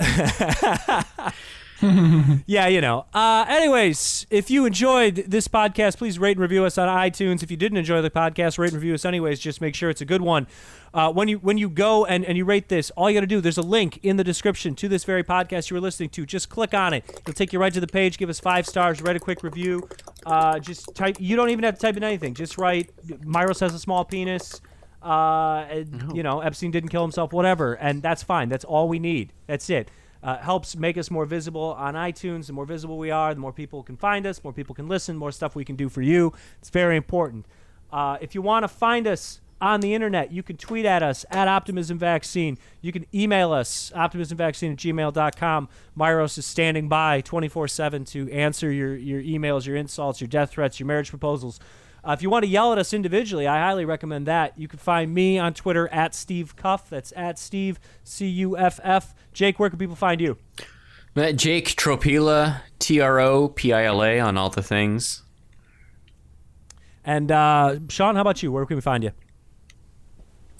yeah, 2.46 2.66
you 2.66 2.80
know. 2.80 3.06
Uh, 3.14 3.44
anyways, 3.48 4.26
if 4.30 4.50
you 4.50 4.66
enjoyed 4.66 5.16
this 5.28 5.46
podcast, 5.46 5.96
please 5.98 6.18
rate 6.18 6.32
and 6.32 6.40
review 6.40 6.64
us 6.64 6.76
on 6.76 6.88
iTunes. 6.88 7.42
If 7.42 7.50
you 7.50 7.56
didn't 7.56 7.78
enjoy 7.78 8.02
the 8.02 8.10
podcast, 8.10 8.58
rate 8.58 8.72
and 8.72 8.74
review 8.74 8.94
us 8.94 9.04
anyways. 9.04 9.38
Just 9.38 9.60
make 9.60 9.74
sure 9.74 9.88
it's 9.88 10.00
a 10.00 10.04
good 10.04 10.22
one. 10.22 10.48
Uh, 10.92 11.12
when 11.12 11.28
you 11.28 11.38
when 11.38 11.58
you 11.58 11.68
go 11.68 12.04
and, 12.04 12.24
and 12.24 12.36
you 12.36 12.44
rate 12.44 12.68
this, 12.68 12.90
all 12.92 13.08
you 13.08 13.14
got 13.14 13.20
to 13.20 13.26
do 13.26 13.40
there's 13.40 13.58
a 13.58 13.62
link 13.62 14.00
in 14.02 14.16
the 14.16 14.24
description 14.24 14.74
to 14.74 14.88
this 14.88 15.04
very 15.04 15.22
podcast 15.22 15.70
you 15.70 15.74
were 15.74 15.80
listening 15.80 16.08
to. 16.10 16.26
Just 16.26 16.48
click 16.48 16.74
on 16.74 16.94
it. 16.94 17.04
It'll 17.08 17.34
take 17.34 17.52
you 17.52 17.60
right 17.60 17.72
to 17.72 17.80
the 17.80 17.86
page. 17.86 18.18
Give 18.18 18.30
us 18.30 18.40
five 18.40 18.66
stars. 18.66 19.00
Write 19.00 19.16
a 19.16 19.20
quick 19.20 19.42
review. 19.42 19.88
Uh, 20.26 20.58
just 20.58 20.94
type. 20.94 21.16
You 21.20 21.36
don't 21.36 21.50
even 21.50 21.64
have 21.64 21.74
to 21.74 21.80
type 21.80 21.96
in 21.96 22.02
anything. 22.02 22.34
Just 22.34 22.58
write. 22.58 22.90
Myros 23.06 23.60
has 23.60 23.74
a 23.74 23.78
small 23.78 24.04
penis. 24.04 24.60
Uh, 25.00 25.64
and, 25.70 26.16
you 26.16 26.24
know, 26.24 26.40
Epstein 26.40 26.72
didn't 26.72 26.88
kill 26.88 27.02
himself. 27.02 27.32
Whatever, 27.32 27.74
and 27.74 28.02
that's 28.02 28.24
fine. 28.24 28.48
That's 28.48 28.64
all 28.64 28.88
we 28.88 28.98
need. 28.98 29.32
That's 29.46 29.70
it. 29.70 29.88
Uh, 30.22 30.36
helps 30.38 30.76
make 30.76 30.98
us 30.98 31.10
more 31.10 31.24
visible 31.24 31.74
on 31.78 31.94
iTunes. 31.94 32.46
The 32.46 32.52
more 32.52 32.66
visible 32.66 32.98
we 32.98 33.10
are, 33.10 33.32
the 33.34 33.40
more 33.40 33.52
people 33.52 33.82
can 33.82 33.96
find 33.96 34.26
us, 34.26 34.42
more 34.42 34.52
people 34.52 34.74
can 34.74 34.88
listen, 34.88 35.16
more 35.16 35.30
stuff 35.30 35.54
we 35.54 35.64
can 35.64 35.76
do 35.76 35.88
for 35.88 36.02
you. 36.02 36.32
It's 36.58 36.70
very 36.70 36.96
important. 36.96 37.46
Uh, 37.92 38.18
if 38.20 38.34
you 38.34 38.42
want 38.42 38.64
to 38.64 38.68
find 38.68 39.06
us 39.06 39.40
on 39.60 39.80
the 39.80 39.94
internet, 39.94 40.30
you 40.30 40.42
can 40.42 40.56
tweet 40.56 40.84
at 40.84 41.02
us 41.02 41.24
at 41.30 41.48
Optimism 41.48 41.98
Vaccine. 41.98 42.58
You 42.80 42.92
can 42.92 43.06
email 43.14 43.52
us, 43.52 43.90
optimismvaccine 43.94 44.72
at 44.72 44.78
gmail.com. 44.78 45.68
Myros 45.96 46.38
is 46.38 46.46
standing 46.46 46.88
by 46.88 47.20
24 47.22 47.68
7 47.68 48.04
to 48.06 48.30
answer 48.30 48.70
your, 48.70 48.96
your 48.96 49.22
emails, 49.22 49.66
your 49.66 49.76
insults, 49.76 50.20
your 50.20 50.28
death 50.28 50.50
threats, 50.50 50.78
your 50.78 50.86
marriage 50.86 51.10
proposals. 51.10 51.58
Uh, 52.08 52.12
if 52.12 52.22
you 52.22 52.30
want 52.30 52.42
to 52.42 52.48
yell 52.48 52.72
at 52.72 52.78
us 52.78 52.94
individually, 52.94 53.46
I 53.46 53.58
highly 53.58 53.84
recommend 53.84 54.26
that. 54.28 54.58
You 54.58 54.66
can 54.66 54.78
find 54.78 55.12
me 55.12 55.38
on 55.38 55.52
Twitter 55.52 55.88
at 55.88 56.14
Steve 56.14 56.56
Cuff. 56.56 56.88
That's 56.88 57.12
at 57.14 57.38
Steve 57.38 57.78
C 58.02 58.26
U 58.26 58.56
F 58.56 58.80
F. 58.82 59.14
Jake, 59.34 59.58
where 59.58 59.68
can 59.68 59.78
people 59.78 59.94
find 59.94 60.18
you? 60.18 60.38
Uh, 61.14 61.32
Jake 61.32 61.76
Tropila, 61.76 62.62
T 62.78 62.98
R 62.98 63.20
O 63.20 63.48
P 63.48 63.74
I 63.74 63.84
L 63.84 64.02
A 64.02 64.18
on 64.20 64.38
all 64.38 64.48
the 64.48 64.62
things. 64.62 65.22
And 67.04 67.30
uh, 67.30 67.76
Sean, 67.90 68.14
how 68.14 68.22
about 68.22 68.42
you? 68.42 68.52
Where 68.52 68.64
can 68.64 68.76
we 68.76 68.80
find 68.80 69.04
you? 69.04 69.10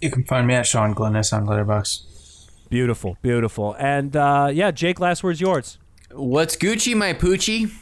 You 0.03 0.11
can 0.11 0.25
find 0.25 0.47
me 0.47 0.53
at 0.53 0.67
Sean 0.67 0.95
Glennis 0.95 1.33
on 1.33 1.47
Letterboxd. 1.47 2.51
Beautiful, 2.69 3.17
beautiful. 3.23 3.75
And 3.79 4.15
uh, 4.15 4.51
yeah, 4.53 4.71
Jake, 4.71 5.01
last 5.01 5.23
word's 5.25 5.41
yours. 5.41 5.79
What's 6.13 6.57
Gucci, 6.57 6.95
my 6.95 7.15
poochie? 7.15 7.73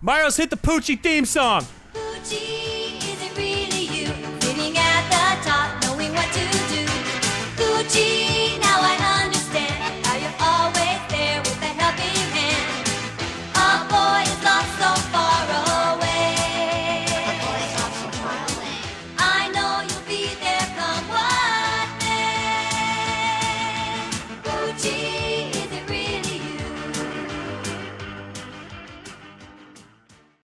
Mario's 0.00 0.36
hit 0.36 0.50
the 0.50 0.56
Poochie 0.56 1.00
theme 1.00 1.24
song. 1.24 1.64